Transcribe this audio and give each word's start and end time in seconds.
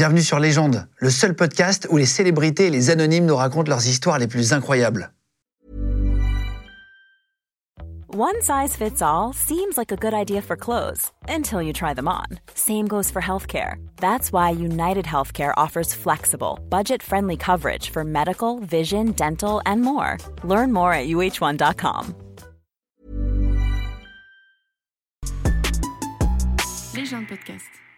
Bienvenue 0.00 0.22
sur 0.22 0.38
Légende, 0.38 0.88
le 0.96 1.10
seul 1.10 1.34
podcast 1.34 1.86
où 1.90 1.98
les 1.98 2.06
célébrités 2.06 2.68
et 2.68 2.70
les 2.70 2.88
anonymes 2.88 3.26
nous 3.26 3.36
racontent 3.36 3.68
leurs 3.68 3.86
histoires 3.86 4.18
les 4.18 4.28
plus 4.28 4.54
incroyables. 4.54 5.12
One 8.08 8.40
size 8.40 8.74
fits 8.74 9.02
all 9.02 9.34
seems 9.34 9.76
like 9.76 9.92
a 9.92 9.96
good 9.96 10.14
idea 10.14 10.40
for 10.40 10.56
clothes 10.56 11.12
until 11.28 11.60
you 11.60 11.74
try 11.74 11.92
them 11.92 12.08
on. 12.08 12.38
Same 12.54 12.88
goes 12.88 13.10
for 13.10 13.20
healthcare. 13.20 13.74
That's 13.96 14.32
why 14.32 14.52
United 14.58 15.04
Healthcare 15.04 15.52
offers 15.58 15.92
flexible, 15.92 16.60
budget 16.70 17.02
friendly 17.02 17.36
coverage 17.36 17.90
for 17.90 18.02
medical, 18.02 18.58
vision, 18.60 19.12
dental, 19.12 19.60
and 19.66 19.82
more. 19.82 20.16
Learn 20.44 20.72
more 20.72 20.94
at 20.94 21.08
uh1.com. 21.08 22.14
Légende 26.94 27.28
podcast. 27.28 27.89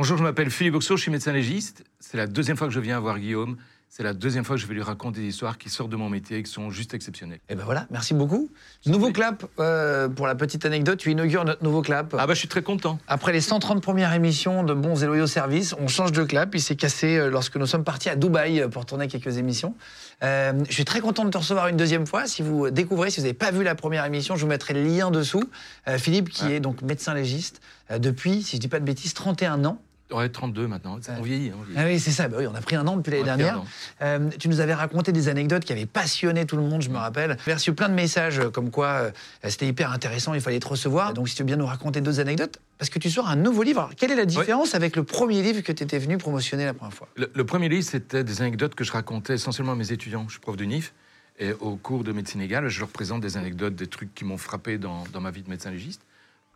Bonjour, 0.00 0.16
je 0.16 0.22
m'appelle 0.22 0.48
Philippe 0.48 0.72
Boxo, 0.72 0.96
je 0.96 1.02
suis 1.02 1.10
médecin 1.10 1.30
légiste. 1.30 1.84
C'est 1.98 2.16
la 2.16 2.26
deuxième 2.26 2.56
fois 2.56 2.66
que 2.66 2.72
je 2.72 2.80
viens 2.80 2.98
voir 2.98 3.18
Guillaume. 3.18 3.58
C'est 3.90 4.02
la 4.02 4.14
deuxième 4.14 4.44
fois 4.44 4.56
que 4.56 4.62
je 4.62 4.66
vais 4.66 4.72
lui 4.72 4.82
raconter 4.82 5.20
des 5.20 5.26
histoires 5.26 5.58
qui 5.58 5.68
sortent 5.68 5.90
de 5.90 5.96
mon 5.96 6.08
métier 6.08 6.38
et 6.38 6.42
qui 6.42 6.50
sont 6.50 6.70
juste 6.70 6.94
exceptionnelles. 6.94 7.40
Et 7.50 7.54
ben 7.54 7.64
voilà, 7.64 7.86
merci 7.90 8.14
beaucoup. 8.14 8.48
Nouveau 8.86 9.12
clap, 9.12 9.44
euh, 9.58 10.08
pour 10.08 10.26
la 10.26 10.34
petite 10.36 10.64
anecdote, 10.64 11.00
tu 11.00 11.10
inaugures 11.10 11.44
notre 11.44 11.62
nouveau 11.62 11.82
clap. 11.82 12.14
Ah 12.18 12.26
bah 12.26 12.32
je 12.32 12.38
suis 12.38 12.48
très 12.48 12.62
content. 12.62 12.98
Après 13.08 13.32
les 13.32 13.42
130 13.42 13.82
premières 13.82 14.14
émissions 14.14 14.62
de 14.62 14.72
Bons 14.72 15.02
et 15.02 15.06
Loyaux 15.06 15.26
Services, 15.26 15.74
on 15.78 15.86
change 15.86 16.12
de 16.12 16.24
clap. 16.24 16.54
Il 16.54 16.62
s'est 16.62 16.76
cassé 16.76 17.18
euh, 17.18 17.28
lorsque 17.28 17.56
nous 17.56 17.66
sommes 17.66 17.84
partis 17.84 18.08
à 18.08 18.16
Dubaï 18.16 18.62
euh, 18.62 18.68
pour 18.68 18.86
tourner 18.86 19.06
quelques 19.06 19.36
émissions. 19.36 19.74
Euh, 20.22 20.52
je 20.68 20.72
suis 20.72 20.84
très 20.84 21.00
content 21.00 21.24
de 21.24 21.30
te 21.30 21.38
recevoir 21.38 21.68
une 21.68 21.76
deuxième 21.76 22.06
fois. 22.06 22.26
Si 22.26 22.42
vous 22.42 22.70
découvrez, 22.70 23.10
si 23.10 23.20
vous 23.20 23.26
n'avez 23.26 23.34
pas 23.34 23.50
vu 23.50 23.64
la 23.64 23.74
première 23.74 24.04
émission, 24.04 24.36
je 24.36 24.42
vous 24.42 24.48
mettrai 24.48 24.72
le 24.72 24.82
lien 24.82 25.10
dessous. 25.10 25.44
Euh, 25.88 25.98
Philippe, 25.98 26.28
qui 26.30 26.52
est 26.52 26.60
donc 26.60 26.80
médecin 26.82 27.12
légiste 27.12 27.60
depuis, 27.98 28.42
si 28.42 28.56
je 28.56 28.60
dis 28.60 28.68
pas 28.68 28.78
de 28.80 28.84
bêtises, 28.84 29.14
31 29.14 29.64
ans. 29.64 29.82
Ouais, 30.12 30.28
32 30.28 30.66
maintenant. 30.66 30.98
On 31.18 31.22
vieillit. 31.22 31.50
hein, 31.50 31.54
on 31.58 31.62
vieillit. 31.62 31.78
Ah 31.80 31.84
oui, 31.86 32.00
c'est 32.00 32.10
ça. 32.10 32.28
Bah 32.28 32.36
oui, 32.40 32.46
on 32.46 32.54
a 32.54 32.60
pris 32.60 32.76
un 32.76 32.86
an 32.86 32.96
depuis 32.96 33.10
l'année 33.12 33.24
dernière. 33.24 33.62
Euh, 34.02 34.28
tu 34.38 34.48
nous 34.48 34.60
avais 34.60 34.74
raconté 34.74 35.12
des 35.12 35.28
anecdotes 35.28 35.64
qui 35.64 35.72
avaient 35.72 35.86
passionné 35.86 36.46
tout 36.46 36.56
le 36.56 36.62
monde, 36.62 36.82
je 36.82 36.90
me 36.90 36.96
rappelle. 36.96 37.36
J'ai 37.46 37.54
reçu 37.54 37.72
plein 37.72 37.88
de 37.88 37.94
messages 37.94 38.38
euh, 38.38 38.50
comme 38.50 38.70
quoi 38.70 38.86
euh, 38.86 39.10
c'était 39.48 39.66
hyper 39.66 39.92
intéressant, 39.92 40.34
il 40.34 40.40
fallait 40.40 40.60
te 40.60 40.68
recevoir. 40.68 41.14
Donc, 41.14 41.28
si 41.28 41.34
tu 41.34 41.42
veux 41.42 41.46
bien 41.46 41.56
nous 41.56 41.66
raconter 41.66 42.00
deux 42.00 42.20
anecdotes, 42.20 42.58
parce 42.78 42.90
que 42.90 42.98
tu 42.98 43.10
sors 43.10 43.28
un 43.28 43.36
nouveau 43.36 43.62
livre. 43.62 43.80
Alors, 43.82 43.94
quelle 43.94 44.10
est 44.10 44.16
la 44.16 44.24
différence 44.24 44.74
avec 44.74 44.96
le 44.96 45.04
premier 45.04 45.42
livre 45.42 45.60
que 45.60 45.72
tu 45.72 45.82
étais 45.84 45.98
venu 45.98 46.18
promotionner 46.18 46.64
la 46.64 46.74
première 46.74 46.94
fois? 46.94 47.08
Le, 47.16 47.30
le 47.34 47.44
premier 47.44 47.68
livre, 47.68 47.84
c'était 47.84 48.24
des 48.24 48.40
anecdotes 48.42 48.74
que 48.74 48.84
je 48.84 48.92
racontais 48.92 49.34
essentiellement 49.34 49.72
à 49.72 49.76
mes 49.76 49.92
étudiants. 49.92 50.24
Je 50.26 50.32
suis 50.32 50.40
prof 50.40 50.56
de 50.56 50.64
NIF. 50.64 50.92
Et 51.38 51.52
au 51.60 51.76
cours 51.76 52.04
de 52.04 52.12
médecine 52.12 52.42
égale, 52.42 52.68
je 52.68 52.80
leur 52.80 52.88
présente 52.90 53.22
des 53.22 53.38
anecdotes, 53.38 53.74
des 53.74 53.86
trucs 53.86 54.14
qui 54.14 54.26
m'ont 54.26 54.36
frappé 54.36 54.76
dans, 54.76 55.04
dans 55.12 55.20
ma 55.22 55.30
vie 55.30 55.42
de 55.42 55.48
médecin 55.48 55.70
légiste. 55.70 56.02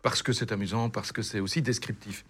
Parce 0.03 0.21
que 0.21 0.31
c'est 0.31 0.51
amusant, 0.51 0.89
parce 0.91 1.11
que 1.11 1.23
c'est 1.23 1.39
aussi 1.39 1.63
descriptif. 1.63 2.23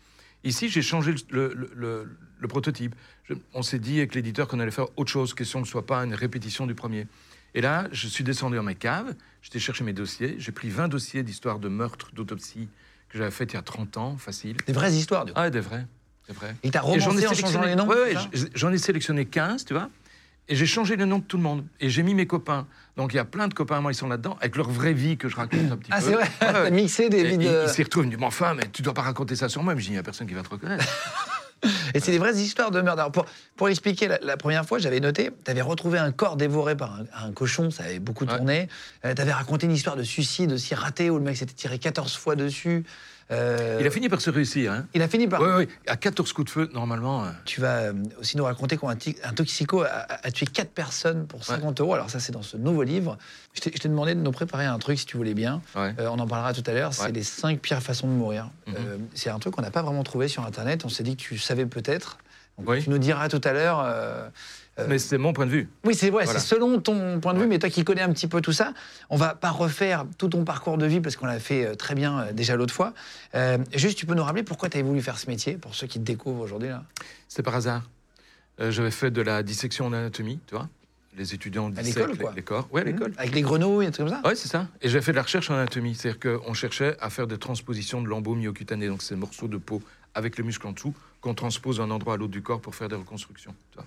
Ici, 0.45 0.69
j'ai 0.69 0.81
changé 0.81 1.13
le, 1.31 1.53
le- 1.53 1.71
le- 1.75 2.17
le 2.39 2.47
prototype. 2.47 2.95
Je- 3.25 3.33
on 3.53 3.63
s'est 3.63 3.79
dit 3.79 3.97
avec 3.97 4.13
l'éditeur 4.15 4.47
qu'on 4.47 4.59
allait 4.59 4.71
faire 4.71 4.87
autre 4.95 5.11
chose, 5.11 5.33
question 5.33 5.61
que 5.61 5.65
ce 5.67 5.69
ne 5.69 5.71
soit 5.71 5.85
pas 5.85 6.03
une 6.05 6.13
répétition 6.13 6.67
du 6.67 6.75
premier. 6.75 7.07
Et 7.55 7.61
là, 7.61 7.87
je 7.91 8.07
suis 8.07 8.23
descendu 8.23 8.55
dans 8.57 8.63
mes 8.63 8.75
caves, 8.75 9.15
j'étais 9.41 9.59
chercher 9.59 9.83
mes 9.83 9.93
dossiers, 9.93 10.35
j'ai 10.37 10.51
pris 10.51 10.69
20 10.69 10.87
dossiers 10.87 11.23
d'histoire 11.23 11.59
de 11.59 11.67
meurtre, 11.69 12.11
d'autopsie 12.13 12.69
que 13.09 13.17
j'avais 13.17 13.31
fait 13.31 13.45
il 13.45 13.53
y 13.53 13.57
a 13.57 13.61
30 13.61 13.97
ans, 13.97 14.17
facile. 14.17 14.57
Des 14.67 14.73
vraies 14.73 14.93
histoires, 14.93 15.25
du 15.25 15.31
coup. 15.33 15.39
Ah, 15.39 15.49
des 15.49 15.61
vrais, 15.61 15.87
des 16.27 16.35
t'a 16.71 16.81
Et 16.93 16.99
j'en 16.99 17.17
ai 17.17 17.25
romancé 17.25 17.27
en 17.27 17.33
changeant 17.33 17.35
sélectionné- 17.63 17.67
les 17.67 17.75
noms 17.75 17.87
Ouais, 17.87 18.13
j'en 18.55 18.71
ai 18.71 18.77
sélectionné 18.77 19.25
15, 19.25 19.65
tu 19.65 19.73
vois. 19.73 19.89
Et 20.47 20.55
j'ai 20.55 20.65
changé 20.67 20.95
le 20.95 21.05
nom 21.05 21.19
de 21.19 21.23
tout 21.23 21.37
le 21.37 21.43
monde. 21.43 21.65
Et 21.79 21.89
j'ai 21.89 22.03
mis 22.03 22.13
mes 22.13 22.27
copains. 22.27 22.67
Donc 22.97 23.13
il 23.13 23.17
y 23.17 23.19
a 23.19 23.25
plein 23.25 23.47
de 23.47 23.53
copains, 23.53 23.81
moi, 23.81 23.91
ils 23.91 23.95
sont 23.95 24.07
là-dedans, 24.07 24.37
avec 24.39 24.55
leur 24.55 24.69
vraie 24.69 24.93
vie 24.93 25.17
que 25.17 25.27
je 25.27 25.35
raconte 25.35 25.71
un 25.71 25.77
petit 25.77 25.89
Ah, 25.91 25.99
peu. 25.99 26.05
c'est 26.05 26.11
vrai 26.13 26.23
Ouais, 26.23 26.29
T'as 26.39 26.69
mixé 26.69 27.09
des 27.09 27.23
vies 27.23 27.33
ils 27.33 27.39
de... 27.39 27.63
ils 27.67 27.69
s'y 27.69 27.83
retrouvent, 27.83 28.03
ils 28.03 28.07
me 28.07 28.11
disent, 28.11 28.19
mais 28.19 28.25
enfin, 28.27 28.53
mais 28.53 28.63
tu 28.71 28.81
dois 28.81 28.93
pas 28.93 29.01
raconter 29.01 29.35
ça 29.35 29.49
sur 29.49 29.63
moi. 29.63 29.73
Mais 29.73 29.81
je 29.81 29.85
dis, 29.85 29.91
il 29.91 29.95
n'y 29.95 29.99
a 29.99 30.03
personne 30.03 30.27
qui 30.27 30.33
va 30.33 30.43
te 30.43 30.49
reconnaître. 30.49 30.85
Et 31.95 31.99
c'est 31.99 32.11
des 32.11 32.19
vraies 32.19 32.35
histoires 32.35 32.69
de 32.69 32.79
meurtre. 32.81 32.99
Alors, 32.99 33.11
pour, 33.11 33.25
pour 33.55 33.69
expliquer, 33.69 34.07
la, 34.07 34.19
la 34.21 34.37
première 34.37 34.65
fois, 34.65 34.77
j'avais 34.77 34.99
noté, 34.99 35.31
tu 35.43 35.49
avais 35.49 35.61
retrouvé 35.63 35.97
un 35.97 36.11
corps 36.11 36.35
dévoré 36.37 36.75
par 36.77 36.93
un, 36.93 37.05
un 37.27 37.31
cochon, 37.31 37.71
ça 37.71 37.85
avait 37.85 37.97
beaucoup 37.99 38.25
Ouais. 38.25 38.35
tourné. 38.37 38.67
tu 39.01 39.07
avais 39.21 39.31
raconté 39.33 39.65
une 39.65 39.71
histoire 39.71 39.95
de 39.95 40.03
suicide 40.03 40.51
aussi 40.51 40.75
ratée 40.75 41.09
où 41.09 41.17
le 41.17 41.23
mec 41.23 41.37
s'était 41.37 41.53
tiré 41.53 41.79
14 41.79 42.15
fois 42.17 42.35
dessus. 42.35 42.83
Euh, 43.31 43.77
Il 43.81 43.87
a 43.87 43.89
fini 43.89 44.07
par 44.07 44.21
se 44.21 44.29
réussir. 44.29 44.71
Hein. 44.71 44.85
il 44.93 45.01
a 45.01 45.07
fini 45.07 45.27
par. 45.27 45.41
Oui, 45.41 45.47
oui, 45.57 45.67
à 45.87 45.97
14 45.97 46.31
coups 46.31 46.45
de 46.45 46.49
feu, 46.51 46.69
normalement. 46.73 47.23
euh, 47.25 47.29
Tu 47.45 47.59
vas 47.59 47.77
euh, 47.77 47.93
aussi 48.19 48.37
nous 48.37 48.43
raconter 48.43 48.77
qu'un 48.77 48.95
toxico 49.33 49.81
a, 49.81 49.87
a- 50.23 50.31
tué 50.31 50.45
4 50.45 50.69
personnes 50.69 51.25
pour 51.25 51.43
50 51.43 51.81
euros. 51.81 51.95
Alors, 51.95 52.09
ça, 52.11 52.19
c'est 52.19 52.31
dans 52.31 52.43
ce 52.43 52.55
nouveau 52.55 52.83
livre. 52.83 53.17
Je 53.55 53.61
t'ai 53.61 53.89
demandé 53.89 54.13
de 54.13 54.19
nous 54.19 54.31
préparer 54.31 54.65
un 54.65 54.77
truc, 54.77 54.99
si 54.99 55.05
tu 55.07 55.17
voulais 55.17 55.33
bien. 55.33 55.61
ouais. 55.75 55.95
Euh, 55.99 56.07
on 56.11 56.19
en 56.19 56.27
parlera 56.27 56.53
tout 56.53 56.63
à 56.67 56.73
l'heure. 56.73 56.93
C'est 56.93 57.03
Ouais. 57.05 57.11
les 57.13 57.23
5 57.23 57.59
pires 57.61 57.81
façons 57.81 58.07
de 58.07 58.13
mourir. 58.13 58.51
Mhm. 58.67 58.75
Euh, 58.77 58.97
c'est 59.15 59.31
un 59.31 59.39
truc 59.39 59.55
qu'on 59.55 59.63
n'a 59.63 59.71
pas 59.71 59.81
vraiment 59.81 60.03
trouvé 60.03 60.27
sur 60.27 60.45
Internet. 60.45 60.83
On 60.85 60.89
s'est 60.89 61.03
dit 61.03 61.15
que 61.17 61.21
tu 61.23 61.39
savais 61.39 61.65
peut-être. 61.65 62.19
Oui. 62.59 62.83
Tu 62.83 62.89
nous 62.91 62.99
diras 62.99 63.27
tout 63.27 63.41
à 63.43 63.53
l'heure. 63.53 63.79
Euh, 64.79 64.85
Mais 64.89 64.99
c'est 64.99 65.17
mon 65.17 65.33
point 65.33 65.45
de 65.45 65.51
vue. 65.51 65.69
Oui, 65.83 65.95
c'est 65.95 66.09
vrai, 66.09 66.25
Voilà. 66.25 66.39
c'est 66.39 66.45
selon 66.47 66.79
ton 66.81 67.19
point 67.19 67.33
de 67.33 67.37
vue, 67.37 67.43
Ouais. 67.45 67.49
mais 67.49 67.59
toi 67.59 67.69
qui 67.69 67.83
connais 67.83 68.01
un 68.01 68.11
petit 68.11 68.27
peu 68.27 68.41
tout 68.41 68.51
ça, 68.51 68.73
on 69.09 69.15
va 69.17 69.33
pas 69.35 69.49
refaire 69.51 70.05
tout 70.17 70.27
ton 70.29 70.43
parcours 70.43 70.77
de 70.77 70.85
vie 70.85 70.99
parce 71.01 71.15
qu'on 71.15 71.25
l'a 71.27 71.39
fait 71.39 71.65
euh, 71.65 71.75
très 71.75 71.95
bien 71.95 72.19
euh, 72.19 72.31
déjà 72.33 72.55
l'autre 72.55 72.73
fois. 72.73 72.93
Euh, 73.35 73.57
juste, 73.73 73.97
tu 73.97 74.05
peux 74.05 74.15
nous 74.15 74.23
rappeler 74.23 74.43
pourquoi 74.43 74.69
tu 74.69 74.77
avais 74.77 74.87
voulu 74.87 75.01
faire 75.01 75.17
ce 75.17 75.27
métier, 75.29 75.53
pour 75.57 75.75
ceux 75.75 75.87
qui 75.87 75.99
te 75.99 76.03
découvrent 76.05 76.41
aujourd'hui 76.41 76.69
là? 76.69 76.83
C'est 77.27 77.43
par 77.43 77.55
hasard. 77.55 77.83
Euh, 78.59 78.71
J'avais 78.71 78.91
fait 78.91 79.11
de 79.11 79.21
la 79.21 79.43
dissection 79.43 79.85
en 79.87 79.93
anatomie, 79.93 80.39
tu 80.47 80.55
vois. 80.55 80.67
Les 81.17 81.33
étudiants 81.33 81.67
À 81.67 81.81
dissèquent 81.81 81.95
l'école, 81.95 82.11
les- 82.11 82.17
quoi. 82.17 82.33
les 82.35 82.41
corps. 82.41 82.67
Oui, 82.73 82.81
à 82.81 82.83
l'école. 82.83 83.13
Avec 83.17 83.33
les 83.33 83.41
grenouilles 83.41 83.85
et 83.87 83.91
tout 83.91 83.99
comme 84.03 84.09
ça? 84.09 84.21
Oui, 84.25 84.33
c'est 84.35 84.49
ça. 84.49 84.67
Et 84.81 84.89
j'ai 84.89 84.99
fait 85.01 85.11
de 85.13 85.15
la 85.15 85.23
recherche 85.23 85.49
en 85.49 85.53
anatomie. 85.53 85.95
C'est-à-dire 85.95 86.19
qu'on 86.41 86.53
cherchait 86.53 86.97
à 86.99 87.09
faire 87.09 87.25
des 87.25 87.37
transpositions 87.37 88.01
de 88.01 88.09
lambeaux 88.09 88.35
myocutanées, 88.35 88.89
donc 88.89 89.01
ces 89.01 89.15
morceaux 89.15 89.47
de 89.47 89.55
peau 89.55 89.81
avec 90.13 90.37
le 90.37 90.43
muscle 90.43 90.67
en 90.67 90.73
dessous, 90.73 90.93
qu'on 91.21 91.33
transpose 91.33 91.77
d'un 91.77 91.89
endroit 91.89 92.15
à 92.15 92.17
l'autre 92.17 92.31
du 92.33 92.41
corps 92.41 92.59
pour 92.59 92.75
faire 92.75 92.89
des 92.89 92.95
reconstructions. 92.97 93.55
tu 93.71 93.77
vois. 93.77 93.85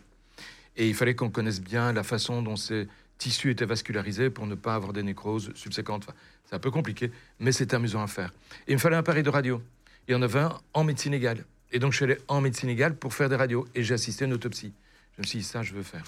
Et 0.79 0.89
il 0.89 0.95
fallait 0.95 1.15
qu'on 1.15 1.29
connaisse 1.31 1.61
bien 1.61 1.93
la 1.93 2.03
façon 2.05 2.41
dont 2.41 2.57
ces 2.57 2.89
tissus 3.19 3.51
étaient 3.51 3.67
vascularisés 3.67 4.31
pour 4.31 4.47
ne 4.47 4.55
pas 4.55 4.75
avoir 4.77 4.93
des 4.95 5.03
nécroses 5.03 5.51
subséquentes. 5.55 6.05
Enfin, 6.09 6.17
c'est 6.47 6.55
un 6.55 6.61
peu 6.61 6.71
compliqué, 6.71 7.11
mais 7.41 7.53
c'est 7.53 7.75
amusant 7.75 8.03
à 8.03 8.07
faire. 8.07 8.33
Et 8.67 8.73
il 8.73 8.75
me 8.75 8.79
fallait 8.81 8.97
un 8.97 9.01
appareil 9.01 9.23
de 9.25 9.29
radio. 9.31 9.61
Il 10.09 10.13
y 10.13 10.15
en 10.15 10.23
avait 10.23 10.39
un 10.41 10.57
en 10.73 10.85
médecine 10.85 11.13
égale. 11.13 11.45
Et 11.73 11.79
donc 11.81 11.93
je 11.93 11.97
suis 11.97 12.05
allé 12.05 12.17
en 12.29 12.41
médecine 12.41 12.71
égale 12.71 12.95
pour 12.97 13.13
faire 13.13 13.29
des 13.29 13.37
radios. 13.37 13.67
Et 13.75 13.83
j'ai 13.83 13.93
assisté 13.93 14.25
à 14.25 14.29
une 14.29 14.33
autopsie. 14.35 14.73
Je 15.17 15.23
me 15.23 15.27
suis 15.27 15.41
dit, 15.41 15.45
ça, 15.45 15.63
je 15.63 15.75
veux 15.75 15.83
faire. 15.83 16.05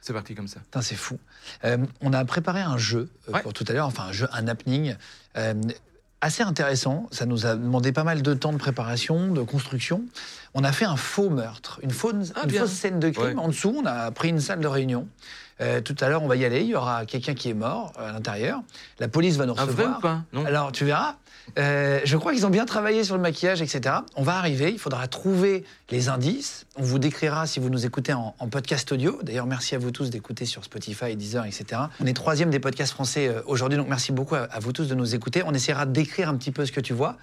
C'est 0.00 0.12
parti 0.14 0.34
comme 0.34 0.48
ça. 0.48 0.60
C'est 0.80 0.96
fou. 0.96 1.18
Euh, 1.64 1.76
on 2.00 2.12
a 2.14 2.24
préparé 2.24 2.62
un 2.62 2.78
jeu 2.78 3.10
euh, 3.28 3.32
Ouais. 3.32 3.42
pour 3.42 3.52
tout 3.52 3.64
à 3.68 3.72
l'heure, 3.74 3.86
enfin 3.86 4.04
un 4.04 4.12
jeu, 4.12 4.26
un 4.32 4.48
happening. 4.48 4.94
euh, 5.36 5.54
assez 6.20 6.42
intéressant. 6.42 7.06
Ça 7.10 7.26
nous 7.26 7.46
a 7.46 7.54
demandé 7.54 7.92
pas 7.92 8.04
mal 8.04 8.22
de 8.22 8.34
temps 8.34 8.52
de 8.52 8.58
préparation, 8.58 9.28
de 9.32 9.42
construction. 9.42 10.02
On 10.54 10.64
a 10.64 10.72
fait 10.72 10.84
un 10.84 10.96
faux 10.96 11.30
meurtre, 11.30 11.78
une, 11.82 11.90
fausse, 11.90 12.32
Ah, 12.34 12.42
une 12.44 12.50
fausse 12.50 12.72
scène 12.72 12.98
de 13.00 13.10
crime. 13.10 13.24
Ouais. 13.38 13.44
En 13.44 13.48
dessous, 13.48 13.74
on 13.82 13.86
a 13.86 14.10
pris 14.10 14.28
une 14.30 14.40
salle 14.40 14.60
de 14.60 14.66
réunion. 14.68 15.06
Euh, 15.60 15.80
tout 15.80 15.96
à 16.00 16.08
l'heure, 16.08 16.22
on 16.22 16.28
va 16.28 16.36
y 16.36 16.44
aller. 16.44 16.60
Il 16.60 16.68
y 16.68 16.74
aura 16.76 17.04
quelqu'un 17.04 17.34
qui 17.34 17.50
est 17.50 17.54
mort 17.54 17.92
euh, 17.98 18.08
à 18.08 18.12
l'intérieur. 18.12 18.60
La 19.00 19.08
police 19.08 19.36
va 19.36 19.46
nous 19.46 19.52
Un 19.58 19.64
vrai 19.64 19.84
recevoir. 19.84 19.98
ou 19.98 20.00
pas? 20.00 20.22
Non 20.32 20.44
Alors, 20.46 20.72
tu 20.72 20.84
verras. 20.84 21.16
Euh, 21.58 22.00
je 22.04 22.16
crois 22.16 22.32
qu'ils 22.32 22.46
ont 22.46 22.50
bien 22.50 22.66
travaillé 22.66 23.04
sur 23.04 23.16
le 23.16 23.22
maquillage, 23.22 23.62
etc. 23.62 23.96
On 24.16 24.22
va 24.22 24.36
arriver, 24.36 24.70
il 24.70 24.78
faudra 24.78 25.06
trouver 25.08 25.64
les 25.90 26.08
indices. 26.08 26.66
On 26.76 26.82
vous 26.82 26.98
décrira 26.98 27.46
si 27.46 27.60
vous 27.60 27.70
nous 27.70 27.86
écoutez 27.86 28.12
en, 28.12 28.32
podcast 28.50 28.90
audio. 28.92 29.18
D'ailleurs, 29.22 29.46
merci 29.46 29.74
à 29.74 29.78
vous 29.78 29.90
tous 29.90 30.10
d'écouter 30.10 30.44
sur 30.46 30.64
Spotify, 30.64 31.16
Deezer, 31.16 31.44
etc. 31.44 31.82
On 32.00 32.06
est 32.06 32.14
troisième 32.14 32.50
des 32.50 32.60
podcasts 32.60 32.92
français 32.92 33.28
euh, 33.28 33.42
aujourd'hui, 33.46 33.78
donc 33.78 33.88
merci 33.88 34.12
beaucoup 34.12 34.34
à, 34.34 34.48
vous 34.60 34.72
tous 34.72 34.88
de 34.88 34.94
nous 34.94 35.14
écouter. 35.14 35.42
On 35.44 35.54
essaiera 35.54 35.86
de 35.86 35.92
décrire 35.92 36.28
un 36.28 36.36
petit 36.36 36.50
peu 36.52 36.66
ce 36.66 36.72
que 36.72 36.80
tu 36.80 36.92
vois. 36.92 37.16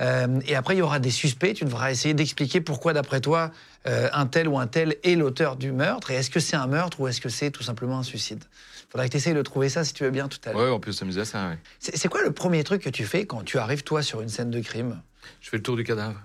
Euh, 0.00 0.40
et 0.46 0.56
après, 0.56 0.76
il 0.76 0.78
y 0.78 0.82
aura 0.82 0.98
des 0.98 1.10
suspects. 1.10 1.54
Tu 1.54 1.64
devras 1.64 1.90
essayer 1.90 2.14
d'expliquer 2.14 2.60
pourquoi, 2.60 2.92
d'après 2.92 3.20
toi, 3.20 3.50
un 3.86 4.26
tel 4.26 4.46
ou 4.46 4.58
un 4.58 4.66
tel 4.66 4.96
est 5.04 5.14
l'auteur 5.14 5.56
du 5.56 5.72
meurtre. 5.72 6.10
Et 6.10 6.14
est-ce 6.14 6.30
que 6.30 6.40
c'est 6.40 6.56
un 6.56 6.66
meurtre 6.66 7.00
ou 7.00 7.08
est-ce 7.08 7.20
que 7.20 7.30
c'est 7.30 7.50
tout 7.50 7.62
simplement 7.62 7.98
un 7.98 8.02
suicide? 8.02 8.44
Faudra 8.90 9.06
que 9.06 9.12
tu 9.12 9.16
essayes 9.18 9.34
de 9.34 9.42
trouver 9.42 9.68
ça 9.68 9.84
si 9.84 9.94
tu 9.94 10.02
veux 10.04 10.10
bien 10.10 10.26
tout 10.28 10.38
à 10.44 10.52
l'heure. 10.52 10.60
Ouais, 10.62 10.68
on 10.70 10.80
peut 10.80 10.92
s'amuser 10.92 11.20
à 11.20 11.24
ça, 11.24 11.48
ouais. 11.48 11.58
C'est 11.78 12.08
quoi 12.08 12.22
le 12.22 12.32
premier 12.32 12.64
truc 12.64 12.82
que 12.82 12.90
tu 12.90 13.04
fais 13.04 13.24
quand 13.24 13.44
tu 13.44 13.56
arrives, 13.58 13.84
toi, 13.84 14.02
sur 14.02 14.20
une 14.20 14.28
scène 14.28 14.50
de 14.50 14.60
crime? 14.60 15.00
Je 15.40 15.48
fais 15.50 15.56
le 15.58 15.62
tour 15.62 15.76
du 15.76 15.84
cadavre. 15.84 16.20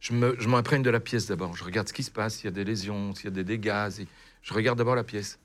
Je 0.00 0.12
m'imprègne 0.14 0.82
de 0.82 0.88
la 0.90 1.00
pièce 1.00 1.26
d'abord. 1.26 1.54
Je 1.56 1.62
regarde 1.64 1.86
ce 1.88 1.92
qui 1.92 2.02
se 2.02 2.10
passe, 2.10 2.36
s'il 2.36 2.46
y 2.46 2.48
a 2.48 2.52
des 2.52 2.64
lésions, 2.64 3.14
s'il 3.14 3.26
y 3.26 3.28
a 3.28 3.30
des 3.32 3.44
dégâts. 3.44 3.90
si- 3.90 4.08
Je 4.42 4.54
regarde 4.54 4.78
d'abord 4.78 4.94
la 4.94 5.04
pièce. 5.04 5.38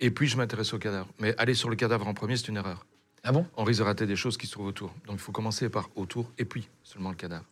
Et 0.00 0.10
puis 0.10 0.26
je 0.26 0.38
m'intéresse 0.38 0.72
au 0.72 0.78
cadavre. 0.78 1.08
Mais 1.18 1.34
aller 1.36 1.52
sur 1.54 1.68
le 1.68 1.76
cadavre 1.76 2.08
en 2.08 2.14
premier, 2.14 2.38
c'est 2.38 2.48
une 2.48 2.56
erreur. 2.56 2.86
Ah 3.22 3.32
bon? 3.32 3.46
On 3.58 3.64
risque 3.64 3.80
de 3.80 3.84
rater 3.84 4.06
des 4.06 4.16
choses 4.16 4.38
qui 4.38 4.46
se 4.46 4.52
trouvent 4.52 4.68
autour. 4.68 4.94
Donc 5.06 5.16
il 5.16 5.20
faut 5.20 5.32
commencer 5.32 5.68
par 5.68 5.90
autour 5.94 6.32
et 6.38 6.46
puis 6.46 6.66
seulement 6.82 7.10
le 7.10 7.16
cadavre. 7.16 7.44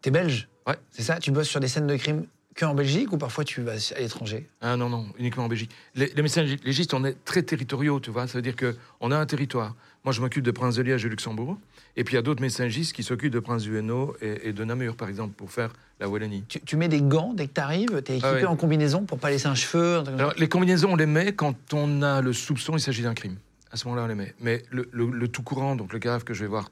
T'es 0.00 0.12
belge? 0.12 0.48
Ouais. 0.68 0.76
C'est 0.90 1.02
ça? 1.02 1.18
Tu 1.18 1.32
bosses 1.32 1.48
sur 1.48 1.58
des 1.58 1.66
scènes 1.66 1.88
de 1.88 1.96
crime? 1.96 2.26
Que 2.54 2.64
en 2.64 2.74
Belgique 2.74 3.12
ou 3.12 3.18
parfois 3.18 3.44
tu 3.44 3.62
vas 3.62 3.72
à 3.96 4.00
l'étranger? 4.00 4.48
Ah 4.60 4.76
non, 4.76 4.88
non, 4.88 5.06
uniquement 5.18 5.44
en 5.44 5.48
Belgique. 5.48 5.70
Les, 5.94 6.06
les 6.14 6.22
médecins 6.22 6.42
légistes, 6.42 6.92
on 6.94 7.04
est 7.04 7.16
très 7.24 7.42
territoriaux, 7.42 7.98
tu 8.00 8.10
vois. 8.10 8.26
Ça 8.26 8.38
veut 8.38 8.42
dire 8.42 8.54
qu'on 8.56 9.10
a 9.10 9.16
un 9.16 9.26
territoire. 9.26 9.74
Moi, 10.04 10.12
je 10.12 10.20
m'occupe 10.20 10.42
de 10.42 10.50
Prince 10.50 10.74
de 10.76 10.82
Liège 10.82 11.04
et 11.06 11.08
Luxembourg. 11.08 11.56
Et 11.96 12.04
puis, 12.04 12.14
il 12.14 12.16
y 12.16 12.18
a 12.18 12.22
d'autres 12.22 12.40
médecins 12.42 12.64
légistes 12.64 12.92
qui 12.92 13.02
s'occupent 13.02 13.32
de 13.32 13.38
Prince 13.38 13.62
du 13.62 13.76
Hainaut 13.78 14.16
et, 14.20 14.48
et 14.48 14.52
de 14.52 14.64
Namur, 14.64 14.96
par 14.96 15.08
exemple, 15.08 15.34
pour 15.34 15.52
faire 15.52 15.72
la 16.00 16.08
Wallonie. 16.08 16.44
tu, 16.48 16.60
tu 16.60 16.76
mets 16.76 16.88
des 16.88 17.00
gants 17.02 17.32
dès 17.34 17.46
que 17.46 17.52
t'arrives? 17.52 18.02
T'es 18.02 18.14
équipé 18.14 18.28
Ah 18.28 18.32
ouais. 18.34 18.44
en 18.46 18.56
combinaison 18.56 19.04
pour 19.04 19.18
pas 19.18 19.30
laisser 19.30 19.46
un 19.46 19.54
cheveu 19.54 19.98
un 19.98 20.06
Alors, 20.18 20.32
les 20.36 20.48
combinaisons, 20.48 20.92
on 20.92 20.96
les 20.96 21.06
met 21.06 21.32
quand 21.34 21.54
on 21.72 22.02
a 22.02 22.20
le 22.20 22.32
soupçon, 22.32 22.76
il 22.76 22.80
s'agit 22.80 23.02
d'un 23.02 23.14
crime. 23.14 23.36
À 23.70 23.76
ce 23.76 23.86
moment-là, 23.86 24.04
on 24.04 24.08
les 24.08 24.14
met. 24.14 24.34
Mais 24.40 24.62
le, 24.70 24.88
le- 24.92 25.10
le 25.10 25.28
tout 25.28 25.42
courant, 25.42 25.76
donc 25.76 25.92
le 25.92 25.98
cadavre 25.98 26.24
que 26.24 26.34
je 26.34 26.42
vais 26.42 26.48
voir 26.48 26.70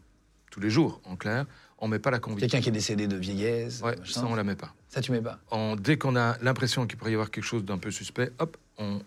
tous 0.50 0.60
les 0.60 0.68
jours, 0.70 1.00
en 1.04 1.14
clair, 1.16 1.46
on 1.80 1.88
met 1.88 1.98
pas 1.98 2.10
la 2.10 2.18
conviction. 2.18 2.46
Quelqu'un 2.48 2.62
qui 2.62 2.68
est 2.68 2.72
décédé 2.72 3.06
de 3.06 3.16
vieillesse. 3.16 3.80
Ouais, 3.82 3.96
ça, 4.04 4.24
on 4.26 4.34
la 4.34 4.44
met 4.44 4.56
pas. 4.56 4.74
Ça, 4.88 5.00
tu 5.00 5.12
mets 5.12 5.20
pas. 5.22 5.38
En- 5.50 5.76
dès 5.76 5.96
qu'on 5.98 6.16
a 6.16 6.36
l'impression 6.42 6.86
qu'il 6.86 6.98
pourrait 6.98 7.12
y 7.12 7.14
avoir 7.14 7.30
quelque 7.30 7.44
chose 7.44 7.64
d'un 7.64 7.78
peu 7.78 7.90
suspect, 7.90 8.30
hop, 8.38 8.56
on, 8.78 9.00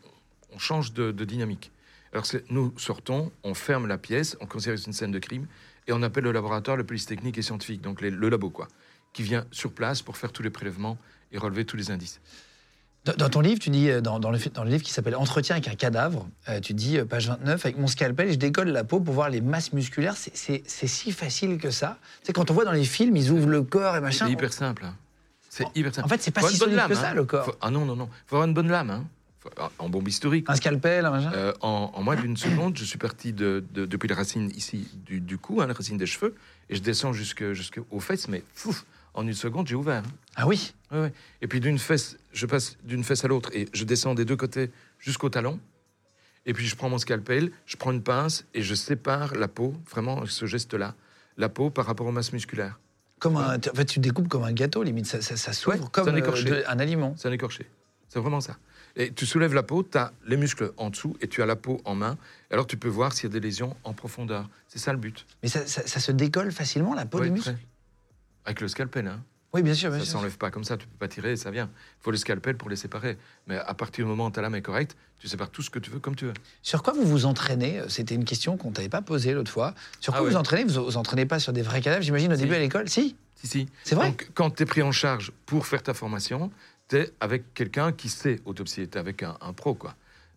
on 0.54 0.58
change 0.60 0.94
de, 0.94 1.12
de 1.12 1.25
dynamique. 1.25 1.72
Alors 2.12 2.25
nous 2.50 2.74
sortons, 2.78 3.31
on 3.44 3.54
ferme 3.56 3.88
la 3.88 3.98
pièce, 3.98 4.38
on 4.40 4.46
considère 4.46 4.75
que 4.75 4.81
c'est 4.81 4.88
une 4.88 4.94
scène 4.94 5.12
de 5.12 5.20
crime, 5.20 5.48
et 5.88 5.94
on 5.94 6.02
appelle 6.04 6.24
le 6.25 6.31
laboratoire, 6.31 6.78
le 6.78 6.84
police 6.84 7.06
technique 7.08 7.38
et 7.38 7.42
scientifique, 7.42 7.81
donc 7.81 8.02
les- 8.02 8.12
le 8.12 8.30
labo, 8.30 8.50
quoi, 8.52 8.68
qui 9.14 9.24
vient 9.24 9.46
sur 9.52 9.72
place 9.72 10.02
pour 10.02 10.16
faire 10.18 10.31
tous 10.31 10.44
les 10.44 10.52
prélèvements 10.52 10.98
et 11.31 11.38
relever 11.40 11.66
tous 11.66 11.75
les 11.78 11.90
indices. 11.92 12.22
Dans, 13.05 13.13
dans 13.17 13.29
ton 13.29 13.41
livre, 13.41 13.59
tu 13.59 13.69
dis, 13.69 13.89
euh, 13.89 14.00
dans, 14.00 14.19
dans 14.19 14.31
le, 14.31 14.39
dans 14.53 14.63
le 14.63 14.69
livre 14.69 14.83
qui 14.83 14.91
s'appelle 14.94 15.15
Entretien 15.15 15.55
avec 15.57 15.67
un 15.67 15.75
cadavre, 15.75 16.25
euh, 16.47 16.61
tu 16.61 16.73
dis, 16.73 16.97
euh, 16.97 17.05
page 17.05 17.27
29, 17.27 17.65
avec 17.65 17.77
mon 17.77 17.88
scalpel, 17.88 18.31
je 18.31 18.35
décolle 18.38 18.69
la 18.69 18.85
peau 18.85 19.01
pour 19.01 19.13
voir 19.13 19.29
les 19.29 19.41
masses 19.41 19.73
musculaires. 19.73 20.15
C'est- 20.15 20.35
C'est 20.35 20.63
c'est 20.65 20.88
si 20.88 21.11
facile 21.11 21.57
que 21.57 21.69
ça. 21.69 21.97
Tu 22.21 22.27
sais, 22.27 22.33
quand 22.33 22.50
on 22.50 22.53
voit 22.53 22.63
dans 22.65 22.71
les 22.71 22.85
films, 22.85 23.17
ils 23.17 23.29
ouvrent 23.31 23.50
le 23.50 23.61
corps 23.63 23.97
et 23.97 24.00
machin. 24.01 24.25
C'est 24.27 24.31
hyper 24.31 24.53
simple. 24.53 24.85
hein. 24.85 24.95
C'est 25.50 25.65
hyper 25.75 25.94
simple. 25.94 26.05
En 26.05 26.09
fait, 26.09 26.21
c'est 26.21 26.31
pas 26.31 26.41
Faut 26.41 26.47
si 26.47 26.55
solide 26.57 26.75
que 26.75 26.77
lame, 26.77 26.94
ça, 26.95 27.09
hein. 27.09 27.13
le 27.13 27.25
corps. 27.25 27.45
Faut- 27.45 27.55
ah 27.61 27.69
non, 27.69 27.85
non, 27.85 27.95
non. 27.97 28.09
faut 28.25 28.38
avoir 28.38 28.47
une 28.47 28.53
bonne 28.53 28.69
lame. 28.69 28.89
Hein. 28.89 29.03
Faut- 29.41 29.50
en 29.79 29.89
bombe 29.89 30.07
historique. 30.07 30.45
Un 30.50 30.55
scalpel, 30.55 31.05
un 31.05 31.11
machin. 31.11 31.31
Euh, 31.35 31.51
en, 31.59 31.91
en 31.94 32.01
moins 32.03 32.15
d'une 32.15 32.38
seconde, 32.38 32.77
je 32.77 32.85
suis 32.85 32.97
parti 32.97 33.33
de, 33.33 33.63
de- 33.73 33.85
depuis 33.85 34.07
la 34.07 34.15
racine 34.15 34.50
ici 34.55 34.88
du, 35.05 35.19
du 35.19 35.38
cou, 35.38 35.59
hein, 35.61 35.67
la 35.67 35.73
racine 35.73 35.97
des 35.97 36.05
cheveux, 36.05 36.33
et 36.69 36.75
je 36.75 36.81
descends 36.81 37.11
jusque- 37.11 37.51
jusqu'aux 37.51 38.00
fesses, 38.00 38.29
mais 38.29 38.44
fouf, 38.55 38.85
en 39.13 39.27
une 39.27 39.33
seconde, 39.33 39.68
j'ai 39.68 39.75
ouvert. 39.75 40.04
Ah 40.36 40.48
oui 40.48 40.74
Ouais, 40.92 41.00
ouais. 41.01 41.13
Et 41.42 41.48
puis 41.48 41.60
d'une 41.60 41.80
fesse, 41.80 42.18
je 42.33 42.45
passe 42.45 42.77
d'une 42.83 43.04
fesse 43.04 43.24
à 43.25 43.27
l'autre 43.27 43.50
et 43.54 43.68
je 43.74 43.83
descends 43.83 44.13
des 44.15 44.25
deux 44.25 44.36
côtés 44.36 44.71
jusqu'au 45.00 45.30
talon. 45.30 45.60
Et 46.45 46.54
puis 46.54 46.65
je 46.68 46.75
prends 46.75 46.89
mon 46.89 46.98
scalpel, 46.98 47.51
je 47.65 47.77
prends 47.77 47.92
une 47.92 48.04
pince 48.04 48.45
et 48.54 48.62
je 48.62 48.75
sépare 48.75 49.33
la 49.36 49.48
peau, 49.48 49.74
vraiment 49.89 50.25
ce 50.25 50.45
geste-là, 50.45 50.94
la 51.38 51.50
peau 51.50 51.69
par 51.69 51.86
rapport 51.86 52.06
aux 52.07 52.12
masses 52.12 52.33
musculaires. 52.33 52.80
comme 53.19 53.38
un, 53.38 53.56
En 53.57 53.75
fait, 53.75 53.86
tu 53.86 54.00
découpes 54.00 54.27
comme 54.27 54.44
un 54.44 54.51
gâteau, 54.51 54.83
limite. 54.83 55.06
Ça, 55.06 55.21
ça, 55.21 55.38
ça 55.38 55.54
s'ouvre 55.54 55.77
Ouais, 55.80 55.88
comme 55.92 56.10
un 56.10 56.13
euh, 56.13 56.18
écorché. 56.18 56.50
de- 56.50 56.63
un 56.68 56.80
aliment. 56.80 57.15
C'est 57.18 57.30
un 57.30 57.31
écorché. 57.31 57.65
C'est 58.10 58.19
vraiment 58.19 58.42
ça. 58.42 58.57
Et 58.95 59.12
tu 59.13 59.25
soulèves 59.25 59.54
la 59.56 59.63
peau, 59.63 59.81
tu 59.83 59.98
as 59.98 60.12
les 60.27 60.38
muscles 60.38 60.71
en 60.77 60.89
dessous 60.92 61.15
et 61.21 61.27
tu 61.27 61.42
as 61.42 61.45
la 61.48 61.56
peau 61.56 61.81
en 61.86 61.95
main. 61.95 62.18
Alors 62.51 62.68
tu 62.68 62.77
peux 62.77 62.89
voir 62.89 63.13
s'il 63.13 63.24
y 63.24 63.31
a 63.31 63.33
des 63.33 63.39
lésions 63.39 63.75
en 63.86 63.94
profondeur. 63.94 64.50
C'est 64.68 64.77
ça 64.80 64.92
le 64.92 65.00
but. 65.00 65.25
Mais 65.42 65.50
ça, 65.50 65.65
ça- 65.65 65.88
ça 65.88 66.00
se 66.00 66.12
décolle 66.12 66.51
facilement, 66.51 66.94
la 66.94 67.06
peau 67.06 67.19
Ouais, 67.19 67.25
du 67.27 67.31
muscle. 67.31 67.56
Avec 68.45 68.62
le 68.62 68.68
scalpel, 68.68 69.07
hein. 69.07 69.22
Oui, 69.54 69.62
bien 69.62 69.75
sûr. 69.75 69.92
Bien 69.92 70.00
Ça 70.00 70.06
sûr. 70.06 70.13
s'enlève 70.19 70.38
pas 70.38 70.50
comme 70.50 70.63
ça, 70.63 70.78
tu 70.78 70.88
peux 70.88 70.98
pas 70.98 71.07
tirer 71.07 71.36
ça 71.36 71.51
vient. 71.51 71.69
Il 72.00 72.04
faut 72.04 72.10
le 72.10 72.18
scalpel 72.18 72.57
pour 72.57 72.72
les 72.72 72.75
séparer. 72.75 73.18
Mais 73.45 73.57
à 73.57 73.74
partir 73.75 74.04
du 74.04 74.10
moment 74.10 74.25
où 74.25 74.31
ta 74.31 74.42
lame 74.42 74.56
est 74.56 74.63
correcte, 74.63 74.98
tu 75.19 75.28
sépares 75.28 75.51
tout 75.51 75.62
ce 75.62 75.69
que 75.69 75.78
tu 75.78 75.92
veux 75.92 76.00
comme 76.00 76.16
tu 76.16 76.25
veux. 76.25 76.34
Sur 76.63 76.81
quoi 76.81 76.94
vous 76.94 77.06
vous 77.06 77.25
entraînez? 77.28 77.81
C'était 77.88 78.16
une 78.16 78.25
question 78.25 78.57
qu'on 78.57 78.72
t'avait 78.72 78.90
pas 78.90 79.04
posée 79.04 79.34
l'autre 79.34 79.51
fois. 79.51 79.75
Sur 80.00 80.16
Ah 80.16 80.18
quoi 80.18 80.25
vous 80.28 80.34
ouais. 80.34 80.40
entraînez? 80.40 80.63
Vous 80.63 80.84
vous 80.84 80.98
entraînez 80.98 81.28
pas 81.28 81.38
sur 81.40 81.54
des 81.54 81.62
vrais 81.62 81.81
cadavres, 81.81 82.01
j'imagine, 82.01 82.31
au 82.34 82.36
Si. 82.36 82.42
début 82.42 82.56
à 82.56 82.60
l'école? 82.60 82.90
Si 82.90 83.16
Si, 83.36 83.45
si. 83.48 83.68
C'est 83.84 83.94
vrai? 83.94 84.07
Donc, 84.10 84.31
quand 84.34 84.50
tu 84.50 84.63
es 84.63 84.66
pris 84.66 84.81
en 84.81 84.92
charge 84.92 85.31
pour 85.46 85.68
faire 85.68 85.84
ta 85.84 85.94
formation, 85.94 86.50
tu 86.89 86.96
es 86.98 87.12
avec 87.19 87.54
quelqu'un 87.54 87.92
qui 87.92 88.10
sait 88.10 88.42
autopsier. 88.46 88.88
Tu 88.88 88.98
es 88.98 89.00
avec 89.00 89.22
un, 89.22 89.38
un 89.39 89.54
pro, 89.54 89.75
quoi. 89.75 89.94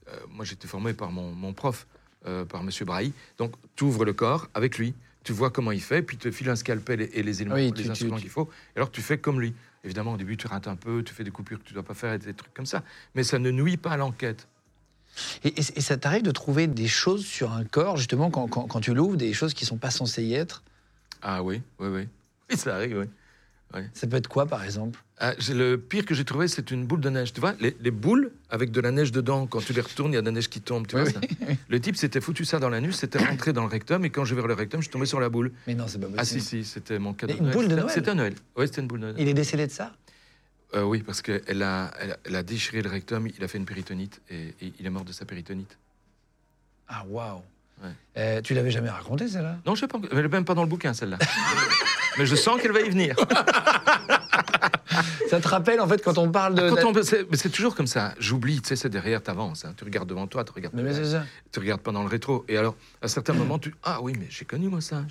Euh, 0.09 0.17
moi, 0.29 0.44
j'étais 0.44 0.69
formé 0.69 0.93
par 0.93 1.11
mon, 1.11 1.32
mon 1.32 1.55
prof, 1.55 1.87
euh, 2.26 2.44
par 2.44 2.62
Monsieur 2.62 2.85
Brahi. 2.85 3.14
Donc, 3.38 3.55
tu 3.76 3.85
ouvres 3.85 4.05
le 4.05 4.12
corps 4.12 4.49
avec 4.52 4.76
lui. 4.76 4.94
Tu 5.26 5.32
vois 5.32 5.50
comment 5.50 5.73
il 5.73 5.81
fait, 5.82 6.02
puis 6.02 6.17
tu 6.17 6.31
te 6.31 6.32
files 6.32 6.49
un 6.50 6.55
scalpel 6.55 7.00
et, 7.00 7.20
les 7.25 7.43
éléments, 7.43 7.56
Oui, 7.56 7.73
les 7.76 7.82
tu- 7.82 7.90
instruments 7.90 8.17
qu'il 8.17 8.31
faut. 8.31 8.49
Et 8.75 8.78
alors, 8.78 8.93
tu 8.93 9.02
fais 9.02 9.19
comme 9.19 9.40
lui. 9.40 9.55
Évidemment, 9.82 10.12
au 10.12 10.17
début, 10.17 10.37
tu 10.37 10.46
rates 10.46 10.69
un 10.69 10.76
peu, 10.76 11.02
tu 11.02 11.12
fais 11.12 11.25
des 11.25 11.32
coupures 11.32 11.58
que 11.58 11.64
tu 11.64 11.75
dois 11.75 11.82
pas 11.82 11.94
faire, 11.94 12.12
et 12.12 12.19
des 12.20 12.32
trucs 12.32 12.55
comme 12.55 12.64
ça. 12.64 12.84
Mais 13.17 13.25
ça 13.25 13.40
ne 13.40 13.50
nuit 13.50 13.76
pas 13.76 13.90
à 13.90 13.96
l'enquête. 13.96 14.46
Et, 15.43 15.49
et- 15.49 15.78
et 15.78 15.81
ça 15.81 15.96
t'arrive 15.96 16.23
de 16.23 16.31
trouver 16.31 16.69
des 16.69 16.87
choses 16.87 17.26
sur 17.26 17.50
un 17.52 17.64
corps, 17.64 17.96
justement, 17.96 18.31
quand, 18.31 18.46
quand- 18.46 18.69
quand 18.69 18.81
tu 18.81 18.94
l'ouvres, 18.94 19.17
des 19.17 19.32
choses 19.32 19.52
qui 19.52 19.64
sont 19.67 19.78
pas 19.78 19.90
censées 19.90 20.23
y 20.23 20.34
être? 20.34 20.62
Ah 21.23 21.43
oui, 21.43 21.61
oui, 21.81 21.88
oui. 21.88 22.08
Oui, 22.49 22.56
ça 22.56 22.76
arrive, 22.76 22.96
oui. 22.99 23.06
Ça 23.92 24.06
peut 24.06 24.16
être 24.16 24.28
quoi, 24.28 24.46
par 24.46 24.64
exemple? 24.64 24.98
Ah, 25.18 25.34
le 25.50 25.76
pire 25.76 26.06
que 26.06 26.14
j'ai 26.14 26.24
trouvé, 26.24 26.48
c'est 26.48 26.70
une 26.70 26.86
boule 26.86 27.00
de 27.00 27.10
neige. 27.10 27.32
Tu 27.34 27.40
vois, 27.40 27.54
les, 27.60 27.76
les 27.80 27.90
boules 27.90 28.30
avec 28.48 28.70
de 28.70 28.80
la 28.80 28.90
neige 28.90 29.12
dedans, 29.12 29.46
quand 29.46 29.60
tu 29.60 29.74
les 29.74 29.80
retournes, 29.82 30.12
il 30.12 30.14
y 30.14 30.18
a 30.18 30.22
de 30.22 30.26
la 30.26 30.32
neige 30.32 30.48
qui 30.48 30.60
tombe. 30.62 30.86
Tu 30.86 30.96
Oui, 30.96 31.02
vois 31.02 31.20
oui, 31.20 31.28
ça? 31.46 31.52
Le 31.68 31.80
type 31.80 31.96
s'était 31.96 32.20
foutu 32.22 32.44
ça 32.46 32.58
dans 32.58 32.70
l'anus, 32.70 32.96
c'était 32.96 33.18
rentré 33.18 33.52
dans 33.52 33.62
le 33.62 33.68
rectum, 33.68 34.04
et 34.06 34.10
quand 34.10 34.24
j'ai 34.24 34.34
vers 34.34 34.46
le 34.46 34.54
rectum, 34.54 34.80
je 34.80 34.84
suis 34.86 34.92
tombé 34.92 35.04
sur 35.04 35.20
la 35.20 35.28
boule. 35.28 35.52
Mais 35.66 35.74
non, 35.74 35.88
c'est 35.88 35.98
pas 35.98 36.06
possible. 36.06 36.18
Ah 36.20 36.24
si, 36.24 36.40
si, 36.40 36.64
c'était 36.64 36.98
mon 36.98 37.12
cadeau. 37.12 37.34
Une 37.38 37.50
boule 37.50 37.68
de 37.68 37.74
Noël 37.76 37.90
C'était 37.92 38.10
un 38.10 38.14
Noël. 38.14 38.34
Oui, 38.56 38.66
c'était 38.66 38.80
une 38.80 38.86
boule 38.88 39.00
de 39.00 39.04
Noël. 39.06 39.16
Il 39.18 39.28
est 39.28 39.34
décédé 39.34 39.66
de 39.66 39.72
ça? 39.72 39.92
Euh, 40.74 40.82
oui, 40.82 41.02
parce 41.02 41.20
qu'elle 41.22 41.62
a, 41.62 41.90
elle 42.00 42.12
a, 42.12 42.16
elle 42.24 42.36
a 42.36 42.42
déchiré 42.42 42.80
le 42.82 42.88
rectum, 42.88 43.28
il 43.36 43.44
a 43.44 43.48
fait 43.48 43.58
une 43.58 43.66
péritonite, 43.66 44.20
et, 44.30 44.54
et 44.62 44.72
il 44.78 44.86
est 44.86 44.90
mort 44.90 45.04
de 45.04 45.12
sa 45.12 45.24
péritonite. 45.26 45.76
Ah, 46.88 47.04
waouh 47.08 47.42
Ouais. 47.82 47.90
Euh, 48.16 48.40
Tu 48.40 48.54
l'avais 48.54 48.70
jamais 48.70 48.88
raconté, 48.88 49.28
celle-là? 49.28 49.58
Non, 49.66 49.74
je 49.74 49.80
sais 49.80 49.86
pas, 49.86 49.98
elle 50.10 50.18
est 50.24 50.28
même 50.28 50.46
pas 50.46 50.54
dans 50.54 50.62
le 50.62 50.68
bouquin, 50.68 50.94
celle-là. 50.94 51.18
Mais 52.18 52.26
je 52.26 52.34
sens 52.36 52.60
qu'elle 52.60 52.72
va 52.72 52.80
y 52.80 52.90
venir. 52.90 53.14
Ça 55.28 55.40
te 55.40 55.48
rappelle, 55.48 55.80
en 55.80 55.88
fait, 55.88 56.02
quand 56.02 56.18
on 56.18 56.30
parle 56.30 56.54
de. 56.54 56.70
Quand 56.70 56.84
on- 56.84 57.02
c'est 57.02 57.28
mais 57.30 57.36
c'est 57.36 57.48
toujours 57.50 57.74
comme 57.74 57.88
ça. 57.88 58.14
J'oublie, 58.18 58.60
tu 58.62 58.68
sais, 58.68 58.76
c'est 58.76 58.88
derrière, 58.88 59.20
t'avances. 59.22 59.64
hein. 59.64 59.74
Tu 59.76 59.84
regardes 59.84 60.08
devant 60.08 60.26
toi, 60.28 60.44
tu 60.44 60.52
regardes 60.52 60.74
Mais, 60.74 60.82
mais 60.82 60.94
c'est 60.94 61.04
ça. 61.04 61.24
tu 61.52 61.58
regardes 61.58 61.80
pas 61.80 61.90
dans 61.92 62.02
le 62.02 62.08
rétro. 62.08 62.44
Et 62.48 62.56
alors, 62.56 62.76
à 63.02 63.08
certains 63.08 63.32
moments, 63.32 63.58
tu 63.58 63.74
ah 63.82 63.98
oui, 64.00 64.12
mais 64.18 64.26
j'ai 64.30 64.44
connu 64.44 64.68
moi 64.68 64.80
ça. 64.80 65.02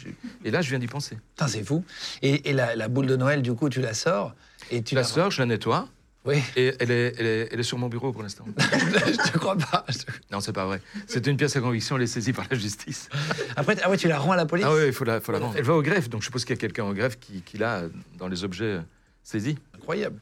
Et 0.45 0.51
là, 0.51 0.61
je 0.61 0.69
viens 0.69 0.79
d'y 0.79 0.87
penser. 0.87 1.17
Putain, 1.35 1.47
c'est 1.47 1.63
fou. 1.63 1.83
Et, 2.21 2.49
et 2.49 2.53
la, 2.53 2.75
la 2.75 2.87
boule 2.87 3.07
de 3.07 3.15
Noël, 3.17 3.41
du 3.41 3.53
coup, 3.53 3.67
tu 3.69 3.81
la 3.81 3.93
sors 3.93 4.33
et 4.71 4.77
tu 4.79 4.83
Tu 4.89 4.95
la 4.95 5.03
sors, 5.03 5.31
je 5.31 5.41
la 5.41 5.45
nettoie, 5.47 5.87
Oui, 6.25 6.41
et 6.55 6.73
elle 6.79 6.89
est, 6.91 7.15
elle 7.19 7.25
est, 7.25 7.49
elle 7.51 7.59
est 7.59 7.63
sur 7.63 7.77
mon 7.77 7.87
bureau 7.87 8.11
pour 8.11 8.23
l'instant. 8.23 8.45
je 8.57 9.31
te 9.31 9.37
crois 9.37 9.55
pas. 9.57 9.85
Non, 10.31 10.39
c'est 10.39 10.53
pas 10.53 10.65
vrai. 10.65 10.81
C'était 11.07 11.29
une 11.29 11.37
pièce 11.37 11.55
à 11.55 11.61
conviction, 11.61 11.97
elle 11.97 12.03
est 12.03 12.07
saisie 12.07 12.33
par 12.33 12.45
la 12.49 12.57
justice. 12.57 13.09
Après, 13.55 13.75
ah 13.83 13.89
ouais, 13.89 13.97
tu 13.97 14.07
la 14.07 14.17
rends 14.17 14.31
à 14.31 14.35
la 14.35 14.45
police 14.45 14.65
Ah 14.67 14.73
oui, 14.73 14.87
il 14.87 14.93
faut 14.93 15.03
la, 15.05 15.21
faut 15.21 15.31
la 15.31 15.39
vendre. 15.39 15.53
Elle 15.57 15.63
va 15.63 15.73
au 15.73 15.81
greffe, 15.83 16.09
donc 16.09 16.21
je 16.21 16.25
suppose 16.25 16.43
qu'il 16.43 16.55
y 16.55 16.57
a 16.57 16.61
quelqu'un 16.61 16.85
au 16.85 16.93
greffe 16.93 17.19
qui, 17.19 17.41
qui 17.41 17.57
l'a 17.59 17.83
dans 18.17 18.27
les 18.27 18.43
objets 18.43 18.63
euh, 18.65 18.81
saisis. 19.23 19.55
Incroyable. 19.75 20.19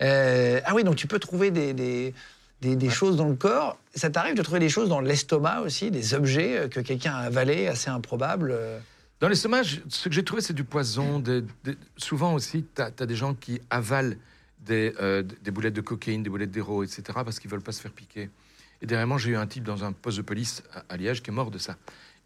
Euh, 0.00 0.60
ah 0.64 0.74
oui, 0.74 0.84
donc 0.84 0.94
tu 0.96 1.06
peux 1.08 1.18
trouver 1.18 1.50
des, 1.50 1.72
des, 1.72 2.14
des- 2.60 2.76
des 2.76 2.90
choses 2.90 3.16
dans 3.16 3.28
le 3.28 3.34
corps. 3.34 3.76
Ça 3.94 4.08
t'arrive 4.08 4.36
de 4.36 4.42
trouver 4.42 4.60
des 4.60 4.68
choses 4.68 4.88
dans 4.88 5.00
l'estomac 5.00 5.62
aussi, 5.62 5.90
des 5.90 6.14
objets 6.14 6.58
euh, 6.58 6.68
que 6.68 6.78
quelqu'un 6.80 7.14
a 7.14 7.22
avalés, 7.22 7.66
assez 7.66 7.90
improbables 7.90 8.54
Dans 9.18 9.28
l'estomac, 9.28 9.62
ce 9.88 10.08
que 10.08 10.14
j'ai 10.14 10.22
trouvé, 10.22 10.42
c'est 10.42 10.52
du 10.54 10.62
poison. 10.64 11.18
des- 11.18 11.42
souvent 11.96 12.34
aussi, 12.34 12.64
tu 12.76 12.82
as, 12.82 12.90
des 12.90 13.16
gens 13.16 13.34
qui 13.34 13.60
avalent 13.68 14.16
des, 14.64 14.94
euh, 15.00 15.22
des 15.22 15.50
boulettes 15.50 15.74
de 15.74 15.80
cocaïne, 15.80 16.22
des 16.22 16.30
boulettes 16.30 16.50
d'héros, 16.50 16.82
etc., 16.82 17.02
parce 17.14 17.38
qu'ils 17.38 17.50
veulent 17.50 17.62
pas 17.62 17.72
se 17.72 17.80
faire 17.80 17.92
piquer. 17.92 18.30
Et 18.82 18.86
dernièrement, 18.86 19.18
j'ai 19.18 19.30
eu 19.30 19.36
un 19.36 19.46
type 19.46 19.64
dans 19.64 19.84
un 19.84 19.92
poste 19.92 20.18
de 20.18 20.22
police 20.22 20.62
à, 20.88 20.96
Liège 20.96 21.22
qui 21.22 21.30
est 21.30 21.32
mort 21.32 21.50
de 21.50 21.58
ça. 21.58 21.76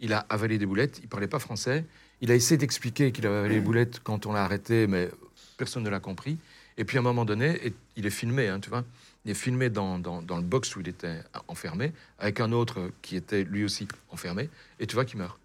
Il 0.00 0.12
a 0.12 0.20
avalé 0.28 0.58
des 0.58 0.66
boulettes, 0.66 1.00
il 1.02 1.08
parlait 1.08 1.28
pas 1.28 1.38
français. 1.38 1.84
Il 2.20 2.30
a 2.30 2.34
essayé 2.34 2.56
d'expliquer 2.56 3.12
qu'il 3.12 3.26
avait 3.26 3.38
avalé 3.38 3.54
les 3.56 3.60
boulettes 3.60 4.00
quand 4.02 4.26
on 4.26 4.32
l'a 4.32 4.44
arrêté, 4.44 4.86
mais 4.86 5.10
personne 5.56 5.82
ne 5.82 5.90
l'a 5.90 6.00
compris. 6.00 6.38
Et 6.76 6.84
puis 6.84 6.96
à 6.96 7.00
un 7.00 7.04
moment 7.04 7.24
donné, 7.24 7.72
il 7.96 8.06
est 8.06 8.10
filmé, 8.10 8.48
hein, 8.48 8.60
tu 8.60 8.70
vois. 8.70 8.84
Il 9.24 9.30
est 9.30 9.34
filmé 9.34 9.70
dans, 9.70 9.98
dans- 9.98 10.36
le 10.36 10.42
box 10.42 10.76
où 10.76 10.80
il 10.80 10.88
était 10.88 11.20
enfermé, 11.48 11.92
avec 12.18 12.40
un 12.40 12.52
autre 12.52 12.90
qui 13.00 13.16
était 13.16 13.42
lui 13.44 13.64
aussi 13.64 13.88
enfermé, 14.10 14.50
et 14.80 14.86
tu 14.86 14.94
vois 14.94 15.04
qu'il 15.04 15.18
meurt. 15.18 15.38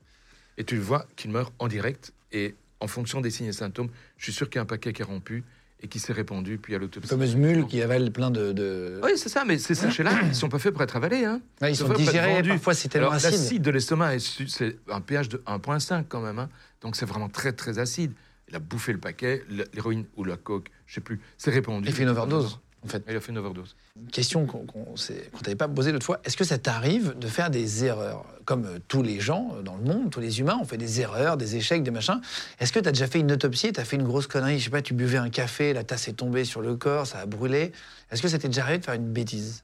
Et 0.58 0.64
tu 0.64 0.78
vois 0.78 1.06
qu'il 1.16 1.32
meurt 1.32 1.54
en 1.60 1.68
direct, 1.68 2.12
et 2.32 2.56
en 2.82 2.88
fonction 2.88 3.22
des 3.22 3.30
signes 3.30 3.48
et 3.48 3.54
symptômes, 3.54 3.90
je 4.18 4.24
suis 4.26 4.34
sûr 4.34 4.50
qu'il 4.50 4.58
y 4.58 4.60
a 4.60 4.64
un 4.64 4.66
paquet 4.66 4.92
qui 4.92 5.02
est 5.02 5.06
rompu 5.06 5.44
et 5.82 5.88
qui 5.88 6.00
s'est 6.00 6.12
répandu, 6.14 6.58
puis 6.58 6.74
à 6.76 6.78
La 6.78 6.84
l'autopsie. 6.84 7.10
fameuse 7.10 7.36
mule 7.36 7.66
qui 7.66 7.82
avale 7.82 8.12
plein 8.12 8.32
de. 8.32 8.52
de... 8.52 9.00
Oui, 9.04 9.12
c'est 9.16 9.30
ça, 9.30 9.46
mais 9.46 9.58
ces 9.58 9.76
sachets-là, 9.76 10.12
ils 10.28 10.36
sont 10.36 10.50
pas 10.50 10.60
faits 10.60 10.74
pour 10.74 10.82
être 10.84 10.96
avalés. 10.98 11.24
Hein. 11.26 11.42
Ouais, 11.62 11.72
ils 11.72 11.76
sont 11.76 11.90
être 11.90 11.98
digérés, 11.98 12.44
parfois 12.44 12.74
c'est 12.74 12.90
tellement 12.90 13.08
Alors, 13.12 13.26
acide. 13.26 13.32
l'acide 13.32 13.62
de 13.62 13.72
l'estomac, 13.72 14.20
c'est 14.20 14.78
un 14.92 15.00
pH 15.02 15.30
de 15.30 15.38
1,5 15.48 16.04
quand 16.10 16.22
même. 16.22 16.40
hein. 16.40 16.50
Donc 16.82 16.96
c'est 16.96 17.06
vraiment 17.06 17.30
très, 17.30 17.54
très 17.54 17.80
acide. 17.80 18.12
Il 18.50 18.56
a 18.56 18.60
bouffé 18.60 18.92
le 18.94 18.98
paquet, 19.00 19.44
l'héroïne 19.74 20.06
ou 20.18 20.24
la 20.24 20.36
coke, 20.36 20.70
je 20.88 20.96
sais 20.96 21.02
plus, 21.02 21.22
c'est 21.38 21.52
répandu. 21.52 21.88
Il 21.88 21.94
fait 21.94 22.04
une 22.04 22.10
overdose, 22.10 22.60
en 22.84 22.88
fait. 22.88 23.04
Il 23.10 23.16
a 23.16 23.20
fait 23.20 23.32
une 23.32 23.38
overdose. 23.38 23.76
Une 24.00 24.08
question 24.10 24.46
qu'on 24.46 24.96
s'est- 24.96 25.30
qu'on 25.34 25.40
t'avait 25.40 25.56
pas 25.56 25.68
posée 25.68 25.92
l'autre 25.92 26.06
fois. 26.06 26.20
Est-ce 26.24 26.38
que 26.38 26.44
ça 26.44 26.58
t'arrive 26.58 27.18
de 27.18 27.28
faire 27.28 27.50
des 27.50 27.84
erreurs 27.86 28.26
Comme 28.46 28.66
euh, 28.66 28.80
tous 28.88 29.04
les 29.04 29.20
gens 29.20 29.52
euh, 29.56 29.62
dans 29.62 29.76
le 29.76 29.84
monde, 29.84 30.10
tous 30.12 30.20
les 30.22 30.40
humains, 30.40 30.58
on 30.62 30.66
fait 30.66 30.78
des 30.78 31.02
erreurs, 31.02 31.36
des 31.38 31.56
échecs, 31.56 31.84
des 31.84 31.92
machins. 31.92 32.22
Est-ce 32.60 32.72
que 32.72 32.80
tu 32.80 32.88
as 32.88 32.92
déjà 32.92 33.08
fait 33.08 33.20
une 33.20 33.32
autopsie 33.32 33.72
Tu 33.74 33.80
as 33.80 33.86
fait 33.86 33.96
une 33.98 34.04
grosse 34.04 34.28
connerie? 34.28 34.60
Je 34.60 34.66
sais 34.66 34.70
pas, 34.70 34.82
tu 34.82 34.94
buvais 34.94 35.18
un 35.18 35.30
café, 35.30 35.74
la 35.74 35.84
tasse 35.84 36.08
est 36.08 36.14
tombée 36.14 36.46
sur 36.46 36.62
le 36.62 36.76
corps, 36.76 37.06
ça 37.08 37.20
a 37.20 37.26
brûlé. 37.26 37.72
Est-ce 38.12 38.22
que 38.22 38.28
ça 38.28 38.40
t'est 38.40 38.48
déjà 38.48 38.64
arrivé 38.64 38.80
de 38.80 38.86
faire 38.86 38.94
une 38.96 39.12
bêtise? 39.12 39.64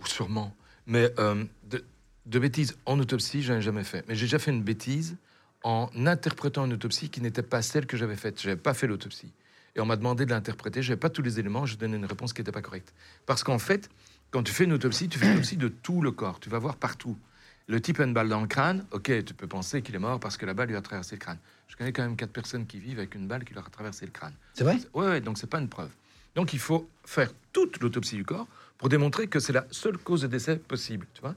Ou 0.00 0.06
Sûrement. 0.06 0.54
Mais 0.86 1.12
euh, 1.18 1.44
de, 1.70 1.84
de 2.26 2.38
bêtises 2.38 2.76
en 2.86 2.98
autopsie, 2.98 3.42
j'en 3.42 3.54
ai 3.56 3.62
jamais 3.62 3.84
fait. 3.84 4.04
Mais 4.08 4.14
j'ai 4.14 4.26
déjà 4.26 4.38
fait 4.38 4.50
une 4.50 4.62
bêtise 4.62 5.16
en 5.62 5.88
interprétant 6.06 6.66
une 6.66 6.74
autopsie 6.74 7.08
qui 7.08 7.20
n'était 7.22 7.42
pas 7.42 7.62
celle 7.62 7.86
que 7.86 7.96
j'avais 7.96 8.16
faite. 8.16 8.40
Je 8.40 8.48
n'avais 8.48 8.60
pas 8.60 8.74
fait 8.74 8.86
l'autopsie. 8.86 9.32
Et 9.76 9.80
on 9.80 9.86
m'a 9.86 9.96
demandé 9.96 10.24
de 10.24 10.30
l'interpréter. 10.30 10.82
Je 10.82 10.90
n'avais 10.90 11.00
pas 11.00 11.10
tous 11.10 11.22
les 11.22 11.40
éléments. 11.40 11.66
Je 11.66 11.76
donnais 11.76 11.96
une 11.96 12.04
réponse 12.04 12.32
qui 12.32 12.40
n'était 12.40 12.52
pas 12.52 12.62
correcte. 12.62 12.94
Parce 13.26 13.42
qu'en 13.42 13.58
fait, 13.58 13.90
quand 14.30 14.42
tu 14.42 14.52
fais 14.52 14.64
une 14.64 14.72
autopsie, 14.72 15.08
tu 15.08 15.18
fais 15.18 15.26
une 15.26 15.32
autopsie 15.32 15.56
de 15.56 15.68
tout 15.68 16.00
le 16.00 16.12
corps. 16.12 16.40
Tu 16.40 16.48
vas 16.48 16.58
voir 16.58 16.76
partout. 16.76 17.18
Le 17.66 17.80
type 17.80 17.98
a 17.98 18.04
une 18.04 18.12
balle 18.12 18.28
dans 18.28 18.40
le 18.40 18.46
crâne. 18.46 18.84
Ok, 18.92 19.24
tu 19.24 19.34
peux 19.34 19.46
penser 19.46 19.82
qu'il 19.82 19.94
est 19.94 19.98
mort 19.98 20.20
parce 20.20 20.36
que 20.36 20.46
la 20.46 20.54
balle 20.54 20.68
lui 20.68 20.76
a 20.76 20.82
traversé 20.82 21.16
le 21.16 21.20
crâne. 21.20 21.38
Je 21.68 21.76
connais 21.76 21.92
quand 21.92 22.02
même 22.02 22.16
quatre 22.16 22.32
personnes 22.32 22.66
qui 22.66 22.78
vivent 22.78 22.98
avec 22.98 23.14
une 23.14 23.26
balle 23.26 23.44
qui 23.44 23.54
leur 23.54 23.66
a 23.66 23.70
traversé 23.70 24.04
le 24.04 24.12
crâne. 24.12 24.34
C'est 24.52 24.64
vrai? 24.64 24.78
Oui, 24.92 25.06
ouais, 25.06 25.20
donc 25.20 25.38
c'est 25.38 25.48
pas 25.48 25.58
une 25.58 25.68
preuve. 25.68 25.90
Donc 26.34 26.52
il 26.52 26.58
faut 26.58 26.88
faire 27.04 27.32
toute 27.52 27.80
l'autopsie 27.80 28.16
du 28.16 28.24
corps 28.24 28.46
pour 28.76 28.88
démontrer 28.88 29.28
que 29.28 29.40
c'est 29.40 29.52
la 29.52 29.66
seule 29.70 29.96
cause 29.98 30.22
de 30.22 30.26
décès 30.26 30.56
possible, 30.56 31.06
tu 31.14 31.20
vois? 31.22 31.34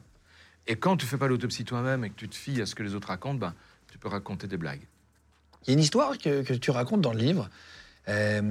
Et 0.66 0.76
quand 0.76 0.98
tu 0.98 1.06
fais 1.06 1.18
pas 1.18 1.28
l'autopsie 1.28 1.64
toi-même 1.64 2.04
et 2.04 2.10
que 2.10 2.16
tu 2.16 2.28
te 2.28 2.36
fies 2.36 2.62
à 2.62 2.66
ce 2.66 2.76
que 2.76 2.84
les 2.84 2.94
autres 2.94 3.08
racontent, 3.08 3.40
ben, 3.40 3.54
tu 3.90 3.98
peux 3.98 4.10
raconter 4.10 4.48
des 4.48 4.58
blagues. 4.58 4.82
Il 5.64 5.70
y 5.70 5.72
a 5.72 5.74
une 5.74 5.80
histoire 5.80 6.18
que, 6.18 6.44
que 6.44 6.54
tu 6.54 6.72
racontes 6.72 7.02
dans 7.02 7.14
le 7.14 7.20
livre. 7.20 7.50
Euh, 8.10 8.42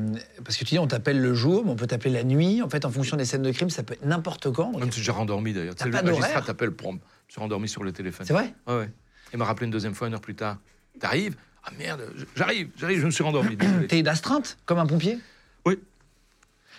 parce 0.45 0.57
que 0.57 0.65
tu 0.65 0.75
dis, 0.75 0.79
on 0.79 0.87
t'appelle 0.87 1.21
le 1.21 1.35
jour, 1.35 1.65
mais 1.65 1.71
on 1.71 1.77
peut 1.77 1.87
t'appeler 1.87 2.13
la 2.13 2.25
nuit. 2.25 2.63
En 2.63 2.69
fait, 2.69 2.85
en 2.85 2.91
fonction 2.91 3.17
des 3.17 3.25
scènes 3.25 3.43
de 3.43 3.51
crime, 3.53 3.71
ça 3.71 3.83
peut 3.83 3.95
être 3.95 4.05
n'importe 4.05 4.53
quand. 4.53 4.73
Donc, 4.73 4.81
Même 4.81 4.93
si 4.93 5.03
j'ai 5.03 5.13
rendormi 5.13 5.53
d'ailleurs. 5.53 5.75
Tu 5.75 5.85
sais, 5.85 5.91
le 5.91 6.03
magistrat 6.03 6.43
t'appelle, 6.43 6.73
prom. 6.73 6.99
Je 7.29 7.33
suis 7.33 7.41
rendormi 7.41 7.69
sur 7.69 7.83
le 7.83 7.93
téléphone. 7.93 8.27
C'est 8.27 8.33
vrai 8.35 8.55
Ouais, 8.67 8.77
ouais. 8.77 8.91
Il 9.33 9.39
m'a 9.39 9.45
rappelé 9.45 9.65
une 9.67 9.73
deuxième 9.73 9.95
fois, 9.95 10.09
une 10.09 10.15
heure 10.15 10.21
plus 10.21 10.35
tard. 10.37 10.59
T'arrives 11.01 11.37
Ah 11.65 11.71
merde, 11.79 12.03
j'arrive, 12.37 12.71
j'arrive, 12.77 13.01
je 13.01 13.07
me 13.07 13.11
suis 13.11 13.25
rendormi. 13.25 13.57
T'es 13.89 14.03
d'astreinte, 14.03 14.57
comme 14.67 14.79
un 14.79 14.87
pompier 14.87 15.19
Oui. 15.65 15.79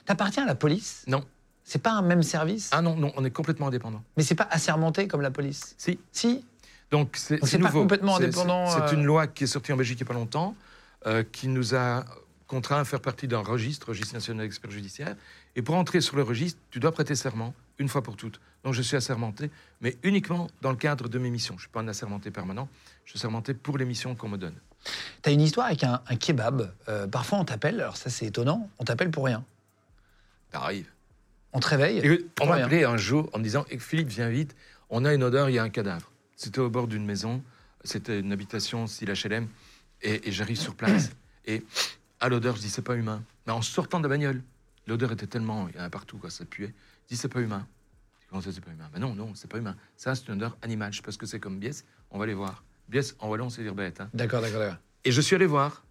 T'appartiens 0.05 0.43
à 0.43 0.47
la 0.47 0.55
police 0.55 1.03
Non. 1.07 1.23
C'est 1.63 1.81
pas 1.81 1.91
un 1.91 2.01
même 2.01 2.23
service 2.23 2.69
Ah 2.71 2.81
non, 2.81 2.95
non, 2.95 3.11
on 3.17 3.25
est 3.25 3.31
complètement 3.31 3.67
indépendant. 3.67 4.01
Mais 4.15 4.23
c'est 4.23 4.35
pas 4.35 4.47
assermenté 4.49 5.07
comme 5.07 5.19
la 5.21 5.31
police 5.31 5.75
Si. 5.77 5.99
Si 6.13 6.45
Donc 6.91 7.17
c'est 7.17 7.43
c'est 7.43 7.57
pas 7.59 7.65
nouveau. 7.65 7.81
complètement 7.81 8.15
indépendant, 8.15 8.67
C'est 8.67 8.75
c'est 8.87 8.93
euh. 8.93 8.97
une 8.99 9.03
loi 9.03 9.27
qui 9.27 9.43
est 9.43 9.47
sortie 9.47 9.73
en 9.73 9.77
Belgique 9.77 9.99
il 9.99 10.03
n'y 10.03 10.07
a 10.07 10.13
pas 10.13 10.17
longtemps, 10.17 10.55
euh, 11.05 11.23
qui 11.29 11.49
nous 11.49 11.75
a 11.75 12.05
contraint 12.47 12.79
à 12.79 12.85
faire 12.85 13.01
partie 13.01 13.27
d'un 13.27 13.39
registre, 13.39 13.89
registre 13.89 14.13
national 14.13 14.45
d'experts 14.45 14.71
judiciaires. 14.71 15.15
Et 15.55 15.61
pour 15.61 15.75
entrer 15.75 16.01
sur 16.01 16.15
le 16.15 16.23
registre, 16.23 16.59
tu 16.71 16.79
dois 16.79 16.91
prêter 16.91 17.15
serment 17.15 17.53
une 17.77 17.89
fois 17.89 18.01
pour 18.01 18.15
toutes. 18.15 18.39
Donc 18.63 18.73
je 18.73 18.81
suis 18.81 18.95
assermenté, 18.95 19.51
mais 19.81 19.97
uniquement 20.03 20.49
dans 20.61 20.71
le 20.71 20.77
cadre 20.77 21.09
de 21.09 21.19
mes 21.19 21.29
missions. 21.29 21.53
Je 21.55 21.59
ne 21.59 21.61
suis 21.61 21.69
pas 21.69 21.81
un 21.81 21.87
assermenté 21.87 22.31
permanent, 22.31 22.67
je 23.05 23.11
suis 23.11 23.19
assermenté 23.19 23.53
pour 23.53 23.77
les 23.77 23.85
missions 23.85 24.15
qu'on 24.15 24.29
me 24.29 24.37
donne. 24.37 24.55
T'as 25.21 25.31
une 25.31 25.41
histoire 25.41 25.67
avec 25.67 25.83
un, 25.83 26.01
un 26.07 26.15
kebab. 26.15 26.73
Euh, 26.87 27.07
parfois, 27.07 27.39
on 27.39 27.45
t'appelle, 27.45 27.81
alors 27.81 27.97
ça 27.97 28.09
c'est 28.09 28.25
étonnant, 28.25 28.69
on 28.79 28.83
t'appelle 28.83 29.11
pour 29.11 29.25
rien. 29.25 29.43
Ça 30.51 30.61
arrive. 30.61 30.87
On 31.53 31.59
te 31.59 31.67
réveille. 31.67 31.99
Et 31.99 32.25
on 32.41 32.45
m'a 32.47 32.55
appelé 32.55 32.83
un 32.83 32.97
jour 32.97 33.29
en 33.33 33.39
me 33.39 33.43
disant 33.43 33.65
Eh, 33.69 33.79
Philippe, 33.79 34.09
viens 34.09 34.29
vite, 34.29 34.55
on 34.89 35.05
a 35.05 35.13
une 35.13 35.23
odeur, 35.23 35.49
il 35.49 35.55
y 35.55 35.59
a 35.59 35.63
un 35.63 35.69
cadavre. 35.69 36.11
C'était 36.35 36.59
au 36.59 36.69
bord 36.69 36.87
d'une 36.87 37.05
maison, 37.05 37.43
c'était 37.83 38.19
une 38.19 38.31
habitation 38.31 38.85
style 38.87 39.11
HLM, 39.11 39.47
et, 40.01 40.27
et 40.27 40.31
j'arrive 40.31 40.57
sur 40.57 40.75
place. 40.75 41.11
Et 41.45 41.63
à 42.19 42.29
l'odeur, 42.29 42.55
je 42.55 42.61
dis 42.61 42.69
C'est 42.69 42.81
pas 42.81 42.95
humain. 42.95 43.23
Mais 43.45 43.53
en 43.53 43.61
sortant 43.61 43.99
de 43.99 44.03
la 44.03 44.09
bagnole, 44.09 44.41
l'odeur 44.87 45.11
était 45.11 45.27
tellement, 45.27 45.67
il 45.69 45.75
y 45.75 45.79
en 45.79 45.83
a 45.83 45.89
partout, 45.89 46.17
quoi, 46.17 46.29
ça 46.29 46.45
puait. 46.45 46.73
Je 47.05 47.15
dis 47.15 47.17
C'est 47.17 47.27
pas 47.29 47.41
humain. 47.41 47.67
Comment 48.29 48.41
ça, 48.41 48.51
c'est 48.51 48.61
pas 48.63 48.71
humain? 48.71 48.89
Ben 48.93 48.99
non, 48.99 49.15
non, 49.15 49.33
c'est 49.35 49.49
pas 49.49 49.57
humain. 49.57 49.75
Ça, 49.95 50.13
c'est 50.15 50.27
une 50.27 50.33
odeur 50.33 50.57
animale. 50.61 50.91
Je 50.91 50.97
sais 50.97 51.03
pas 51.03 51.11
ce 51.11 51.17
que 51.17 51.25
c'est 51.25 51.39
comme 51.39 51.59
biès, 51.59 51.85
on 52.11 52.17
va 52.17 52.25
aller 52.25 52.33
voir. 52.33 52.63
Biès, 52.89 53.15
en 53.19 53.29
wallon, 53.29 53.49
c'est 53.49 53.63
dire 53.63 53.73
bête. 53.75 54.01
hein. 54.01 54.09
D'accord, 54.13 54.41
d'accord, 54.41 54.59
d'accord. 54.59 54.77
Et 55.05 55.11
je 55.11 55.21
suis 55.21 55.35
allé 55.35 55.45
voir. 55.45 55.83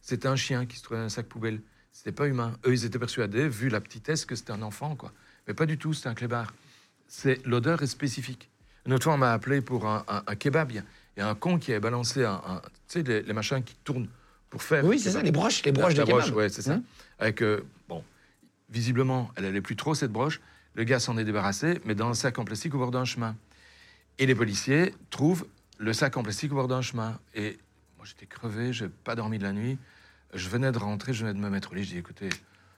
C'était 0.00 0.26
un 0.28 0.36
chien 0.36 0.64
qui 0.66 0.76
se 0.78 0.82
trouvait 0.82 1.00
dans 1.00 1.06
un 1.06 1.10
sac 1.10 1.26
poubelle. 1.26 1.60
C'était 1.92 2.12
pas 2.12 2.26
humain. 2.26 2.58
Eux, 2.66 2.72
ils 2.72 2.84
étaient 2.86 2.98
persuadés, 2.98 3.48
vu 3.48 3.68
la 3.68 3.80
petitesse, 3.80 4.24
que 4.24 4.34
c'était 4.34 4.52
un 4.52 4.62
enfant, 4.62 4.96
quoi. 4.96 5.12
Mais 5.46 5.52
pas 5.54 5.66
du 5.66 5.76
tout, 5.78 5.92
c'était 5.92 6.08
un 6.08 6.14
clébard. 6.14 6.54
C'est 7.08 7.44
l'odeur 7.46 7.82
est 7.82 7.86
spécifique. 7.86 8.50
Une 8.86 8.94
autre 8.94 9.04
fois, 9.04 9.14
on 9.14 9.18
m'a 9.18 9.32
appelé 9.32 9.60
pour 9.60 9.86
un, 9.86 10.02
un- 10.08 10.22
un 10.26 10.34
kebab. 10.34 10.70
Il 10.70 10.76
y 10.76 10.78
a- 10.78 10.84
il 11.16 11.20
y 11.20 11.22
a 11.22 11.28
un 11.28 11.34
con 11.34 11.58
qui 11.58 11.70
avait 11.72 11.80
balancé 11.80 12.24
un, 12.24 12.40
un- 12.46 12.60
tu 12.60 12.70
sais, 12.88 13.02
les, 13.02 13.22
les 13.22 13.32
machins 13.34 13.62
qui 13.62 13.74
tournent 13.84 14.08
pour 14.52 14.62
faire. 14.62 14.84
Oui, 14.84 14.98
c'est 15.00 15.10
ça, 15.12 15.22
les 15.22 15.32
broches, 15.32 15.62
les 15.64 15.72
La- 15.72 15.80
broches 15.80 15.94
la 15.94 16.04
de 16.04 16.06
kebab. 16.10 16.20
broche, 16.20 16.32
ouais, 16.36 16.48
c'est 16.50 16.60
ça. 16.60 16.74
Hum. 16.74 16.82
Avec 17.18 17.42
euh, 17.42 17.64
bon, 17.88 18.04
visiblement, 18.68 19.30
elle 19.36 19.46
allait 19.46 19.62
plus 19.62 19.76
trop 19.76 19.94
cette 19.94 20.12
broche. 20.12 20.42
Le 20.74 20.84
gars 20.84 21.00
s'en 21.00 21.16
est 21.16 21.24
débarrassé, 21.24 21.80
mais 21.86 21.94
dans 21.94 22.08
un 22.10 22.14
sac 22.14 22.38
en 22.38 22.44
plastique 22.44 22.74
au 22.74 22.78
bord 22.78 22.90
d'un 22.90 23.06
chemin. 23.06 23.34
Et 24.18 24.26
les 24.26 24.34
policiers 24.34 24.94
trouvent 25.08 25.46
le 25.78 25.94
sac 25.94 26.18
en 26.18 26.22
plastique 26.22 26.52
au 26.52 26.56
bord 26.56 26.68
d'un 26.68 26.82
chemin. 26.82 27.18
Et 27.34 27.56
moi, 27.96 28.04
j'étais 28.06 28.26
crevé, 28.26 28.74
j'ai 28.74 28.88
pas 28.90 29.14
dormi 29.14 29.38
de 29.38 29.42
la 29.42 29.52
nuit. 29.54 29.78
Je 30.34 30.48
venais 30.50 30.70
de 30.70 30.76
rentrer, 30.78 31.14
je 31.14 31.24
venais 31.24 31.32
de 31.34 31.42
me 31.42 31.48
mettre 31.48 31.72
au 31.72 31.74
lit. 31.74 31.84
Je 31.84 31.90
dis, 31.92 31.98
écoutez, 31.98 32.28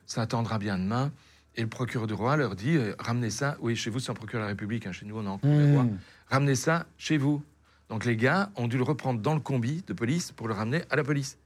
ça 0.07 0.23
attendra 0.23 0.59
bien 0.61 0.79
demain. 0.79 1.11
Et 1.57 1.63
le 1.63 1.69
procureur 1.69 2.07
du 2.07 2.15
roi 2.15 2.37
leur 2.37 2.55
dit, 2.55 2.77
euh, 2.77 2.95
ramenez 3.01 3.31
ça. 3.31 3.57
Oui, 3.61 3.75
chez 3.75 3.91
vous, 3.91 3.99
c'est 3.99 4.13
un 4.13 4.15
procureur 4.15 4.43
de 4.43 4.47
la 4.47 4.51
République. 4.51 4.87
hein, 4.87 4.93
chez 4.93 5.07
nous, 5.07 5.17
on 5.19 5.25
est 5.25 5.29
en. 5.29 5.41
Mmh. 5.43 5.99
Ramenez 6.29 6.55
ça 6.55 6.87
chez 6.99 7.17
vous. 7.19 7.43
Donc 7.89 8.05
les 8.05 8.17
gars 8.17 8.51
ont 8.55 8.69
dû 8.69 8.77
le 8.77 8.85
reprendre 8.85 9.21
dans 9.21 9.35
le 9.35 9.41
combi 9.41 9.83
de 9.87 9.93
police 9.93 10.31
pour 10.31 10.47
le 10.49 10.55
ramener 10.55 10.83
à 10.91 10.95
la 10.97 11.03
police. 11.05 11.37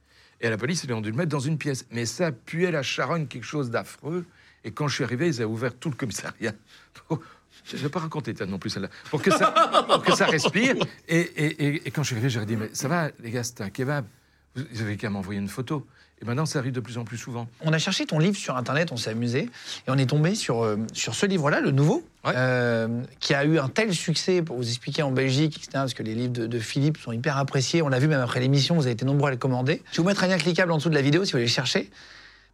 Et 0.41 0.49
la 0.49 0.57
police, 0.57 0.83
ils 0.83 0.93
ont 0.93 1.01
dû 1.01 1.11
le 1.11 1.17
mettre 1.17 1.29
dans 1.29 1.39
une 1.39 1.57
pièce. 1.57 1.85
Mais 1.91 2.05
ça 2.05 2.31
puait 2.31 2.71
la 2.71 2.83
charogne, 2.83 3.27
quelque 3.27 3.45
chose 3.45 3.69
d'affreux. 3.69 4.25
Et 4.63 4.71
quand 4.71 4.87
je 4.87 4.95
suis 4.95 5.03
arrivé, 5.03 5.27
ils 5.27 5.35
avaient 5.35 5.45
ouvert 5.45 5.73
tout 5.75 5.89
le 5.89 5.95
commissariat. 5.95 6.53
Je 7.65 7.75
ne 7.75 7.81
vais 7.81 7.89
pas 7.89 7.99
raconter 7.99 8.33
non 8.47 8.57
plus 8.57 8.69
celle-là. 8.69 8.89
Pour 9.09 9.21
que 9.21 9.31
ça, 9.31 9.51
pour 9.87 10.01
que 10.01 10.15
ça 10.15 10.25
respire. 10.25 10.75
Et, 11.07 11.81
quand 11.93 12.03
je 12.03 12.07
suis 12.07 12.15
arrivé, 12.15 12.29
j'ai 12.29 12.45
dit, 12.45 12.55
mais 12.55 12.69
ça 12.73 12.87
va, 12.87 13.09
les 13.19 13.31
gars, 13.31 13.43
c'était 13.43 13.63
un 13.63 13.69
kebab. 13.69 14.05
Vous 14.55 14.81
avez 14.81 14.97
qu'à 14.97 15.09
m'envoyer 15.09 15.39
une 15.39 15.49
photo. 15.49 15.85
Et 16.21 16.25
maintenant, 16.25 16.45
ça 16.45 16.59
arrive 16.59 16.73
de 16.73 16.79
plus 16.81 16.97
en 16.97 17.05
plus 17.05 17.17
souvent. 17.17 17.47
On 17.61 17.71
a 17.71 17.77
cherché 17.77 18.05
ton 18.05 18.19
livre 18.19 18.35
sur 18.35 18.57
Internet, 18.57 18.91
on 18.91 18.97
s'est 18.97 19.11
amusé, 19.11 19.43
et 19.43 19.49
on 19.89 19.97
est 19.97 20.05
tombé 20.09 20.35
sur, 20.35 20.63
euh, 20.63 20.75
sur 20.93 21.15
ce 21.15 21.25
livre-là, 21.25 21.61
le 21.61 21.71
nouveau, 21.71 22.03
Ouais. 22.25 22.33
euh, 22.35 23.01
qui 23.21 23.33
a 23.33 23.45
eu 23.45 23.57
un 23.57 23.69
tel 23.69 23.93
succès, 23.93 24.41
pour 24.41 24.57
vous 24.57 24.67
expliquer 24.67 25.01
en 25.03 25.11
Belgique, 25.11 25.55
etc., 25.55 25.69
parce 25.73 25.93
que 25.93 26.03
les 26.03 26.15
livres 26.15 26.33
de, 26.33 26.45
de 26.47 26.59
Philippe 26.59 26.97
sont 26.97 27.13
hyper 27.13 27.37
appréciés. 27.37 27.81
On 27.81 27.87
l'a 27.87 27.99
vu 27.99 28.07
même 28.09 28.19
après 28.19 28.41
l'émission, 28.41 28.75
vous 28.75 28.81
avez 28.81 28.91
été 28.91 29.05
nombreux 29.05 29.29
à 29.29 29.31
le 29.31 29.37
commander. 29.37 29.81
Je 29.91 29.97
vais 29.97 30.03
vous 30.03 30.09
mettre 30.09 30.23
un 30.23 30.27
lien 30.27 30.37
cliquable 30.37 30.71
en 30.73 30.77
dessous 30.77 30.89
de 30.89 30.95
la 30.95 31.01
vidéo 31.01 31.23
si 31.23 31.31
vous 31.31 31.37
voulez 31.37 31.45
le 31.45 31.49
chercher. 31.51 31.89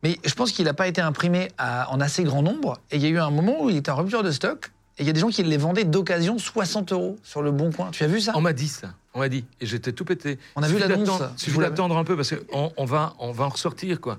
Mais 0.03 0.19
je 0.23 0.33
pense 0.35 0.51
qu'il 0.51 0.65
n'a 0.65 0.75
pas 0.75 0.87
été 0.87 1.01
imprimé 1.01 1.47
à- 1.57 1.91
en 1.91 1.99
assez 1.99 2.23
grand 2.23 2.43
nombre, 2.43 2.79
et 2.91 2.97
il 2.97 3.01
y 3.01 3.05
a 3.07 3.09
eu 3.09 3.17
un 3.17 3.31
moment 3.31 3.63
où 3.63 3.71
il 3.71 3.77
était 3.77 3.89
en 3.89 3.95
rupture 3.95 4.21
de 4.21 4.29
stock, 4.31 4.69
et 4.97 5.03
il 5.03 5.07
y 5.07 5.09
a 5.09 5.13
des 5.13 5.19
gens 5.19 5.29
qui 5.29 5.43
les 5.43 5.57
vendaient 5.57 5.83
d'occasion 5.83 6.37
60 6.37 6.91
euros 6.93 7.17
sur 7.23 7.41
le 7.41 7.51
bon 7.51 7.71
coin. 7.71 7.91
Tu 7.91 8.03
as 8.03 8.07
vu 8.07 8.21
ça? 8.21 8.31
On 8.35 8.41
m'a 8.41 8.53
dit 8.53 8.67
ça. 8.69 8.93
On 9.13 9.19
m'a 9.19 9.29
dit. 9.29 9.45
Et 9.61 9.65
j'étais 9.65 9.91
tout 9.91 10.05
pété. 10.05 10.39
On 10.55 10.63
a 10.63 10.67
vu 10.67 10.75
Suffit 10.77 10.87
l'annonce. 10.87 11.21
Suffit 11.37 11.51
Vous 11.51 11.61
d'attendre 11.61 11.97
un 11.97 12.03
peu 12.03 12.15
parce 12.15 12.33
qu'on 12.35 12.71
on 12.77 12.85
va, 12.85 13.13
on 13.19 13.31
va 13.31 13.45
en 13.45 13.49
ressortir, 13.49 13.99
quoi. 14.01 14.17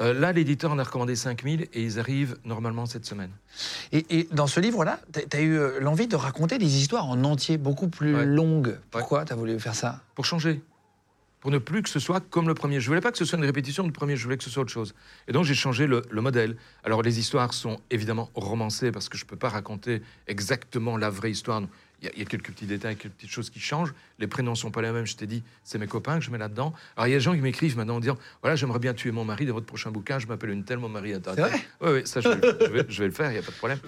Euh, 0.00 0.14
là, 0.14 0.32
l'éditeur 0.32 0.70
en 0.70 0.78
a 0.78 0.84
recommandé 0.84 1.16
5000 1.16 1.62
et 1.72 1.82
ils 1.82 1.98
arrivent 1.98 2.36
normalement 2.44 2.86
cette 2.86 3.04
semaine. 3.04 3.30
Et, 3.90 4.06
et 4.20 4.28
dans 4.30 4.46
ce 4.46 4.60
livre-là, 4.60 5.00
tu 5.12 5.36
as 5.36 5.40
eu 5.40 5.58
euh, 5.58 5.80
l'envie 5.80 6.06
de 6.06 6.14
raconter 6.14 6.58
des 6.58 6.76
histoires 6.78 7.06
en 7.08 7.24
entier, 7.24 7.58
beaucoup 7.58 7.88
plus 7.88 8.14
Ouais. 8.14 8.24
longues. 8.24 8.78
Pourquoi 8.92 9.24
tu 9.24 9.32
as 9.32 9.36
voulu 9.36 9.58
faire 9.58 9.74
ça? 9.74 10.00
Pour 10.14 10.24
changer. 10.24 10.62
Pour 11.40 11.50
ne 11.52 11.58
plus 11.58 11.82
que 11.82 11.88
ce 11.88 12.00
soit 12.00 12.20
comme 12.30 12.48
le 12.48 12.54
premier. 12.54 12.80
Je 12.80 12.88
voulais 12.88 13.00
pas 13.00 13.12
que 13.12 13.18
ce 13.18 13.24
soit 13.24 13.38
une 13.38 13.44
répétition 13.44 13.84
du 13.84 13.92
premier, 13.92 14.16
je 14.16 14.24
voulais 14.24 14.36
que 14.36 14.42
ce 14.44 14.50
soit 14.50 14.62
autre 14.62 14.72
chose. 14.72 14.94
Et 15.28 15.32
donc 15.32 15.44
j'ai 15.44 15.54
changé 15.54 15.86
le, 15.86 16.02
le 16.10 16.20
modèle. 16.20 16.56
Alors 16.84 17.02
les 17.02 17.18
histoires 17.20 17.54
sont 17.54 17.78
évidemment 17.90 18.30
romancées 18.34 18.90
parce 18.90 19.08
que 19.08 19.16
je 19.16 19.24
peux 19.24 19.36
pas 19.36 19.48
raconter 19.48 20.02
exactement 20.26 20.96
la 20.96 21.10
vraie 21.10 21.30
histoire. 21.30 21.62
Il 22.00 22.06
y, 22.06 22.10
a, 22.10 22.22
y 22.22 22.24
quelques 22.26 22.52
petits 22.52 22.66
détails, 22.66 22.94
quelques 22.96 23.14
petites 23.14 23.30
choses 23.30 23.50
qui 23.50 23.58
changent. 23.58 23.92
Les 24.20 24.28
prénoms 24.28 24.54
sont 24.54 24.70
pas 24.70 24.82
les 24.82 24.92
mêmes. 24.92 25.04
Je 25.06 25.16
t'ai 25.16 25.26
dit, 25.26 25.42
c'est 25.64 25.78
mes 25.78 25.88
copains 25.88 26.18
que 26.20 26.24
je 26.24 26.30
mets 26.30 26.38
là-dedans. 26.38 26.72
Alors 26.96 27.08
il 27.08 27.10
y 27.10 27.14
a 27.14 27.16
des 27.16 27.20
gens 27.24 27.34
qui 27.34 27.40
m'écrivent 27.40 27.76
maintenant 27.76 27.96
en 27.96 28.00
disant, 28.00 28.16
voilà, 28.40 28.54
j'aimerais 28.56 28.78
bien 28.78 28.94
tuer 28.94 29.10
mon 29.10 29.24
mari 29.24 29.46
dans 29.46 29.54
votre 29.54 29.66
prochain 29.66 29.90
bouquin. 29.90 30.18
Je 30.20 30.26
m'appelle 30.28 30.50
une 30.50 30.64
telle, 30.64 30.78
mon 30.78 30.88
mari 30.88 31.12
Oui, 31.80 31.90
oui, 31.94 32.00
ça 32.04 32.20
je 32.20 32.28
vais, 32.28 32.40
je 32.66 32.70
vais- 32.72 32.86
je 32.88 32.98
vais 33.00 33.06
le 33.08 33.12
faire, 33.14 33.30
il 33.30 33.34
n'y 33.34 33.38
a 33.38 33.42
pas 33.42 33.50
de 33.50 33.56
problème. 33.56 33.78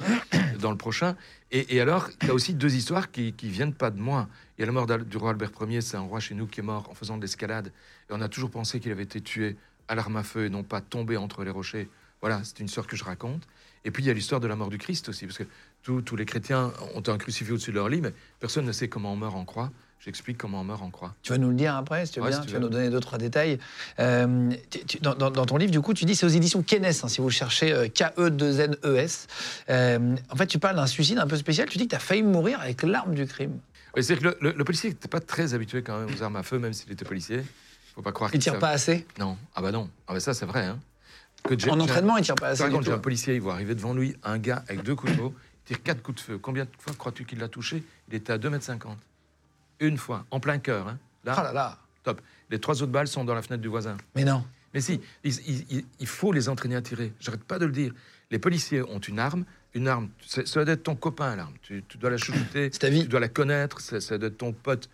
Dans 0.60 0.70
le 0.70 0.76
prochain. 0.76 1.16
Et, 1.50 1.80
alors, 1.80 2.10
il 2.22 2.28
y 2.28 2.30
a 2.30 2.34
aussi 2.34 2.54
deux 2.54 2.74
histoires 2.74 3.10
qui, 3.10 3.32
qui 3.32 3.48
viennent 3.48 3.74
pas 3.74 3.90
de 3.90 3.98
moi. 3.98 4.28
Il 4.56 4.60
y 4.60 4.64
a 4.64 4.66
la 4.66 4.72
mort 4.72 4.86
du 4.86 5.16
roi 5.16 5.30
Albert 5.30 5.50
Ier, 5.68 5.80
c'est 5.80 5.96
un 5.96 6.02
roi 6.02 6.20
chez 6.20 6.34
nous 6.34 6.46
qui 6.46 6.60
est 6.60 6.62
mort 6.62 6.88
en 6.90 6.94
faisant 6.94 7.16
de 7.16 7.22
l'escalade. 7.22 7.72
Et 8.08 8.12
on 8.12 8.20
a 8.20 8.28
toujours 8.28 8.50
pensé 8.50 8.78
qu'il 8.78 8.92
avait 8.92 9.02
été 9.02 9.20
tué 9.20 9.56
à 9.88 9.94
l'arme 9.94 10.16
à 10.16 10.22
feu 10.22 10.44
et 10.44 10.50
non 10.50 10.62
pas 10.62 10.80
tombé 10.80 11.16
entre 11.16 11.42
les 11.42 11.50
rochers. 11.50 11.88
Voilà, 12.20 12.44
c'est 12.44 12.60
une 12.60 12.66
histoire 12.66 12.86
que 12.86 12.96
je 12.96 13.04
raconte. 13.04 13.42
Et 13.84 13.90
puis 13.90 14.02
il 14.02 14.06
y 14.06 14.10
a 14.10 14.12
l'histoire 14.12 14.40
de 14.40 14.46
la 14.46 14.56
mort 14.56 14.68
du 14.68 14.78
Christ 14.78 15.08
aussi, 15.08 15.26
parce 15.26 15.38
que 15.38 15.44
tous 15.82 16.16
les 16.16 16.26
chrétiens 16.26 16.72
ont 16.94 17.02
un 17.06 17.16
crucifix 17.16 17.52
au-dessus 17.52 17.70
de 17.70 17.76
leur 17.76 17.88
lit, 17.88 18.00
mais 18.00 18.12
personne 18.38 18.66
ne 18.66 18.72
sait 18.72 18.88
comment 18.88 19.12
on 19.12 19.16
meurt 19.16 19.34
en 19.34 19.44
croix. 19.44 19.72
J'explique 20.02 20.38
comment 20.38 20.62
on 20.62 20.64
meurt 20.64 20.82
en 20.82 20.88
croix. 20.90 21.14
Tu 21.22 21.30
vas 21.32 21.36
nous 21.38 21.50
le 21.50 21.54
dire 21.54 21.74
après, 21.76 22.06
si 22.06 22.12
tu 22.12 22.20
veux 22.20 22.24
Ouais, 22.24 22.30
bien. 22.30 22.40
si 22.40 22.46
tu 22.46 22.48
tu 22.48 22.52
vas 22.54 22.58
veux. 22.60 22.64
nous 22.64 22.70
donner 22.70 22.88
deux, 22.88 23.00
trois 23.00 23.18
détails. 23.18 23.58
Euh, 23.98 24.50
tu- 24.70 24.84
tu- 24.86 24.98
dans, 24.98 25.14
ton 25.30 25.56
livre, 25.58 25.70
du 25.72 25.80
coup, 25.82 25.92
tu 25.92 26.06
dis 26.06 26.16
c'est 26.16 26.24
aux 26.24 26.30
éditions 26.30 26.62
Kennes, 26.62 26.86
hein, 26.86 26.92
si 27.08 27.20
vous 27.20 27.28
cherchez 27.28 27.70
euh, 27.72 27.86
K-E-2-N-E-S. 27.88 29.26
Euh, 29.68 30.16
en 30.30 30.36
fait, 30.36 30.46
tu 30.46 30.58
parles 30.58 30.76
d'un 30.76 30.86
suicide 30.86 31.18
un 31.18 31.26
peu 31.26 31.36
spécial. 31.36 31.68
Tu 31.68 31.76
dis 31.78 31.84
que 31.84 31.90
tu 31.90 31.96
as 31.96 32.00
failli 32.00 32.22
mourir 32.22 32.60
avec 32.60 32.82
l'arme 32.82 33.14
du 33.14 33.26
crime. 33.26 33.58
Oui, 33.94 34.02
c'est 34.02 34.16
que 34.16 34.24
le, 34.24 34.36
le- 34.40 34.52
le 34.56 34.64
policier 34.64 34.90
n'était 34.90 35.08
pas 35.08 35.20
très 35.20 35.52
habitué 35.52 35.82
quand 35.82 35.98
même 35.98 36.14
aux 36.16 36.22
armes 36.22 36.36
à 36.36 36.42
feu, 36.42 36.58
même 36.58 36.72
s'il 36.72 36.90
était 36.92 37.04
policier. 37.04 37.42
faut 37.94 38.02
pas 38.02 38.12
croire 38.12 38.30
Il 38.32 38.40
tire 38.40 38.58
pas 38.58 38.70
assez? 38.70 39.06
Non, 39.18 39.36
ah 39.54 39.60
bah 39.60 39.72
non. 39.72 39.90
Ah 40.08 40.14
bah 40.14 40.20
ça 40.20 40.32
c'est 40.32 40.46
vrai. 40.46 40.64
Hein. 40.64 40.78
Que 41.44 41.70
En 41.70 41.78
entraînement, 41.80 42.16
il 42.16 42.24
tire 42.24 42.34
pas 42.36 42.48
assez. 42.48 42.68
tout. 42.68 42.82
j'ai 42.82 42.92
un 42.92 42.98
policier, 42.98 43.34
il 43.34 43.40
voit 43.40 43.54
arriver 43.54 43.74
devant 43.74 43.92
lui 43.94 44.14
un 44.22 44.38
gars 44.38 44.62
avec 44.68 44.82
deux 44.82 44.94
couteaux, 44.94 45.34
il 45.34 45.74
tire 45.74 45.82
quatre 45.82 46.02
coups 46.02 46.16
de 46.16 46.20
feu. 46.22 46.38
Combien 46.38 46.64
de 46.64 46.70
fois 46.78 46.92
crois-tu 46.96 47.24
qu'il 47.24 47.38
l'a 47.38 47.48
touché? 47.48 47.82
Il 48.08 48.14
était 48.14 48.32
à 48.32 48.38
2,50 48.38 48.70
m. 48.72 48.78
Une 49.80 49.96
fois, 49.98 50.24
en 50.30 50.40
plein 50.40 50.58
cœur. 50.58 50.88
Hein. 50.88 50.98
Là, 51.24 51.34
Oh 51.38 51.42
là 51.42 51.52
là. 51.52 51.78
top. 52.04 52.20
Les 52.50 52.58
trois 52.60 52.82
autres 52.82 52.92
balles 52.92 53.08
sont 53.08 53.24
dans 53.24 53.34
la 53.34 53.42
fenêtre 53.42 53.62
du 53.62 53.68
voisin. 53.68 53.96
Mais 54.14 54.24
non. 54.24 54.44
Mais 54.74 54.80
si, 54.80 55.00
il, 55.24 55.32
il- 55.48 55.66
il- 55.70 55.84
il 55.98 56.06
faut 56.06 56.32
les 56.32 56.48
entraîner 56.48 56.76
à 56.76 56.82
tirer. 56.82 57.12
J'arrête 57.20 57.42
pas 57.44 57.58
de 57.58 57.66
le 57.66 57.72
dire. 57.72 57.92
Les 58.30 58.38
policiers 58.38 58.82
ont 58.82 58.98
une 59.00 59.18
arme. 59.18 59.44
Une 59.74 59.86
arme, 59.88 60.08
ça 60.26 60.42
doit 60.64 60.72
être 60.74 60.82
ton 60.82 60.96
copain, 60.96 61.36
l'arme. 61.36 61.54
Tu, 61.62 61.82
tu 61.88 61.96
dois 61.98 62.10
la 62.10 62.16
chouchouter, 62.16 62.70
C'est 62.72 62.80
ta 62.80 62.90
vie. 62.90 63.02
tu 63.02 63.08
dois 63.08 63.20
la 63.20 63.28
connaître, 63.28 63.80
ça, 63.80 64.00
ça 64.00 64.18
doit 64.18 64.28
être 64.28 64.38
ton 64.38 64.52
pote. 64.52 64.88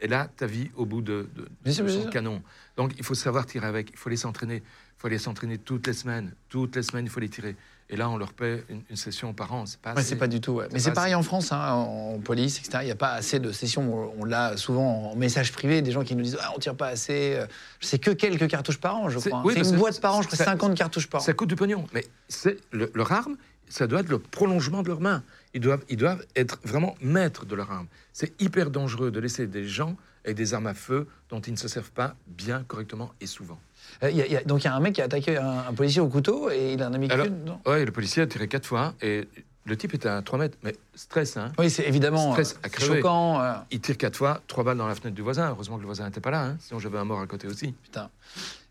Et 0.00 0.08
là, 0.08 0.28
ta 0.36 0.46
vie 0.46 0.70
au 0.76 0.84
bout 0.84 1.00
de, 1.00 1.28
son 1.64 2.10
canon. 2.10 2.42
Donc, 2.76 2.92
il 2.98 3.04
faut 3.04 3.14
savoir 3.14 3.46
tirer 3.46 3.66
avec. 3.66 3.90
Il 3.92 3.96
faut 3.96 4.10
les 4.10 4.16
s'entraîner. 4.16 4.56
Il 4.56 5.00
faut 5.00 5.08
les 5.08 5.18
s'entraîner 5.18 5.58
toutes 5.58 5.86
les 5.86 5.92
semaines. 5.92 6.32
Toutes 6.48 6.76
les 6.76 6.82
semaines, 6.82 7.06
il 7.06 7.10
faut 7.10 7.20
les 7.20 7.28
tirer. 7.28 7.56
Et 7.88 7.96
là, 7.96 8.10
on 8.10 8.16
leur 8.16 8.32
paie 8.32 8.64
une, 8.68 8.82
une 8.90 8.96
session 8.96 9.32
par 9.32 9.52
an. 9.54 9.64
C'est 9.66 9.78
pas 9.80 9.94
Ouais, 9.94 10.02
c'est 10.02 10.16
pas 10.16 10.26
du 10.26 10.40
tout. 10.40 10.52
ouais. 10.54 10.66
Mais 10.72 10.80
C'est 10.80 10.90
pareil 10.92 11.14
en 11.14 11.22
France, 11.22 11.52
hein, 11.52 11.70
en 11.72 12.18
police, 12.18 12.58
etc. 12.58 12.78
Il 12.82 12.86
n'y 12.86 12.90
a 12.90 12.96
pas 12.96 13.12
assez 13.12 13.38
de 13.38 13.52
sessions. 13.52 14.10
On 14.18 14.24
l'a 14.24 14.56
souvent 14.56 15.12
en 15.12 15.14
message 15.16 15.52
privé, 15.52 15.82
des 15.82 15.92
gens 15.92 16.02
qui 16.02 16.16
nous 16.16 16.22
disent 16.24 16.36
ah, 16.42 16.52
on 16.56 16.58
tire 16.58 16.74
pas 16.74 16.88
assez. 16.88 17.34
euh, 17.36 17.46
C'est 17.80 17.98
que 18.00 18.10
quelques 18.10 18.48
cartouches 18.48 18.78
par 18.80 18.96
an, 18.96 19.08
je 19.08 19.18
crois. 19.20 19.38
hein. 19.38 19.42
oui, 19.44 19.54
C'est 19.56 19.68
une 19.70 19.76
boîte 19.76 20.00
par 20.00 20.16
an, 20.16 20.22
je 20.22 20.26
crois, 20.26 20.36
ça- 20.38 20.44
50 20.46 20.74
cartouches 20.76 21.06
par 21.08 21.20
an. 21.20 21.24
Ça 21.24 21.32
coûte 21.32 21.48
du 21.48 21.54
pognon. 21.56 21.86
Mais 21.92 22.04
c'est 22.28 22.58
le- 22.72 22.90
leur 22.94 23.12
arme, 23.12 23.36
ça 23.68 23.86
doit 23.86 24.00
être 24.00 24.08
le 24.08 24.18
prolongement 24.18 24.82
de 24.82 24.88
leur 24.88 25.00
main. 25.00 25.22
Ils 25.54 25.60
doivent, 25.60 25.84
ils 25.88 25.96
doivent 25.96 26.24
être 26.34 26.58
vraiment 26.64 26.96
maîtres 27.00 27.46
de 27.46 27.54
leur 27.54 27.70
arme. 27.70 27.86
C'est 28.12 28.40
hyper 28.42 28.70
dangereux 28.70 29.12
de 29.12 29.20
laisser 29.20 29.46
des 29.46 29.66
gens 29.66 29.96
avec 30.24 30.36
des 30.36 30.54
armes 30.54 30.66
à 30.66 30.74
feu 30.74 31.06
dont 31.30 31.40
ils 31.40 31.52
ne 31.52 31.56
se 31.56 31.68
servent 31.68 31.92
pas 31.92 32.16
bien, 32.26 32.64
correctement 32.66 33.12
et 33.20 33.26
souvent. 33.26 33.60
Euh, 34.02 34.10
il 34.10 34.16
y 34.16 34.22
a- 34.22 34.26
il 34.26 34.32
y 34.32 34.36
a- 34.36 34.44
donc 34.44 34.62
il 34.62 34.66
y 34.66 34.68
a 34.68 34.74
un 34.74 34.80
mec 34.80 34.94
qui 34.94 35.00
a 35.02 35.04
attaqué 35.04 35.36
un, 35.38 35.64
un 35.68 35.72
policier 35.72 36.00
au 36.00 36.08
couteau 36.08 36.50
et 36.50 36.74
il 36.74 36.82
en 36.82 36.92
a 36.92 36.98
mis 36.98 37.08
qu'une. 37.08 37.44
non 37.44 37.60
Ouais, 37.66 37.84
le 37.84 37.92
policier 37.92 38.22
a 38.22 38.26
tiré 38.26 38.48
quatre 38.48 38.66
fois 38.66 38.94
et 39.02 39.28
le 39.64 39.76
type 39.76 39.94
était 39.94 40.08
à 40.08 40.22
3 40.22 40.38
mètres, 40.38 40.56
mais 40.62 40.74
stress, 40.94 41.36
hein. 41.36 41.50
Oui, 41.58 41.70
c'est 41.70 41.86
évidemment 41.88 42.32
Stress 42.32 42.56
euh, 42.64 42.68
à 42.68 42.80
choquant. 42.80 43.40
euh, 43.40 43.52
Il 43.70 43.80
tire 43.80 43.96
quatre 43.96 44.16
fois, 44.16 44.40
trois 44.46 44.62
balles 44.64 44.76
dans 44.78 44.86
la 44.86 44.94
fenêtre 44.94 45.16
du 45.16 45.22
voisin. 45.22 45.48
Heureusement 45.50 45.76
que 45.76 45.80
le 45.82 45.86
voisin 45.86 46.04
n'était 46.06 46.20
pas 46.20 46.30
là, 46.30 46.42
hein, 46.44 46.56
sinon 46.60 46.78
j'avais 46.78 46.98
un 46.98 47.04
mort 47.04 47.20
à 47.20 47.26
côté 47.26 47.46
aussi. 47.48 47.72
putain. 47.72 48.08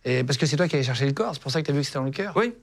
Et 0.06 0.24
parce 0.24 0.38
que 0.38 0.46
c'est 0.46 0.56
toi 0.56 0.68
qui 0.68 0.76
allais 0.76 0.84
chercher 0.86 1.06
le 1.08 1.14
corps, 1.14 1.34
c'est 1.34 1.42
pour 1.42 1.52
ça 1.52 1.62
que 1.62 1.66
tu 1.66 1.72
as 1.72 1.74
vu 1.74 1.82
que 1.82 1.86
c'était 1.88 2.00
dans 2.00 2.06
le 2.06 2.12
cœur. 2.12 2.34
Oui. 2.38 2.54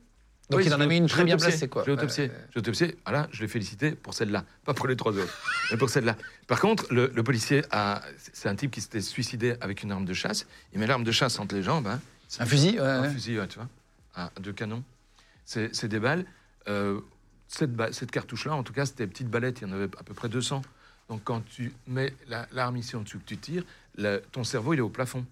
Donc 0.51 0.61
Oui, 0.61 0.67
il 0.67 0.75
en 0.75 0.81
a 0.81 0.87
mis 0.87 0.97
une 0.99 1.07
très 1.07 1.25
bien 1.25 1.37
placée, 1.37 1.69
quoi. 1.69 1.83
Je 1.83 1.87
l'ai 1.91 1.93
autopsié. 1.97 2.27
L'ai 2.55 2.59
autopsié. 2.59 2.97
Voilà, 3.07 3.27
je 3.33 3.41
l'ai 3.43 3.49
félicité 3.49 3.93
pour 3.93 4.13
celle-là, 4.13 4.45
pas 4.65 4.75
pour 4.75 4.87
les 4.87 4.97
trois 4.97 5.13
autres, 5.13 5.33
mais 5.71 5.77
pour 5.77 5.89
celle-là. 5.89 6.17
Par 6.47 6.61
contre, 6.61 6.87
le, 6.91 7.11
le 7.15 7.23
policier 7.23 7.63
a, 7.71 8.03
c'est 8.33 8.49
un 8.49 8.55
type 8.57 8.71
qui 8.71 8.81
s'était 8.81 9.01
suicidé 9.01 9.55
avec 9.61 9.83
une 9.83 9.93
arme 9.93 10.05
de 10.05 10.13
chasse. 10.15 10.47
Il 10.73 10.81
met 10.81 10.87
l'arme 10.87 11.05
de 11.05 11.13
chasse 11.13 11.39
entre 11.39 11.55
les 11.55 11.63
jambes. 11.63 11.87
hein. 11.87 12.01
Un 12.39 12.47
fusil, 12.47 12.73
ouais, 12.73 12.87
Un 12.87 13.03
ouais. 13.03 13.11
fusil, 13.11 13.39
ouais, 13.39 13.47
tu 13.49 13.59
vois, 13.59 14.31
deux 14.41 14.53
canons. 14.53 14.83
C'est 15.45 15.87
des 15.87 16.01
balles. 16.01 16.25
Euh, 16.69 17.01
cette, 17.49 17.75
ba- 17.75 17.93
cette 17.93 18.11
cartouche-là, 18.11 18.55
en 18.55 18.63
tout 18.63 18.73
cas, 18.73 18.87
c'était 18.87 19.05
des 19.07 19.11
petites 19.13 19.29
ballettes. 19.29 19.61
Il 19.61 19.69
y 19.69 19.71
en 19.71 19.75
avait 19.75 19.89
à 19.99 20.03
peu 20.03 20.15
près 20.15 20.29
200. 20.29 20.63
Donc, 21.09 21.23
quand 21.25 21.45
tu 21.45 21.73
mets 21.87 22.15
la- 22.29 22.47
l'arme 22.53 22.77
ici 22.79 22.97
en 22.97 23.03
dessous 23.03 23.19
que 23.19 23.25
tu 23.25 23.37
tires, 23.37 23.65
ton 24.31 24.45
cerveau, 24.45 24.73
il 24.73 24.79
est 24.79 24.83
au 24.83 24.89
plafond. 24.89 25.27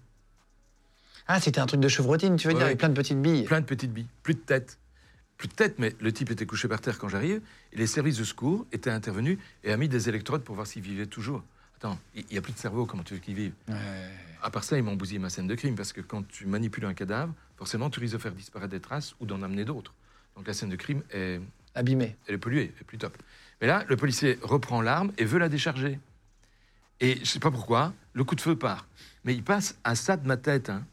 Ah, 1.27 1.39
c'était 1.39 1.59
un 1.59 1.65
truc 1.65 1.79
de 1.79 1.87
chevrotine, 1.87 2.35
tu 2.35 2.47
veux 2.47 2.53
Ouais, 2.53 2.59
dire, 2.59 2.65
avec 2.67 2.77
plein 2.77 2.89
de 2.89 2.93
petites 2.93 3.21
billes. 3.21 3.43
Plein 3.45 3.61
de 3.61 3.65
petites 3.65 3.93
billes, 3.93 4.07
plus 4.21 4.33
de 4.33 4.39
tête. 4.39 4.77
Plus 5.37 5.47
de 5.47 5.53
tête, 5.53 5.79
mais 5.79 5.95
le 5.99 6.11
type 6.11 6.29
était 6.29 6.45
couché 6.45 6.67
par 6.67 6.81
terre 6.81 6.99
quand 6.99 7.07
j'arrive. 7.09 7.41
Et 7.73 7.77
les 7.77 7.87
services 7.87 8.17
de 8.17 8.23
secours 8.23 8.67
étaient 8.71 8.91
intervenus 8.91 9.39
et 9.63 9.71
a 9.71 9.77
mis 9.77 9.87
des 9.89 10.09
électrodes 10.09 10.43
pour 10.43 10.53
voir 10.55 10.67
s'il 10.67 10.83
vivait 10.83 11.05
toujours. 11.07 11.41
Attends, 11.83 11.97
il 12.13 12.23
n'y 12.31 12.37
a 12.37 12.41
plus 12.41 12.53
de 12.53 12.59
cerveau, 12.59 12.85
comment 12.85 13.01
tu 13.01 13.15
veux 13.15 13.19
qu'il 13.19 13.33
vive? 13.33 13.53
Ouais. 13.67 13.75
À 14.43 14.51
part 14.51 14.63
ça, 14.63 14.77
ils 14.77 14.83
m'ont 14.83 14.95
bousillé 14.95 15.17
ma 15.17 15.29
scène 15.31 15.47
de 15.47 15.55
crime 15.55 15.73
parce 15.75 15.93
que 15.93 16.01
quand 16.01 16.27
tu 16.27 16.45
manipules 16.45 16.85
un 16.85 16.93
cadavre, 16.93 17.33
forcément, 17.57 17.89
tu 17.89 17.99
risques 17.99 18.13
de 18.13 18.19
faire 18.19 18.33
disparaître 18.33 18.69
des 18.71 18.79
traces 18.79 19.15
ou 19.19 19.25
d'en 19.25 19.41
amener 19.41 19.65
d'autres. 19.65 19.93
Donc 20.35 20.45
la 20.45 20.53
scène 20.53 20.69
de 20.69 20.75
crime 20.75 21.01
est, 21.11 21.41
Abîmé. 21.73 22.15
elle 22.27 22.35
est 22.35 22.37
polluée, 22.37 22.71
elle 22.75 22.81
est 22.81 22.85
plus 22.85 22.99
top. 22.99 23.17
Mais 23.61 23.67
là, 23.67 23.83
le 23.87 23.97
policier 23.97 24.37
reprend 24.43 24.81
l'arme 24.81 25.11
et 25.17 25.25
veut 25.25 25.39
la 25.39 25.49
décharger. 25.49 25.99
Et 26.99 27.17
je 27.19 27.25
sais 27.25 27.39
pas 27.39 27.49
pourquoi, 27.49 27.93
le 28.13 28.23
coup 28.23 28.35
de 28.35 28.41
feu 28.41 28.55
part. 28.55 28.85
Mais 29.23 29.33
il 29.33 29.43
passe 29.43 29.75
à 29.83 29.95
ça 29.95 30.17
de 30.17 30.27
ma 30.27 30.37
tête. 30.37 30.69
hein. 30.69 30.83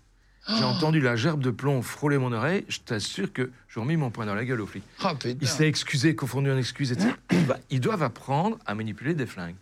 J'ai 0.48 0.64
entendu 0.64 1.00
la 1.00 1.16
gerbe 1.16 1.42
de 1.42 1.50
plomb 1.50 1.82
frôler 1.82 2.16
mon 2.16 2.32
oreille. 2.32 2.64
Je 2.68 2.80
t'assure 2.80 3.30
que 3.34 3.50
j'ai 3.68 3.80
remis 3.80 3.98
mon 3.98 4.10
poing 4.10 4.24
dans 4.24 4.34
la 4.34 4.46
gueule 4.46 4.62
au 4.62 4.66
flic. 4.66 4.82
Oh. 5.04 5.08
Il 5.42 5.46
s'est 5.46 5.68
excusé, 5.68 6.14
confondu 6.14 6.50
en 6.50 6.56
excuses, 6.56 6.92
etc. 6.92 7.10
Bah, 7.46 7.58
Ils 7.68 7.80
doivent 7.80 8.02
apprendre 8.02 8.58
à 8.64 8.74
manipuler 8.74 9.12
des 9.12 9.26
flingues. 9.26 9.56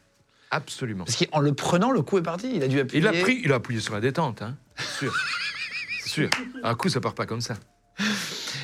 Absolument. 0.51 1.05
Parce 1.05 1.17
qu'en 1.25 1.41
le 1.41 1.53
prenant, 1.55 1.91
le 1.91 2.03
coup 2.03 2.19
est 2.19 2.23
parti. 2.23 2.53
Il 2.55 2.63
a 2.63 2.69
dû 2.69 2.81
appuyer. 2.81 3.01
Il 3.01 3.07
a 3.07 3.13
pris, 3.13 3.41
il 3.45 3.53
a 3.53 3.57
appuyé 3.57 3.81
sur 3.81 3.95
la 3.95 4.01
détente, 4.01 4.43
hein. 4.43 4.57
C'est 4.77 4.85
sûr. 5.07 5.15
Sûr. 6.07 6.31
Un 6.63 6.75
coup, 6.77 6.89
ça 6.89 7.01
part 7.01 7.15
pas 7.15 7.27
comme 7.27 7.41
ça. 7.41 7.57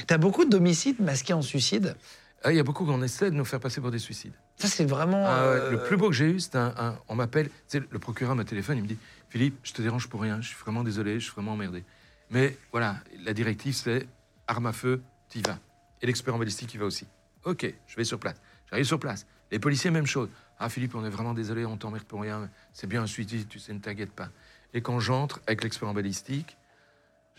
T'as 0.06 0.16
beaucoup 0.16 0.44
d'homicides 0.44 1.00
masqués 1.00 1.32
en 1.32 1.42
suicide. 1.42 1.96
Ah, 2.44 2.52
Il 2.52 2.56
y 2.56 2.60
a 2.60 2.62
beaucoup 2.62 2.84
qu'on 2.86 3.02
essaie 3.02 3.30
de 3.30 3.36
nous 3.36 3.44
faire 3.44 3.60
passer 3.60 3.80
pour 3.80 3.90
des 3.90 3.98
suicides. 3.98 4.32
Ça, 4.56 4.68
c'est 4.68 4.84
vraiment. 4.84 5.24
Ah 5.26 5.50
ouais, 5.50 5.56
euh, 5.56 5.70
Le 5.72 5.82
plus 5.82 5.96
beau 5.96 6.08
que 6.08 6.14
j'ai 6.14 6.26
eu, 6.26 6.40
c'est 6.40 6.56
un, 6.56 6.72
un- 6.78 6.98
On 7.08 7.14
m'appelle, 7.16 7.50
le 7.74 7.98
procureur 7.98 8.36
me 8.36 8.44
téléphone, 8.44 8.78
il 8.78 8.82
me 8.84 8.88
dit 8.88 8.96
Philippe, 9.28 9.58
je 9.64 9.72
te 9.72 9.82
dérange 9.82 10.08
pour 10.08 10.20
rien, 10.22 10.40
je 10.40 10.48
suis 10.48 10.56
vraiment 10.56 10.82
désolé, 10.84 11.14
je 11.18 11.24
suis 11.24 11.32
vraiment 11.34 11.52
emmerdé. 11.52 11.84
Mais 12.30 12.56
voilà, 12.70 12.96
la 13.24 13.32
directive, 13.34 13.74
c'est 13.74 14.06
arme 14.46 14.66
à 14.66 14.72
feu, 14.72 15.02
t'y 15.28 15.42
vas. 15.42 15.58
Et 16.00 16.06
l'expert 16.06 16.34
en 16.34 16.38
balistique, 16.38 16.72
il 16.74 16.80
va 16.80 16.86
aussi. 16.86 17.06
Ok, 17.44 17.66
je 17.86 17.96
vais 17.96 18.04
sur 18.04 18.18
place. 18.18 18.36
J'arrive 18.70 18.86
sur 18.86 18.98
place. 19.00 19.26
Les 19.50 19.58
policiers, 19.58 19.90
même 19.90 20.06
chose. 20.06 20.28
Ah, 20.64 20.68
Philippe, 20.68 20.94
on 20.94 21.04
est 21.04 21.10
vraiment 21.10 21.34
désolé, 21.34 21.66
on 21.66 21.76
t'emmerde 21.76 22.04
pour 22.04 22.20
rien. 22.20 22.48
C'est 22.72 22.86
bien 22.86 23.02
un 23.02 23.06
suicide, 23.08 23.48
tu 23.48 23.58
sais, 23.58 23.72
ne 23.72 23.80
t'inquiète 23.80 24.12
pas. 24.12 24.28
Et 24.74 24.80
quand 24.80 25.00
j'entre 25.00 25.40
avec 25.48 25.64
l'expert 25.64 25.88
en 25.88 25.92
balistique, 25.92 26.56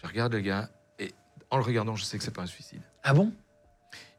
je 0.02 0.06
regarde 0.06 0.34
le 0.34 0.42
gars, 0.42 0.70
et 1.00 1.14
en 1.50 1.56
le 1.56 1.64
regardant, 1.64 1.96
je 1.96 2.04
sais 2.04 2.18
que 2.18 2.24
c'est 2.26 2.34
pas 2.34 2.42
un 2.42 2.48
suicide. 2.48 2.82
Ah 3.02 3.14
bon? 3.14 3.32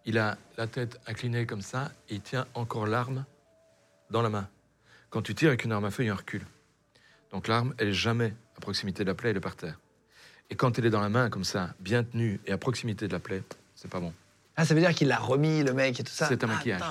Il 0.07 0.17
a 0.19 0.39
la 0.57 0.67
tête 0.67 0.99
inclinée 1.07 1.45
comme 1.45 1.61
ça 1.61 1.93
et 2.09 2.15
il 2.15 2.21
tient 2.23 2.47
encore 2.55 2.87
l'arme 2.87 3.27
dans 4.11 4.23
la 4.23 4.31
main. 4.31 4.49
Quand 5.11 5.21
tu 5.21 5.35
tires 5.35 5.49
avec 5.49 5.65
une 5.65 5.73
arme 5.73 5.85
à 5.85 5.91
feu, 5.91 6.05
il 6.05 6.07
y 6.07 6.11
a 6.11 6.13
un 6.15 6.17
recul. 6.17 6.47
Donc 7.31 7.47
l'arme, 7.47 7.75
elle 7.77 7.89
est 7.89 7.93
jamais 7.93 8.35
à 8.57 8.61
proximité 8.61 9.05
de 9.05 9.09
la 9.11 9.15
plaie, 9.15 9.31
elle 9.31 9.37
est 9.37 9.41
par 9.41 9.57
terre. 9.57 9.79
Et 10.49 10.57
quand 10.57 10.79
elle 10.79 10.87
est 10.87 10.91
dans 10.91 11.01
la 11.03 11.11
main 11.11 11.29
comme 11.29 11.45
ça, 11.45 11.75
bien 11.79 12.05
tenue 12.05 12.41
et 12.47 12.53
à 12.53 12.59
proximité 12.59 13.07
de 13.07 13.13
la 13.13 13.19
plaie, 13.21 13.43
c'est 13.75 13.91
pas 13.91 14.01
bon. 14.01 14.15
Ah, 14.57 14.65
ça 14.65 14.73
veut 14.75 14.81
dire 14.81 14.95
qu'il 14.95 15.09
l'a 15.09 15.19
remis, 15.19 15.63
le 15.65 15.73
mec, 15.73 15.99
et 15.99 16.05
tout 16.05 16.13
ça. 16.13 16.29
C'est 16.29 16.45
un 16.45 16.49
Ah, 16.49 16.55
maquillage. 16.55 16.83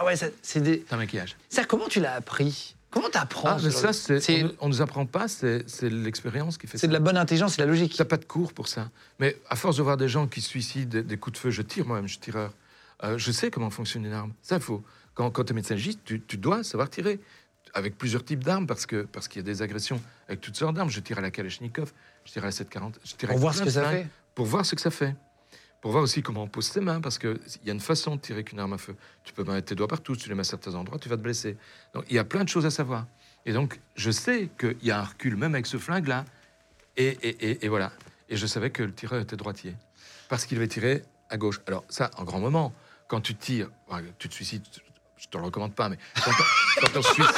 Ah 0.00 0.04
ouais, 0.06 0.14
c'est 0.16 0.60
des. 0.60 0.82
C'est 0.88 0.94
un 0.94 0.96
maquillage. 0.96 1.36
Ça, 1.50 1.64
comment 1.64 1.86
tu 1.86 2.00
l'as 2.00 2.14
appris? 2.14 2.74
Comment 2.90 3.10
t'apprends 3.10 3.50
Ah, 3.50 3.58
mais 3.62 3.70
ça, 3.70 3.92
c'est, 3.92 4.18
C'est 4.18 4.44
on, 4.44 4.52
on 4.60 4.68
nous 4.68 4.80
apprend 4.80 5.04
pas, 5.04 5.28
c'est, 5.28 5.62
c'est 5.68 5.90
l'expérience 5.90 6.56
qui 6.56 6.66
fait 6.66 6.78
c'est 6.78 6.82
ça. 6.82 6.86
de 6.88 6.92
la 6.94 7.00
bonne 7.00 7.18
intelligence, 7.18 7.52
c'est 7.52 7.62
de 7.62 7.66
la 7.66 7.70
logique. 7.70 7.94
T'as 7.96 8.06
pas 8.06 8.16
de 8.16 8.24
cours 8.24 8.54
pour 8.54 8.66
ça. 8.66 8.90
Mais 9.18 9.36
à 9.50 9.56
force 9.56 9.76
de 9.76 9.82
voir 9.82 9.98
des 9.98 10.08
gens 10.08 10.26
qui 10.26 10.40
se 10.40 10.48
suicident 10.48 11.00
des, 11.02 11.16
coups 11.18 11.34
de 11.34 11.38
feu, 11.38 11.50
je 11.50 11.60
tire 11.60 11.86
moi-même, 11.86 12.06
je 12.06 12.12
suis 12.12 12.20
tireur. 12.20 12.52
Euh, 13.04 13.18
je 13.18 13.30
sais 13.30 13.50
comment 13.50 13.68
fonctionne 13.68 14.06
une 14.06 14.12
arme. 14.12 14.32
Ça, 14.42 14.58
faut. 14.58 14.82
Quand, 15.12 15.30
quand 15.30 15.44
tu 15.44 15.52
es 15.52 15.54
médecin 15.54 15.74
légiste, 15.74 16.00
tu, 16.04 16.22
tu 16.22 16.38
dois 16.38 16.64
savoir 16.64 16.88
tirer 16.88 17.20
avec 17.74 17.98
plusieurs 17.98 18.24
types 18.24 18.42
d'armes 18.42 18.66
parce 18.66 18.86
que 18.86 19.02
parce 19.02 19.28
qu'il 19.28 19.40
y 19.40 19.44
a 19.44 19.46
des 19.46 19.60
agressions 19.60 20.00
avec 20.28 20.40
toutes 20.40 20.56
sortes 20.56 20.74
d'armes. 20.74 20.90
Je 20.90 21.00
tire 21.00 21.18
à 21.18 21.20
la 21.20 21.30
Kalachnikov, 21.30 21.92
je 22.24 22.32
tire 22.32 22.42
à 22.42 22.46
la 22.46 22.52
740, 22.52 23.00
je 23.04 23.10
tire 23.10 23.18
Pour 23.18 23.28
avec 23.28 23.38
voir 23.38 23.54
ce 23.54 23.62
que 23.62 23.70
ça 23.70 23.84
fait. 23.90 24.06
Pour 24.34 24.46
voir 24.46 24.64
ce 24.64 24.74
que 24.74 24.80
ça 24.80 24.90
fait. 24.90 25.14
Pour 25.80 25.92
voir 25.92 26.02
aussi 26.02 26.22
comment 26.22 26.42
on 26.42 26.46
pose 26.48 26.66
ses 26.66 26.80
mains, 26.80 27.00
parce 27.00 27.18
qu'il 27.18 27.38
y 27.64 27.70
a 27.70 27.72
une 27.72 27.80
façon 27.80 28.16
de 28.16 28.20
tirer 28.20 28.44
qu'une 28.44 28.58
arme 28.58 28.74
à 28.74 28.78
feu. 28.78 28.94
Tu 29.24 29.32
peux 29.32 29.44
mettre 29.44 29.66
tes 29.68 29.74
doigts 29.74 29.88
partout, 29.88 30.14
si 30.14 30.22
tu 30.22 30.28
les 30.28 30.34
mets 30.34 30.42
à 30.42 30.44
certains 30.44 30.74
endroits, 30.74 30.98
tu 30.98 31.08
vas 31.08 31.16
te 31.16 31.22
blesser. 31.22 31.56
Donc 31.94 32.04
il 32.10 32.16
y 32.16 32.18
a 32.18 32.24
plein 32.24 32.44
de 32.44 32.48
choses 32.50 32.66
à 32.66 32.70
savoir. 32.70 33.06
Et 33.46 33.52
donc 33.54 33.80
je 33.94 34.10
sais 34.10 34.50
qu'il 34.58 34.76
y 34.82 34.90
a 34.90 35.00
un 35.00 35.04
recul, 35.04 35.36
même 35.36 35.54
avec 35.54 35.66
ce 35.66 35.78
flingue-là. 35.78 36.24
Et, 36.98 37.06
et- 37.22 37.50
et- 37.50 37.64
et 37.64 37.68
voilà. 37.68 37.92
Et 38.28 38.36
je 38.36 38.46
savais 38.46 38.70
que 38.70 38.82
le 38.82 38.92
tireur 38.92 39.20
était 39.22 39.36
droitier. 39.36 39.74
Parce 40.28 40.44
qu'il 40.44 40.58
avait 40.58 40.68
tiré 40.68 41.02
à 41.30 41.36
gauche. 41.38 41.60
Alors 41.66 41.84
ça, 41.88 42.10
en 42.18 42.24
grand 42.24 42.40
moment, 42.40 42.74
quand 43.08 43.20
tu 43.22 43.34
tires, 43.34 43.70
tu 44.18 44.28
te 44.28 44.34
suicides, 44.34 44.64
je 45.16 45.28
te 45.28 45.38
le 45.38 45.44
recommande 45.44 45.74
pas, 45.74 45.88
mais 45.88 45.98
quand 46.24 46.30
on, 46.30 46.80
quand 46.82 46.98
on 46.98 47.02
se 47.02 47.14
suicide... 47.14 47.34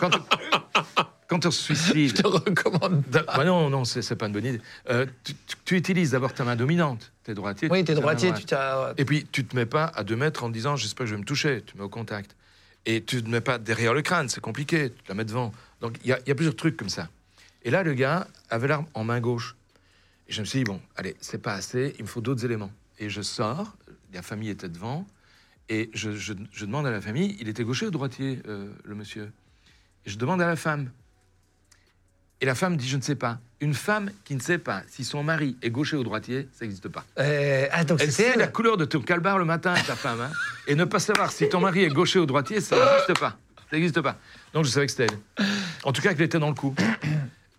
Quand 0.00 0.10
on, 0.16 1.04
quand 1.32 1.46
on 1.46 1.50
se 1.50 1.62
suicide... 1.62 2.08
Je 2.16 2.22
te 2.22 2.26
recommande. 2.26 3.02
Bah 3.10 3.44
non, 3.44 3.68
non, 3.70 3.84
c'est 3.84 4.14
pas 4.16 4.26
une 4.26 4.32
bonne 4.32 4.44
idée. 4.46 4.60
Euh, 4.90 5.06
tu, 5.24 5.34
tu- 5.34 5.56
tu 5.64 5.76
utilises 5.76 6.10
d'abord 6.12 6.32
ta 6.34 6.44
main 6.44 6.56
dominante. 6.56 7.12
T'es 7.24 7.34
droitier. 7.34 7.68
Oui, 7.70 7.84
t'es 7.84 7.94
droitier, 7.94 8.32
tu 8.34 8.44
t'as. 8.44 8.92
Et 8.98 9.04
puis, 9.04 9.26
tu 9.30 9.44
te 9.44 9.54
mets 9.56 9.66
pas 9.66 9.86
à 9.94 10.04
deux 10.04 10.16
mètres 10.16 10.44
en 10.44 10.48
te 10.48 10.54
disant 10.54 10.76
j'espère 10.76 11.04
que 11.04 11.10
je 11.10 11.14
vais 11.14 11.20
me 11.20 11.26
toucher. 11.26 11.62
Tu 11.66 11.76
mets 11.76 11.84
au 11.84 11.88
contact. 11.88 12.36
Et 12.84 13.02
tu 13.02 13.22
te 13.22 13.28
mets 13.28 13.40
pas 13.40 13.58
derrière 13.58 13.94
le 13.94 14.02
crâne, 14.02 14.28
c'est 14.28 14.40
compliqué. 14.40 14.90
Tu 14.90 15.02
la 15.08 15.14
mets 15.14 15.24
devant. 15.24 15.52
Donc, 15.80 15.98
il 16.04 16.08
y, 16.08 16.12
a- 16.12 16.18
il 16.20 16.28
y 16.28 16.32
a 16.32 16.34
plusieurs 16.34 16.56
trucs 16.56 16.76
comme 16.76 16.88
ça. 16.88 17.08
Et 17.64 17.70
là, 17.70 17.82
le 17.84 17.94
gars 17.94 18.26
avait 18.50 18.66
l'arme 18.68 18.86
en 18.94 19.04
main 19.04 19.20
gauche. 19.20 19.54
Et 20.28 20.32
je 20.32 20.40
me 20.40 20.46
suis 20.46 20.58
dit 20.60 20.64
bon, 20.64 20.80
allez, 20.96 21.14
c'est 21.20 21.40
pas 21.40 21.54
assez, 21.54 21.94
il 21.98 22.02
me 22.02 22.08
faut 22.08 22.20
d'autres 22.20 22.44
éléments. 22.44 22.72
Et 22.98 23.08
je 23.08 23.22
sors, 23.22 23.76
la 24.12 24.22
famille 24.22 24.50
était 24.50 24.68
devant, 24.68 25.06
et 25.68 25.90
je, 25.94 26.10
je- 26.16 26.32
je 26.52 26.64
demande 26.64 26.86
à 26.86 26.90
la 26.90 27.00
famille 27.00 27.36
il 27.40 27.48
était 27.48 27.62
gaucher 27.64 27.86
ou 27.86 27.90
droitier, 27.90 28.40
euh, 28.48 28.68
le 28.84 28.94
monsieur? 28.96 29.30
Et 30.06 30.10
je 30.10 30.18
demande 30.18 30.42
à 30.42 30.46
la 30.46 30.56
femme. 30.56 30.90
Et 32.42 32.46
la 32.46 32.54
femme 32.54 32.76
dit 32.76 32.86
je 32.88 32.96
ne 32.98 33.02
sais 33.02 33.14
pas. 33.14 33.38
Une 33.60 33.72
femme 33.72 34.10
qui 34.24 34.34
ne 34.34 34.40
sait 34.40 34.58
pas 34.58 34.82
si 34.88 35.04
son 35.04 35.22
mari 35.22 35.56
est 35.62 35.70
gaucher 35.70 35.96
ou 35.96 36.02
droitier, 36.02 36.48
ça 36.52 36.64
n'existe 36.64 36.88
pas. 36.88 37.04
Euh, 37.20 37.68
ah, 37.70 37.84
donc 37.84 38.00
Elle 38.02 38.10
sait 38.12 38.32
elle. 38.34 38.40
la 38.40 38.48
couleur 38.48 38.76
de 38.76 38.84
ton 38.84 39.00
calbar 39.00 39.38
le 39.38 39.44
matin, 39.44 39.72
ta 39.86 39.94
femme. 39.94 40.20
hein. 40.20 40.30
Et 40.66 40.74
ne 40.74 40.84
pas 40.84 40.98
savoir 40.98 41.30
si 41.30 41.48
ton 41.48 41.60
mari 41.60 41.84
est 41.84 41.88
gaucher 41.88 42.18
ou 42.18 42.26
droitier, 42.26 42.60
ça 42.60 42.74
n'existe 42.76 43.20
pas. 43.20 43.36
Ça 43.70 43.76
n'existe 43.76 44.00
pas. 44.00 44.18
Donc 44.52 44.64
je 44.64 44.70
savais 44.70 44.86
que 44.86 44.92
c'était 44.92 45.06
elle. 45.38 45.46
En 45.84 45.92
tout 45.92 46.02
cas, 46.02 46.12
qu'elle 46.14 46.22
était 46.26 46.40
dans 46.40 46.48
le 46.48 46.54
coup. 46.54 46.74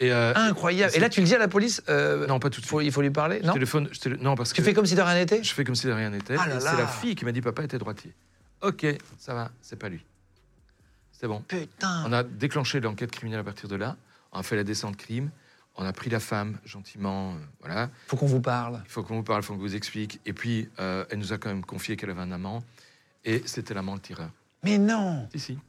Et 0.01 0.11
euh, 0.11 0.33
Incroyable. 0.35 0.91
Et 0.93 0.99
là, 0.99 1.07
tu 1.07 1.21
le 1.21 1.25
dis 1.27 1.33
à 1.35 1.39
la 1.39 1.47
police 1.47 1.81
euh, 1.87 2.27
non, 2.27 2.39
pas 2.39 2.49
tout 2.49 2.59
de 2.59 2.65
suite. 2.65 2.79
Il 2.83 2.91
faut 2.91 3.01
lui 3.01 3.09
parler 3.09 3.39
Je 3.41 3.47
Non 3.47 3.53
téléphone, 3.53 3.87
je 3.93 3.99
télé- 3.99 4.17
non, 4.19 4.35
parce 4.35 4.51
Tu 4.51 4.57
que 4.61 4.65
fais 4.65 4.73
comme 4.73 4.85
si 4.85 4.95
de 4.95 5.01
rien 5.01 5.15
n'était 5.15 5.41
je 5.41 5.53
fais 5.53 5.63
comme 5.63 5.75
si 5.75 5.87
de 5.87 5.93
rien 5.93 6.09
n'était. 6.09 6.35
Ah 6.37 6.59
c'est 6.59 6.77
la 6.77 6.87
fille 6.87 7.15
qui 7.15 7.23
m'a 7.23 7.31
dit 7.31 7.41
papa 7.41 7.63
était 7.63 7.77
droitier. 7.77 8.11
Ok, 8.61 8.85
ça 9.17 9.33
va, 9.33 9.49
c'est 9.61 9.77
pas 9.79 9.87
lui. 9.87 10.03
C'est 11.13 11.27
bon. 11.27 11.41
Putain. 11.47 12.03
On 12.05 12.11
a 12.11 12.23
déclenché 12.23 12.81
l'enquête 12.81 13.11
criminelle 13.11 13.39
à 13.39 13.43
partir 13.45 13.69
de 13.69 13.75
là. 13.77 13.95
On 14.33 14.39
a 14.39 14.43
fait 14.43 14.55
la 14.55 14.63
descente 14.63 14.97
crime. 14.97 15.31
On 15.75 15.85
a 15.85 15.93
pris 15.93 16.09
la 16.09 16.19
femme 16.19 16.57
gentiment. 16.65 17.33
euh, 17.33 17.37
voilà. 17.61 17.89
Faut 18.07 18.17
qu'on 18.17 18.27
vous 18.27 18.41
parle. 18.41 18.81
Il 18.85 18.91
faut 18.91 19.01
qu'on 19.03 19.15
vous 19.15 19.23
parle, 19.23 19.41
il 19.41 19.45
faut 19.45 19.53
qu'on 19.53 19.59
vous 19.59 19.75
explique. 19.75 20.19
Et 20.25 20.33
puis, 20.33 20.69
euh, 20.79 21.05
elle 21.09 21.19
nous 21.19 21.33
a 21.33 21.37
quand 21.37 21.49
même 21.49 21.63
confié 21.65 21.95
qu'elle 21.95 22.09
avait 22.11 22.21
un 22.21 22.31
amant. 22.31 22.63
Et 23.23 23.41
c'était 23.45 23.73
l'amant 23.73 23.93
le 23.95 23.99
tireur. 23.99 24.29
Mais 24.63 24.77
non 24.77 25.27
Si, 25.31 25.39
si. 25.39 25.59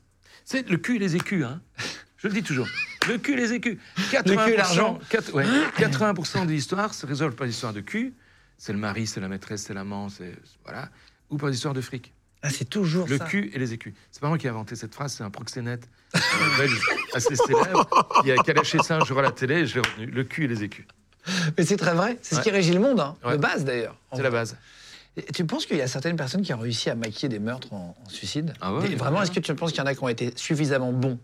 C'est 0.44 0.68
le 0.68 0.77
cul 0.77 0.96
et 0.96 0.98
les 0.98 1.16
écus, 1.16 1.44
hein. 1.44 1.61
Je 2.16 2.29
le 2.29 2.35
dis 2.35 2.42
toujours. 2.42 2.66
Le 3.07 3.18
cul 3.18 3.35
et 3.35 3.37
les 3.37 3.53
écus. 3.53 3.79
Le 3.98 4.37
cul 4.44 4.53
et 4.53 4.57
l'argent. 4.57 4.98
80%, 5.11 5.33
ouais, 5.33 5.44
80% 5.77 6.46
des 6.46 6.55
histoires 6.55 6.94
se 6.94 7.05
résolvent 7.05 7.35
par 7.35 7.46
l'histoire 7.46 7.74
de 7.74 7.83
cul. 7.83 8.14
C'est 8.57 8.72
le 8.72 8.79
mari, 8.79 9.07
c'est 9.07 9.20
la 9.20 9.29
maîtresse, 9.29 9.64
c'est 9.64 9.74
l'amant, 9.74 10.09
c'est. 10.09 10.35
Voilà. 10.64 10.88
Ou 11.29 11.37
par 11.37 11.50
l'histoire 11.50 11.74
de 11.74 11.83
fric. 11.83 12.13
Ah, 12.46 12.50
c'est 12.50 12.66
toujours 12.66 13.09
Le 13.09 13.16
ça. 13.16 13.24
cul 13.24 13.50
et 13.54 13.59
les 13.59 13.72
écus. 13.72 13.94
C'est 14.11 14.20
pas 14.20 14.28
moi 14.28 14.37
qui 14.37 14.46
ai 14.46 14.50
inventé 14.50 14.76
cette 14.76 14.94
phrase, 14.94 15.14
c'est 15.14 15.24
un 15.24 15.30
proxénète 15.30 15.88
euh, 16.14 16.18
belge 16.59 16.78
assez 17.14 17.35
célèbre 17.37 17.88
qui 18.22 18.30
a, 18.30 18.52
lâché 18.52 18.78
ça 18.80 18.98
un 18.98 19.04
jour 19.04 19.18
à 19.18 19.22
la 19.22 19.33
télé 19.33 19.61
et 19.61 19.66
je 19.66 19.76
l'ai 19.76 19.80
retenu. 19.80 20.07
Le 20.07 20.24
cul 20.24 20.44
et 20.44 20.48
les 20.48 20.62
écus. 20.62 20.85
Mais 21.57 21.64
c'est 21.64 21.78
très 21.78 21.94
vrai. 21.94 22.18
C'est 22.20 22.35
ce 22.35 22.40
qui 22.42 22.50
régit 22.50 22.74
le 22.74 22.80
monde, 22.80 23.00
hein, 23.00 23.16
de 23.30 23.37
base 23.38 23.64
d'ailleurs. 23.64 23.96
C'est 24.14 24.22
la 24.22 24.30
base. 24.30 24.57
Et 25.16 25.22
Tu 25.22 25.46
penses 25.46 25.64
qu'il 25.64 25.78
y 25.78 25.83
a 25.83 25.88
certaines 25.88 26.16
personnes 26.16 26.42
qui 26.42 26.52
ont 26.52 26.59
réussi 26.59 26.90
à 26.90 26.94
maquiller 26.94 27.30
des 27.30 27.38
meurtres 27.38 27.72
en, 27.72 27.96
en 28.04 28.09
suicide 28.11 28.52
Ah 28.61 28.74
ouais, 28.74 28.94
Vraiment, 28.94 29.22
est-ce 29.22 29.30
que 29.30 29.40
tu 29.40 29.54
penses 29.54 29.70
qu'il 29.70 29.78
y 29.78 29.83
en 29.83 29.87
a 29.87 29.94
qui 29.94 30.02
ont 30.04 30.09
été 30.09 30.33
suffisamment 30.37 30.92
bons? 30.92 31.18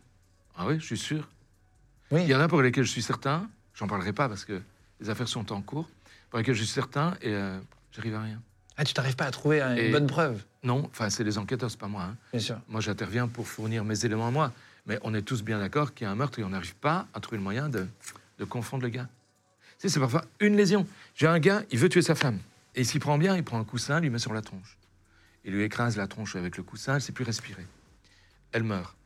Ah 0.57 0.65
oui, 0.67 0.79
je 0.81 0.87
suis 0.87 0.99
sûr. 0.99 1.29
Oui. 2.11 2.23
Il 2.23 2.29
y 2.29 2.35
en 2.35 2.41
a 2.41 2.49
pour 2.49 2.63
lesquels 2.63 2.85
je 2.85 2.91
suis 2.91 3.03
certain, 3.03 3.49
j'en 3.75 3.87
parlerai 3.89 4.13
pas 4.13 4.29
parce 4.29 4.45
que 4.45 4.61
les 5.01 5.11
affaires 5.11 5.29
sont 5.29 5.53
en 5.53 5.61
cours, 5.61 5.89
pour 6.31 6.39
lesquels 6.39 6.55
je 6.55 6.63
suis 6.63 6.73
certain 6.73 7.15
et 7.21 7.35
euh, 7.35 7.59
j'arrive 7.93 8.15
à 8.15 8.23
rien. 8.23 8.41
Ah, 8.81 8.85
tu 8.85 8.95
t'arrives 8.95 9.15
pas 9.15 9.27
à 9.27 9.31
trouver 9.31 9.61
une 9.61 9.77
Et- 9.77 9.91
bonne 9.91 10.07
preuve, 10.07 10.43
Non, 10.63 10.89
enfin, 10.91 11.11
c'est 11.11 11.23
les 11.23 11.37
enquêteurs, 11.37 11.71
c'est 11.71 11.79
pas 11.79 11.87
moi. 11.87 12.03
hein. 12.05 12.17
bien 12.33 12.41
sûr. 12.41 12.59
Moi, 12.67 12.81
j'interviens 12.81 13.29
pour 13.29 13.47
fournir 13.47 13.85
mes 13.85 14.07
éléments 14.07 14.27
à 14.29 14.31
moi. 14.31 14.55
Mais 14.87 14.99
on 15.03 15.13
est 15.13 15.21
tous 15.21 15.43
bien 15.43 15.59
d'accord 15.59 15.93
qu'il 15.93 16.07
y 16.07 16.09
a 16.09 16.11
un 16.11 16.15
meurtre 16.15 16.39
et 16.39 16.45
on 16.45 16.49
n'arrive 16.49 16.75
pas 16.77 17.07
à 17.13 17.21
trouver 17.21 17.37
le 17.37 17.43
moyen 17.43 17.69
de, 17.69 17.87
de 18.39 18.45
confondre 18.47 18.83
le 18.83 18.89
gars. 18.89 19.07
Tu 19.73 19.75
sais, 19.81 19.89
c'est 19.91 20.01
parfois 20.01 20.25
une 20.41 20.57
lésion. 20.57 20.87
J'ai 21.15 21.27
un 21.27 21.39
gars, 21.41 21.63
il 21.71 21.79
veut 21.79 21.91
tuer 21.91 22.01
sa 22.01 22.15
femme. 22.15 22.39
Et 22.75 22.85
s'il 22.85 23.01
prend 23.01 23.19
bien, 23.19 23.37
il 23.37 23.45
prend 23.45 23.61
un 23.61 23.65
coussin, 23.65 24.01
lui 24.01 24.09
met 24.09 24.19
sur 24.19 24.33
la 24.33 24.41
tronche. 24.41 24.79
Il 25.45 25.53
lui 25.53 25.63
écrase 25.63 25.99
la 25.99 26.07
tronche 26.07 26.35
avec 26.35 26.57
le 26.57 26.63
coussin, 26.63 26.93
elle 26.93 26.97
ne 26.97 27.01
sait 27.01 27.13
plus 27.13 27.25
respirer. 27.27 27.67
Elle 28.53 28.63
meurt. 28.63 28.97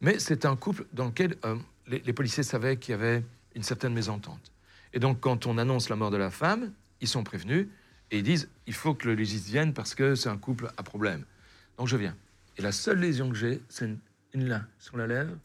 Mais 0.00 0.18
c'est 0.18 0.44
un 0.46 0.56
couple 0.56 0.84
dans 0.92 1.06
lequel 1.06 1.36
euh, 1.44 1.54
les, 1.86 2.00
les 2.00 2.12
policiers 2.12 2.42
savaient 2.42 2.76
qu'il 2.76 2.90
y 2.90 2.94
avait 2.94 3.22
une 3.54 3.62
certaine 3.62 3.94
mésentente. 3.94 4.50
Et 4.92 4.98
donc, 4.98 5.20
quand 5.20 5.46
on 5.46 5.58
annonce 5.58 5.88
la 5.90 5.94
mort 5.96 6.10
de 6.10 6.16
la 6.16 6.30
femme, 6.32 6.72
ils 7.00 7.08
sont 7.08 7.22
prévenus 7.22 7.68
et 8.10 8.18
ils 8.18 8.22
disent 8.22 8.48
il 8.66 8.74
faut 8.74 8.94
que 8.94 9.06
le 9.08 9.14
légiste 9.14 9.46
vienne 9.46 9.72
parce 9.74 9.94
que 9.94 10.14
c'est 10.14 10.28
un 10.28 10.38
couple 10.38 10.70
à 10.76 10.82
problème. 10.82 11.24
Donc, 11.78 11.88
je 11.88 11.96
viens. 11.96 12.16
Et 12.56 12.62
la 12.62 12.72
seule 12.72 12.98
lésion 13.00 13.28
que 13.28 13.36
j'ai, 13.36 13.60
c'est 13.68 13.84
une, 13.84 13.98
une 14.32 14.48
là, 14.48 14.62
sur 14.78 14.96
la 14.96 15.06
lèvre, 15.06 15.36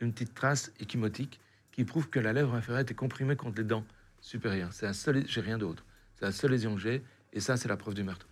une 0.00 0.12
petite 0.12 0.34
trace 0.34 0.72
échymotique 0.80 1.40
qui 1.70 1.84
prouve 1.84 2.08
que 2.10 2.20
la 2.20 2.32
lèvre 2.32 2.54
inférieure 2.54 2.82
était 2.82 2.94
comprimée 2.94 3.36
contre 3.36 3.58
les 3.58 3.64
dents 3.64 3.84
supérieures. 4.20 4.72
C'est 4.72 4.86
la 4.86 4.92
seule, 4.92 5.24
j'ai 5.26 5.40
rien 5.40 5.56
d'autre. 5.58 5.84
C'est 6.18 6.26
la 6.26 6.32
seule 6.32 6.50
lésion 6.50 6.74
que 6.74 6.80
j'ai, 6.80 7.02
et 7.32 7.40
ça, 7.40 7.56
c'est 7.56 7.68
la 7.68 7.76
preuve 7.76 7.94
du 7.94 8.02
meurtre. 8.02 8.26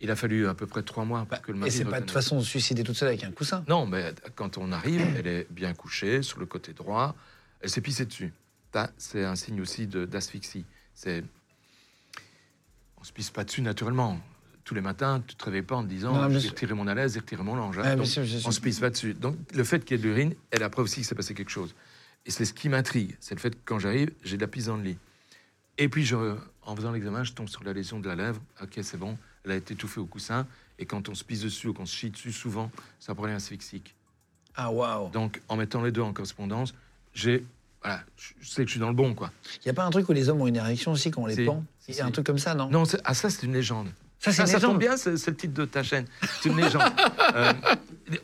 Il 0.00 0.10
a 0.10 0.16
fallu 0.16 0.48
à 0.48 0.54
peu 0.54 0.66
près 0.66 0.82
trois 0.82 1.04
mois 1.04 1.24
pour 1.26 1.40
que 1.42 1.52
le 1.52 1.58
Et 1.58 1.60
mari 1.60 1.70
c'est 1.70 1.84
pas 1.84 2.00
de 2.00 2.10
façon 2.10 2.40
se 2.40 2.48
suicider 2.48 2.82
toute 2.82 2.96
seule 2.96 3.08
avec 3.10 3.22
un 3.22 3.30
coussin. 3.30 3.64
Non, 3.68 3.86
mais 3.86 4.12
quand 4.34 4.58
on 4.58 4.72
arrive, 4.72 5.00
elle 5.16 5.28
est 5.28 5.46
bien 5.50 5.72
couchée 5.74 6.22
sur 6.22 6.40
le 6.40 6.46
côté 6.46 6.72
droit. 6.72 7.14
Elle 7.60 7.70
s'est 7.70 7.80
pissée 7.80 8.04
dessus. 8.06 8.32
C'est 8.96 9.24
un 9.24 9.36
signe 9.36 9.60
aussi 9.60 9.86
de- 9.86 10.04
d'asphyxie. 10.04 10.64
C'est 10.94 11.22
on 13.02 13.04
se 13.04 13.12
pisse 13.12 13.30
pas 13.30 13.42
dessus 13.44 13.62
naturellement. 13.62 14.18
Tous 14.64 14.74
les 14.76 14.80
matins, 14.80 15.20
tu 15.26 15.34
te 15.34 15.44
réveilles 15.44 15.62
pas 15.62 15.74
en 15.74 15.82
te 15.82 15.88
disant 15.88 16.14
Non, 16.14 16.38
sûr. 16.38 16.50
retirer 16.50 16.72
mon 16.74 16.86
alaise 16.86 17.16
et 17.16 17.20
retirer 17.20 17.42
mon 17.42 17.56
linge. 17.56 17.76
hein. 17.78 17.96
Donc, 17.96 18.06
on 18.46 18.50
se 18.52 18.60
pisse 18.60 18.78
pas 18.78 18.90
dessus. 18.90 19.12
Donc 19.12 19.36
le 19.52 19.64
fait 19.64 19.84
qu'il 19.84 19.96
y 19.96 20.00
ait 20.00 20.02
de 20.02 20.08
l'urine 20.08 20.34
est 20.52 20.58
la 20.60 20.70
preuve 20.70 20.84
aussi 20.84 20.96
qu'il 20.96 21.04
s'est 21.04 21.16
passé 21.16 21.34
quelque 21.34 21.50
chose. 21.50 21.74
Et 22.26 22.30
c'est 22.30 22.44
ce 22.44 22.54
qui 22.54 22.68
m'intrigue, 22.68 23.16
c'est 23.18 23.34
le 23.34 23.40
fait 23.40 23.50
que 23.50 23.60
quand 23.64 23.80
j'arrive, 23.80 24.12
j'ai 24.22 24.36
de 24.36 24.42
la 24.42 24.46
pisse 24.46 24.66
dans 24.66 24.76
le 24.76 24.84
lit. 24.84 24.98
Et 25.78 25.88
puis 25.88 26.04
je, 26.04 26.36
en 26.62 26.76
faisant 26.76 26.92
l'examen, 26.92 27.24
je 27.24 27.32
tombe 27.32 27.48
sur 27.48 27.64
la 27.64 27.72
lésion 27.72 27.98
de 27.98 28.06
la 28.08 28.14
lèvre. 28.14 28.40
Ok, 28.62 28.78
c'est 28.82 28.96
bon, 28.98 29.18
elle 29.44 29.50
a 29.50 29.56
été 29.56 29.74
étouffée 29.74 29.98
au 30.00 30.06
coussin. 30.06 30.46
Et 30.78 30.86
quand 30.86 31.08
on 31.08 31.14
se 31.16 31.24
pisse 31.24 31.40
dessus 31.40 31.66
ou 31.68 31.72
qu'on 31.74 31.86
se 31.86 31.96
chie 31.96 32.10
dessus, 32.10 32.30
souvent, 32.32 32.70
c'est 33.00 33.10
un 33.10 33.14
problème 33.16 33.36
asphyxique. 33.36 33.96
Ah, 34.54 34.70
waouh. 34.70 35.10
Donc, 35.10 35.40
en 35.48 35.56
mettant 35.56 35.82
les 35.82 35.90
deux 35.90 36.02
en 36.02 36.12
correspondance, 36.12 36.72
j'ai. 37.14 37.44
Voilà, 37.82 38.04
je 38.16 38.48
sais 38.48 38.62
que 38.62 38.68
je 38.68 38.72
suis 38.74 38.80
dans 38.80 38.88
le 38.90 38.94
bon, 38.94 39.12
quoi. 39.14 39.32
Il 39.64 39.66
y 39.66 39.70
a 39.70 39.74
pas 39.74 39.84
un 39.84 39.90
truc 39.90 40.08
où 40.08 40.12
les 40.12 40.28
hommes 40.28 40.40
ont 40.40 40.46
une 40.46 40.54
érection 40.54 40.92
aussi 40.92 41.10
quand 41.10 41.22
on 41.22 41.26
les 41.26 41.44
pend? 41.44 41.64
Il 41.88 41.94
y 41.96 42.00
a 42.00 42.06
un 42.06 42.10
truc 42.10 42.26
comme 42.26 42.38
ça, 42.38 42.54
non? 42.54 42.68
Non, 42.70 42.84
ah, 43.04 43.14
ça, 43.14 43.28
c'est 43.30 43.42
une 43.44 43.52
légende. 43.54 43.88
Ça, 44.18 44.30
c'est 44.32 44.42
Ah, 44.42 44.46
ça 44.46 44.60
tombe 44.60 44.78
bien, 44.78 44.96
c'est 44.96 45.10
le 45.26 45.36
titre 45.36 45.54
de 45.54 45.64
ta 45.64 45.82
chaîne. 45.82 46.06
C'est 46.40 46.48
une 46.48 46.56
légende. 46.60 46.82
Euh, 47.34 47.52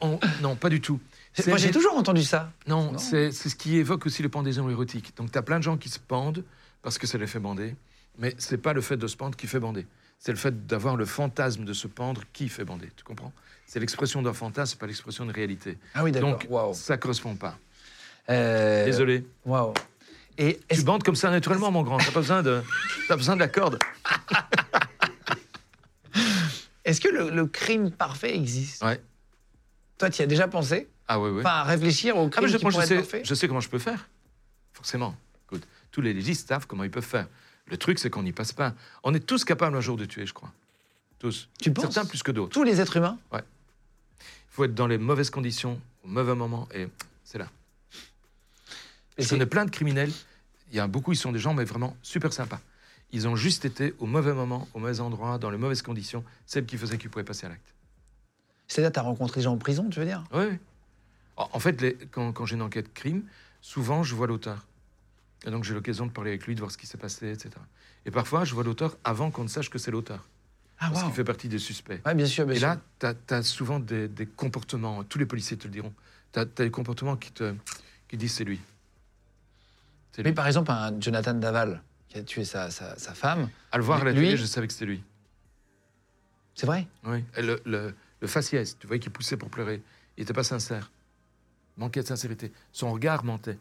on- 0.03 0.21
non, 0.42 0.55
pas 0.55 0.68
du 0.68 0.83
tout. 0.83 1.01
Moi, 1.47 1.57
j'ai 1.57 1.71
toujours 1.71 1.94
entendu 1.97 2.23
ça. 2.23 2.53
Non, 2.66 2.92
Non. 2.92 2.99
c'est 2.99 3.31
ce 3.33 3.55
qui 3.55 3.77
évoque 3.79 4.05
aussi 4.05 4.23
les 4.23 4.29
pendaisons 4.29 4.68
érotiques. 4.68 5.16
Donc, 5.16 5.33
tu 5.33 5.38
as 5.38 5.42
plein 5.42 5.57
de 5.59 5.62
gens 5.62 5.79
qui 5.79 5.88
se 5.88 5.99
pendent 5.99 6.44
parce 6.83 6.99
que 6.99 7.07
ça 7.07 7.16
les 7.16 7.27
fait 7.27 7.38
bander. 7.38 7.75
Mais 8.18 8.35
c'est 8.37 8.59
pas 8.59 8.75
le 8.75 8.83
fait 8.83 8.99
de 8.99 9.07
se 9.07 9.16
pendre 9.16 9.35
qui 9.37 9.47
fait 9.47 9.61
bander. 9.61 9.87
C'est 10.18 10.33
le 10.33 10.37
fait 10.37 10.66
d'avoir 10.66 10.97
le 10.97 11.07
fantasme 11.07 11.64
de 11.64 11.73
se 11.73 11.87
pendre 11.87 12.23
qui 12.35 12.51
fait 12.51 12.64
bander. 12.66 12.90
Tu 12.97 13.05
comprends? 13.05 13.33
C'est 13.66 13.81
l'expression 13.81 14.21
d'un 14.21 14.35
fantasme, 14.35 14.77
pas 14.79 14.87
l'expression 14.87 15.25
de 15.25 15.33
réalité. 15.33 15.79
Ah 15.94 16.05
oui, 16.05 16.12
d'accord. 16.12 16.33
Donc, 16.33 16.47
Waouh. 16.51 16.75
ça 16.75 16.99
correspond 16.99 17.35
pas. 17.37 17.57
Euh, 18.29 18.85
Désolé. 18.85 19.25
Waouh. 19.47 19.73
Et 20.40 20.61
Tu 20.70 20.83
bandes 20.83 21.03
comme 21.03 21.16
ça 21.16 21.31
naturellement, 21.31 21.72
mon 21.72 21.83
grand. 21.83 21.98
T'as 21.98 22.12
pas 22.12 22.20
besoin 22.20 22.42
de, 22.42 22.62
t'as 23.09 23.16
besoin 23.16 23.35
de 23.35 23.40
la 23.40 23.48
corde. 23.48 23.79
est-ce 26.85 27.01
que 27.01 27.09
le, 27.09 27.31
le 27.31 27.46
crime 27.46 27.90
parfait 27.90 28.37
existe 28.37 28.83
Ouais. 28.83 29.01
Toi, 29.98 30.11
tu 30.11 30.20
y 30.20 30.22
as 30.22 30.27
déjà 30.29 30.46
pensé 30.46 30.88
Ah 31.09 31.18
oui, 31.20 31.31
oui. 31.31 31.40
Enfin, 31.40 31.51
à 31.51 31.64
réfléchir 31.64 32.16
au 32.16 32.27
Ah, 32.27 32.31
crime 32.31 32.46
je, 32.46 32.57
qui 32.57 32.62
moi, 32.64 32.70
je 32.70 32.77
pourrait 32.77 32.92
être 32.92 33.01
parfait 33.01 33.22
je 33.24 33.35
sais 33.35 33.48
comment 33.48 33.61
je 33.61 33.68
peux 33.68 33.81
faire. 33.81 34.09
Forcément. 34.72 35.16
Écoute, 35.46 35.66
tous 35.90 36.01
les 36.01 36.14
légistes 36.14 36.48
savent 36.48 36.66
comment 36.68 36.85
ils 36.85 36.90
peuvent 36.90 37.05
faire. 37.05 37.27
Le 37.66 37.77
truc, 37.77 37.98
c'est 37.98 38.09
qu'on 38.09 38.22
n'y 38.22 38.33
passe 38.33 38.53
pas. 38.53 38.74
On 39.03 39.12
est 39.14 39.27
tous 39.27 39.44
capables 39.44 39.77
un 39.77 39.81
jour 39.81 39.96
de 39.96 40.05
tuer, 40.05 40.24
je 40.24 40.33
crois. 40.33 40.53
Tous. 41.18 41.48
Tu 41.61 41.72
penses 41.72 41.92
Certains 41.92 42.09
plus 42.09 42.22
que 42.22 42.31
d'autres. 42.31 42.53
Tous 42.53 42.62
les 42.62 42.81
êtres 42.81 42.96
humains 42.96 43.18
Il 43.33 43.40
faut 44.51 44.64
être 44.64 44.74
dans 44.74 44.87
les 44.87 44.98
mauvaises 44.98 45.31
conditions, 45.31 45.81
au 46.05 46.09
mauvais 46.09 46.37
moment, 46.37 46.68
et 46.72 46.87
c'est 47.24 47.38
là. 47.38 47.48
Et 49.18 49.24
Je 49.24 49.29
connais 49.29 49.46
plein 49.46 49.64
de 49.64 49.70
criminels. 49.70 50.12
Il 50.70 50.76
y 50.76 50.81
a 50.81 50.87
beaucoup, 50.87 51.12
ils 51.12 51.16
sont 51.16 51.33
des 51.33 51.38
gens, 51.38 51.54
mais 51.54 51.64
vraiment 51.64 51.96
super 52.02 52.33
sympas. 52.33 52.61
Ils 53.11 53.26
ont 53.26 53.37
juste 53.37 53.64
été 53.64 53.94
au 53.98 54.07
mauvais 54.07 54.35
moment, 54.35 54.68
au 54.74 54.78
mauvais 54.78 55.00
endroit, 55.00 55.38
dans 55.38 55.50
les 55.50 55.57
mauvaises 55.57 55.83
conditions, 55.83 56.24
celles 56.46 56.66
qui 56.66 56.76
faisaient 56.76 56.98
qu'ils 56.98 57.11
pouvaient 57.11 57.24
passer 57.24 57.46
à 57.46 57.48
l'acte. 57.48 57.74
C'est-à-dire, 58.66 58.92
tu 58.92 58.98
as 58.98 59.02
rencontré 59.02 59.40
des 59.40 59.44
gens 59.44 59.54
en 59.54 59.59
prison, 59.59 59.88
tu 59.88 59.98
veux 59.98 60.04
dire? 60.04 60.24
Oui. 60.33 60.44
oui. 60.50 60.59
En 61.37 61.59
fait, 61.61 61.81
les- 61.81 61.96
quand, 62.11 62.33
quand 62.33 62.44
j'ai 62.46 62.57
une 62.57 62.62
enquête 62.62 62.92
crime, 62.92 63.22
souvent 63.61 64.02
je 64.02 64.14
vois 64.14 64.26
l'auteur. 64.26 64.66
Et 65.46 65.50
donc 65.50 65.64
j'ai 65.64 65.72
l'occasion 65.72 66.04
de 66.04 66.11
parler 66.11 66.31
avec 66.31 66.46
lui, 66.46 66.54
de 66.54 66.61
voir 66.61 66.70
ce 66.70 66.76
qui 66.76 66.87
s'est 66.87 66.98
passé, 66.98 67.31
etc. 67.31 67.50
Et 68.04 68.11
parfois, 68.11 68.44
je 68.44 68.54
vois 68.54 68.64
l'auteur 68.64 68.96
avant 69.04 69.31
qu'on 69.31 69.44
ne 69.44 69.48
sache 69.48 69.70
que 69.70 69.78
c'est 69.78 69.90
l'auteur. 69.92 70.28
Ah, 70.81 70.90
parce 70.90 71.04
qu'il 71.04 71.12
fait 71.12 71.24
partie 71.24 71.48
des 71.48 71.59
suspects. 71.59 72.00
Ouais, 72.04 72.14
bien 72.14 72.26
sûr, 72.26 72.44
bien 72.44 72.54
Et 72.54 72.59
sûr. 72.59 72.68
là, 72.68 73.14
tu 73.26 73.35
as, 73.35 73.42
souvent 73.42 73.81
des, 73.81 74.09
des 74.09 74.26
comportements, 74.26 75.02
tous 75.04 75.18
les 75.18 75.26
policiers 75.26 75.57
te 75.57 75.64
le 75.64 75.72
diront, 75.72 75.92
tu 76.33 76.38
as, 76.40 76.44
des 76.44 76.70
comportements 76.70 77.16
qui 77.16 77.33
te 77.33 77.54
qui 78.09 78.16
disent 78.16 78.35
c'est 78.35 78.44
lui. 78.44 78.61
Mais 80.22 80.31
lui. 80.31 80.35
par 80.35 80.46
exemple, 80.46 80.70
un 80.70 80.92
Jonathan 81.00 81.35
Daval 81.35 81.83
qui 82.09 82.18
a 82.18 82.22
tué 82.22 82.44
sa, 82.44 82.70
sa, 82.70 82.98
sa 82.98 83.14
femme, 83.14 83.48
À 83.72 83.76
le 83.78 83.83
voir 83.85 84.00
à 84.00 84.04
la 84.04 84.12
lui- 84.12 84.20
télé, 84.26 84.37
je 84.37 84.44
savais 84.46 84.66
que 84.66 84.72
c'était 84.72 84.87
lui. 84.87 85.02
c'est 86.54 86.66
vrai? 86.66 86.87
Oui. 87.04 87.24
Le, 87.37 87.61
le, 87.64 87.94
le 88.20 88.26
faciès, 88.26 88.76
tu 88.78 88.87
voyais 88.87 89.00
qu'il 89.00 89.12
poussait 89.12 89.37
pour 89.37 89.48
pleurer. 89.50 89.83
Il 90.16 90.22
n'était 90.22 90.33
pas 90.33 90.42
sincère. 90.44 90.90
Manquait 91.76 92.02
de 92.02 92.07
sincérité. 92.07 92.50
Son 92.72 92.90
regard 92.92 93.24
mentait. 93.24 93.59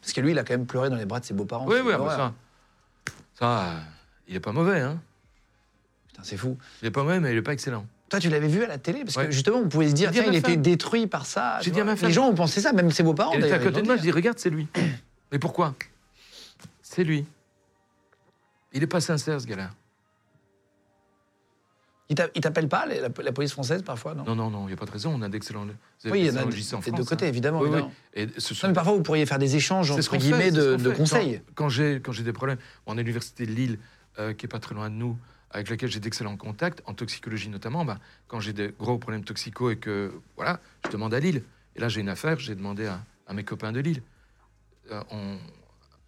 Parce 0.00 0.12
que 0.12 0.20
lui, 0.20 0.32
il 0.32 0.38
a 0.38 0.44
quand 0.44 0.54
même 0.54 0.66
pleuré 0.66 0.90
dans 0.90 0.96
les 0.96 1.04
bras 1.06 1.20
de 1.20 1.24
ses 1.24 1.34
beaux-parents. 1.34 1.66
Oui, 1.66 1.76
oui, 1.84 1.92
ah 1.94 1.98
bah 1.98 2.16
ça. 2.16 2.34
Ça, 3.38 3.74
il 4.26 4.34
est 4.34 4.40
pas 4.40 4.52
mauvais, 4.52 4.80
hein. 4.80 5.00
Putain, 6.08 6.22
c'est 6.24 6.36
fou. 6.36 6.56
Il 6.82 6.88
est 6.88 6.90
pas 6.90 7.02
mauvais, 7.04 7.20
mais 7.20 7.32
il 7.32 7.36
est 7.38 7.42
pas 7.42 7.52
excellent. 7.52 7.86
Toi, 8.08 8.18
tu 8.20 8.28
l'avais 8.30 8.48
vu 8.48 8.64
à 8.64 8.66
la 8.66 8.78
télé? 8.78 9.04
Parce 9.04 9.16
que 9.16 9.30
justement, 9.30 9.58
on 9.58 9.68
pouvait 9.68 9.88
se 9.88 9.94
dire, 9.94 10.10
tiens, 10.10 10.24
il 10.26 10.34
était 10.34 10.56
détruit 10.56 11.06
par 11.06 11.26
ça. 11.26 11.58
J'ai 11.60 11.64
tu 11.64 11.70
dit 11.72 11.80
à 11.80 11.84
vois. 11.84 11.92
ma 11.92 11.96
femme. 11.96 12.08
Les 12.08 12.14
gens 12.14 12.26
ont 12.28 12.34
pensé 12.34 12.60
ça, 12.60 12.72
même 12.72 12.90
ses 12.90 13.02
beaux-parents. 13.02 13.34
il 13.34 13.40
était 13.44 13.52
à 13.52 13.58
côté 13.58 13.82
de 13.82 13.86
moi, 13.86 13.96
je 13.96 14.02
dis, 14.02 14.10
regarde, 14.10 14.38
c'est 14.38 14.50
lui. 14.50 14.66
mais 15.32 15.38
pourquoi? 15.38 15.74
C'est 16.82 17.04
lui. 17.04 17.24
Il 18.72 18.82
est 18.82 18.86
pas 18.86 19.00
sincère, 19.00 19.40
ce 19.40 19.46
gars-là. 19.46 19.70
Il 22.10 22.14
t'a- 22.14 22.28
il 22.34 22.40
t'appelle 22.40 22.68
pas, 22.68 22.86
la, 22.86 23.08
la 23.22 23.32
police 23.32 23.52
française, 23.52 23.82
parfois, 23.82 24.14
non? 24.14 24.24
Non, 24.24 24.34
non, 24.34 24.50
non, 24.50 24.62
il 24.64 24.68
n'y 24.68 24.72
a 24.72 24.76
pas 24.76 24.86
de 24.86 24.90
raison. 24.90 25.12
On 25.14 25.20
a 25.20 25.28
d'excellents 25.28 25.66
Oui, 26.06 26.20
il 26.20 26.26
y 26.26 26.30
en 26.30 26.36
a 26.36 26.44
des 26.46 26.90
deux 26.90 27.04
côtés, 27.04 27.26
hein. 27.26 27.28
évidemment. 27.28 27.60
Oui, 27.60 27.68
oui. 27.68 27.72
évidemment. 27.74 27.92
Et 28.14 28.40
ce 28.40 28.54
sont- 28.54 28.66
Non, 28.66 28.70
mais 28.70 28.74
parfois, 28.74 28.94
vous 28.94 29.02
pourriez 29.02 29.26
faire 29.26 29.38
des 29.38 29.56
échanges, 29.56 29.90
entre 29.90 30.02
fait, 30.02 30.16
guillemets, 30.16 30.50
de, 30.50 30.90
conseils. 30.90 31.42
Quand, 31.54 31.68
quand 31.68 32.12
j'ai 32.12 32.22
des 32.22 32.32
problèmes, 32.32 32.56
on 32.86 32.92
a 32.92 32.96
l'université 32.96 33.44
de 33.44 33.52
Lille, 33.52 33.78
euh, 34.18 34.32
qui 34.32 34.46
est 34.46 34.48
pas 34.48 34.58
très 34.58 34.74
loin 34.74 34.88
de 34.88 34.94
nous, 34.94 35.18
avec 35.50 35.68
laquelle 35.68 35.90
j'ai 35.90 36.00
d'excellents 36.00 36.36
contacts, 36.38 36.82
en 36.86 36.94
toxicologie 36.94 37.50
notamment. 37.50 37.84
Bah, 37.84 37.98
quand 38.26 38.40
j'ai 38.40 38.54
des 38.54 38.72
gros 38.78 38.96
problèmes 38.96 39.24
toxicaux 39.24 39.70
et 39.70 39.76
que 39.76 40.10
voilà, 40.36 40.60
je 40.86 40.90
demande 40.90 41.12
à 41.12 41.20
Lille. 41.20 41.42
Et 41.76 41.80
là, 41.80 41.90
j'ai 41.90 42.00
une 42.00 42.08
affaire, 42.08 42.38
j'ai 42.38 42.54
demandé 42.54 42.86
à, 42.86 43.00
à 43.26 43.34
mes 43.34 43.44
copains 43.44 43.72
de 43.72 43.80
Lille. 43.80 44.02
Euh, 44.90 45.02
on, 45.10 45.36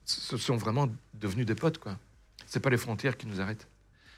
ce 0.04 0.36
sont 0.36 0.56
vraiment 0.56 0.88
devenus 1.14 1.46
des 1.46 1.54
potes, 1.54 1.78
quoi. 1.78 1.96
C'est 2.46 2.60
pas 2.60 2.70
les 2.70 2.76
frontières 2.76 3.16
qui 3.16 3.26
nous 3.26 3.40
arrêtent. 3.40 3.68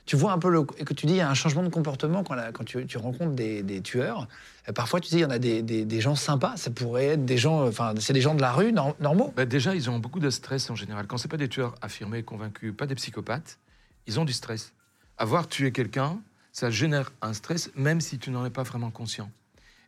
Tu 0.05 0.17
vois 0.17 0.33
un 0.33 0.39
peu 0.39 0.51
le. 0.51 0.67
Et 0.79 0.85
que 0.85 0.95
tu 0.95 1.07
dis, 1.07 1.13
il 1.13 1.17
y 1.19 1.21
a 1.21 1.31
un 1.31 1.35
changement 1.35 1.63
de 1.63 1.69
comportement 1.69 2.25
quand, 2.25 2.35
la- 2.35 2.51
quand 2.51 2.65
tu, 2.65 2.85
tu 2.87 2.99
rencontres 2.99 3.35
des, 3.35 3.63
des 3.63 3.83
tueurs. 3.83 4.27
Euh, 4.69 4.73
parfois, 4.73 4.99
tu 5.01 5.11
dis, 5.11 5.17
il 5.19 5.21
y 5.21 5.25
en 5.25 5.31
a 5.31 5.39
des, 5.39 5.63
des- 5.63 5.85
des 5.85 6.01
gens 6.01 6.17
sympas. 6.17 6.57
Ça 6.57 6.71
pourrait 6.73 7.07
être 7.07 7.25
des 7.25 7.39
gens. 7.39 7.67
Enfin, 7.69 7.95
c'est 8.01 8.13
des 8.13 8.21
gens 8.21 8.35
de 8.35 8.41
la 8.41 8.53
rue, 8.53 8.73
nor- 8.73 8.97
normaux. 8.99 9.33
Bah, 9.37 9.45
déjà, 9.45 9.75
ils 9.77 9.89
ont 9.91 9.99
beaucoup 10.01 10.19
de 10.19 10.31
stress 10.31 10.71
en 10.71 10.75
général. 10.75 11.07
Quand 11.07 11.19
c'est 11.19 11.29
pas 11.29 11.37
des 11.37 11.49
tueurs 11.49 11.75
affirmés, 11.83 12.25
convaincus, 12.25 12.75
pas 12.77 12.87
des 12.87 12.97
psychopathes, 12.97 13.59
ils 14.07 14.19
ont 14.19 14.25
du 14.25 14.33
stress. 14.33 14.73
Avoir 15.19 15.47
tué 15.47 15.71
quelqu'un, 15.71 16.19
ça 16.53 16.71
génère 16.71 17.13
un 17.23 17.33
stress, 17.33 17.71
même 17.77 18.01
si 18.01 18.19
tu 18.19 18.31
n'en 18.31 18.45
es 18.45 18.51
pas 18.51 18.65
vraiment 18.65 18.91
conscient. 18.91 19.31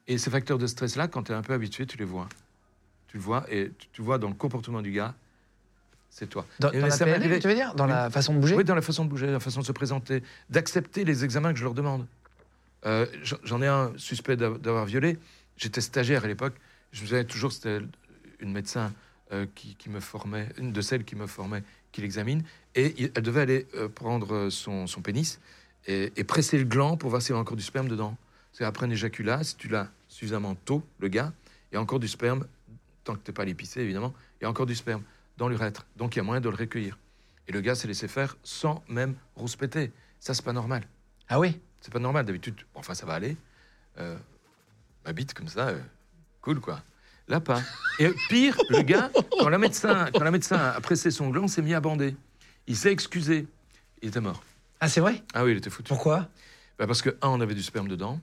Et 0.07 0.19
ces 0.19 0.31
facteurs 0.31 0.59
de 0.59 0.67
stress-là, 0.69 1.09
quand 1.09 1.25
tu 1.25 1.33
es 1.33 1.35
un 1.35 1.43
peu 1.43 1.55
habitué, 1.55 1.87
tu 1.87 1.97
les 1.97 2.05
vois. 2.05 2.29
Tu 3.15 3.19
le 3.19 3.23
vois 3.23 3.45
et 3.49 3.71
tu, 3.79 3.87
tu 3.93 4.03
vois 4.03 4.19
dans 4.19 4.27
le 4.27 4.35
comportement 4.35 4.83
du 4.83 4.91
gars, 4.91 5.15
c'est 6.11 6.27
toi. 6.29 6.45
Dans, 6.59 6.73
la 6.73 6.91
ça 6.91 7.05
m'est 7.07 7.13
PNL, 7.13 7.29
arrivé- 7.29 7.39
tu 7.41 7.47
veux 7.47 7.55
dire 7.55 7.73
Dans 7.77 7.85
Oui. 7.85 7.91
la 7.93 8.11
façon 8.11 8.35
de 8.35 8.41
bouger 8.41 8.57
Oui, 8.57 8.65
dans 8.65 8.75
la 8.75 8.83
façon 8.83 9.05
de 9.05 9.09
bouger, 9.09 9.29
la 9.29 9.39
façon 9.39 9.61
de 9.61 9.65
se 9.65 9.71
présenter, 9.71 10.21
d'accepter 10.51 11.05
les 11.05 11.23
examens 11.25 11.53
que 11.53 11.59
je 11.61 11.63
leur 11.63 11.75
demande. 11.75 12.07
Euh, 12.87 13.07
j'en- 13.45 13.63
ai 13.63 13.69
un 13.69 13.93
suspect 13.99 14.37
d'av- 14.37 14.59
d'avoir 14.61 14.85
violé. 14.85 15.17
J'étais 15.57 15.81
stagiaire 15.81 16.25
à 16.25 16.27
l'époque. 16.27 16.55
Je 16.91 17.03
me 17.03 17.07
souviens 17.07 17.23
toujours 17.23 17.53
c'était 17.53 17.79
une 18.41 18.51
médecin 18.53 18.93
euh, 19.31 19.47
qui, 19.55 19.77
qui 19.77 19.91
me 19.91 20.01
formait, 20.01 20.49
une 20.59 20.73
de 20.73 20.81
celles 20.81 21.05
qui 21.05 21.15
me 21.15 21.29
formait, 21.29 21.63
qui 21.93 22.01
l'examine. 22.01 22.43
Et 22.75 22.95
il- 23.01 23.13
elle 23.15 23.23
devait 23.23 23.43
aller 23.43 23.69
euh, 23.77 23.89
prendre 23.89 24.51
son, 24.51 24.89
son 24.89 25.03
pénis 25.03 25.39
et, 25.87 26.13
et 26.17 26.25
presser 26.25 26.59
le 26.59 26.65
gland 26.65 26.97
pour 26.97 27.11
voir 27.11 27.23
s'il 27.23 27.33
y 27.33 27.39
a 27.39 27.41
encore 27.41 27.57
du 27.57 27.63
sperme 27.63 27.87
dedans. 27.87 28.17
C'est 28.53 28.65
après 28.65 28.87
un 28.87 28.91
éjaculat, 28.91 29.45
si 29.45 29.55
tu 29.55 29.69
l'as 29.69 29.89
suffisamment 30.09 30.57
tôt, 30.57 30.83
le 30.99 31.07
gars, 31.07 31.33
il 31.71 31.77
y 31.77 31.79
a 31.79 31.81
encore 31.81 32.01
du 32.01 32.09
sperme 32.09 32.45
tant 33.05 33.15
que 33.15 33.21
t'es 33.21 33.33
pas 33.33 33.45
pisser, 33.47 33.81
évidemment, 33.81 34.15
il 34.41 34.45
y 34.45 34.47
a 34.47 34.51
encore 34.51 34.67
du 34.67 34.75
sperme 34.75 35.03
dans 35.37 35.49
l'urètre. 35.49 35.87
Donc 35.97 36.17
il 36.17 36.19
y 36.19 36.21
a 36.21 36.23
moyen 36.25 36.41
de 36.41 36.49
le 36.49 36.57
recueillir. 36.57 36.99
Et 37.47 37.53
le 37.53 37.61
gars 37.61 37.75
s'est 37.75 37.89
laissé 37.89 38.09
faire 38.09 38.37
sans 38.43 38.83
même 38.89 39.15
rouspéter. 39.37 39.93
Ça, 40.19 40.33
c'est 40.35 40.45
pas 40.45 40.53
normal. 40.53 40.87
Ah 41.29 41.39
oui? 41.39 41.61
C'est 41.81 41.93
pas 41.93 41.99
normal. 41.99 42.25
D'habitude, 42.25 42.57
bon, 42.73 42.81
enfin, 42.81 42.95
ça 42.95 43.05
va 43.05 43.15
aller. 43.15 43.37
Euh, 43.99 44.17
ma 45.05 45.13
bite 45.13 45.35
comme 45.35 45.49
ça, 45.49 45.69
euh, 45.69 45.81
cool, 46.41 46.61
quoi. 46.61 46.83
Là, 47.29 47.41
pas. 47.41 47.61
Et 47.99 48.11
pire, 48.29 48.57
le 48.71 48.83
gars, 48.83 49.11
quand 49.39 49.49
la 49.49 49.59
médecin, 49.59 50.09
quand 50.13 50.25
la 50.25 50.31
médecin 50.31 50.57
a 50.57 50.81
pressé 50.81 51.11
son 51.11 51.29
gland, 51.31 51.49
s'est 51.49 51.63
mis 51.63 51.75
à 51.75 51.81
bander. 51.81 52.17
Il 52.67 52.77
s'est 52.77 52.93
excusé. 52.93 53.47
Il 54.03 54.09
était 54.09 54.21
mort. 54.21 54.43
Ah, 54.81 54.89
c'est 54.89 55.01
vrai? 55.01 55.23
Ah 55.33 55.45
oui, 55.45 55.53
il 55.53 55.59
était 55.59 55.71
foutu. 55.71 55.89
Pourquoi? 55.89 56.29
Bah, 56.79 56.87
parce 56.87 57.03
que, 57.03 57.11
un, 57.23 57.29
on 57.29 57.41
avait 57.41 57.55
du 57.55 57.63
sperme 57.63 57.89
dedans. 57.89 58.21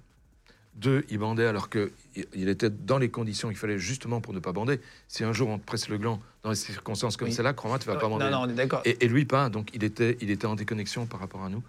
Deux, 0.76 1.04
il 1.10 1.18
bandait 1.18 1.46
alors 1.46 1.70
qu'il 1.70 1.92
il 2.34 2.48
était 2.50 2.70
dans 2.70 2.98
les 2.98 3.10
conditions 3.10 3.50
qu'il 3.50 3.58
fallait 3.58 3.78
justement 3.78 4.22
pour 4.22 4.34
ne 4.34 4.40
pas 4.40 4.52
bander. 4.54 4.80
Si 5.08 5.24
un 5.24 5.34
jour 5.34 5.50
on 5.50 5.58
te 5.60 5.66
presse 5.66 5.90
le 5.90 5.98
gland 5.98 6.20
dans 6.44 6.50
des 6.50 6.56
circonstances 6.56 7.18
comme 7.18 7.28
Oui. 7.28 7.34
celle-là, 7.34 7.54
crois-moi, 7.54 7.78
tu 7.78 7.88
vas 7.88 7.96
pas 7.98 8.08
bander. 8.08 8.26
Non, 8.26 8.32
non, 8.32 8.40
on 8.44 8.50
est 8.50 8.54
d'accord. 8.54 8.82
Et, 8.86 9.04
et 9.04 9.08
lui, 9.08 9.26
pas. 9.26 9.50
Donc, 9.50 9.70
il 9.74 9.84
était, 9.84 10.18
il 10.22 10.32
était 10.32 10.48
en 10.48 10.56
déconnexion 10.56 11.06
par 11.06 11.20
rapport 11.20 11.44
à 11.44 11.50
nous. 11.50 11.62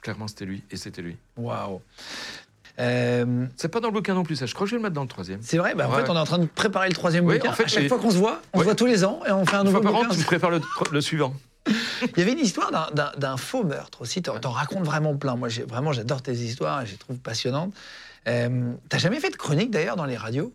Clairement, 0.00 0.26
c'était 0.28 0.46
lui 0.46 0.62
et 0.70 0.76
c'était 0.76 1.02
lui. 1.02 1.16
Waouh. 1.36 1.80
Euh, 2.78 3.46
C'est 3.56 3.68
pas 3.68 3.80
dans 3.80 3.88
le 3.88 3.92
bouquin 3.94 4.14
non 4.14 4.24
plus, 4.24 4.36
ça. 4.36 4.46
Je 4.46 4.54
crois 4.54 4.64
que 4.64 4.70
je 4.70 4.74
vais 4.76 4.78
le 4.78 4.82
mettre 4.82 4.94
dans 4.94 5.02
le 5.02 5.08
troisième. 5.08 5.40
c'est 5.42 5.58
vrai, 5.58 5.74
bah, 5.74 5.88
en 5.88 5.92
Ouais. 5.94 6.02
fait, 6.04 6.10
on 6.10 6.16
est 6.16 6.18
en 6.18 6.24
train 6.24 6.38
de 6.38 6.46
préparer 6.46 6.88
le 6.88 6.94
troisième 6.94 7.26
Oui, 7.26 7.34
bouquin. 7.36 7.50
en 7.50 7.54
fait, 7.54 7.64
à 7.64 7.68
chaque 7.68 7.88
fois 7.88 7.98
qu'on 7.98 8.10
se 8.10 8.16
voit, 8.16 8.40
on 8.52 8.56
se 8.56 8.60
Ouais. 8.60 8.64
voit 8.64 8.74
tous 8.74 8.86
les 8.86 9.04
ans 9.04 9.20
et 9.28 9.30
on 9.30 9.44
fait 9.44 9.56
un 9.56 9.64
nouveau 9.64 9.82
fois 9.82 9.90
par 9.92 10.00
an, 10.00 10.04
bouquin. 10.04 10.16
tu 10.16 10.24
prépares 10.24 10.50
le, 10.50 10.60
le 10.90 11.00
suivant. 11.02 11.34
Il 11.68 12.18
y 12.18 12.22
avait 12.22 12.32
une 12.32 12.38
histoire 12.40 12.72
d'un- 13.16 13.36
faux 13.36 13.62
meurtre 13.62 14.00
aussi. 14.02 14.20
T'en 14.22 14.38
t'en 14.40 14.50
racontes 14.50 14.84
vraiment 14.84 15.14
plein. 15.16 15.36
Moi, 15.36 15.48
vraiment, 15.68 15.92
j'adore 15.92 16.20
tes 16.22 16.32
histoires 16.32 16.82
et 16.82 16.86
je 16.86 16.92
les 16.92 16.98
trouve 16.98 17.18
passionnantes. 17.18 17.72
Euh, 18.28 18.74
T'as 18.88 18.98
jamais 18.98 19.20
fait 19.20 19.30
de 19.30 19.36
chronique 19.36 19.70
d'ailleurs 19.70 19.96
dans 19.96 20.04
les 20.06 20.16
radios? 20.16 20.54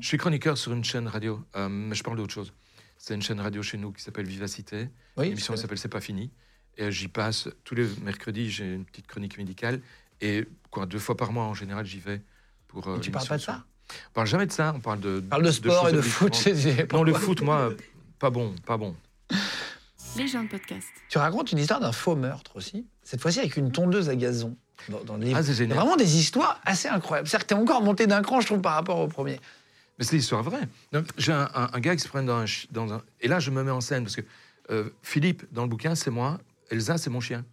Je 0.00 0.06
suis 0.06 0.18
chroniqueur 0.18 0.56
sur 0.56 0.72
une 0.72 0.84
chaîne 0.84 1.06
radio, 1.08 1.44
euh, 1.56 1.68
mais 1.68 1.94
je 1.94 2.02
parle 2.02 2.16
d'autre 2.16 2.32
chose. 2.32 2.52
C'est 2.96 3.14
une 3.14 3.22
chaîne 3.22 3.40
radio 3.40 3.62
chez 3.62 3.78
nous 3.78 3.92
qui 3.92 4.02
s'appelle 4.02 4.26
Vivacité. 4.26 4.88
Oui. 5.16 5.28
L'émission 5.28 5.54
elle 5.54 5.60
s'appelle 5.60 5.78
C'est 5.78 5.88
pas 5.88 6.00
fini. 6.00 6.30
Et 6.76 6.90
j'y 6.90 7.08
passe 7.08 7.48
tous 7.64 7.74
les 7.74 7.86
mercredis, 8.02 8.50
j'ai 8.50 8.74
une 8.74 8.84
petite 8.84 9.06
chronique 9.06 9.36
médicale. 9.38 9.80
Et 10.20 10.46
quoi, 10.70 10.86
deux 10.86 10.98
fois 10.98 11.16
par 11.16 11.32
mois 11.32 11.44
en 11.44 11.54
général, 11.54 11.84
j'y 11.86 11.98
vais. 11.98 12.22
Pour, 12.66 12.88
euh, 12.88 12.98
tu 12.98 13.10
parles 13.10 13.26
pas 13.26 13.36
de 13.36 13.42
ça? 13.42 13.64
On 14.10 14.12
parle 14.14 14.26
jamais 14.26 14.46
de 14.46 14.52
ça, 14.52 14.72
on 14.74 14.80
parle 14.80 15.00
de. 15.00 15.22
On 15.24 15.28
parle 15.28 15.44
de 15.44 15.50
sport 15.50 15.88
et 15.88 15.92
de 15.92 16.00
foot. 16.00 16.36
Non, 16.92 17.02
le 17.02 17.14
foot, 17.14 17.40
moi, 17.42 17.70
pas 18.18 18.30
bon, 18.30 18.54
pas 18.66 18.76
bon. 18.76 18.94
Les 20.16 20.26
gens 20.26 20.42
de 20.42 20.48
podcast. 20.48 20.86
Tu 21.08 21.18
racontes 21.18 21.52
une 21.52 21.58
histoire 21.58 21.80
d'un 21.80 21.92
faux 21.92 22.16
meurtre 22.16 22.56
aussi. 22.56 22.86
Cette 23.02 23.20
fois-ci 23.20 23.38
avec 23.38 23.56
une 23.56 23.70
tondeuse 23.70 24.08
à 24.08 24.16
gazon. 24.16 24.56
Dans, 24.88 25.02
dans 25.04 25.16
le 25.16 25.24
livre. 25.24 25.38
Ah, 25.38 25.42
c'est 25.42 25.66
vraiment 25.66 25.96
des 25.96 26.16
histoires 26.16 26.60
assez 26.64 26.88
incroyables. 26.88 27.28
C'est-à-dire 27.28 27.46
que 27.46 27.54
t'es 27.54 27.60
encore 27.60 27.82
monté 27.82 28.06
d'un 28.06 28.22
cran, 28.22 28.40
je 28.40 28.46
trouve, 28.46 28.60
par 28.60 28.74
rapport 28.74 28.98
au 29.00 29.08
premier. 29.08 29.40
Mais 29.98 30.04
c'est 30.04 30.16
l'histoire 30.16 30.42
vraie. 30.42 30.68
J'ai 31.16 31.32
un, 31.32 31.48
un- 31.54 31.68
un 31.72 31.80
gars 31.80 31.94
qui 31.96 32.02
se 32.02 32.08
prend 32.08 32.22
dans 32.22 32.36
un, 32.36 32.46
chi- 32.46 32.68
dans 32.70 32.92
un- 32.92 33.02
Et 33.20 33.28
là, 33.28 33.40
je 33.40 33.50
me 33.50 33.62
mets 33.62 33.70
en 33.70 33.80
scène 33.80 34.04
parce 34.04 34.16
que 34.16 34.22
euh, 34.70 34.90
Philippe, 35.02 35.44
dans 35.52 35.62
le 35.62 35.68
bouquin, 35.68 35.94
c'est 35.94 36.10
moi. 36.10 36.38
Elsa, 36.70 36.98
c'est 36.98 37.10
mon 37.10 37.20
chien. 37.20 37.44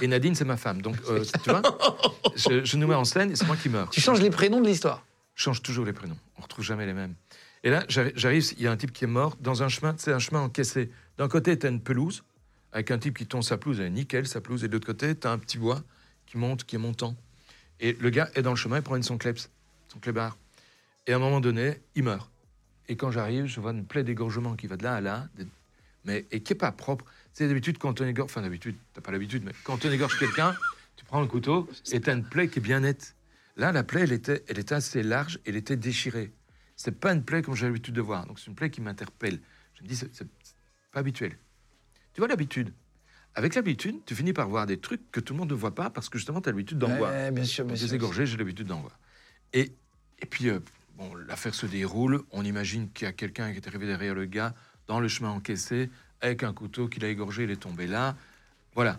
Et 0.00 0.06
Nadine, 0.06 0.34
c'est 0.34 0.44
ma 0.44 0.56
femme. 0.56 0.82
Donc, 0.82 0.96
euh, 1.08 1.24
tu 1.42 1.50
vois, 1.50 1.62
je, 2.36 2.64
je 2.64 2.76
nous 2.76 2.86
mets 2.86 2.94
en 2.94 3.04
scène 3.04 3.30
et 3.30 3.36
c'est 3.36 3.46
moi 3.46 3.56
qui 3.56 3.68
meurs. 3.68 3.90
Tu 3.90 4.00
changes 4.00 4.20
les 4.20 4.30
prénoms 4.30 4.60
de 4.60 4.66
l'histoire. 4.66 5.04
Je 5.34 5.42
change 5.44 5.62
toujours 5.62 5.84
les 5.86 5.92
prénoms. 5.92 6.16
On 6.38 6.42
retrouve 6.42 6.64
jamais 6.64 6.86
les 6.86 6.92
mêmes. 6.92 7.14
Et 7.64 7.70
là, 7.70 7.84
j'arri- 7.88 8.12
j'arrive, 8.16 8.44
il 8.58 8.62
y 8.62 8.66
a 8.66 8.72
un 8.72 8.76
type 8.76 8.92
qui 8.92 9.04
est 9.04 9.08
mort 9.08 9.36
dans 9.40 9.62
un 9.62 9.68
chemin, 9.68 9.94
c'est 9.98 10.12
un 10.12 10.18
chemin 10.18 10.40
encaissé. 10.40 10.90
D'un 11.18 11.28
côté, 11.28 11.58
tu 11.58 11.66
as 11.66 11.70
une 11.70 11.80
pelouse, 11.80 12.22
avec 12.72 12.90
un 12.90 12.98
type 12.98 13.16
qui 13.18 13.26
tombe 13.26 13.42
sa 13.42 13.56
pelouse, 13.56 13.80
elle 13.80 13.86
est 13.86 13.90
nickel, 13.90 14.26
sa 14.26 14.40
pelouse, 14.40 14.64
et 14.64 14.68
de 14.68 14.72
l'autre 14.72 14.86
côté, 14.86 15.14
tu 15.14 15.26
as 15.26 15.30
un 15.30 15.38
petit 15.38 15.58
bois 15.58 15.80
qui 16.30 16.38
monte, 16.38 16.64
qui 16.64 16.76
est 16.76 16.78
montant. 16.78 17.16
Et 17.80 17.94
le 17.94 18.08
gars 18.10 18.30
est 18.34 18.42
dans 18.42 18.50
le 18.50 18.56
chemin, 18.56 18.76
il 18.76 18.82
prend 18.82 19.00
son 19.02 19.18
kleps, 19.18 19.50
son 19.88 19.98
clébard. 19.98 20.38
Et 21.06 21.12
à 21.12 21.16
un 21.16 21.18
moment 21.18 21.40
donné, 21.40 21.80
il 21.96 22.04
meurt. 22.04 22.30
Et 22.88 22.96
quand 22.96 23.10
j'arrive, 23.10 23.46
je 23.46 23.60
vois 23.60 23.72
une 23.72 23.84
plaie 23.84 24.04
d'égorgement 24.04 24.54
qui 24.54 24.68
va 24.68 24.76
de 24.76 24.84
là 24.84 24.94
à 24.94 25.00
là, 25.00 25.28
mais, 26.04 26.26
et 26.30 26.40
qui 26.40 26.52
n'est 26.52 26.58
pas 26.58 26.70
propre. 26.70 27.04
C'est 27.32 27.48
d'habitude, 27.48 27.78
quand 27.78 28.00
on 28.00 28.06
égorge, 28.06 28.30
enfin 28.30 28.42
d'habitude, 28.42 28.76
t'as 28.94 29.00
pas 29.00 29.10
l'habitude, 29.10 29.42
mais 29.44 29.52
quand 29.64 29.84
on 29.84 29.90
égorge 29.90 30.18
quelqu'un, 30.18 30.54
tu 30.96 31.04
prends 31.04 31.20
un 31.20 31.26
couteau 31.26 31.68
et 31.90 31.96
une 32.08 32.24
plaie 32.24 32.48
qui 32.48 32.60
est 32.60 32.62
bien 32.62 32.80
nette. 32.80 33.16
Là, 33.56 33.72
la 33.72 33.82
plaie, 33.82 34.02
elle 34.02 34.12
était, 34.12 34.44
elle 34.46 34.58
était 34.60 34.74
assez 34.74 35.02
large, 35.02 35.40
elle 35.46 35.56
était 35.56 35.76
déchirée. 35.76 36.30
C'est 36.76 36.98
pas 36.98 37.12
une 37.12 37.24
plaie 37.24 37.42
comme 37.42 37.56
j'ai 37.56 37.66
l'habitude 37.66 37.94
de 37.94 38.00
voir. 38.00 38.26
Donc 38.26 38.38
c'est 38.38 38.46
une 38.46 38.54
plaie 38.54 38.70
qui 38.70 38.80
m'interpelle. 38.80 39.40
Je 39.74 39.82
me 39.82 39.88
dis, 39.88 39.96
c'est 39.96 40.28
pas 40.92 41.00
habituel. 41.00 41.36
Tu 42.14 42.20
vois 42.20 42.28
l'habitude. 42.28 42.72
Avec 43.34 43.54
l'habitude, 43.54 43.96
tu 44.06 44.14
finis 44.14 44.32
par 44.32 44.48
voir 44.48 44.66
des 44.66 44.78
trucs 44.78 45.10
que 45.12 45.20
tout 45.20 45.34
le 45.34 45.38
monde 45.38 45.50
ne 45.50 45.54
voit 45.54 45.74
pas 45.74 45.88
parce 45.90 46.08
que 46.08 46.18
justement, 46.18 46.40
tu 46.40 46.48
as 46.48 46.52
l'habitude 46.52 46.78
d'en 46.78 46.96
voir. 46.96 47.12
Bien 47.32 47.44
sûr, 47.44 47.64
bien 47.64 47.76
sûr. 47.76 47.92
égorgés, 47.92 48.26
j'ai 48.26 48.36
l'habitude 48.36 48.66
d'en 48.66 48.80
voir. 48.80 48.98
Et, 49.52 49.72
et 50.18 50.26
puis, 50.26 50.48
euh, 50.48 50.58
bon, 50.96 51.14
l'affaire 51.14 51.54
se 51.54 51.66
déroule. 51.66 52.22
On 52.32 52.44
imagine 52.44 52.90
qu'il 52.90 53.06
y 53.06 53.08
a 53.08 53.12
quelqu'un 53.12 53.52
qui 53.52 53.58
est 53.58 53.68
arrivé 53.68 53.86
derrière 53.86 54.14
le 54.14 54.26
gars, 54.26 54.54
dans 54.88 54.98
le 54.98 55.08
chemin 55.08 55.30
encaissé, 55.30 55.90
avec 56.20 56.42
un 56.42 56.52
couteau 56.52 56.88
qu'il 56.88 57.04
a 57.04 57.08
égorgé, 57.08 57.44
il 57.44 57.50
est 57.50 57.56
tombé 57.56 57.86
là. 57.86 58.16
Voilà. 58.74 58.98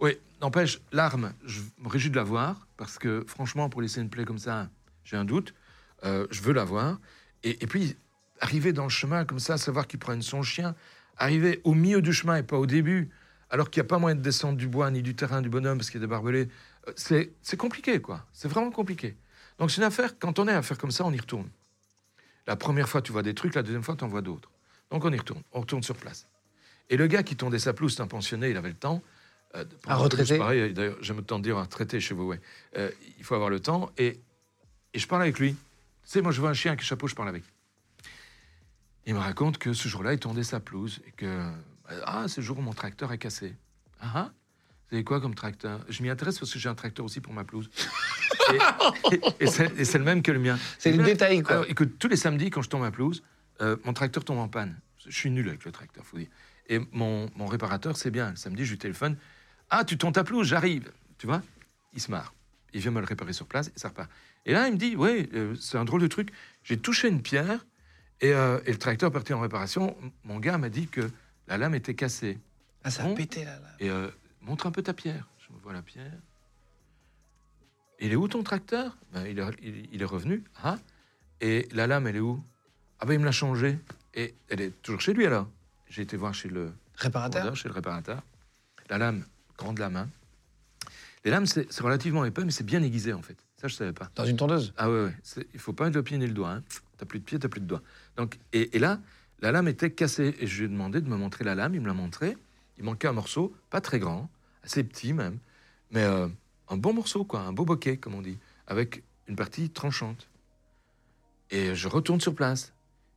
Oui, 0.00 0.18
n'empêche, 0.40 0.80
l'arme, 0.92 1.32
je 1.44 1.60
me 1.78 1.88
réjouis 1.88 2.10
de 2.10 2.16
la 2.16 2.24
voir, 2.24 2.66
parce 2.76 2.98
que 2.98 3.24
franchement, 3.26 3.68
pour 3.68 3.80
laisser 3.80 4.00
une 4.00 4.10
plaie 4.10 4.24
comme 4.24 4.38
ça, 4.38 4.68
j'ai 5.04 5.16
un 5.16 5.24
doute. 5.24 5.54
Euh, 6.04 6.26
je 6.30 6.42
veux 6.42 6.52
la 6.52 6.64
voir. 6.64 6.98
Et, 7.44 7.62
et 7.62 7.66
puis, 7.66 7.96
arriver 8.40 8.72
dans 8.72 8.84
le 8.84 8.90
chemin 8.90 9.24
comme 9.24 9.38
ça, 9.38 9.56
savoir 9.58 9.86
qu'il 9.86 10.00
prenne 10.00 10.22
son 10.22 10.42
chien, 10.42 10.74
arriver 11.16 11.60
au 11.64 11.74
milieu 11.74 12.02
du 12.02 12.12
chemin 12.12 12.36
et 12.36 12.42
pas 12.42 12.58
au 12.58 12.66
début, 12.66 13.10
alors 13.54 13.70
qu'il 13.70 13.80
n'y 13.80 13.86
a 13.86 13.88
pas 13.88 13.98
moyen 13.98 14.16
de 14.16 14.20
descendre 14.20 14.58
du 14.58 14.66
bois 14.66 14.90
ni 14.90 15.00
du 15.00 15.14
terrain 15.14 15.40
du 15.40 15.48
bonhomme 15.48 15.78
parce 15.78 15.88
qu'il 15.88 16.00
y 16.00 16.02
a 16.02 16.06
des 16.08 16.10
barbelés, 16.10 16.48
euh, 16.88 17.24
c'est 17.40 17.56
compliqué, 17.56 18.00
quoi. 18.00 18.26
C'est 18.32 18.48
vraiment 18.48 18.72
compliqué. 18.72 19.14
Donc, 19.60 19.70
c'est 19.70 19.76
une 19.76 19.84
affaire, 19.84 20.18
quand 20.18 20.40
on 20.40 20.48
est 20.48 20.52
à 20.52 20.60
faire 20.60 20.76
comme 20.76 20.90
ça, 20.90 21.04
on 21.04 21.12
y 21.12 21.20
retourne. 21.20 21.48
La 22.48 22.56
première 22.56 22.88
fois, 22.88 23.00
tu 23.00 23.12
vois 23.12 23.22
des 23.22 23.32
trucs, 23.32 23.54
la 23.54 23.62
deuxième 23.62 23.84
fois, 23.84 23.94
tu 23.94 24.02
en 24.02 24.08
vois 24.08 24.22
d'autres. 24.22 24.50
Donc, 24.90 25.04
on 25.04 25.12
y 25.12 25.16
retourne. 25.16 25.44
On 25.52 25.60
retourne 25.60 25.84
sur 25.84 25.94
place. 25.94 26.26
Et 26.90 26.96
le 26.96 27.06
gars 27.06 27.22
qui 27.22 27.36
tondait 27.36 27.60
sa 27.60 27.72
pelouse, 27.72 27.94
c'est 27.94 28.02
un 28.02 28.08
pensionné, 28.08 28.50
il 28.50 28.56
avait 28.56 28.70
le 28.70 28.74
temps. 28.74 29.00
Euh, 29.54 29.64
Un 29.86 29.94
retraité 29.94 30.36
Pareil, 30.36 30.72
d'ailleurs, 30.72 30.98
j'aime 31.00 31.18
autant 31.18 31.38
dire 31.38 31.56
un 31.56 31.62
retraité 31.62 32.00
chez 32.00 32.14
vous, 32.14 32.24
ouais. 32.24 32.40
Euh, 32.76 32.90
il 33.18 33.22
faut 33.22 33.36
avoir 33.36 33.50
le 33.50 33.60
temps. 33.60 33.92
Et, 33.98 34.18
et 34.94 34.98
je 34.98 35.06
parle 35.06 35.22
avec 35.22 35.38
lui. 35.38 35.52
Tu 35.52 35.58
sais, 36.02 36.22
moi, 36.22 36.32
je 36.32 36.40
vois 36.40 36.50
un 36.50 36.54
chien 36.54 36.72
avec 36.72 36.80
un 36.80 36.84
chapeau, 36.86 37.06
je 37.06 37.14
parle 37.14 37.28
avec. 37.28 37.44
Il 39.06 39.14
me 39.14 39.20
raconte 39.20 39.58
que 39.58 39.72
ce 39.74 39.88
jour-là, 39.88 40.12
il 40.12 40.18
tondait 40.18 40.42
sa 40.42 40.58
pelouse 40.58 41.00
et 41.06 41.12
que. 41.12 41.52
Ah, 42.06 42.26
ce 42.28 42.40
jour, 42.40 42.60
mon 42.60 42.72
tracteur 42.72 43.12
est 43.12 43.18
cassé. 43.18 43.54
Ah 44.00 44.12
ah 44.14 44.32
Vous 44.88 44.96
avez 44.96 45.04
quoi 45.04 45.20
comme 45.20 45.34
tracteur? 45.34 45.84
Je 45.88 46.02
m'y 46.02 46.10
intéresse 46.10 46.38
parce 46.38 46.52
que 46.52 46.58
j'ai 46.58 46.68
un 46.68 46.74
tracteur 46.74 47.04
aussi 47.04 47.20
pour 47.20 47.32
ma 47.32 47.44
pelouse. 47.44 47.70
et 49.12 49.20
et 49.40 49.46
c'est 49.46 49.78
et 49.78 49.84
c'est 49.84 49.98
le 49.98 50.04
même 50.04 50.22
que 50.22 50.32
le 50.32 50.38
mien. 50.38 50.58
C'est 50.78 50.92
le 50.92 51.04
détail, 51.04 51.42
quoi. 51.42 51.56
alors, 51.56 51.66
écoute, 51.68 51.98
tous 51.98 52.08
les 52.08 52.16
samedis, 52.16 52.50
quand 52.50 52.62
je 52.62 52.68
tombe 52.68 52.82
ma 52.82 52.90
pelouse, 52.90 53.22
euh, 53.60 53.76
mon 53.84 53.92
tracteur 53.92 54.24
tombe 54.24 54.38
en 54.38 54.48
panne. 54.48 54.78
Je 55.06 55.10
suis 55.10 55.30
nul 55.30 55.48
avec 55.48 55.64
le 55.64 55.72
tracteur, 55.72 56.04
faut 56.06 56.18
dire. 56.18 56.28
Et 56.68 56.80
mon, 56.92 57.30
mon 57.36 57.46
réparateur, 57.46 57.96
c'est 57.96 58.10
bien. 58.10 58.30
Le 58.30 58.36
samedi, 58.36 58.64
je 58.64 58.70
lui 58.72 58.78
téléphone. 58.78 59.16
Ah, 59.70 59.84
tu 59.84 59.98
tondes 59.98 60.14
ta 60.14 60.24
pelouse, 60.24 60.46
j'arrive. 60.46 60.90
Tu 61.18 61.26
vois? 61.26 61.42
Il 61.92 62.00
se 62.00 62.10
marre. 62.10 62.34
Il 62.72 62.80
vient 62.80 62.90
me 62.90 63.00
le 63.00 63.06
réparer 63.06 63.32
sur 63.32 63.46
place 63.46 63.68
et 63.68 63.78
ça 63.78 63.88
repart. 63.88 64.10
Et 64.46 64.52
là, 64.52 64.66
il 64.66 64.74
me 64.74 64.78
dit, 64.78 64.96
oui, 64.96 65.28
euh, 65.34 65.54
c'est 65.60 65.78
un 65.78 65.84
drôle 65.84 66.00
de 66.00 66.06
truc. 66.06 66.30
J'ai 66.62 66.78
touché 66.78 67.08
une 67.08 67.22
pierre 67.22 67.64
et, 68.20 68.32
euh, 68.32 68.58
et 68.66 68.72
le 68.72 68.78
tracteur 68.78 69.12
parti 69.12 69.32
en 69.32 69.40
réparation. 69.40 69.96
Mon 70.24 70.38
gars 70.38 70.58
m'a 70.58 70.70
dit 70.70 70.88
que 70.88 71.10
la 71.48 71.58
lame 71.58 71.74
était 71.74 71.94
cassée. 71.94 72.38
Ah, 72.82 72.90
ça 72.90 73.02
a 73.04 73.06
Bon. 73.06 73.14
pété 73.14 73.44
là. 73.44 73.58
là. 73.60 73.68
Et 73.80 73.90
euh, 73.90 74.08
montre 74.42 74.66
un 74.66 74.70
peu 74.70 74.82
ta 74.82 74.92
pierre. 74.92 75.26
Je 75.38 75.52
me 75.54 75.58
vois 75.60 75.72
la 75.72 75.82
pierre. 75.82 76.12
Il 78.00 78.12
est 78.12 78.16
où 78.16 78.28
ton 78.28 78.42
tracteur? 78.42 78.96
Ben, 79.12 79.26
il, 79.26 79.38
est, 79.38 79.44
il- 79.62 79.88
il 79.92 80.02
est 80.02 80.06
revenu. 80.06 80.42
Ah. 80.62 80.78
Et 81.40 81.68
la 81.72 81.86
lame, 81.86 82.06
elle 82.06 82.16
est 82.16 82.20
où? 82.20 82.42
Ah 83.00 83.06
ben 83.06 83.14
il 83.14 83.20
me 83.20 83.24
l'a 83.24 83.32
changée. 83.32 83.78
Et 84.14 84.34
elle 84.48 84.60
est 84.60 84.82
toujours 84.82 85.00
chez 85.00 85.12
lui 85.14 85.26
alors? 85.26 85.48
J'ai 85.88 86.02
été 86.02 86.16
voir 86.16 86.34
chez 86.34 86.48
le 86.48 86.72
Réparateur? 86.96 87.42
vendeur, 87.42 87.56
chez 87.56 87.68
le 87.68 87.74
réparateur. 87.74 88.22
La 88.88 88.98
lame, 88.98 89.24
grande 89.58 89.78
lame. 89.78 89.96
hein. 89.96 90.08
Les 91.24 91.30
lames, 91.30 91.46
c'est 91.46 91.80
relativement 91.80 92.24
épais, 92.24 92.44
mais 92.44 92.50
c'est 92.50 92.64
bien 92.64 92.82
aiguisé 92.82 93.12
en 93.12 93.22
fait. 93.22 93.36
Ça, 93.56 93.68
je 93.68 93.74
savais 93.74 93.92
pas. 93.92 94.10
Dans 94.14 94.24
une 94.26 94.36
tondeuse? 94.36 94.74
Ah 94.76 94.90
ouais, 94.90 95.04
ouais. 95.04 95.46
Il 95.54 95.60
faut 95.60 95.72
pas 95.72 95.84
mettre 95.84 95.96
le 95.96 96.02
pied 96.02 96.18
ni 96.18 96.26
le 96.26 96.34
doigt. 96.34 96.50
Hein. 96.50 96.62
T'as 96.98 97.06
plus 97.06 97.18
de 97.18 97.24
pied, 97.24 97.38
t'as 97.38 97.48
plus 97.48 97.60
de 97.60 97.66
doigt. 97.66 97.82
Donc, 98.16 98.38
et, 98.52 98.76
et 98.76 98.78
là, 98.78 99.00
la 99.44 99.52
lame 99.52 99.68
était 99.68 99.90
cassée. 99.90 100.34
Et 100.40 100.46
je 100.46 100.58
lui 100.58 100.64
ai 100.64 100.68
demandé 100.68 101.00
de 101.00 101.08
me 101.08 101.16
montrer 101.16 101.44
la 101.44 101.54
lame. 101.54 101.74
Il 101.74 101.80
me 101.80 101.86
l'a 101.86 101.94
montré. 101.94 102.36
Il 102.78 102.84
manquait 102.84 103.06
un 103.08 103.12
morceau, 103.12 103.54
pas 103.70 103.80
très 103.80 103.98
grand, 104.00 104.28
assez 104.64 104.82
petit 104.82 105.12
même, 105.12 105.38
mais 105.92 106.02
euh, 106.02 106.26
un 106.68 106.76
bon 106.76 106.92
morceau, 106.92 107.24
quoi, 107.24 107.40
un 107.40 107.52
beau 107.52 107.64
bokeh, 107.64 107.98
comme 107.98 108.14
on 108.14 108.22
dit, 108.22 108.36
avec 108.66 109.04
une 109.28 109.36
partie 109.36 109.70
tranchante. 109.70 110.28
Et 111.50 111.74
je 111.76 111.86
retourne 111.86 112.20
sur 112.20 112.34
place. 112.34 112.72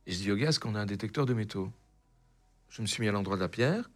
Et 0.06 0.12
je 0.12 0.18
dis 0.18 0.30
au 0.30 0.36
gars, 0.36 0.50
est-ce 0.50 0.60
qu'on 0.60 0.76
a 0.76 0.80
un 0.80 0.86
détecteur 0.86 1.26
de 1.26 1.34
métaux? 1.34 1.72
Je 2.70 2.82
me 2.82 2.86
suis 2.86 3.00
mis 3.02 3.08
à 3.08 3.12
l'endroit 3.12 3.36
de 3.36 3.40
la 3.40 3.48
pierre. 3.48 3.90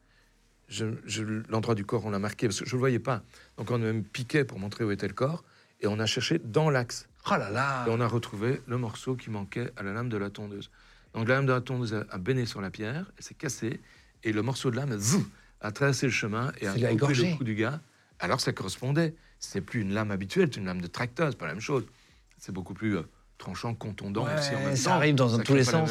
Je, 0.68 0.86
je- 1.04 1.42
l'endroit 1.48 1.74
du 1.76 1.84
corps, 1.84 2.04
on 2.06 2.10
l'a 2.10 2.18
marqué 2.18 2.48
parce 2.48 2.58
que 2.60 2.64
je 2.66 2.70
ne 2.70 2.76
le 2.76 2.80
voyais 2.80 2.98
pas. 2.98 3.22
Donc 3.56 3.70
on 3.70 3.74
a 3.76 3.78
même 3.78 4.02
piqué 4.02 4.44
pour 4.44 4.58
montrer 4.58 4.84
où 4.84 4.90
était 4.90 5.06
le 5.08 5.14
corps. 5.14 5.44
Et 5.80 5.86
on 5.86 5.98
a 6.00 6.06
cherché 6.06 6.40
dans 6.40 6.70
l'axe. 6.70 7.08
Oh 7.30 7.36
là 7.36 7.50
là 7.50 7.84
Et 7.86 7.90
on 7.90 8.00
a 8.00 8.06
retrouvé 8.08 8.60
le 8.66 8.78
morceau 8.78 9.14
qui 9.14 9.30
manquait 9.30 9.70
à 9.76 9.82
la 9.84 9.92
lame 9.92 10.08
de 10.08 10.16
la 10.16 10.30
tondeuse. 10.30 10.70
Donc 11.14 11.28
la 11.28 11.34
lame 11.36 11.46
de 11.46 11.52
la 11.52 11.60
tondeuse 11.60 11.94
a, 12.10 12.18
béné 12.18 12.46
sur 12.46 12.60
la 12.60 12.70
pierre, 12.70 13.10
elle 13.18 13.24
s'est 13.24 13.34
cassée, 13.34 13.80
et 14.22 14.32
le 14.32 14.42
morceau 14.42 14.70
de 14.70 14.76
lame 14.76 14.98
a 15.60 15.72
traversé 15.72 16.06
le 16.06 16.12
chemin 16.12 16.52
et 16.60 16.66
a 16.66 16.72
coupé 16.96 17.14
le 17.14 17.36
cou 17.36 17.44
du 17.44 17.54
gars. 17.54 17.80
Alors 18.18 18.40
ça 18.40 18.52
correspondait. 18.52 19.14
C'est 19.38 19.60
plus 19.60 19.80
une 19.80 19.92
lame 19.92 20.10
habituelle, 20.12 20.48
c'est 20.52 20.60
une 20.60 20.66
lame 20.66 20.80
de 20.80 20.86
tracteur, 20.86 21.28
c'est 21.30 21.36
pas 21.38 21.46
la 21.46 21.52
même 21.54 21.60
chose. 21.60 21.84
C'est 22.38 22.52
beaucoup 22.52 22.74
plus 22.74 22.96
euh, 22.96 23.02
tranchant, 23.38 23.74
contondant 23.74 24.24
Ouais, 24.24 24.34
aussi 24.38 24.54
en 24.54 24.60
même 24.60 24.76
ça 24.76 24.90
temps. 24.90 24.96
arrive 24.96 25.14
dans 25.16 25.28
Ça 25.36 25.42
tous 25.42 25.54
les 25.54 25.64
sens. 25.64 25.90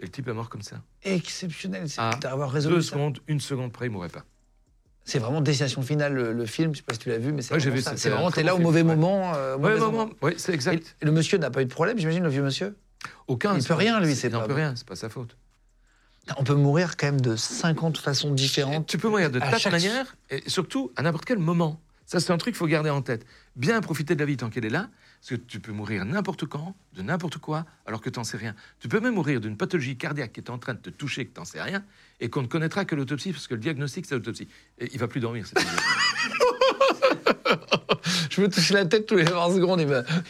Et 0.00 0.04
le 0.04 0.08
type 0.10 0.28
est 0.28 0.32
mort 0.32 0.48
comme 0.48 0.62
ça. 0.62 0.80
Exceptionnel, 1.02 1.88
c'est 1.88 2.00
d'avoir 2.20 2.52
résolu 2.52 2.76
Deux 2.76 2.82
ça. 2.82 2.92
secondes, 2.92 3.18
une 3.26 3.40
seconde 3.40 3.72
près, 3.72 3.86
il 3.86 3.90
mourrait 3.90 4.08
pas. 4.08 4.24
C'est 5.04 5.18
vraiment 5.18 5.40
Destination 5.40 5.82
Finale, 5.82 6.12
le, 6.14 6.32
le 6.32 6.46
film. 6.46 6.72
Je 6.72 6.78
sais 6.78 6.84
pas 6.84 6.92
si 6.92 7.00
tu 7.00 7.08
l'as 7.08 7.18
vu, 7.18 7.32
mais 7.32 7.42
c'est 7.42 7.54
Ouais, 7.54 7.58
vraiment 7.60 7.96
C'est 7.96 8.10
vraiment, 8.10 8.30
t'es 8.30 8.42
là 8.44 8.52
bon 8.52 8.58
au 8.58 8.62
mauvais 8.62 8.78
film, 8.80 8.90
ouais. 8.90 8.96
moment. 8.96 9.34
euh, 9.34 9.56
au 9.56 9.58
mauvais 9.58 9.78
moment. 9.80 10.10
ouais, 10.22 10.34
c'est 10.36 10.52
exact. 10.54 10.96
Et 11.02 11.04
le 11.04 11.10
monsieur 11.12 11.38
n'a 11.38 11.50
pas 11.50 11.62
eu 11.62 11.64
de 11.64 11.70
problème, 11.72 11.98
j'imagine, 11.98 12.22
le 12.22 12.28
vieux 12.28 12.42
monsieur? 12.42 12.76
Aucun. 13.26 13.56
il 13.56 13.64
peut 13.64 13.74
rien, 13.74 14.00
lui, 14.00 14.14
c'est 14.16 14.28
Il 14.28 14.32
pas 14.32 14.40
peut 14.42 14.48
bon. 14.48 14.54
rien, 14.54 14.74
c'est 14.76 14.86
pas 14.86 14.96
sa 14.96 15.08
faute. 15.08 15.36
On 16.36 16.44
peut 16.44 16.54
mourir 16.54 16.96
quand 16.96 17.06
même 17.06 17.20
de 17.20 17.36
50 17.36 17.96
façons 17.98 18.32
différentes. 18.34 18.86
Tu 18.86 18.98
peux 18.98 19.08
mourir 19.08 19.30
de 19.30 19.38
de 19.38 19.44
chaque- 19.58 19.72
manières, 19.72 20.16
et 20.30 20.42
surtout 20.48 20.92
à 20.96 21.02
n'importe 21.02 21.24
quel 21.24 21.38
moment. 21.38 21.80
Ça, 22.04 22.20
c'est 22.20 22.32
un 22.32 22.38
truc 22.38 22.54
qu'il 22.54 22.58
faut 22.58 22.66
garder 22.66 22.88
en 22.90 23.02
tête. 23.02 23.26
Bien 23.56 23.80
profiter 23.82 24.14
de 24.14 24.20
la 24.20 24.26
vie 24.26 24.36
tant 24.38 24.48
qu'elle 24.50 24.64
est 24.64 24.70
là, 24.70 24.88
parce 25.20 25.30
que 25.30 25.34
tu 25.46 25.60
peux 25.60 25.72
mourir 25.72 26.04
n'importe 26.06 26.46
quand, 26.46 26.74
de 26.94 27.02
n'importe 27.02 27.36
quoi, 27.38 27.66
alors 27.86 28.00
que 28.00 28.08
tu 28.08 28.18
n'en 28.18 28.24
sais 28.24 28.36
rien. 28.38 28.54
Tu 28.80 28.88
peux 28.88 29.00
même 29.00 29.14
mourir 29.14 29.40
d'une 29.42 29.56
pathologie 29.58 29.96
cardiaque 29.98 30.32
qui 30.32 30.40
est 30.40 30.48
en 30.50 30.58
train 30.58 30.72
de 30.74 30.78
te 30.80 30.88
toucher, 30.90 31.26
que 31.26 31.34
tu 31.34 31.40
n'en 31.40 31.44
sais 31.44 31.60
rien, 31.62 31.84
et 32.20 32.30
qu'on 32.30 32.40
ne 32.42 32.46
connaîtra 32.46 32.84
que 32.86 32.94
l'autopsie, 32.94 33.32
parce 33.32 33.46
que 33.46 33.54
le 33.54 33.60
diagnostic, 33.60 34.06
c'est 34.06 34.14
l'autopsie. 34.14 34.48
Et 34.78 34.88
il 34.92 34.98
va 34.98 35.06
plus 35.08 35.20
dormir, 35.20 35.46
cet 35.46 35.60
idiot. 35.60 35.70
Je 38.30 38.40
me 38.40 38.48
touche 38.48 38.70
la 38.70 38.84
tête 38.84 39.06
tous 39.06 39.16
les 39.16 39.24
20 39.24 39.54
secondes, 39.54 39.80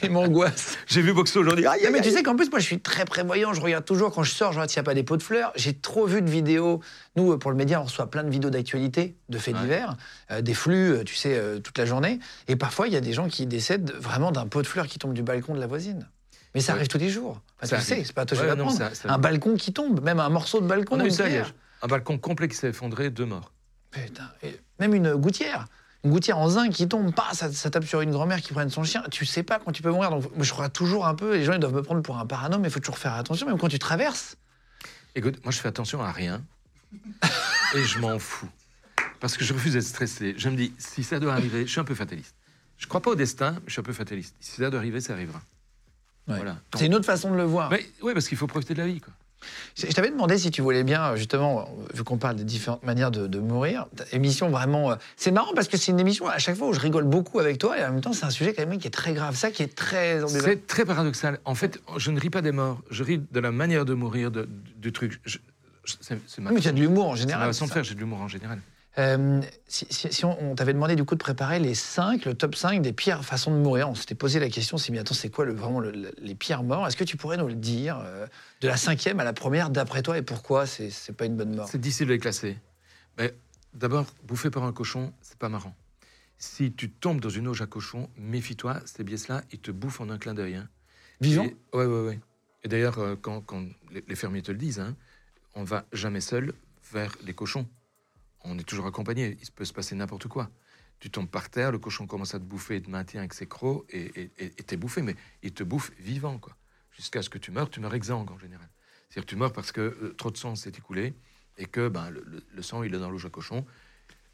il 0.02 0.10
m'angoisse. 0.10 0.76
J'ai 0.86 1.02
vu 1.02 1.12
Boxo 1.12 1.40
aujourd'hui. 1.40 1.66
Aïe, 1.66 1.86
mais 1.92 2.00
tu 2.00 2.10
sais 2.10 2.22
qu'en 2.22 2.36
plus, 2.36 2.50
moi, 2.50 2.58
je 2.58 2.64
suis 2.64 2.80
très 2.80 3.04
prévoyant. 3.04 3.52
Je 3.52 3.60
regarde 3.60 3.84
toujours 3.84 4.12
quand 4.12 4.22
je 4.22 4.30
sors, 4.32 4.52
je 4.52 4.58
regarde 4.58 4.70
s'il 4.70 4.78
n'y 4.80 4.84
a 4.84 4.90
pas 4.90 4.94
des 4.94 5.02
pots 5.02 5.16
de 5.16 5.22
fleurs. 5.22 5.52
J'ai 5.56 5.74
trop 5.74 6.06
vu 6.06 6.22
de 6.22 6.30
vidéos. 6.30 6.80
Nous, 7.16 7.32
euh, 7.32 7.38
pour 7.38 7.50
le 7.50 7.56
média, 7.56 7.80
on 7.80 7.84
reçoit 7.84 8.10
plein 8.10 8.24
de 8.24 8.30
vidéos 8.30 8.50
d'actualité, 8.50 9.16
de 9.28 9.38
faits 9.38 9.54
Ouais. 9.54 9.60
divers, 9.62 9.96
euh, 10.30 10.40
des 10.40 10.54
flux, 10.54 10.92
euh, 10.92 11.04
tu 11.04 11.14
sais, 11.14 11.36
euh, 11.36 11.58
toute 11.58 11.76
la 11.78 11.84
journée. 11.84 12.18
Et 12.46 12.56
parfois, 12.56 12.86
il 12.88 12.94
y 12.94 12.96
a 12.96 13.00
des 13.00 13.12
gens 13.12 13.28
qui 13.28 13.46
décèdent 13.46 13.92
vraiment 13.92 14.32
d'un 14.32 14.46
pot 14.46 14.62
de 14.62 14.66
fleurs 14.66 14.86
qui 14.86 14.98
tombe 14.98 15.12
du 15.12 15.22
balcon 15.22 15.54
de 15.54 15.60
la 15.60 15.66
voisine. 15.66 16.08
Mais 16.54 16.60
ça 16.62 16.72
Ouais. 16.72 16.78
arrive 16.78 16.88
tous 16.88 16.98
les 16.98 17.10
jours. 17.10 17.40
Enfin, 17.62 17.76
tu 17.76 17.82
sais, 17.82 18.02
c'est 18.04 18.14
pas 18.14 18.24
toi 18.24 18.38
Ouais, 18.38 18.44
non, 18.44 18.48
l'apprendre. 18.56 18.78
ça- 18.78 18.94
ça- 18.94 19.12
Un 19.12 19.18
balcon 19.18 19.56
qui 19.56 19.72
tombe, 19.72 20.02
même 20.02 20.18
un 20.20 20.30
morceau 20.30 20.60
de 20.60 20.66
balcon. 20.66 20.96
On 20.96 21.00
a 21.00 21.04
eu 21.04 21.08
une 21.08 21.12
ça 21.12 21.24
pierre. 21.24 21.46
hier. 21.46 21.54
Un 21.82 21.86
balcon 21.88 22.16
complet 22.18 22.48
qui 22.48 22.56
s'est 22.56 22.68
effondré, 22.70 23.10
deux 23.10 23.26
morts. 23.26 23.52
Putain, 23.90 24.24
et 24.42 24.56
même 24.80 24.94
une 24.94 25.14
gouttière. 25.14 25.66
Une 26.04 26.12
gouttière 26.12 26.38
en 26.38 26.48
zinc 26.48 26.72
qui 26.72 26.86
tombe, 26.86 27.12
pas, 27.12 27.30
ça, 27.32 27.52
ça 27.52 27.70
tape 27.70 27.84
sur 27.84 28.00
une 28.00 28.12
grand-mère 28.12 28.40
qui 28.40 28.52
prenne 28.52 28.70
son 28.70 28.84
chien. 28.84 29.02
Tu 29.10 29.26
sais 29.26 29.42
pas 29.42 29.58
quand 29.58 29.72
tu 29.72 29.82
peux 29.82 29.90
mourir. 29.90 30.10
Donc, 30.10 30.24
je 30.38 30.50
crois 30.52 30.68
toujours 30.68 31.06
un 31.06 31.14
peu, 31.14 31.34
les 31.34 31.44
gens 31.44 31.54
ils 31.54 31.58
doivent 31.58 31.74
me 31.74 31.82
prendre 31.82 32.02
pour 32.02 32.18
un 32.18 32.26
parano, 32.26 32.58
mais 32.58 32.68
il 32.68 32.70
faut 32.70 32.80
toujours 32.80 32.98
faire 32.98 33.14
attention, 33.14 33.46
même 33.46 33.58
quand 33.58 33.68
tu 33.68 33.78
traverses. 33.78 34.36
Écoute, 35.14 35.42
moi, 35.44 35.50
je 35.50 35.58
fais 35.58 35.68
attention 35.68 36.00
à 36.00 36.12
rien. 36.12 36.42
et 37.74 37.82
je 37.82 37.98
m'en 37.98 38.18
fous. 38.18 38.48
Parce 39.20 39.36
que 39.36 39.44
je 39.44 39.52
refuse 39.52 39.72
d'être 39.72 39.84
stressé. 39.84 40.34
Je 40.38 40.48
me 40.48 40.56
dis, 40.56 40.72
si 40.78 41.02
ça 41.02 41.18
doit 41.18 41.32
arriver, 41.32 41.66
je 41.66 41.70
suis 41.72 41.80
un 41.80 41.84
peu 41.84 41.94
fataliste. 41.94 42.34
Je 42.76 42.86
crois 42.86 43.00
pas 43.00 43.10
au 43.10 43.16
destin, 43.16 43.52
mais 43.52 43.62
je 43.66 43.72
suis 43.72 43.80
un 43.80 43.84
peu 43.84 43.92
fataliste. 43.92 44.36
Si 44.38 44.52
ça 44.52 44.70
doit 44.70 44.78
arriver, 44.78 45.00
ça 45.00 45.14
arrivera. 45.14 45.40
Ouais. 46.28 46.36
Voilà. 46.36 46.56
C'est 46.76 46.86
une 46.86 46.94
autre 46.94 47.06
façon 47.06 47.32
de 47.32 47.36
le 47.36 47.42
voir. 47.42 47.72
Oui, 48.02 48.14
parce 48.14 48.28
qu'il 48.28 48.38
faut 48.38 48.46
profiter 48.46 48.74
de 48.74 48.78
la 48.78 48.86
vie, 48.86 49.00
quoi. 49.00 49.12
Je 49.76 49.86
t'avais 49.86 50.10
demandé 50.10 50.36
si 50.38 50.50
tu 50.50 50.62
voulais 50.62 50.82
bien, 50.84 51.14
justement, 51.16 51.68
vu 51.94 52.02
qu'on 52.04 52.18
parle 52.18 52.36
des 52.36 52.44
différentes 52.44 52.82
manières 52.82 53.10
de, 53.10 53.26
de 53.26 53.38
mourir, 53.38 53.86
émission 54.12 54.48
vraiment. 54.50 54.90
euh, 54.90 54.96
C'est 55.16 55.30
marrant 55.30 55.52
parce 55.54 55.68
que 55.68 55.76
c'est 55.76 55.92
une 55.92 56.00
émission 56.00 56.26
à 56.26 56.38
chaque 56.38 56.56
fois 56.56 56.68
où 56.68 56.72
je 56.72 56.80
rigole 56.80 57.04
beaucoup 57.04 57.38
avec 57.38 57.58
toi 57.58 57.78
et 57.78 57.84
en 57.84 57.92
même 57.92 58.00
temps 58.00 58.12
c'est 58.12 58.24
un 58.24 58.30
sujet 58.30 58.52
quand 58.52 58.66
même 58.66 58.78
qui 58.78 58.86
est 58.88 58.90
très 58.90 59.12
grave, 59.14 59.36
ça 59.36 59.50
qui 59.50 59.62
est 59.62 59.74
très. 59.74 60.20
C'est 60.28 60.66
très 60.66 60.84
paradoxal. 60.84 61.38
En 61.44 61.54
fait, 61.54 61.80
je 61.96 62.10
ne 62.10 62.18
ris 62.18 62.30
pas 62.30 62.42
des 62.42 62.52
morts. 62.52 62.80
Je 62.90 63.04
ris 63.04 63.18
de 63.30 63.40
la 63.40 63.52
manière 63.52 63.84
de 63.84 63.94
mourir 63.94 64.30
de- 64.30 64.48
du 64.76 64.92
truc. 64.92 65.20
Je- 65.24 65.38
ma, 66.40 66.50
mais 66.52 66.60
tu 66.60 66.68
as 66.68 66.72
de 66.72 66.80
l'humour 66.80 67.06
en 67.06 67.16
c'est 67.16 67.22
ma 67.22 67.28
général. 67.28 67.46
façon 67.48 67.66
de 67.66 67.70
faire. 67.70 67.84
J'ai 67.84 67.94
de 67.94 68.00
l'humour 68.00 68.20
en 68.20 68.28
général. 68.28 68.58
Euh, 68.98 69.40
si 69.66 69.86
si- 69.90 70.12
si 70.12 70.24
on, 70.24 70.50
on 70.50 70.54
t'avait 70.54 70.72
demandé 70.72 70.96
du 70.96 71.04
coup 71.04 71.14
de 71.14 71.20
préparer 71.20 71.58
les 71.60 71.74
5, 71.74 72.24
le 72.24 72.34
top 72.34 72.56
5 72.56 72.82
des 72.82 72.92
pires 72.92 73.24
façons 73.24 73.52
de 73.52 73.56
mourir, 73.62 73.88
on 73.88 73.94
s'était 73.94 74.14
posé 74.16 74.40
la 74.40 74.48
question, 74.48 74.76
c'est 74.76 74.90
mais 74.92 74.98
attends, 74.98 75.14
c'est 75.14 75.30
quoi 75.30 75.44
le, 75.44 75.52
vraiment 75.54 75.78
le- 75.80 75.92
le- 75.92 76.12
les 76.18 76.34
pires 76.34 76.62
morts? 76.64 76.86
Est-ce 76.86 76.96
que 76.96 77.04
tu 77.04 77.16
pourrais 77.16 77.36
nous 77.36 77.46
le 77.46 77.54
dire 77.54 78.00
euh, 78.04 78.26
De 78.60 78.66
la 78.68 78.76
cinquième 78.76 79.20
à 79.20 79.24
la 79.24 79.32
première, 79.32 79.70
d'après 79.70 80.02
toi, 80.02 80.18
et 80.18 80.22
pourquoi 80.22 80.66
c'est 80.66 80.90
pas 81.16 81.26
une 81.26 81.36
bonne 81.36 81.54
mort? 81.54 81.68
C'est 81.68 81.80
difficile 81.80 82.08
de 82.08 82.12
les 82.14 82.18
classer. 82.18 82.58
Mais 83.18 83.34
d'abord, 83.72 84.06
bouffer 84.24 84.50
par 84.50 84.64
un 84.64 84.72
cochon, 84.72 85.12
c'est 85.20 85.38
pas 85.38 85.48
marrant. 85.48 85.74
Si 86.38 86.72
tu 86.72 86.90
tombes 86.90 87.20
dans 87.20 87.28
une 87.30 87.48
auge 87.48 87.62
à 87.62 87.66
cochon, 87.66 88.08
méfie-toi. 88.16 88.80
Ces 88.84 89.02
biais-là, 89.04 89.42
ils 89.52 89.58
te 89.58 89.70
bouffent 89.70 90.00
en 90.00 90.08
un 90.10 90.18
clin 90.18 90.34
d'œil. 90.34 90.54
hein. 90.56 90.68
Vivant? 91.20 91.44
Et- 91.44 91.56
Ouais, 91.76 91.84
ouais, 91.86 92.06
ouais. 92.06 92.20
Et 92.64 92.68
d'ailleurs, 92.68 92.98
euh, 92.98 93.16
quand, 93.20 93.40
quand 93.42 93.64
les, 93.92 94.04
les 94.06 94.14
fermiers 94.16 94.42
te 94.42 94.50
le 94.52 94.58
disent, 94.58 94.78
hein, 94.80 94.96
on 95.54 95.64
va 95.64 95.84
jamais 95.92 96.20
seul 96.20 96.52
vers 96.92 97.12
les 97.24 97.34
cochons. 97.34 97.66
On 98.44 98.58
est 98.58 98.62
toujours 98.64 98.86
accompagné. 98.86 99.36
Il 99.42 99.50
peut 99.52 99.64
se 99.64 99.72
passer 99.72 99.94
n'importe 99.94 100.28
quoi. 100.28 100.50
Tu 101.00 101.10
tombes 101.10 101.28
par 101.28 101.48
terre, 101.50 101.70
le 101.70 101.78
cochon 101.78 102.06
commence 102.06 102.34
à 102.34 102.38
te 102.38 102.44
bouffer, 102.44 102.76
il 102.76 102.82
te 102.82 102.90
maintient 102.90 103.20
avec 103.20 103.32
ses 103.34 103.46
crocs 103.46 103.84
et 103.90 104.04
et- 104.20 104.30
et- 104.38 104.46
et 104.46 104.62
t'es 104.64 104.76
bouffé, 104.76 105.00
mais 105.02 105.14
il 105.42 105.52
te 105.52 105.62
bouffe 105.62 105.92
vivant, 105.98 106.38
quoi. 106.38 106.56
Jusqu'à 106.90 107.22
ce 107.22 107.30
que 107.30 107.38
tu 107.38 107.50
meurs, 107.52 107.70
tu 107.70 107.78
meurs 107.80 107.94
exsangue 107.94 108.30
en 108.32 108.38
général. 108.38 108.68
C'est-à-dire 109.08 109.24
que 109.26 109.30
tu 109.30 109.36
meurs 109.36 109.52
parce 109.52 109.70
que 109.72 109.80
euh, 109.80 110.14
trop 110.18 110.30
de 110.30 110.36
sang 110.36 110.54
s'est 110.56 110.70
écoulé 110.76 111.14
et 111.56 111.66
que 111.66 111.88
ben, 111.88 112.10
le, 112.10 112.24
le- 112.26 112.42
le 112.52 112.62
sang, 112.62 112.82
il 112.82 112.94
est 112.94 112.98
dans 112.98 113.10
l'eau 113.10 113.24
à 113.24 113.30
cochon. 113.30 113.64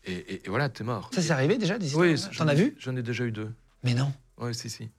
Et, 0.04 0.12
et- 0.14 0.46
et 0.46 0.48
voilà, 0.48 0.68
t'es 0.70 0.84
mort. 0.84 1.10
Ça, 1.14 1.20
c'est 1.22 1.30
arrivé 1.30 1.58
déjà 1.58 1.78
des 1.78 1.94
Oui, 1.94 2.12
histoires 2.12 2.32
j'en 2.32 2.44
T'en 2.44 2.48
as 2.50 2.54
ai- 2.54 2.64
vu 2.70 2.74
J'en 2.78 2.96
ai 2.96 3.02
déjà 3.02 3.24
eu 3.24 3.32
deux. 3.32 3.54
Mais 3.82 3.94
non. 3.94 4.12
Oui, 4.38 4.54
si, 4.54 4.68
si. 4.70 4.90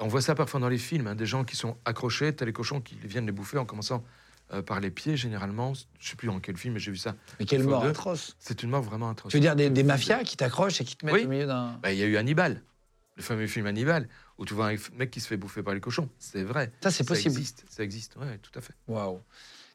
On 0.00 0.08
voit 0.08 0.22
ça 0.22 0.34
parfois 0.34 0.58
dans 0.60 0.68
les 0.68 0.78
films, 0.78 1.06
hein, 1.08 1.14
des 1.14 1.26
gens 1.26 1.44
qui 1.44 1.54
sont 1.56 1.76
accrochés, 1.84 2.34
t'as 2.34 2.44
les 2.44 2.52
cochons 2.52 2.80
qui 2.80 2.96
viennent 3.04 3.26
les 3.26 3.32
bouffer 3.32 3.58
en 3.58 3.66
commençant 3.66 4.04
euh, 4.52 4.62
par 4.62 4.80
les 4.80 4.90
pieds, 4.90 5.16
généralement. 5.16 5.72
Je 5.98 6.08
sais 6.10 6.16
plus 6.16 6.26
dans 6.28 6.40
quel 6.40 6.56
film, 6.56 6.74
mais 6.74 6.80
j'ai 6.80 6.90
vu 6.90 6.96
ça. 6.96 7.14
Mais 7.40 7.46
quelle 7.46 7.64
mort 7.64 7.84
atroce. 7.84 8.36
C'est 8.38 8.62
une 8.62 8.70
mort 8.70 8.82
vraiment 8.82 9.10
atroce. 9.10 9.30
Tu 9.30 9.36
veux 9.36 9.40
dire 9.40 9.56
des, 9.56 9.70
des 9.70 9.82
mafias 9.82 10.24
qui 10.24 10.36
t'accrochent 10.36 10.80
et 10.80 10.84
qui 10.84 10.96
te 10.96 11.04
mettent 11.06 11.14
Oui. 11.16 11.24
au 11.24 11.28
milieu 11.28 11.46
d'un. 11.46 11.78
Bah, 11.82 11.92
Il 11.92 11.98
y 11.98 12.02
a 12.02 12.06
eu 12.06 12.16
Hannibal, 12.16 12.62
le 13.16 13.22
fameux 13.22 13.46
film 13.46 13.66
Hannibal, 13.66 14.08
où 14.38 14.44
tu 14.44 14.54
vois 14.54 14.68
un 14.70 14.76
mec 14.96 15.10
qui 15.10 15.20
se 15.20 15.26
fait 15.28 15.36
bouffer 15.36 15.62
par 15.62 15.74
les 15.74 15.80
cochons. 15.80 16.08
C'est 16.18 16.42
vrai. 16.42 16.72
Ça, 16.82 16.90
c'est 16.90 17.04
Ça 17.04 17.08
possible. 17.08 17.30
existe, 17.34 17.64
ça 17.68 17.82
existe, 17.82 18.16
ouais, 18.16 18.38
tout 18.38 18.56
à 18.58 18.60
fait. 18.60 18.74
Waouh. 18.88 19.20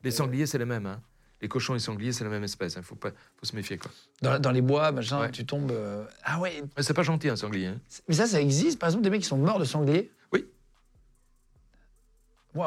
Les 0.03 0.11
sangliers, 0.11 0.45
c'est 0.45 0.57
les 0.57 0.65
mêmes. 0.65 0.85
hein. 0.85 1.01
Les 1.39 1.47
cochons 1.47 1.73
et 1.73 1.77
les 1.77 1.83
sangliers, 1.83 2.13
c'est 2.13 2.23
la 2.23 2.31
même 2.31 2.43
espèce. 2.43 2.75
Il 2.77 2.81
faut, 2.83 2.95
pas, 2.95 3.11
faut 3.11 3.45
se 3.45 3.55
méfier. 3.55 3.77
Quoi. 3.77 3.91
Dans, 4.23 4.39
dans 4.39 4.49
les 4.51 4.61
bois, 4.61 4.91
machin, 4.91 5.19
Ouais. 5.21 5.31
tu 5.31 5.45
tombes. 5.45 5.69
euh, 5.71 6.03
Ah 6.23 6.39
ouais. 6.39 6.63
Mais 6.75 6.81
c'est 6.81 6.95
pas 6.95 7.03
gentil, 7.03 7.29
un 7.29 7.35
sanglier. 7.35 7.67
hein. 7.67 7.79
Mais 8.07 8.15
ça, 8.15 8.25
ça 8.25 8.41
existe. 8.41 8.79
Par 8.79 8.89
exemple, 8.89 9.03
des 9.03 9.11
mecs 9.11 9.21
qui 9.21 9.27
sont 9.27 9.37
morts 9.37 9.59
de 9.59 9.65
sanglier. 9.65 10.11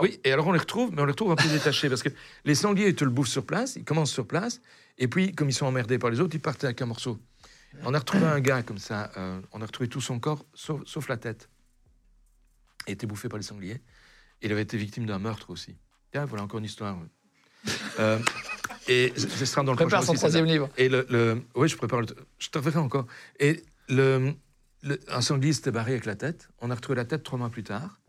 Oui. 0.02 0.20
Et 0.24 0.32
alors 0.32 0.46
on 0.46 0.52
les 0.52 0.58
retrouve, 0.58 0.90
mais 0.92 1.02
on 1.02 1.04
les 1.04 1.12
retrouve 1.12 1.32
un 1.32 1.36
peu 1.36 1.48
détachés 1.48 1.88
parce 1.88 2.02
que 2.02 2.10
les 2.44 2.54
sangliers, 2.54 2.88
ils 2.88 2.94
te 2.94 3.04
le 3.04 3.10
bouffent 3.10 3.28
sur 3.28 3.44
place, 3.44 3.76
ils 3.76 3.84
commencent 3.84 4.12
sur 4.12 4.26
place, 4.26 4.60
et 4.98 5.08
puis, 5.08 5.32
comme 5.34 5.48
ils 5.48 5.54
sont 5.54 5.66
emmerdés 5.66 5.98
par 5.98 6.10
les 6.10 6.20
autres, 6.20 6.34
ils 6.36 6.40
partent 6.40 6.62
avec 6.64 6.80
un 6.82 6.86
morceau. 6.86 7.18
On 7.84 7.94
a 7.94 7.98
retrouvé 7.98 8.26
un 8.26 8.40
gars 8.40 8.62
comme 8.62 8.78
ça, 8.78 9.10
euh, 9.16 9.40
on 9.52 9.62
a 9.62 9.66
retrouvé 9.66 9.88
tout 9.88 10.00
son 10.00 10.18
corps, 10.18 10.44
sauf, 10.54 10.82
sauf 10.86 11.08
la 11.08 11.16
tête. 11.16 11.48
Il 12.86 12.92
était 12.92 13.06
bouffé 13.06 13.28
par 13.28 13.38
les 13.38 13.44
sangliers. 13.44 13.80
Il 14.42 14.50
avait 14.52 14.62
été 14.62 14.76
victime 14.76 15.06
d'un 15.06 15.18
meurtre 15.18 15.50
aussi. 15.50 15.76
Tiens, 16.12 16.24
voilà 16.24 16.42
encore 16.44 16.58
une 16.58 16.64
histoire. 16.64 16.98
Euh, 17.98 18.18
et 18.88 19.12
ce 19.16 19.44
sera 19.46 19.62
dans 19.62 19.72
le 19.72 19.76
Prépare 19.76 20.02
son 20.02 20.12
aussi, 20.12 20.18
troisième 20.18 20.46
livre. 20.46 20.68
Et 20.78 20.88
le, 20.88 21.06
le- 21.10 21.42
oui, 21.54 21.68
je 21.68 21.76
prépare 21.76 22.00
le. 22.00 22.06
Je 22.38 22.48
te 22.48 22.58
reverrai 22.58 22.78
encore. 22.78 23.06
Et 23.38 23.62
le, 23.88 24.32
le- 24.82 24.98
un 25.08 25.20
sanglier 25.20 25.52
s'était 25.52 25.70
barré 25.70 25.92
avec 25.92 26.06
la 26.06 26.16
tête. 26.16 26.48
On 26.60 26.70
a 26.70 26.74
retrouvé 26.74 26.96
la 26.96 27.04
tête 27.04 27.22
trois 27.22 27.38
mois 27.38 27.50
plus 27.50 27.62
tard. 27.62 27.99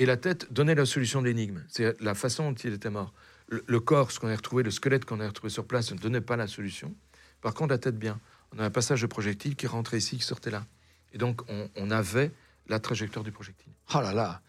Et 0.00 0.06
la 0.06 0.16
tête 0.16 0.52
donnait 0.52 0.74
la 0.74 0.86
solution 0.86 1.20
de 1.20 1.26
l'énigme. 1.26 1.62
C'est 1.68 2.00
la 2.00 2.14
façon 2.14 2.50
dont 2.50 2.54
il 2.56 2.72
était 2.72 2.90
mort. 2.90 3.12
Le, 3.48 3.62
le 3.66 3.80
corps, 3.80 4.10
ce 4.10 4.18
qu'on 4.18 4.28
a 4.28 4.34
retrouvé, 4.34 4.62
le 4.62 4.70
squelette 4.70 5.04
qu'on 5.04 5.20
a 5.20 5.26
retrouvé 5.28 5.50
sur 5.50 5.66
place, 5.66 5.92
ne 5.92 5.98
donnait 5.98 6.20
pas 6.22 6.36
la 6.36 6.46
solution. 6.46 6.94
Par 7.42 7.52
contre, 7.54 7.70
la 7.72 7.78
tête, 7.78 7.98
bien. 7.98 8.18
On 8.56 8.58
a 8.60 8.64
un 8.64 8.70
passage 8.70 9.02
de 9.02 9.06
projectile 9.06 9.56
qui 9.56 9.66
rentrait 9.66 9.98
ici, 9.98 10.16
qui 10.16 10.24
sortait 10.24 10.50
là. 10.50 10.64
Et 11.12 11.18
donc, 11.18 11.42
on, 11.48 11.68
on 11.76 11.90
avait 11.90 12.32
la 12.66 12.80
trajectoire 12.80 13.24
du 13.24 13.30
projectile. 13.30 13.72
Oh 13.94 14.00
là 14.00 14.12
là. 14.14 14.40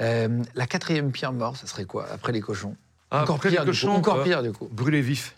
Euh, 0.00 0.42
la 0.54 0.66
quatrième 0.66 1.12
pire 1.12 1.32
mort, 1.32 1.56
ça 1.56 1.66
serait 1.66 1.84
quoi 1.84 2.08
après 2.10 2.32
les 2.32 2.40
cochons? 2.40 2.76
Ah, 3.10 3.22
Encore 3.22 3.38
pire, 3.40 3.50
les 3.50 3.56
du 3.58 3.60
coup. 3.60 3.66
cochons, 3.66 3.90
Encore 3.94 4.16
euh, 4.20 4.24
pire 4.24 4.42
du 4.42 4.52
coup. 4.52 4.68
Brûlé 4.68 5.00
vif. 5.02 5.36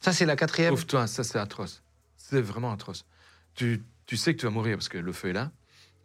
Ça, 0.00 0.12
c'est 0.12 0.26
la 0.26 0.36
quatrième? 0.36 0.74
Sauve-toi, 0.74 1.06
ça 1.06 1.24
c'est 1.24 1.38
atroce. 1.38 1.82
C'est 2.16 2.40
vraiment 2.40 2.72
atroce. 2.72 3.04
Tu, 3.54 3.82
tu 4.06 4.16
sais 4.16 4.34
que 4.34 4.40
tu 4.40 4.46
vas 4.46 4.50
mourir 4.52 4.76
parce 4.78 4.88
que 4.88 4.98
le 4.98 5.12
feu 5.12 5.28
est 5.28 5.32
là, 5.34 5.50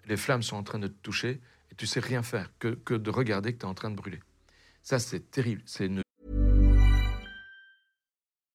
les 0.08 0.17
flammes 0.17 0.43
sont 0.43 0.56
en 0.58 0.63
train 0.63 0.80
de 0.80 0.88
te 0.88 0.95
toucher 1.01 1.39
tu 1.78 1.86
sais 1.86 2.00
rien 2.00 2.24
faire 2.24 2.52
que, 2.60 2.70
que 2.70 2.96
de 2.96 3.10
regarder 3.10 3.54
que 3.54 3.60
tu 3.60 3.66
es 3.66 3.70
en 3.70 3.74
train 3.74 3.92
de 3.92 3.96
brûler. 3.96 4.20
Ça 4.84 5.00
c'est 5.00 5.32
terrible. 5.32 5.62
C'est 5.66 5.86
une 5.86 6.02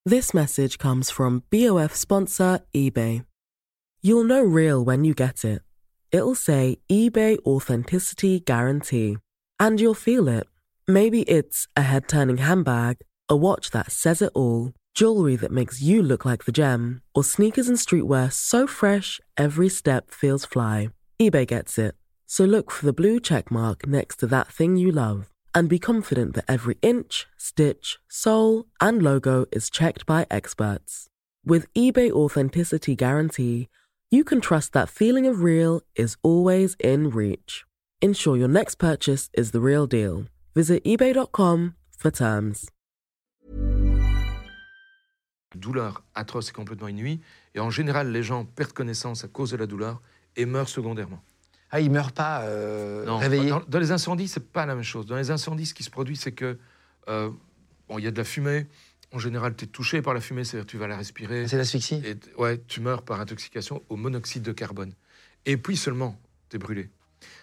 This 0.05 0.33
message 0.33 0.77
comes 0.77 1.09
from 1.09 1.43
BOF 1.49 1.95
sponsor 1.95 2.59
eBay. 2.75 3.23
You'll 4.01 4.25
know 4.25 4.43
real 4.43 4.83
when 4.83 5.05
you 5.05 5.13
get 5.13 5.45
it. 5.45 5.61
It'll 6.11 6.35
say 6.35 6.79
eBay 6.91 7.37
Authenticity 7.45 8.41
Guarantee. 8.41 9.17
And 9.61 9.79
you'll 9.79 9.93
feel 9.93 10.27
it. 10.27 10.45
Maybe 10.89 11.21
it's 11.21 11.69
a 11.77 11.83
head 11.83 12.09
turning 12.09 12.39
handbag, 12.39 12.97
a 13.29 13.37
watch 13.37 13.71
that 13.71 13.93
says 13.93 14.21
it 14.21 14.31
all, 14.35 14.73
jewelry 14.93 15.37
that 15.37 15.51
makes 15.53 15.81
you 15.81 16.03
look 16.03 16.25
like 16.25 16.43
the 16.43 16.51
gem, 16.51 17.01
or 17.15 17.23
sneakers 17.23 17.69
and 17.69 17.77
streetwear 17.77 18.29
so 18.29 18.67
fresh 18.67 19.21
every 19.37 19.69
step 19.69 20.11
feels 20.11 20.45
fly. 20.45 20.89
eBay 21.21 21.47
gets 21.47 21.77
it. 21.77 21.95
So 22.33 22.45
look 22.45 22.71
for 22.71 22.87
the 22.87 22.93
blue 22.93 23.19
check 23.19 23.51
mark 23.51 23.85
next 23.85 24.15
to 24.21 24.25
that 24.25 24.47
thing 24.47 24.75
you 24.75 24.91
love 24.91 25.29
and 25.53 25.69
be 25.69 25.77
confident 25.77 26.33
that 26.33 26.45
every 26.47 26.79
inch, 26.81 27.27
stitch, 27.37 27.99
sole, 28.09 28.65
and 28.81 29.03
logo 29.03 29.45
is 29.51 29.69
checked 29.69 30.07
by 30.07 30.25
experts. 30.31 31.05
With 31.45 31.71
eBay 31.75 32.09
Authenticity 32.09 32.95
Guarantee, 32.95 33.67
you 34.09 34.23
can 34.23 34.41
trust 34.41 34.73
that 34.73 34.89
feeling 34.89 35.27
of 35.27 35.43
real 35.43 35.81
is 35.95 36.17
always 36.23 36.75
in 36.79 37.11
reach. 37.11 37.65
ensure 38.01 38.35
your 38.35 38.47
next 38.47 38.79
purchase 38.79 39.29
is 39.35 39.51
the 39.51 39.61
real 39.61 39.85
deal. 39.85 40.25
Visit 40.55 40.83
eBay.com 40.85 41.75
for 41.95 42.09
terms. 42.09 42.71
Douleur 45.55 46.01
atroce 46.15 46.49
et 46.49 46.53
complètement 46.53 46.87
inouïe. 46.87 47.19
Et 47.53 47.59
en 47.59 47.69
général, 47.69 48.11
les 48.11 48.23
gens 48.23 48.43
perdent 48.43 48.73
connaissance 48.73 49.23
à 49.23 49.27
cause 49.27 49.51
de 49.51 49.57
la 49.57 49.67
douleur 49.67 50.01
et 50.35 50.47
meurent 50.47 50.67
secondairement. 50.67 51.21
Ah, 51.75 51.79
il 51.79 51.89
meurt 51.89 52.15
pas 52.15 52.43
euh, 52.43 53.03
Non, 53.03 53.17
réveillé. 53.17 53.49
Dans, 53.49 53.63
dans 53.67 53.79
les 53.79 53.91
incendies, 53.91 54.27
c'est 54.27 54.51
pas 54.51 54.67
la 54.67 54.75
même 54.75 54.83
chose. 54.83 55.07
Dans 55.07 55.15
les 55.15 55.31
incendies, 55.31 55.65
ce 55.65 55.73
qui 55.73 55.81
se 55.81 55.89
produit, 55.89 56.15
c'est 56.15 56.31
que 56.31 56.59
euh, 57.09 57.31
bon, 57.89 57.97
il 57.97 58.03
y 58.03 58.07
a 58.07 58.11
de 58.11 58.17
la 58.17 58.23
fumée. 58.23 58.67
En 59.11 59.17
général, 59.17 59.55
tu 59.55 59.65
es 59.65 59.67
touché 59.67 60.03
par 60.03 60.13
la 60.13 60.21
fumée, 60.21 60.43
c'est-à-dire 60.43 60.67
tu 60.67 60.77
vas 60.77 60.85
la 60.85 60.97
respirer. 60.97 61.47
C'est 61.47 61.57
l'asphyxie. 61.57 61.99
Et 62.05 62.15
ouais, 62.37 62.61
tu 62.67 62.79
meurs 62.79 63.01
par 63.01 63.19
intoxication 63.19 63.81
au 63.89 63.95
monoxyde 63.95 64.43
de 64.43 64.51
carbone. 64.51 64.93
Et 65.47 65.57
puis 65.57 65.75
seulement, 65.75 66.15
tu 66.49 66.57
es 66.57 66.59
brûlé. 66.59 66.91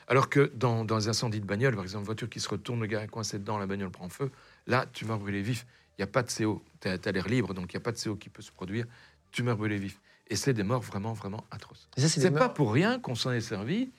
Alors 0.07 0.29
que 0.29 0.53
dans, 0.55 0.85
dans 0.85 0.99
les 0.99 1.09
incendies 1.09 1.41
de 1.41 1.47
bagnole, 1.47 1.75
par 1.75 1.83
exemple, 1.83 2.05
voiture 2.07 2.31
qui 2.31 2.39
se 2.39 2.49
retourne, 2.49 2.81
le 2.81 2.87
gars 2.87 3.03
est 3.03 3.09
coincé 3.09 3.37
dedans, 3.41 3.59
la 3.59 3.67
bagnole 3.67 3.91
prend 3.91 4.09
feu, 4.09 4.31
là, 4.69 4.87
tu 4.93 5.07
meurs 5.07 5.19
brûlé 5.19 5.43
vif. 5.43 5.67
Il 5.99 6.03
n'y 6.03 6.05
a 6.05 6.07
pas 6.07 6.23
de 6.23 6.31
CO. 6.31 6.63
Tu 6.81 6.87
as, 6.89 7.13
l'air 7.13 7.27
libre, 7.27 7.53
donc 7.53 7.73
il 7.73 7.77
n'y 7.77 7.81
a 7.81 7.85
pas 7.85 7.93
de 7.93 7.99
CO 7.99 8.15
qui 8.15 8.29
peut 8.29 8.43
se 8.43 8.53
produire. 8.53 8.87
Tu 9.33 9.43
meurs 9.43 9.57
brûlé 9.57 9.77
vif. 9.77 10.01
Et 10.29 10.37
c'est 10.37 10.53
des 10.53 10.63
morts 10.63 10.83
vraiment, 10.83 11.15
vraiment 11.15 11.45
atroces. 11.51 11.89
C'est 11.97 12.31
pas 12.31 12.47
morts- 12.47 12.55
pour 12.55 12.73
rien 12.73 13.01
qu'on 13.01 13.17
s'en 13.17 13.33
est 13.33 13.41
servi 13.41 13.91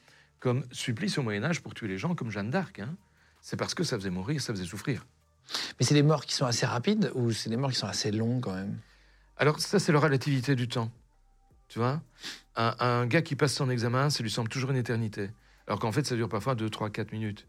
comme 0.42 0.66
supplice 0.72 1.18
au 1.18 1.22
Moyen-Âge 1.22 1.62
pour 1.62 1.74
tuer 1.74 1.88
les 1.88 1.98
gens 1.98 2.14
comme 2.16 2.32
Jeanne 2.32 2.50
d'Arc. 2.50 2.80
hein. 2.80 2.98
C'est 3.40 3.56
parce 3.56 3.74
que 3.74 3.84
ça 3.84 3.96
faisait 3.98 4.10
mourir, 4.10 4.42
ça 4.42 4.54
faisait 4.54 4.66
souffrir. 4.66 5.06
Mais 5.80 5.86
c'est 5.86 5.94
des 5.94 6.04
morts 6.04 6.26
qui 6.26 6.34
sont 6.34 6.46
assez 6.46 6.66
rapides 6.66 7.12
ou 7.16 7.32
c'est 7.32 7.50
des 7.50 7.58
morts 7.58 7.72
qui 7.72 7.78
sont 7.78 7.88
assez 7.88 8.12
longs 8.12 8.42
quand 8.42 8.54
même? 8.54 8.78
Alors, 9.38 9.60
ça, 9.60 9.80
c'est 9.80 9.92
la 9.92 10.00
relativité 10.00 10.56
du 10.56 10.68
temps. 10.68 10.92
Tu 11.68 11.80
vois? 11.80 12.02
Un, 12.56 12.76
un 12.80 13.06
gars 13.06 13.22
qui 13.22 13.36
passe 13.36 13.54
son 13.54 13.70
examen, 13.70 14.10
ça 14.10 14.22
lui 14.24 14.30
semble 14.30 14.50
toujours 14.50 14.72
une 14.72 14.78
éternité. 14.78 15.30
Alors 15.68 15.80
qu'en 15.80 15.92
fait, 15.92 16.06
ça 16.06 16.16
dure 16.16 16.28
parfois 16.30 16.56
2, 16.56 16.70
3, 16.70 16.90
4 16.90 17.12
minutes. 17.12 17.48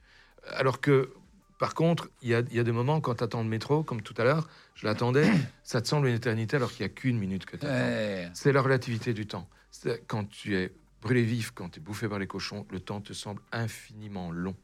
Alors 0.55 0.81
que, 0.81 1.13
par 1.59 1.75
contre, 1.75 2.09
il 2.23 2.29
y 2.29 2.35
a, 2.35 2.41
il 2.51 2.57
y 2.57 2.61
a 2.61 2.65
des 2.65 2.73
moments 2.73 3.01
quand 3.01 3.17
tu 3.17 3.25
attends 3.25 3.43
le 3.43 3.49
métro, 3.49 3.83
comme 3.83 4.03
tout 4.03 4.15
à 4.19 4.25
l'heure, 4.25 4.49
je 4.75 4.87
l'attendais, 4.87 5.31
ça 5.65 5.81
te 5.81 5.89
semble 5.89 6.09
une 6.09 6.15
éternité 6.15 6.57
alors 6.57 6.71
qu'il 6.73 6.85
n'y 6.87 6.93
a 6.93 6.95
qu'une 6.95 7.19
minute 7.19 7.47
que 7.47 7.57
tu 7.57 7.67
attends. 7.67 7.75
Ouais. 7.75 8.31
C'est 8.35 8.53
la 8.53 8.63
relativité 8.63 9.13
du 9.13 9.27
temps. 9.27 9.49
Quand 10.07 10.25
tu 10.29 10.57
es 10.57 10.73
brûlé 11.03 11.23
vif, 11.23 11.51
quand 11.51 11.69
tu 11.69 11.81
es 11.81 11.83
bouffé 11.83 12.09
par 12.09 12.19
les 12.19 12.27
cochons, 12.27 12.65
le 12.71 12.81
temps 12.81 13.01
te 13.01 13.13
semble 13.13 13.43
infiniment 13.51 14.31
long. 14.31 14.55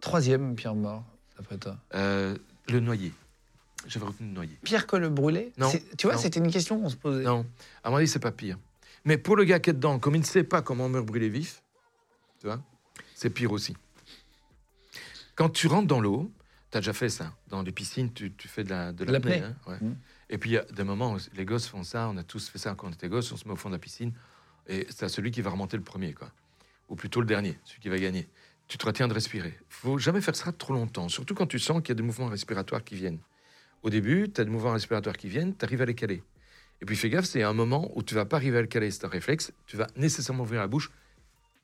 Troisième 0.00 0.54
pire 0.54 0.74
mort, 0.74 1.04
d'après 1.36 1.56
toi. 1.56 1.78
Euh, 1.94 2.36
le 2.68 2.80
noyer. 2.80 3.12
J'avais 3.86 4.06
retenu 4.06 4.26
le 4.28 4.34
noyer. 4.34 4.58
Pire 4.64 4.86
que 4.86 4.96
le 4.96 5.08
brûlé? 5.08 5.52
Non, 5.58 5.70
Tu 5.96 6.06
vois, 6.06 6.16
c'était 6.16 6.40
une 6.40 6.50
question 6.50 6.80
qu'on 6.80 6.88
se 6.88 6.96
posait. 6.96 7.22
Non, 7.24 7.46
à 7.84 7.90
mon 7.90 7.96
avis, 7.96 8.08
c'est 8.08 8.18
pas 8.18 8.32
pire. 8.32 8.58
Mais 9.04 9.16
pour 9.16 9.36
le 9.36 9.44
gars 9.44 9.60
qui 9.60 9.70
est 9.70 9.74
dedans, 9.74 9.98
comme 10.00 10.16
il 10.16 10.20
ne 10.20 10.24
sait 10.24 10.42
pas 10.44 10.62
comment 10.62 10.88
meurt 10.88 11.06
brûlé 11.06 11.28
vif, 11.28 11.62
tu 12.40 12.46
vois, 12.46 12.60
c'est 13.14 13.30
pire 13.30 13.52
aussi. 13.52 13.76
Quand 15.36 15.48
tu 15.48 15.68
rentres 15.68 15.86
dans 15.86 16.00
l'eau, 16.00 16.30
tu 16.72 16.78
as 16.78 16.80
déjà 16.80 16.92
fait 16.92 17.08
ça. 17.08 17.32
Dans 17.48 17.62
les 17.62 17.70
piscines, 17.72 18.12
tu, 18.12 18.32
tu 18.34 18.48
fais 18.48 18.64
de 18.64 18.70
la 18.70 18.92
de 18.92 19.04
l'apnée. 19.04 19.42
hein, 19.42 19.54
ouais. 19.68 19.78
Mm. 19.80 19.96
Et 20.30 20.38
puis, 20.38 20.50
il 20.50 20.52
y 20.54 20.58
a 20.58 20.64
des 20.64 20.82
moments 20.82 21.12
où 21.14 21.18
les 21.34 21.44
gosses 21.44 21.68
font 21.68 21.84
ça. 21.84 22.08
On 22.08 22.16
a 22.16 22.24
tous 22.24 22.48
fait 22.48 22.58
ça 22.58 22.74
quand 22.74 22.88
on 22.88 22.92
était 22.92 23.08
gosses. 23.08 23.30
On 23.30 23.36
se 23.36 23.46
met 23.46 23.52
au 23.52 23.56
fond 23.56 23.68
de 23.68 23.74
la 23.74 23.78
piscine. 23.78 24.12
Et 24.68 24.86
c'est 24.90 25.04
à 25.04 25.08
celui 25.08 25.30
qui 25.30 25.42
va 25.42 25.50
remonter 25.50 25.76
le 25.76 25.82
premier, 25.82 26.12
quoi. 26.12 26.30
Ou 26.88 26.96
plutôt 26.96 27.20
le 27.20 27.26
dernier, 27.26 27.58
celui 27.64 27.80
qui 27.80 27.88
va 27.88 27.98
gagner. 27.98 28.28
Tu 28.68 28.78
te 28.78 28.86
retiens 28.86 29.08
de 29.08 29.14
respirer. 29.14 29.56
faut 29.68 29.98
jamais 29.98 30.20
faire 30.20 30.34
ça 30.34 30.52
trop 30.52 30.72
longtemps, 30.72 31.08
surtout 31.08 31.34
quand 31.34 31.46
tu 31.46 31.58
sens 31.58 31.80
qu'il 31.82 31.90
y 31.90 31.92
a 31.92 31.94
des 31.94 32.02
mouvements 32.02 32.26
respiratoires 32.26 32.82
qui 32.82 32.96
viennent. 32.96 33.20
Au 33.82 33.90
début, 33.90 34.28
tu 34.32 34.40
as 34.40 34.44
des 34.44 34.50
mouvements 34.50 34.72
respiratoires 34.72 35.16
qui 35.16 35.28
viennent, 35.28 35.56
tu 35.56 35.64
arrives 35.64 35.82
à 35.82 35.86
les 35.86 35.94
caler. 35.94 36.22
Et 36.80 36.84
puis 36.84 36.96
fais 36.96 37.08
gaffe, 37.08 37.26
c'est 37.26 37.42
un 37.42 37.52
moment 37.52 37.90
où 37.94 38.02
tu 38.02 38.14
vas 38.14 38.24
pas 38.24 38.36
arriver 38.36 38.58
à 38.58 38.60
le 38.60 38.66
caler, 38.66 38.90
c'est 38.90 39.04
un 39.04 39.08
réflexe, 39.08 39.52
tu 39.66 39.76
vas 39.76 39.86
nécessairement 39.96 40.42
ouvrir 40.42 40.60
la 40.60 40.66
bouche 40.66 40.90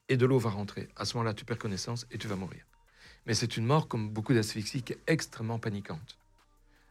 et 0.09 0.17
de 0.17 0.27
l'eau 0.27 0.39
va 0.39 0.51
rentrer. 0.51 0.89
À 0.97 1.05
ce 1.05 1.17
moment-là, 1.17 1.35
tu 1.35 1.45
perds 1.45 1.59
connaissance 1.59 2.07
et 2.11 2.19
tu 2.19 2.29
vas 2.29 2.37
mourir. 2.37 2.65
Mais 3.27 3.35
c'est 3.35 3.57
une 3.57 3.67
mort, 3.67 3.89
comme 3.89 4.09
beaucoup 4.09 4.35
d'asphyxie, 4.35 4.83
qui 4.83 4.93
est 4.93 5.01
extrêmement 5.07 5.59
paniquante. 5.59 6.19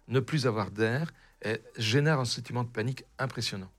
Ne 0.07 0.19
plus 0.19 0.47
avoir 0.47 0.71
d'air 0.71 1.11
génère 1.77 2.19
un 2.19 2.25
sentiment 2.25 2.63
de 2.63 2.69
panique 2.69 3.05
impressionnant. 3.17 3.71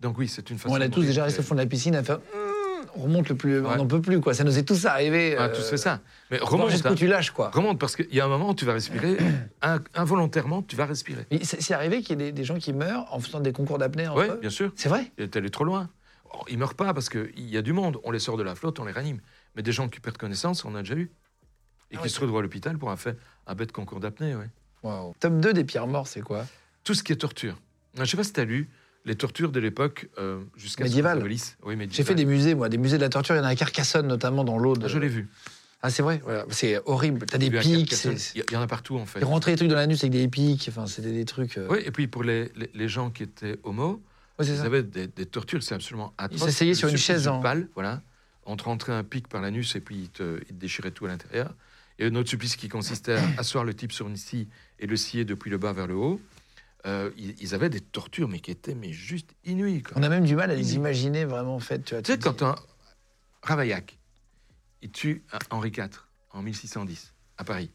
Donc 0.00 0.18
oui, 0.18 0.28
c'est 0.28 0.50
une 0.50 0.58
façon 0.58 0.74
on 0.74 0.80
a 0.80 0.88
tous 0.88 1.02
déjà 1.04 1.24
resté 1.24 1.40
au 1.40 1.42
fond 1.42 1.54
de 1.54 1.60
la 1.60 1.66
piscine 1.66 1.94
à 1.96 2.02
faire. 2.02 2.16
Hum, 2.34 2.86
On 2.96 3.02
remonte 3.02 3.28
le 3.28 3.34
plus. 3.34 3.60
On 3.64 3.76
n'en 3.76 3.86
peut 3.86 4.00
plus, 4.00 4.20
quoi. 4.20 4.34
Ça 4.34 4.44
nous 4.44 4.58
est 4.58 4.62
tous 4.64 4.84
arrivé. 4.86 5.36
Ah, 5.38 5.44
euh, 5.44 5.54
tous 5.54 5.68
fait 5.70 5.76
ça. 5.78 6.00
Mais 6.30 6.38
remonte, 6.38 6.70
jusqu'où 6.70 6.88
hein. 6.88 6.94
tu 6.94 7.06
lâches, 7.06 7.30
quoi. 7.30 7.50
remonte, 7.50 7.78
parce 7.78 7.96
qu'il 7.96 8.14
y 8.14 8.20
a 8.20 8.24
un 8.24 8.28
moment 8.28 8.50
où 8.50 8.54
tu 8.54 8.64
vas 8.66 8.74
respirer, 8.74 9.16
in- 9.62 9.80
involontairement, 9.94 10.62
tu 10.62 10.76
vas 10.76 10.86
respirer. 10.86 11.26
Mais 11.30 11.40
c'est 11.44 11.72
arrivé 11.74 12.02
qu'il 12.02 12.10
y 12.20 12.22
ait 12.22 12.26
des, 12.26 12.32
des 12.32 12.44
gens 12.44 12.58
qui 12.58 12.72
meurent 12.72 13.06
en 13.12 13.20
faisant 13.20 13.40
des 13.40 13.52
concours 13.52 13.78
d'apnée 13.78 14.08
Oui, 14.14 14.26
bien 14.40 14.50
sûr. 14.50 14.72
C'est 14.76 14.88
vrai 14.88 15.10
T'es 15.16 15.36
allé 15.38 15.50
trop 15.50 15.64
loin. 15.64 15.88
Ils 16.48 16.58
meurent 16.58 16.74
pas 16.74 16.92
parce 16.92 17.08
qu'il 17.08 17.30
y 17.48 17.56
a 17.56 17.62
du 17.62 17.72
monde. 17.72 17.98
On 18.04 18.10
les 18.10 18.18
sort 18.18 18.36
de 18.36 18.42
la 18.42 18.54
flotte, 18.54 18.78
on 18.80 18.84
les 18.84 18.92
ranime. 18.92 19.20
Mais 19.54 19.62
des 19.62 19.72
gens 19.72 19.88
qui 19.88 20.00
perdent 20.00 20.18
connaissance, 20.18 20.64
on 20.66 20.74
a 20.74 20.80
déjà 20.80 20.94
eu. 20.94 21.10
Et 21.90 21.94
Ah 21.94 21.98
qui 21.98 22.02
ouais. 22.02 22.08
se 22.10 22.20
retrouvent 22.20 22.38
à 22.38 22.42
l'hôpital 22.42 22.76
pour 22.76 22.88
avoir 22.90 23.00
fait 23.00 23.16
un 23.46 23.54
bête 23.54 23.72
concours 23.72 24.00
d'apnée. 24.00 24.34
Ouais. 24.34 24.50
Waouh. 24.82 25.14
Top 25.20 25.38
2 25.38 25.54
des 25.54 25.64
pires 25.64 25.86
morts, 25.86 26.06
c'est 26.08 26.20
quoi 26.20 26.44
Tout 26.84 26.92
ce 26.94 27.02
qui 27.02 27.12
est 27.12 27.16
torture. 27.16 27.56
Je 27.98 28.04
sais 28.04 28.16
pas 28.16 28.24
si 28.24 28.32
tu 28.34 28.40
as 28.40 28.44
lu 28.44 28.68
les 29.06 29.14
tortures 29.14 29.50
de 29.52 29.60
l'époque 29.60 30.08
euh, 30.18 30.40
jusqu'à 30.56 30.84
Médiévale. 30.84 31.18
Oui, 31.22 31.76
médiévale. 31.76 31.88
J'ai 31.92 32.02
fait 32.04 32.14
des 32.14 32.24
musées, 32.26 32.54
moi, 32.54 32.68
des 32.68 32.76
musées 32.76 32.98
de 32.98 33.02
la 33.02 33.08
torture. 33.08 33.34
Il 33.34 33.38
y 33.38 33.40
en 33.40 33.44
a 33.44 33.48
à 33.48 33.54
Carcassonne, 33.56 34.06
notamment 34.06 34.44
dans 34.44 34.58
l'eau. 34.58 34.76
de- 34.76 34.84
Ah, 34.84 34.88
je 34.88 34.98
l'ai 34.98 35.08
vu. 35.08 35.28
Ah, 35.82 35.90
c'est 35.90 36.02
vrai? 36.02 36.20
Voilà. 36.24 36.44
C'est 36.50 36.80
horrible. 36.86 37.24
T'as 37.26 37.38
des 37.38 37.50
pics. 37.50 37.92
Il 38.04 38.40
y, 38.40 38.44
il 38.48 38.52
y 38.52 38.56
en 38.56 38.60
a 38.62 38.66
partout, 38.66 38.96
en 38.98 39.06
fait. 39.06 39.20
Ils 39.20 39.24
rentraient 39.24 39.52
des 39.52 39.56
trucs 39.58 39.68
dans 39.70 39.76
l'anus 39.76 40.02
avec 40.02 40.12
des 40.12 40.26
pics. 40.28 40.66
Enfin, 40.68 40.86
c'était 40.86 41.12
des 41.12 41.24
trucs. 41.24 41.56
euh, 41.56 41.68
Oui, 41.70 41.78
et 41.86 41.90
puis 41.92 42.08
pour 42.08 42.24
les, 42.24 42.50
les, 42.56 42.68
les 42.74 42.88
gens 42.88 43.10
qui 43.10 43.22
étaient 43.22 43.58
homo, 43.62 44.02
c'est 44.40 44.48
ils 44.48 44.56
ça. 44.56 44.64
avaient 44.64 44.82
des, 44.82 45.06
des 45.06 45.26
tortures, 45.26 45.62
c'est 45.62 45.74
absolument 45.76 46.12
atroce. 46.18 46.40
s'asseyaient 46.40 46.72
Le 46.72 46.76
sur 46.76 46.88
une 46.88 46.96
chaise 46.96 47.28
en- 47.28 47.40
pal, 47.40 47.68
voilà. 47.74 48.02
On 48.44 48.56
te 48.56 48.64
rentrait 48.64 48.92
un 48.92 49.04
pic 49.04 49.28
par 49.28 49.40
l'anus 49.40 49.74
et 49.76 49.80
puis 49.80 49.96
ils 49.96 50.08
te, 50.10 50.38
ils 50.48 50.54
te 50.54 50.60
déchiraient 50.60 50.90
tout 50.90 51.06
à 51.06 51.08
l'intérieur. 51.08 51.54
Et 51.98 52.06
un 52.06 52.14
autre 52.16 52.28
supplice 52.28 52.56
qui 52.56 52.68
consistait 52.68 53.14
à 53.14 53.22
asseoir 53.38 53.64
le 53.64 53.72
type 53.74 53.92
sur 53.92 54.06
une 54.08 54.16
scie 54.16 54.48
et 54.80 54.86
le 54.86 54.96
scier 54.96 55.24
depuis 55.24 55.50
le 55.50 55.58
bas 55.58 55.72
vers 55.72 55.86
le 55.86 55.94
haut. 55.94 56.20
Euh, 56.86 57.10
ils, 57.16 57.34
ils 57.42 57.54
avaient 57.54 57.68
des 57.70 57.80
tortures, 57.80 58.28
mais 58.28 58.40
qui 58.40 58.50
étaient 58.50 58.74
mais 58.74 58.92
juste 58.92 59.30
inouïes. 59.44 59.82
quoi. 59.82 59.94
On 59.96 60.02
a 60.02 60.08
même 60.08 60.24
du 60.24 60.36
mal 60.36 60.50
à 60.50 60.54
les 60.54 60.74
imaginer 60.76 61.24
vraiment 61.24 61.58
faites. 61.58 61.84
Tu, 61.84 61.94
vois, 61.94 62.02
Tu 62.02 62.12
sais, 62.12 62.18
quand 62.18 62.42
un 62.42 62.54
Ravaillac, 63.42 63.98
il 64.82 64.90
tue 64.90 65.24
Henri 65.50 65.70
IV 65.70 65.88
en 66.30 66.42
1610 66.42 67.14
à 67.38 67.44
Paris. 67.44 67.70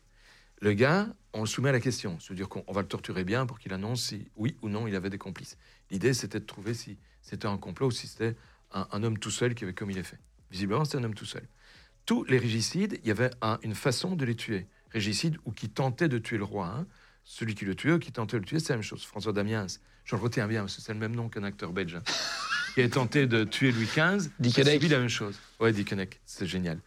Le 0.62 0.74
gars, 0.74 1.07
on 1.34 1.41
le 1.41 1.45
soumet 1.47 1.70
à 1.70 1.72
la 1.72 1.80
question, 1.80 2.20
c'est-à-dire 2.20 2.47
qu'on 2.47 2.64
on 2.68 2.72
va 2.74 2.82
le 2.82 2.88
torturer 2.88 3.24
bien 3.24 3.45
pour 3.45 3.57
qu'il 3.59 3.74
annonce 3.74 4.03
si 4.03 4.28
oui 4.36 4.55
ou 4.62 4.70
non 4.70 4.88
il 4.88 4.95
avait 4.95 5.09
des 5.09 5.18
complices. 5.18 5.57
L'idée, 5.89 6.14
c'était 6.14 6.39
de 6.39 6.45
trouver 6.45 6.74
si 6.74 6.97
c'était 7.22 7.47
un 7.47 7.57
complot 7.57 7.88
ou 7.88 7.91
si 7.91 8.07
c'était 8.07 8.36
un, 8.72 8.88
un 8.91 9.03
homme 9.03 9.18
tout 9.18 9.32
seul 9.32 9.55
qui 9.55 9.64
avait 9.64 9.74
commis 9.74 9.93
les 9.95 10.03
faits. 10.03 10.20
Visiblement, 10.51 10.86
c'était 10.86 10.97
un 10.99 11.03
homme 11.03 11.16
tout 11.16 11.26
seul. 11.26 11.47
Tous 12.05 12.24
les 12.26 12.38
régicides, 12.38 12.99
il 13.03 13.07
y 13.07 13.12
avait 13.12 13.32
un- 13.41 13.59
une 13.64 13.76
façon 13.76 14.16
de 14.16 14.24
les 14.26 14.36
tuer. 14.36 14.68
Régicide 14.91 15.38
ou 15.45 15.51
qui 15.51 15.70
tentait 15.70 16.09
de 16.09 16.18
tuer 16.18 16.38
le 16.38 16.43
roi. 16.43 16.68
hein. 16.68 16.86
Celui 17.24 17.56
qui 17.56 17.66
le 17.66 17.76
tuait 17.76 17.94
ou 17.94 18.00
qui 18.00 18.12
tentait 18.12 18.38
de 18.38 18.42
le 18.42 18.48
tuer, 18.48 18.60
c'est 18.60 18.74
la 18.74 18.78
même 18.78 18.84
chose. 18.84 19.04
François 19.04 19.34
Damiens, 19.34 19.68
je 20.06 20.16
le 20.16 20.22
retiens 20.22 20.48
bien 20.48 20.62
parce 20.62 20.76
que 20.76 20.82
c'est 20.82 20.94
le 20.94 21.00
même 21.00 21.16
nom 21.16 21.30
qu'un 21.30 21.44
acteur 21.44 21.72
belge. 21.72 21.96
hein, 21.96 22.04
qui 22.74 22.82
a 22.82 22.90
tenté 22.90 23.28
de 23.28 23.44
tuer 23.44 23.72
Louis 23.72 23.86
XV. 23.86 24.30
Dickeneck. 24.40 24.68
a 24.68 24.72
subi 24.80 24.88
la 24.88 25.00
même 25.00 25.10
chose. 25.10 25.38
Ouais, 25.60 25.72
Dickeneck, 25.72 26.20
c'est 26.26 26.46
génial. 26.48 26.80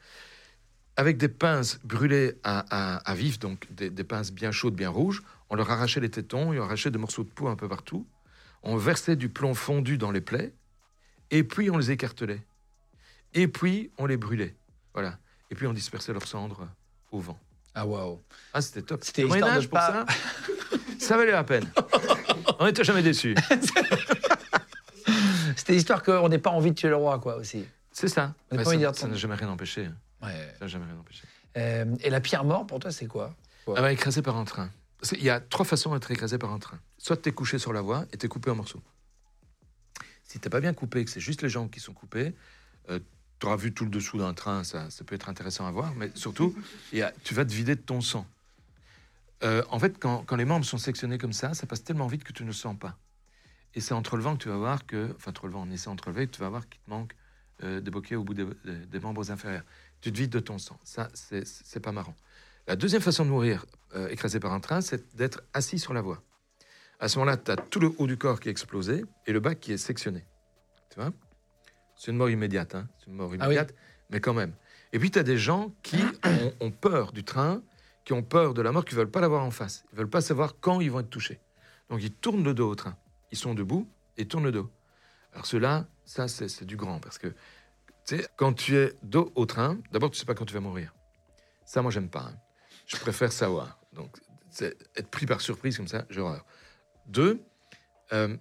Avec 0.96 1.16
des 1.16 1.28
pinces 1.28 1.80
brûlées 1.84 2.34
à, 2.44 2.64
à- 2.70 2.96
à 2.98 3.14
vif, 3.14 3.38
donc 3.38 3.66
des, 3.72 3.90
des 3.90 4.04
pinces 4.04 4.30
bien 4.32 4.52
chaudes, 4.52 4.74
bien 4.76 4.90
rouges, 4.90 5.22
on 5.50 5.56
leur 5.56 5.70
arrachait 5.70 6.00
les 6.00 6.10
tétons 6.10 6.50
on 6.52 6.62
arrachait 6.62 6.90
des 6.90 6.98
morceaux 6.98 7.24
de 7.24 7.28
peau 7.30 7.48
un 7.48 7.56
peu 7.56 7.68
partout. 7.68 8.06
On 8.62 8.76
versait 8.76 9.16
du 9.16 9.28
plomb 9.28 9.54
fondu 9.54 9.98
dans 9.98 10.10
les 10.10 10.20
plaies 10.20 10.52
et 11.30 11.44
puis 11.44 11.68
on 11.70 11.78
les 11.78 11.90
écartelait. 11.90 12.42
Et 13.34 13.48
puis 13.48 13.90
on 13.98 14.06
les 14.06 14.16
brûlait. 14.16 14.54
Voilà. 14.94 15.18
Et 15.50 15.54
puis 15.54 15.66
on 15.66 15.72
dispersait 15.72 16.12
leurs 16.12 16.26
cendres 16.26 16.68
au 17.10 17.20
vent. 17.20 17.38
Ah, 17.74 17.86
waouh. 17.86 18.20
Ah, 18.52 18.60
c'était 18.60 18.82
top. 18.82 19.02
C'était 19.04 19.22
Le 19.22 19.28
Moyen-Âge 19.28 19.68
pour 19.68 19.78
ça, 19.78 20.06
ça 20.98 21.16
valait 21.16 21.32
la 21.32 21.44
peine. 21.44 21.68
On 22.60 22.66
n'était 22.66 22.84
jamais 22.84 23.02
déçus. 23.02 23.34
C'était 25.56 25.72
l'histoire 25.74 26.02
qu'on 26.02 26.28
n'ait 26.28 26.38
pas 26.38 26.50
envie 26.50 26.70
de 26.70 26.74
tuer 26.76 26.88
le 26.88 26.96
roi, 26.96 27.18
quoi, 27.18 27.36
aussi. 27.36 27.64
C'est 27.92 28.08
ça. 28.08 28.34
On 28.50 28.54
n'a 28.56 28.60
Ouais, 28.60 28.64
pas 28.64 28.70
envie 28.70 28.78
de 28.78 28.82
ça 28.84 28.90
dire 28.90 28.94
ça 28.98 29.06
ton- 29.06 29.12
n'a 29.12 29.16
jamais 29.18 29.34
rien 29.34 29.48
empêché. 29.48 29.88
Ouais. 30.22 30.52
Ça 30.58 30.64
n'a 30.64 30.66
jamais 30.66 30.84
rien 30.86 30.96
empêché. 30.98 31.22
Euh, 31.56 31.94
et 32.00 32.10
la 32.10 32.20
pire 32.20 32.44
mort, 32.44 32.66
pour 32.66 32.78
toi, 32.80 32.90
c'est 32.90 33.06
quoi? 33.06 33.34
Ah 33.68 33.80
bah, 33.80 33.92
écrasé 33.92 34.20
par 34.22 34.36
un 34.36 34.44
train. 34.44 34.70
Qu'il 35.02 35.22
y 35.22 35.30
a 35.30 35.40
trois 35.40 35.64
façons 35.64 35.92
d'être 35.94 36.10
écrasé 36.10 36.38
par 36.38 36.52
un 36.52 36.58
train. 36.58 36.78
Soit 36.98 37.16
tu 37.18 37.28
es 37.28 37.32
couché 37.32 37.58
sur 37.58 37.72
la 37.72 37.80
voie 37.82 38.04
et 38.12 38.16
tu 38.16 38.26
es 38.26 38.28
coupé 38.28 38.50
en 38.50 38.54
morceaux. 38.56 38.82
Si 40.24 40.40
tu 40.40 40.50
pas 40.50 40.60
bien 40.60 40.72
coupé, 40.74 41.04
que 41.04 41.10
c'est 41.10 41.20
juste 41.20 41.42
les 41.42 41.48
jambes 41.48 41.70
qui 41.70 41.80
sont 41.80 41.92
coupées, 41.92 42.34
tu 43.40 43.46
auras 43.46 43.56
vu 43.56 43.72
tout 43.72 43.84
le 43.84 43.90
dessous 43.90 44.18
d'un 44.18 44.34
train, 44.34 44.64
ça, 44.64 44.90
ça 44.90 45.04
peut 45.04 45.14
être 45.14 45.28
intéressant 45.28 45.66
à 45.66 45.70
voir, 45.70 45.94
mais 45.94 46.10
surtout, 46.14 46.54
tu 47.24 47.34
vas 47.34 47.44
te 47.44 47.52
vider 47.52 47.74
de 47.74 47.80
ton 47.80 48.00
sang. 48.00 48.26
Euh, 49.42 49.62
en 49.68 49.78
fait, 49.78 49.98
quand, 49.98 50.24
quand 50.24 50.36
les 50.36 50.44
membres 50.44 50.64
sont 50.64 50.78
sectionnés 50.78 51.18
comme 51.18 51.32
ça, 51.32 51.54
ça 51.54 51.66
passe 51.66 51.84
tellement 51.84 52.06
vite 52.06 52.24
que 52.24 52.32
tu 52.32 52.42
ne 52.42 52.48
le 52.48 52.54
sens 52.54 52.76
pas. 52.78 52.96
Et 53.74 53.80
c'est 53.80 53.92
en 53.92 54.02
te 54.02 54.10
relevant 54.10 54.36
que 54.36 54.42
tu 54.42 54.48
vas 54.48 54.56
voir 54.56 54.86
que, 54.86 55.12
enfin, 55.16 55.32
te 55.32 55.40
relevant, 55.40 55.62
en 55.62 55.70
essayant 55.70 55.94
de 55.94 56.00
te 56.00 56.24
tu 56.24 56.40
vas 56.40 56.48
voir 56.48 56.68
qu'il 56.68 56.80
te 56.80 56.90
manque 56.90 57.14
euh, 57.62 57.80
des 57.80 57.90
boquets 57.90 58.14
au 58.14 58.24
bout 58.24 58.34
des, 58.34 59.00
membres 59.00 59.30
inférieurs. 59.30 59.64
Tu 60.00 60.12
te 60.12 60.16
vides 60.16 60.30
de 60.30 60.40
ton 60.40 60.58
sang. 60.58 60.78
Ça, 60.84 61.08
c'est 61.14 61.80
pas 61.80 61.92
marrant. 61.92 62.16
La 62.66 62.76
deuxième 62.76 63.02
façon 63.02 63.24
de 63.24 63.30
mourir 63.30 63.66
euh, 63.94 64.08
écrasé 64.08 64.40
par 64.40 64.52
un 64.52 64.60
train, 64.60 64.80
c'est 64.80 65.14
d'être 65.16 65.42
assis 65.52 65.78
sur 65.78 65.92
la 65.92 66.00
voie. 66.00 66.22
À 67.00 67.08
ce 67.08 67.18
moment-là, 67.18 67.36
tu 67.36 67.50
as 67.50 67.56
tout 67.56 67.80
le 67.80 67.92
haut 67.98 68.06
du 68.06 68.16
corps 68.16 68.40
qui 68.40 68.48
est 68.48 68.52
explosé 68.52 69.04
et 69.26 69.32
le 69.32 69.40
bas 69.40 69.54
qui 69.54 69.72
est 69.72 69.78
sectionné. 69.78 70.24
Tu 70.90 71.00
vois? 71.00 71.12
C'est 71.96 72.10
une 72.10 72.16
mort 72.16 72.30
immédiate, 72.30 72.74
hein 72.74 72.88
C'est 72.98 73.06
une 73.06 73.14
mort 73.14 73.28
Ah 73.32 73.36
oui. 73.48 73.54
immédiate, 73.54 73.74
mais 74.10 74.20
quand 74.20 74.34
même. 74.34 74.52
Et 74.92 74.98
puis, 74.98 75.10
tu 75.10 75.18
as 75.18 75.22
des 75.22 75.38
gens 75.38 75.72
qui 75.82 75.96
ont, 76.24 76.52
ont 76.66 76.70
peur 76.70 77.12
du 77.12 77.24
train, 77.24 77.62
qui 78.04 78.12
ont 78.12 78.22
peur 78.22 78.54
de 78.54 78.62
la 78.62 78.70
mort, 78.72 78.84
qui 78.84 78.94
veulent 78.94 79.10
pas 79.10 79.20
l'avoir 79.20 79.42
en 79.44 79.50
face. 79.50 79.84
Ils 79.92 79.98
veulent 79.98 80.10
pas 80.10 80.20
savoir 80.20 80.54
quand 80.60 80.80
ils 80.80 80.90
vont 80.90 81.00
être 81.00 81.10
touchés. 81.10 81.40
Donc, 81.90 82.02
ils 82.02 82.12
tournent 82.12 82.44
le 82.44 82.54
dos 82.54 82.70
au 82.70 82.74
train. 82.74 82.96
Ils 83.32 83.38
sont 83.38 83.54
debout 83.54 83.88
et 84.16 84.26
tournent 84.26 84.44
le 84.44 84.52
dos. 84.52 84.70
Alors, 85.32 85.46
ceux-là, 85.46 85.86
ça, 86.04 86.28
c'est 86.28 86.64
du 86.64 86.76
grand. 86.76 87.00
Parce 87.00 87.18
que, 87.18 87.28
tu 88.06 88.18
sais, 88.18 88.26
quand 88.36 88.52
tu 88.52 88.76
es 88.76 88.92
dos 89.02 89.32
au 89.34 89.46
train, 89.46 89.78
d'abord, 89.90 90.10
tu 90.10 90.18
sais 90.18 90.26
pas 90.26 90.34
quand 90.34 90.44
tu 90.44 90.54
vas 90.54 90.60
mourir. 90.60 90.94
Ça, 91.64 91.82
moi, 91.82 91.90
j'aime 91.90 92.08
pas. 92.10 92.30
hein. 92.30 92.36
Je 92.86 92.96
préfère 92.98 93.32
savoir. 93.32 93.78
Donc, 93.92 94.16
être 94.60 95.08
pris 95.10 95.26
par 95.26 95.40
surprise 95.40 95.76
comme 95.76 95.88
ça, 95.88 96.04
j'ai 96.10 96.20
horreur. 96.20 96.44
Deux, 97.06 97.40
euh, 98.12 98.36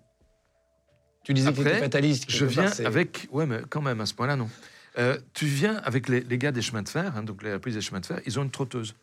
Tu 1.24 1.34
disais 1.34 1.54
que 1.54 1.60
Après, 1.60 1.74
tu 1.76 1.80
fataliste. 1.80 2.26
je 2.30 2.46
part, 2.46 2.50
viens 2.76 2.86
avec. 2.86 3.28
Ouais, 3.32 3.46
mais 3.46 3.62
quand 3.70 3.82
même, 3.82 4.02
à 4.02 4.06
ce 4.06 4.14
point-là, 4.14 4.36
non. 4.36 4.50
Euh, 4.98 5.18
tu 5.34 5.46
viens 5.46 5.78
avec 5.78 6.08
les, 6.10 6.22
les 6.22 6.38
gars 6.38 6.52
des 6.52 6.62
chemins 6.62 6.82
de 6.84 6.90
fer, 6.90 7.16
hein, 7.16 7.24
donc 7.24 7.42
la 7.44 7.58
police 7.60 7.76
des 7.76 7.82
chemins 7.82 8.00
de 8.02 8.06
fer, 8.06 8.20
ils 8.26 8.40
ont 8.40 8.44
une 8.44 8.52
trotteuse 8.52 8.94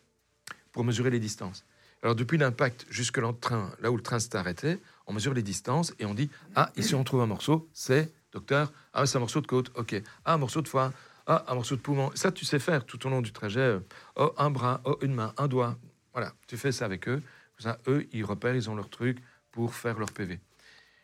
pour 0.71 0.83
mesurer 0.85 1.09
les 1.09 1.19
distances. 1.19 1.65
Alors, 2.03 2.15
depuis 2.15 2.37
l'impact 2.37 2.85
jusque 2.89 3.17
là, 3.17 3.31
train, 3.39 3.71
là 3.81 3.91
où 3.91 3.97
le 3.97 4.01
train 4.03 4.19
s'est 4.19 4.35
arrêté, 4.35 4.77
on 5.07 5.13
mesure 5.13 5.33
les 5.33 5.41
distances 5.43 5.93
et 5.99 6.05
on 6.05 6.13
dit 6.13 6.29
Ah, 6.55 6.71
ici 6.77 6.95
on 6.95 7.03
trouve 7.03 7.21
un 7.21 7.25
morceau, 7.27 7.67
c'est, 7.73 8.09
docteur, 8.31 8.71
ah, 8.93 9.05
c'est 9.05 9.17
un 9.17 9.19
morceau 9.19 9.41
de 9.41 9.47
côte, 9.47 9.71
ok. 9.75 10.01
Ah, 10.25 10.33
un 10.33 10.37
morceau 10.37 10.61
de 10.61 10.67
foie, 10.67 10.93
ah, 11.27 11.43
un 11.47 11.55
morceau 11.55 11.75
de 11.75 11.81
poumon. 11.81 12.09
Ça, 12.15 12.31
tu 12.31 12.45
sais 12.45 12.59
faire 12.59 12.85
tout 12.85 13.05
au 13.05 13.09
long 13.09 13.21
du 13.21 13.31
trajet. 13.31 13.59
euh, 13.59 13.79
Oh, 14.15 14.33
un 14.37 14.49
bras, 14.49 14.79
oh, 14.85 14.97
une 15.01 15.13
main, 15.13 15.33
un 15.37 15.47
doigt. 15.47 15.77
Voilà, 16.13 16.33
tu 16.47 16.55
fais 16.57 16.71
ça 16.71 16.85
avec 16.85 17.07
eux. 17.07 17.21
Ça, 17.59 17.77
eux, 17.87 18.07
ils 18.13 18.23
repèrent, 18.25 18.55
ils 18.55 18.69
ont 18.71 18.75
leur 18.75 18.89
truc 18.89 19.17
pour 19.51 19.75
faire 19.75 19.99
leur 19.99 20.11
PV. 20.11 20.39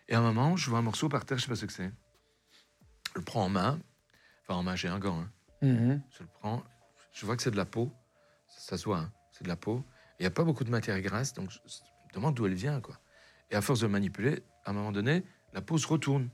Et 0.09 0.15
à 0.15 0.19
un 0.19 0.21
moment, 0.21 0.55
je 0.55 0.69
vois 0.69 0.79
un 0.79 0.83
morceau 0.83 1.09
par 1.09 1.25
terre, 1.25 1.37
je 1.37 1.43
sais 1.43 1.49
pas 1.49 1.55
ce 1.55 1.65
que 1.65 1.73
c'est. 1.73 1.91
Je 3.13 3.19
le 3.19 3.21
prends 3.23 3.43
en 3.45 3.49
main. 3.49 3.79
Enfin, 4.43 4.59
en 4.59 4.63
main, 4.63 4.75
j'ai 4.75 4.87
un 4.87 4.99
gant. 4.99 5.19
hein. 5.21 5.31
Mhm. 5.61 6.01
Je 6.11 6.23
le 6.23 6.29
prends. 6.39 6.63
Je 7.13 7.25
vois 7.25 7.35
que 7.35 7.41
c'est 7.43 7.51
de 7.51 7.57
la 7.57 7.65
peau. 7.65 7.91
Ça, 8.47 8.59
ça 8.71 8.77
se 8.77 8.85
voit, 8.85 8.99
hein. 8.99 9.11
c'est 9.31 9.43
de 9.43 9.49
la 9.49 9.55
peau. 9.57 9.83
Il 10.19 10.23
n'y 10.23 10.27
a 10.27 10.31
pas 10.31 10.43
beaucoup 10.43 10.63
de 10.63 10.69
matière 10.69 10.99
grasse, 11.01 11.33
donc 11.33 11.49
je, 11.51 11.57
je 11.65 11.77
me 12.09 12.13
demande 12.13 12.35
d'où 12.35 12.45
elle 12.45 12.53
vient. 12.53 12.79
quoi. 12.79 12.99
Et 13.51 13.55
à 13.55 13.61
force 13.61 13.79
de 13.81 13.87
manipuler, 13.87 14.43
à 14.65 14.71
un 14.71 14.73
moment 14.73 14.91
donné, 14.91 15.23
la 15.53 15.61
peau 15.61 15.77
se 15.77 15.87
retourne. 15.87 16.29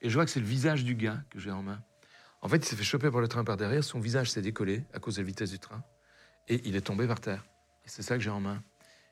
Et 0.00 0.08
je 0.10 0.14
vois 0.14 0.24
que 0.24 0.30
c'est 0.30 0.40
le 0.40 0.46
visage 0.46 0.84
du 0.84 0.94
gars 0.94 1.22
que 1.30 1.38
j'ai 1.38 1.50
en 1.50 1.62
main. 1.62 1.82
En 2.42 2.48
fait, 2.48 2.58
il 2.58 2.64
s'est 2.64 2.76
fait 2.76 2.84
choper 2.84 3.10
par 3.10 3.20
le 3.20 3.28
train 3.28 3.44
par 3.44 3.56
derrière. 3.56 3.82
Son 3.82 3.98
visage 3.98 4.30
s'est 4.30 4.42
décollé 4.42 4.84
à 4.92 4.98
cause 4.98 5.16
de 5.16 5.22
la 5.22 5.26
vitesse 5.26 5.50
du 5.50 5.58
train. 5.58 5.82
Et 6.48 6.60
il 6.68 6.76
est 6.76 6.80
tombé 6.82 7.06
par 7.06 7.20
terre. 7.20 7.44
Et 7.84 7.88
c'est 7.88 8.02
ça 8.02 8.14
que 8.16 8.20
j'ai 8.22 8.30
en 8.30 8.40
main. 8.40 8.62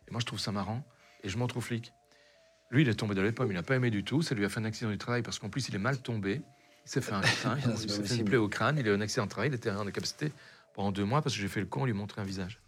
Et 0.07 0.11
moi, 0.13 0.21
je 0.21 0.27
trouve 0.27 0.39
ça 0.39 0.53
marrant. 0.53 0.85
Et 1.23 1.29
je 1.29 1.39
montre 1.39 1.57
au 1.57 1.61
flic. 1.61 1.93
Lui, 2.75 2.83
il 2.83 2.89
est 2.89 2.95
tombé 2.95 3.15
dans 3.15 3.23
les 3.23 3.33
pommes. 3.33 3.51
Il 3.51 3.55
n'a 3.55 3.63
pas 3.63 3.77
aimé 3.77 3.91
du 3.91 4.03
tout. 4.05 4.21
Ça 4.23 4.35
lui 4.35 4.45
a 4.45 4.49
fait 4.49 4.61
un 4.61 4.65
accident 4.65 4.91
du 4.91 4.99
travail 4.99 5.23
parce 5.23 5.39
qu'en 5.39 5.49
plus, 5.49 5.69
il 5.69 5.75
est 5.75 5.79
mal 5.79 5.99
tombé. 5.99 6.43
Il 6.85 6.91
s'est 6.91 7.01
fait 7.01 7.13
un 7.13 7.21
train. 7.23 7.57
C'est 7.63 7.71
il 7.71 7.79
s'est 7.79 7.87
fait 7.89 7.95
une 7.95 8.03
possible. 8.03 8.25
plaie 8.25 8.37
au 8.37 8.49
crâne. 8.49 8.77
Il 8.79 8.87
a 8.89 8.91
eu 8.91 8.95
un 8.95 9.01
accident 9.01 9.25
de 9.27 9.31
travail. 9.31 9.49
Il 9.51 9.55
était 9.55 9.71
en 9.71 9.87
incapacité 9.87 10.33
pendant 10.75 10.91
deux 10.93 11.05
mois 11.05 11.23
parce 11.23 11.35
que 11.37 11.41
j'ai 11.41 11.49
fait 11.49 11.61
le 11.61 11.67
con, 11.67 11.85
lui 11.85 11.93
montrer 11.93 12.21
un 12.21 12.25
visage. 12.25 12.59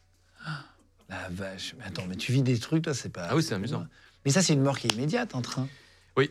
La 1.09 1.29
vache. 1.31 1.75
Mais 1.79 1.85
attends, 1.85 2.05
mais 2.09 2.17
tu 2.17 2.33
vis 2.33 2.43
des 2.43 2.59
trucs, 2.59 2.85
toi, 2.85 2.95
c'est 2.95 3.09
pas. 3.11 3.27
Ah 3.31 3.37
oui, 3.37 3.43
c'est 3.43 3.55
amusant. 3.55 3.87
Mais 4.25 4.31
ça, 4.33 4.43
c'est 4.43 4.53
une 4.55 4.63
mort 4.63 4.79
qui 4.79 4.87
est 4.89 4.93
immédiate 4.95 5.35
en 5.35 5.43
train. 5.43 5.69
Oui. 6.17 6.31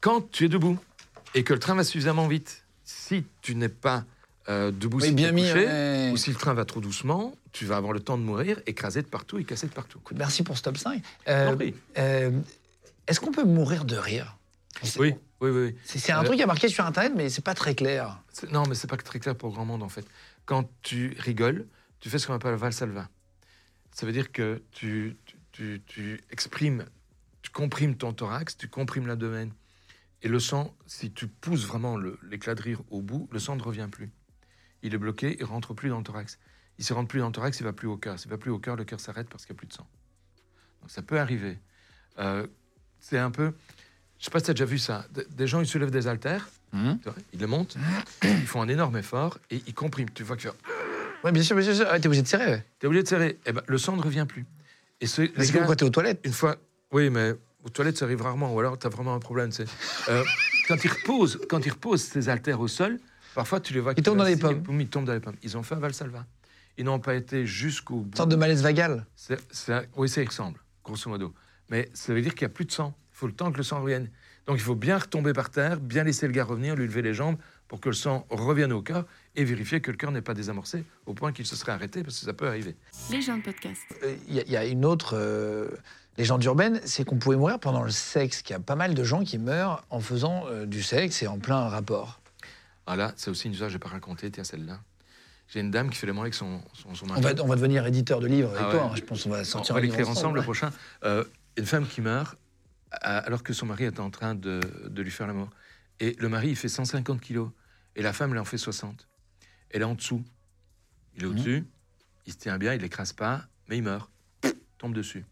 Quand 0.00 0.30
tu 0.30 0.44
es 0.44 0.48
debout 0.48 0.78
et 1.34 1.42
que 1.44 1.52
le 1.52 1.58
train 1.58 1.74
va 1.74 1.84
suffisamment 1.84 2.26
vite, 2.28 2.64
si 2.84 3.24
tu 3.42 3.54
n'es 3.54 3.68
pas 3.68 4.04
euh, 4.48 4.70
debout, 4.70 4.98
Oui, 5.00 5.08
si 5.08 5.12
bien 5.12 5.32
mis. 5.32 5.42
couché, 5.42 5.66
ouais. 5.66 6.10
ou 6.12 6.16
si 6.16 6.30
le 6.30 6.36
train 6.36 6.54
va 6.54 6.64
trop 6.64 6.80
doucement, 6.80 7.34
tu 7.52 7.66
vas 7.66 7.76
avoir 7.76 7.92
le 7.92 8.00
temps 8.00 8.16
de 8.16 8.22
mourir, 8.22 8.60
écrasé 8.66 9.02
de 9.02 9.06
partout 9.08 9.38
et 9.38 9.44
cassé 9.44 9.66
de 9.66 9.72
partout. 9.72 10.00
Merci 10.14 10.42
pour 10.44 10.56
ce 10.56 10.62
top 10.62 10.76
5. 10.78 11.02
Je 11.26 11.32
Euh, 11.32 11.50
t'en 11.50 11.56
prie. 11.56 11.74
euh, 11.98 12.30
Est-ce 13.10 13.18
qu'on 13.20 13.32
peut 13.32 13.44
mourir 13.44 13.84
de 13.84 13.96
rire 13.96 14.38
Oui, 14.84 15.14
oui, 15.40 15.50
oui. 15.50 15.50
oui. 15.50 15.76
C'est 15.84 16.12
un 16.12 16.20
Euh, 16.20 16.24
truc 16.24 16.36
qui 16.36 16.42
a 16.44 16.46
marqué 16.46 16.68
sur 16.68 16.86
Internet, 16.86 17.12
mais 17.16 17.28
c'est 17.28 17.42
pas 17.44 17.54
très 17.54 17.74
clair. 17.74 18.22
Non, 18.52 18.62
mais 18.68 18.76
c'est 18.76 18.86
pas 18.88 18.96
très 18.96 19.18
clair 19.18 19.34
pour 19.36 19.50
grand 19.52 19.64
monde 19.64 19.82
en 19.82 19.88
fait. 19.88 20.06
Quand 20.44 20.70
tu 20.82 21.16
rigoles, 21.18 21.66
tu 21.98 22.08
fais 22.08 22.18
ce 22.20 22.28
qu'on 22.28 22.34
appelle 22.34 22.54
valsalva. 22.54 23.08
Ça 23.92 24.06
veut 24.06 24.12
dire 24.12 24.30
que 24.30 24.62
tu, 24.70 25.16
tu, 25.50 25.82
tu- 25.86 26.20
exprimes, 26.30 26.86
tu 27.42 27.50
comprimes 27.50 27.96
ton 27.96 28.12
thorax, 28.12 28.56
tu 28.56 28.68
comprimes 28.68 29.08
l'abdomen. 29.08 29.52
Et 30.22 30.28
le 30.28 30.38
sang, 30.38 30.72
si 30.86 31.10
tu 31.10 31.26
pousses 31.26 31.66
vraiment 31.66 31.98
l'éclat 32.22 32.54
de 32.54 32.62
rire 32.62 32.80
au 32.90 33.02
bout, 33.02 33.28
le 33.32 33.40
sang 33.40 33.56
ne 33.56 33.62
revient 33.62 33.88
plus. 33.90 34.12
Il 34.82 34.94
est 34.94 34.98
bloqué, 34.98 35.36
il 35.40 35.44
rentre 35.44 35.74
plus 35.74 35.88
dans 35.88 35.98
le 35.98 36.04
thorax. 36.04 36.38
Il 36.78 36.86
ne 36.88 36.94
rentre 36.94 37.08
plus 37.08 37.18
dans 37.20 37.26
le 37.26 37.32
thorax, 37.32 37.58
il 37.58 37.64
va 37.64 37.72
plus 37.72 37.88
au 37.88 37.96
cœur. 37.96 38.18
S'il 38.20 38.30
va 38.30 38.38
plus 38.38 38.50
au 38.52 38.58
cœur, 38.60 38.76
le 38.76 38.84
cœur 38.84 39.00
s'arrête 39.00 39.28
parce 39.28 39.44
qu'il 39.44 39.54
n'y 39.54 39.58
a 39.58 39.60
plus 39.60 39.66
de 39.66 39.72
sang. 39.72 39.88
Donc 40.80 40.90
ça 40.90 41.02
peut 41.02 41.18
arriver. 41.18 41.58
Euh, 42.18 42.46
c'est 43.00 43.18
un 43.18 43.30
peu. 43.30 43.52
Je 44.18 44.24
sais 44.26 44.30
pas 44.30 44.38
si 44.38 44.46
tu 44.46 44.50
as 44.50 44.54
déjà 44.54 44.64
vu 44.64 44.78
ça. 44.78 45.06
Des 45.30 45.46
gens, 45.46 45.60
ils 45.60 45.66
soulèvent 45.66 45.90
des 45.90 46.06
haltères, 46.06 46.48
vois, 46.72 47.14
ils 47.32 47.40
les 47.40 47.46
montent, 47.46 47.76
ils 48.22 48.46
font 48.46 48.62
un 48.62 48.68
énorme 48.68 48.96
effort 48.96 49.38
et 49.50 49.62
ils 49.66 49.74
compriment. 49.74 50.10
Tu 50.14 50.22
vois 50.22 50.36
que 50.36 50.42
tu 50.42 50.48
Oui, 51.24 51.32
bien 51.32 51.42
sûr, 51.42 51.56
bien 51.56 51.74
sûr. 51.74 51.86
Ah, 51.90 51.98
T'es 51.98 52.06
obligé 52.06 52.22
de 52.22 52.28
serrer. 52.28 52.50
ouais. 52.50 52.64
es 52.82 52.86
obligé 52.86 53.02
de 53.02 53.08
serrer. 53.08 53.38
Eh 53.46 53.52
ben, 53.52 53.62
le 53.66 53.78
sang 53.78 53.96
ne 53.96 54.02
revient 54.02 54.26
plus. 54.28 54.44
Et 55.00 55.06
ce, 55.06 55.22
que 55.22 55.52
gars, 55.52 55.64
quand 55.64 55.74
t'es 55.74 55.84
aux 55.84 55.90
toilettes. 55.90 56.20
une 56.24 56.32
fois, 56.32 56.56
oui, 56.92 57.08
mais 57.08 57.34
aux 57.64 57.70
toilettes, 57.70 57.96
ça 57.96 58.04
arrive 58.04 58.20
rarement, 58.22 58.52
ou 58.54 58.58
alors 58.60 58.78
tu 58.78 58.86
as 58.86 58.90
vraiment 58.90 59.14
un 59.14 59.18
problème. 59.18 59.50
Euh, 60.08 60.24
quand 60.68 60.84
ils 60.84 60.90
reposent, 60.90 61.40
quand 61.48 61.64
ils 61.64 61.70
reposent 61.72 62.02
ces 62.02 62.28
haltères 62.28 62.60
au 62.60 62.68
sol, 62.68 62.98
parfois 63.34 63.60
tu 63.60 63.72
les 63.72 63.80
vois. 63.80 63.94
Ils 63.96 64.02
tombent 64.02 64.18
dans 64.18 64.24
les 64.24 64.36
pommes. 64.36 64.60
boum, 64.60 64.80
Ils 64.80 64.88
tombent 64.88 65.06
dans 65.06 65.14
les 65.14 65.20
pommes. 65.20 65.36
Ils 65.42 65.56
ont 65.56 65.62
fait 65.62 65.74
un 65.74 65.78
valsalva. 65.80 66.26
Ils 66.76 66.84
n'ont 66.84 66.98
pas 67.00 67.14
été 67.14 67.46
jusqu'au 67.46 67.96
bout. 68.00 68.10
Une 68.10 68.16
sorte 68.16 68.28
de 68.30 68.36
malaise 68.36 68.62
vagal. 68.62 69.06
C'est- 69.16 69.40
c'est- 69.50 69.88
oui, 69.96 70.08
ça 70.10 70.22
y 70.22 70.26
ressemble, 70.26 70.58
grosso 70.84 71.08
modo. 71.08 71.32
Mais 71.70 71.88
ça 71.94 72.12
veut 72.12 72.20
dire 72.22 72.34
qu'il 72.34 72.46
n'y 72.46 72.52
a 72.52 72.54
plus 72.54 72.64
de 72.64 72.72
sang. 72.72 72.94
Il 73.14 73.16
faut 73.16 73.26
le 73.26 73.32
temps 73.32 73.50
que 73.52 73.56
le 73.56 73.62
sang 73.62 73.80
revienne. 73.80 74.10
Donc 74.46 74.56
il 74.56 74.62
faut 74.62 74.74
bien 74.74 74.98
retomber 74.98 75.32
par 75.32 75.50
terre, 75.50 75.78
bien 75.78 76.02
laisser 76.04 76.26
le 76.26 76.32
gars 76.32 76.44
revenir, 76.44 76.74
lui 76.74 76.86
lever 76.86 77.02
les 77.02 77.14
jambes 77.14 77.36
pour 77.68 77.80
que 77.80 77.88
le 77.90 77.94
sang 77.94 78.26
revienne 78.30 78.72
au 78.72 78.82
cœur 78.82 79.04
et 79.36 79.44
vérifier 79.44 79.80
que 79.80 79.90
le 79.92 79.96
cœur 79.96 80.10
n'est 80.10 80.22
pas 80.22 80.34
désamorcé 80.34 80.84
au 81.06 81.14
point 81.14 81.32
qu'il 81.32 81.46
se 81.46 81.54
serait 81.54 81.70
arrêté, 81.72 82.02
parce 82.02 82.18
que 82.18 82.24
ça 82.26 82.32
peut 82.32 82.48
arriver. 82.48 82.74
Les 83.12 83.22
gens 83.22 83.36
de 83.36 83.42
podcast. 83.42 83.80
Euh, 84.02 84.16
Il 84.28 84.34
y, 84.34 84.40
a- 84.40 84.42
il 84.44 84.50
y 84.50 84.56
a 84.56 84.64
une 84.64 84.84
autre 84.84 85.14
euh, 85.16 85.68
légende 86.18 86.42
urbaine, 86.42 86.80
c'est 86.84 87.04
qu'on 87.04 87.18
pouvait 87.18 87.36
mourir 87.36 87.60
pendant 87.60 87.84
le 87.84 87.90
sexe. 87.92 88.42
Qu'il 88.42 88.54
y 88.54 88.56
a 88.56 88.60
pas 88.60 88.74
mal 88.74 88.94
de 88.94 89.04
gens 89.04 89.22
qui 89.22 89.38
meurent 89.38 89.84
en 89.90 90.00
faisant 90.00 90.46
euh, 90.48 90.66
du 90.66 90.82
sexe 90.82 91.22
et 91.22 91.28
en 91.28 91.38
plein 91.38 91.68
rapport. 91.68 92.20
Ah 92.86 92.96
là, 92.96 93.12
c'est 93.14 93.30
aussi 93.30 93.46
une 93.46 93.52
histoire 93.52 93.68
que 93.68 93.72
je 93.72 93.76
n'ai 93.78 93.82
pas 93.82 93.90
racontée, 93.90 94.30
tiens 94.32 94.42
celle-là. 94.42 94.80
J'ai 95.46 95.60
une 95.60 95.70
dame 95.70 95.90
qui 95.90 95.96
fait 95.98 96.06
l'amour 96.08 96.22
avec 96.22 96.34
son, 96.34 96.60
son, 96.72 96.94
son 96.96 97.06
mari. 97.06 97.20
On 97.20 97.22
va, 97.22 97.42
on 97.44 97.46
va 97.46 97.54
devenir 97.56 97.86
éditeur 97.86 98.18
de 98.18 98.26
livres 98.26 98.50
avec 98.50 98.62
Ah 98.66 98.70
toi. 98.72 98.80
ouais. 98.86 98.90
hein. 98.90 98.96
Je 98.96 99.02
pense 99.02 99.22
qu'on 99.24 99.30
va 99.30 99.40
On 99.40 99.44
sortir 99.44 99.74
va 99.74 99.78
un 99.78 99.82
livre 99.82 99.96
l'écrire 99.96 100.10
ensemble 100.10 100.34
le 100.34 100.40
ouais. 100.40 100.44
prochain. 100.44 100.70
Une 101.56 101.66
femme 101.66 101.86
qui 101.86 102.00
meurt 102.00 102.36
alors 102.92 103.42
que 103.42 103.52
son 103.52 103.66
mari 103.66 103.84
est 103.84 104.00
en 104.00 104.10
train 104.10 104.34
de, 104.34 104.60
de 104.88 105.02
lui 105.02 105.10
faire 105.10 105.26
l'amour. 105.26 105.50
Et 106.00 106.16
le 106.18 106.28
mari, 106.28 106.48
il 106.50 106.56
fait 106.56 106.68
150 106.68 107.20
kilos. 107.20 107.50
Et 107.94 108.02
la 108.02 108.12
femme, 108.12 108.32
elle 108.32 108.38
en 108.38 108.44
fait 108.44 108.58
60. 108.58 109.08
Elle 109.70 109.82
est 109.82 109.84
en 109.84 109.94
dessous. 109.94 110.24
Il 111.16 111.22
est 111.22 111.26
Mhm. 111.26 111.32
au-dessus. 111.32 111.64
Il 112.26 112.32
se 112.32 112.38
tient 112.38 112.58
bien, 112.58 112.74
il 112.74 112.80
l'écrase 112.80 113.12
pas, 113.12 113.46
mais 113.68 113.76
il 113.78 113.82
meurt. 113.82 114.10
Tombe 114.78 114.94
dessus. 114.94 115.24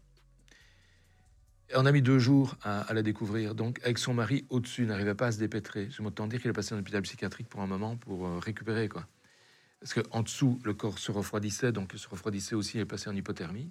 Et 1.69 1.73
on 1.75 1.85
a 1.85 1.91
mis 1.91 2.01
deux 2.01 2.17
jours 2.19 2.55
à, 2.63 2.81
à 2.81 2.93
la 2.93 3.03
découvrir. 3.03 3.55
Donc, 3.55 3.79
avec 3.83 3.97
son 3.97 4.13
mari 4.13 4.45
au-dessus, 4.49 4.83
il 4.83 4.87
n'arrivait 4.87 5.15
pas 5.15 5.27
à 5.27 5.31
se 5.31 5.37
dépêtrer. 5.39 5.89
Je 5.91 6.01
m'entends 6.01 6.27
dire 6.27 6.41
qu'il 6.41 6.49
est 6.49 6.53
passé 6.53 6.71
dans 6.71 6.77
l'hôpital 6.77 7.01
psychiatrique 7.03 7.47
pour 7.49 7.61
un 7.61 7.67
moment 7.67 7.95
pour 7.97 8.25
euh, 8.27 8.39
récupérer, 8.39 8.89
quoi. 8.89 9.05
Parce 9.79 9.93
qu'en 9.93 10.23
dessous, 10.23 10.59
le 10.63 10.73
corps 10.73 10.97
se 10.99 11.11
refroidissait, 11.11 11.71
donc 11.71 11.91
il 11.93 11.99
se 11.99 12.07
refroidissait 12.09 12.55
aussi, 12.55 12.77
il 12.77 12.81
est 12.81 12.85
passé 12.85 13.09
en 13.09 13.15
hypothermie. 13.15 13.69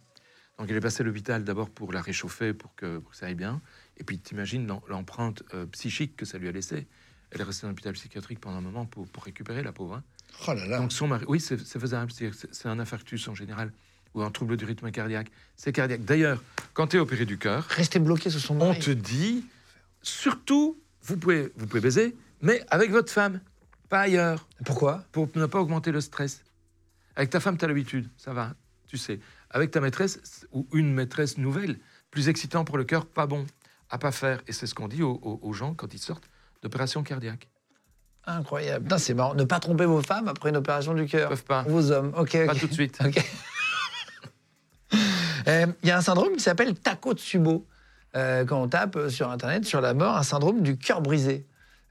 Donc 0.58 0.66
il 0.70 0.76
est 0.76 0.80
passé 0.80 1.02
à 1.02 1.06
l'hôpital 1.06 1.44
d'abord 1.44 1.70
pour 1.70 1.92
la 1.92 2.00
réchauffer, 2.02 2.52
pour 2.52 2.74
que, 2.74 2.98
pour 2.98 3.12
que 3.12 3.16
ça 3.16 3.26
aille 3.26 3.34
bien. 3.34 3.60
Et 3.96 4.04
puis 4.04 4.18
t'imagines 4.18 4.66
l'em- 4.66 4.80
l'empreinte 4.88 5.42
euh, 5.54 5.66
psychique 5.66 6.16
que 6.16 6.24
ça 6.26 6.38
lui 6.38 6.48
a 6.48 6.52
laissé. 6.52 6.86
Elle 7.30 7.40
est 7.40 7.44
restée 7.44 7.62
dans 7.62 7.68
l'hôpital 7.68 7.92
psychiatrique 7.92 8.40
pendant 8.40 8.56
un 8.58 8.62
moment 8.62 8.86
pour, 8.86 9.06
pour 9.08 9.22
récupérer 9.24 9.62
la 9.62 9.72
pauvre. 9.72 9.94
hein. 9.96 10.02
Oh 10.48 10.52
là 10.54 10.66
là. 10.66 10.78
Donc 10.78 10.92
son 10.92 11.06
mari, 11.08 11.24
oui, 11.28 11.40
c'est 11.40 11.56
faisable. 11.58 12.10
C'est- 12.12 12.66
un 12.66 12.78
infarctus 12.78 13.28
en 13.28 13.34
général 13.34 13.72
ou 14.14 14.22
un 14.22 14.30
trouble 14.30 14.56
du 14.56 14.64
rythme 14.64 14.90
cardiaque. 14.90 15.30
C'est 15.56 15.72
cardiaque. 15.72 16.04
D'ailleurs, 16.04 16.42
quand 16.74 16.88
tu 16.88 16.96
es 16.96 16.98
opéré 17.00 17.24
du 17.26 17.38
cœur, 17.38 17.64
Rester 17.66 17.98
bloqué 17.98 18.30
sous 18.30 18.38
son 18.40 18.60
on 18.60 18.68
mari. 18.68 18.80
te 18.80 18.90
dit 18.90 19.44
surtout, 20.02 20.80
vous 21.02 21.16
pouvez, 21.16 21.52
vous 21.56 21.66
pouvez 21.66 21.80
baiser, 21.80 22.16
mais 22.40 22.64
avec 22.70 22.90
votre 22.90 23.12
femme, 23.12 23.40
pas 23.88 24.00
ailleurs 24.00 24.48
Pourquoi? 24.64 25.04
Pour 25.12 25.28
ne 25.34 25.46
pas 25.46 25.60
augmenter 25.60 25.92
le 25.92 26.00
stress. 26.00 26.42
Avec 27.16 27.30
ta 27.30 27.40
femme, 27.40 27.56
tu 27.58 27.64
as 27.64 27.68
l'habitude, 27.68 28.08
ça 28.16 28.32
va, 28.32 28.54
tu 28.86 28.96
sais. 28.96 29.18
Avec 29.50 29.70
ta 29.70 29.80
maîtresse 29.80 30.46
ou 30.52 30.66
une 30.72 30.92
maîtresse 30.92 31.38
nouvelle, 31.38 31.78
plus 32.10 32.28
excitant 32.28 32.64
pour 32.64 32.76
le 32.78 32.84
cœur, 32.84 33.06
pas 33.06 33.26
bon, 33.26 33.46
à 33.90 33.98
pas 33.98 34.12
faire. 34.12 34.40
Et 34.46 34.52
c'est 34.52 34.66
ce 34.66 34.74
qu'on 34.74 34.88
dit 34.88 35.02
aux, 35.02 35.18
aux- 35.22 35.40
aux 35.42 35.52
gens 35.52 35.74
quand 35.74 35.92
ils 35.94 35.98
sortent 36.00 36.28
d'opération 36.62 37.02
cardiaque. 37.02 37.48
Incroyable. 38.26 38.94
C'est 38.98 39.14
marrant. 39.14 39.34
Ne 39.34 39.44
pas 39.44 39.58
tromper 39.58 39.86
vos 39.86 40.02
femmes 40.02 40.28
après 40.28 40.50
une 40.50 40.56
opération 40.58 40.92
du 40.92 41.06
cœur. 41.06 41.30
peuvent 41.30 41.44
pas, 41.44 41.62
Vos 41.62 41.90
hommes. 41.90 42.12
Ok, 42.16 42.44
pas 42.46 42.54
tout 42.54 42.66
de 42.66 42.72
suite. 42.74 42.98
Euh, 45.46 45.66
Il 45.82 45.88
y 45.88 45.92
a 45.92 45.96
un 45.96 46.02
syndrome 46.02 46.32
qui 46.34 46.40
s'appelle 46.42 46.74
Takotsubo. 46.74 47.66
Euh, 48.16 48.44
quand 48.44 48.60
on 48.62 48.68
tape 48.68 48.96
euh, 48.96 49.08
sur 49.10 49.30
Internet 49.30 49.64
sur 49.64 49.80
la 49.80 49.94
mort, 49.94 50.16
un 50.16 50.22
syndrome 50.22 50.62
du 50.62 50.76
cœur 50.76 51.00
brisé. 51.00 51.46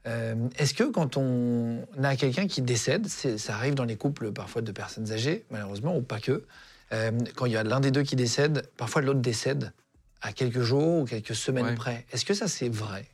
Euh, 0.06 0.34
Est-ce 0.58 0.74
que 0.74 0.84
quand 0.84 1.16
on 1.16 1.84
a 2.02 2.16
quelqu'un 2.16 2.46
qui 2.46 2.62
décède, 2.62 3.06
ça 3.08 3.54
arrive 3.54 3.74
dans 3.74 3.84
les 3.84 3.96
couples 3.96 4.32
parfois 4.32 4.62
de 4.62 4.70
personnes 4.72 5.10
âgées, 5.12 5.44
malheureusement, 5.50 5.96
ou 5.96 6.02
pas 6.02 6.20
que, 6.20 6.44
euh, 6.92 7.10
quand 7.36 7.46
il 7.46 7.52
y 7.52 7.56
a 7.56 7.64
l'un 7.64 7.80
des 7.80 7.90
deux 7.90 8.02
qui 8.02 8.16
décède, 8.16 8.68
parfois 8.76 9.02
l'autre 9.02 9.20
décède 9.20 9.72
à 10.20 10.32
quelques 10.32 10.62
jours 10.62 11.02
ou 11.02 11.04
quelques 11.04 11.34
semaines 11.34 11.66
Ouais. 11.66 11.74
près. 11.74 12.06
Est-ce 12.12 12.24
que 12.24 12.34
ça 12.34 12.48
c'est 12.48 12.68
vrai? 12.68 13.08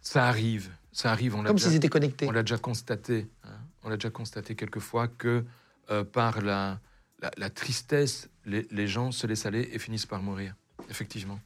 Ça 0.00 0.26
arrive, 0.28 0.70
ça 0.92 1.10
arrive. 1.10 1.34
On 1.34 1.42
Comme 1.44 1.58
s'ils 1.58 1.74
étaient 1.74 1.88
connectés. 1.88 2.26
on 2.26 2.30
l'a 2.32 2.42
déjà 2.42 2.58
constaté. 2.58 3.26
hein. 3.44 3.48
On 3.82 3.88
l'a 3.88 3.96
déjà 3.96 4.10
constaté 4.10 4.54
quelques 4.56 4.80
fois 4.80 5.08
que 5.08 5.44
euh, 5.90 6.04
par 6.04 6.40
la, 6.42 6.80
la, 7.22 7.30
la 7.36 7.50
tristesse, 7.50 8.28
les, 8.44 8.66
les 8.70 8.88
gens 8.88 9.12
se 9.12 9.26
laissent 9.26 9.46
aller 9.46 9.68
et 9.72 9.78
finissent 9.78 10.06
par 10.06 10.22
mourir, 10.22 10.54
effectivement. 10.90 11.40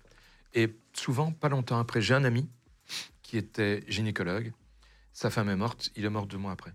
Et 0.54 0.74
souvent, 0.94 1.30
pas 1.32 1.48
longtemps 1.48 1.78
après, 1.78 2.00
j'ai 2.00 2.14
un 2.14 2.24
ami 2.24 2.48
qui 3.22 3.36
était 3.36 3.84
gynécologue. 3.86 4.52
Sa 5.12 5.28
femme 5.30 5.48
est 5.50 5.56
morte, 5.56 5.90
il 5.96 6.04
est 6.04 6.10
mort 6.10 6.26
deux 6.26 6.38
mois 6.38 6.52
après. 6.52 6.72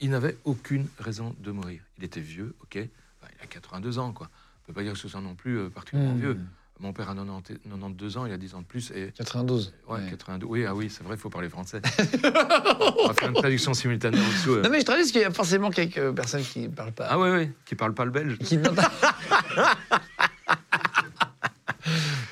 Il 0.00 0.10
n'avait 0.10 0.36
aucune 0.44 0.86
raison 0.98 1.34
de 1.40 1.50
mourir. 1.50 1.82
Il 1.98 2.04
était 2.04 2.20
vieux, 2.20 2.54
ok. 2.62 2.78
Enfin, 3.26 3.34
il 3.40 3.44
a 3.44 3.46
82 3.46 3.98
ans, 3.98 4.12
quoi. 4.12 4.28
On 4.62 4.66
peut 4.68 4.72
pas 4.72 4.82
dire 4.82 4.92
que 4.94 4.98
ce 4.98 5.08
soit 5.08 5.20
non 5.20 5.34
plus 5.34 5.58
euh, 5.58 5.68
particulièrement 5.70 6.14
Mmh. 6.14 6.18
vieux. 6.20 6.38
Mon 6.78 6.92
père 6.92 7.08
a 7.08 7.14
90, 7.14 7.58
92 7.64 8.16
ans, 8.18 8.26
il 8.26 8.32
a 8.32 8.36
10 8.36 8.54
ans 8.54 8.60
de 8.60 8.66
plus. 8.66 8.90
Et 8.90 9.10
92. 9.16 9.72
Ouais, 9.88 9.94
Ouais. 10.00 10.10
82. 10.10 10.44
Oui, 10.46 10.66
ah 10.66 10.74
oui, 10.74 10.90
c'est 10.90 11.02
vrai, 11.04 11.14
il 11.14 11.18
faut 11.18 11.30
parler 11.30 11.48
français. 11.48 11.80
On 12.22 13.08
va 13.08 13.14
faire 13.14 13.28
une 13.30 13.34
traduction 13.34 13.72
simultanée 13.72 14.18
en 14.20 14.26
dessous. 14.28 14.54
euh. 14.56 14.62
Non 14.62 14.68
mais 14.68 14.80
je 14.80 14.84
traduis 14.84 15.02
parce 15.04 15.12
qu'il 15.12 15.22
y 15.22 15.24
a 15.24 15.30
forcément 15.30 15.70
quelques 15.70 16.12
personnes 16.12 16.42
qui 16.42 16.60
ne 16.60 16.68
parlent 16.68 16.92
pas. 16.92 17.06
Ah 17.08 17.18
oui, 17.18 17.30
oui, 17.30 17.50
qui 17.64 17.74
parle 17.76 17.94
pas 17.94 18.04
le 18.04 18.10
belge. 18.10 18.36
Qui- 18.38 18.58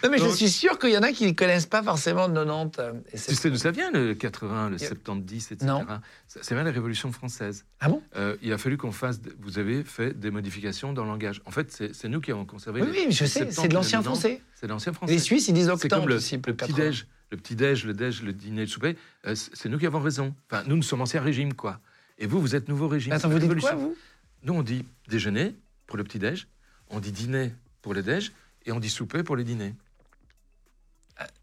Non, 0.05 0.11
mais 0.11 0.19
je 0.19 0.29
suis 0.29 0.51
sûr 0.51 0.79
qu'il 0.79 0.91
y 0.91 0.99
en 0.99 1.03
a 1.03 1.13
qui 1.13 1.27
ne 1.27 1.33
connaissent 1.33 1.67
pas 1.67 1.83
forcément 1.83 2.29
90. 2.29 2.79
euh, 2.79 2.93
et 3.13 3.19
Tu 3.19 3.35
sais 3.35 3.51
d'où 3.51 3.57
ça 3.57 3.71
vient, 3.71 3.91
le 3.91 4.15
80, 4.15 4.71
le 4.71 4.77
Yeah. 4.79 4.89
70, 4.89 5.53
etc. 5.53 5.67
Non. 5.67 5.85
Ça- 6.29 6.41
C'est 6.43 6.55
bien 6.55 6.63
la 6.65 6.71
Révolution 6.71 7.11
française. 7.11 7.65
Ah 7.81 7.89
bon? 7.89 8.03
Euh, 8.17 8.37
il 8.43 8.53
a 8.53 8.59
fallu 8.59 8.77
qu'on 8.77 8.93
fasse. 8.93 9.21
Vous 9.41 9.59
avez 9.59 9.83
fait 9.85 10.13
des 10.19 10.31
modifications 10.31 10.93
dans 10.93 11.05
le 11.05 11.11
langage. 11.11 11.41
En 11.47 11.51
fait, 11.51 11.71
c'est 11.93 12.09
nous 12.09 12.21
qui 12.21 12.31
avons 12.31 12.45
conservé. 12.45 12.83
Oui, 12.83 12.89
les- 12.93 13.07
oui, 13.07 13.13
je 13.13 13.25
sais, 13.25 13.41
70, 13.51 13.55
c'est 13.63 13.69
de 13.69 13.75
l'ancien 13.75 13.99
les 14.01 14.05
90. 14.05 14.21
français. 14.21 14.43
C'est 14.55 14.67
de 14.67 14.73
l'ancien 14.73 14.93
français. 14.93 15.13
Les 15.13 15.19
Suisses, 15.19 15.49
ils 15.49 15.55
disent 15.55 15.71
comme 15.89 16.09
le, 16.09 16.17
aussi, 16.17 16.37
le 16.37 16.41
80. 16.43 16.67
petit-déj. 16.67 17.07
Le 17.31 17.37
petit-déj, 17.39 17.85
le 17.87 17.95
déj, 17.95 18.23
le 18.23 18.33
dîner, 18.33 18.61
le 18.63 18.67
souper. 18.67 18.97
euh, 19.27 19.35
c'est 19.35 19.69
nous 19.69 19.79
qui 19.79 19.87
avons 19.87 20.01
raison. 20.01 20.35
Enfin, 20.51 20.63
nous, 20.69 20.77
nous 20.77 20.83
sommes 20.83 21.01
ancien 21.01 21.21
régime, 21.21 21.55
quoi. 21.55 21.81
Et 22.19 22.27
vous, 22.27 22.41
vous 22.41 22.55
êtes 22.55 22.69
nouveau 22.69 22.87
régime. 22.87 23.13
Attends, 23.13 23.29
vous 23.29 23.39
dites 23.39 23.59
quoi, 23.59 23.75
vous? 23.75 23.97
Nous, 24.43 24.53
on 24.55 24.63
dit 24.63 24.85
déjeuner 25.09 25.57
pour 25.87 25.97
le 25.97 26.05
petit-déj, 26.05 26.47
on 26.91 27.01
dit 27.01 27.11
dîner 27.11 27.53
pour 27.83 27.95
le 27.95 28.03
déj, 28.03 28.33
et 28.67 28.73
on 28.73 28.79
dit 28.79 28.91
souper 28.91 29.23
pour 29.23 29.37
les 29.37 29.45
dîners. 29.45 29.75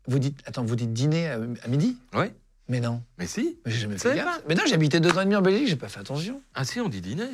Vous 0.07 0.19
dites, 0.19 0.39
attends, 0.45 0.63
vous 0.63 0.76
dites 0.76 0.93
dîner 0.93 1.28
à, 1.30 1.36
à 1.63 1.67
midi 1.67 1.97
Oui, 2.13 2.26
Mais 2.67 2.80
non, 2.80 3.03
mais 3.17 3.28
si. 3.28 3.57
mais 3.65 3.72
j'ai 3.72 3.80
jamais 3.82 3.97
fait 3.97 4.15
gaffe. 4.15 4.41
Mais 4.49 4.55
non, 4.55 4.63
habité 4.74 4.99
deux 4.99 5.11
ans 5.17 5.22
et 5.22 5.26
demi 5.26 5.36
en 5.36 5.41
Belgique, 5.41 5.67
j'ai 5.67 5.76
pas 5.76 5.88
fait 5.89 5.99
attention. 5.99 6.41
Ah 6.53 6.65
si, 6.65 6.80
on 6.82 6.89
dit 6.89 7.01
dîner. 7.01 7.30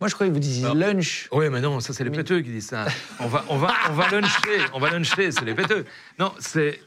Moi, 0.00 0.08
je 0.08 0.14
croyais 0.14 0.30
que 0.30 0.34
vous 0.34 0.40
disiez 0.40 0.64
Alors- 0.64 0.76
lunch. 0.76 1.28
Oui, 1.32 1.50
mais 1.50 1.60
non, 1.60 1.80
ça 1.80 1.92
c'est 1.92 2.04
les 2.04 2.10
péteux 2.10 2.40
qui 2.40 2.50
disent 2.50 2.68
ça. 2.68 2.86
On 3.18 3.26
va, 3.28 3.44
on 3.50 3.58
va, 3.58 3.72
on 3.90 3.92
va 3.92 4.08
luncher, 4.10 4.58
on 4.72 4.78
va 4.80 4.90
luncher, 4.90 5.30
c'est 5.30 5.44
les 5.44 5.54
péteux. 5.54 5.84
Non, 6.18 6.32
c'est, 6.38 6.80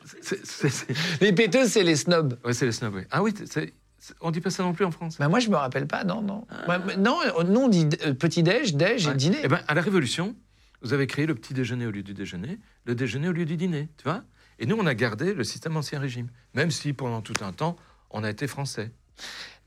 Les 1.21 1.33
péteux, 1.33 1.67
c'est 1.67 1.83
les 1.83 1.95
snobs. 1.95 2.37
ouais, 2.43 2.53
c'est 2.53 2.65
les 2.65 2.71
snobs. 2.71 2.95
oui. 2.95 3.03
Ah 3.11 3.21
oui, 3.21 3.33
on 4.21 4.31
dit 4.31 4.41
pas 4.41 4.49
ça 4.49 4.63
non 4.63 4.73
plus 4.73 4.83
en 4.85 4.91
France. 4.91 5.17
Bah, 5.19 5.27
moi, 5.29 5.39
je 5.39 5.49
me 5.49 5.55
rappelle 5.55 5.87
pas, 5.87 6.03
non, 6.03 6.21
non. 6.21 6.45
Non, 6.97 7.19
euh, 7.25 7.43
nous, 7.43 7.59
on 7.61 7.67
dit 7.69 7.87
euh, 8.05 8.13
petit-déj, 8.13 8.75
déj 8.75 9.07
et 9.07 9.13
dîner. 9.13 9.37
Eh 9.43 9.47
ben, 9.47 9.59
à 9.67 9.73
la 9.75 9.81
Révolution, 9.81 10.35
vous 10.81 10.93
avez 10.93 11.07
créé 11.07 11.25
le 11.25 11.35
petit 11.35 11.53
déjeuner 11.53 11.85
au 11.85 11.91
lieu 11.91 12.03
du 12.03 12.13
déjeuner, 12.13 12.59
le 12.85 12.95
déjeuner 12.95 13.29
au 13.29 13.31
lieu 13.31 13.45
du 13.45 13.55
dîner, 13.57 13.89
tu 13.97 14.03
vois? 14.05 14.23
Et 14.59 14.65
nous, 14.65 14.75
on 14.77 14.85
a 14.85 14.93
gardé 14.93 15.33
le 15.33 15.43
système 15.43 15.75
ancien 15.77 15.99
régime, 15.99 16.29
même 16.53 16.71
si 16.71 16.93
pendant 16.93 17.21
tout 17.21 17.33
un 17.41 17.51
temps, 17.51 17.75
on 18.11 18.23
a 18.23 18.29
été 18.29 18.47
français. 18.47 18.91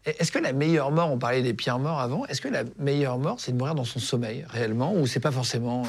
Est-ce 0.04 0.30
que 0.30 0.38
la 0.38 0.52
meilleure 0.52 0.92
mort, 0.92 1.10
on 1.10 1.18
parlait 1.18 1.42
des 1.42 1.54
pires 1.54 1.78
morts 1.80 1.98
avant, 2.00 2.26
est-ce 2.26 2.40
que 2.40 2.48
la 2.48 2.62
meilleure 2.78 3.18
mort, 3.18 3.40
c'est 3.40 3.50
de 3.52 3.56
mourir 3.56 3.74
dans 3.74 3.84
son 3.84 3.98
sommeil, 3.98 4.44
réellement, 4.48 4.94
ou 4.94 5.06
c'est 5.06 5.18
pas 5.20 5.32
forcément. 5.32 5.82
euh, 5.84 5.88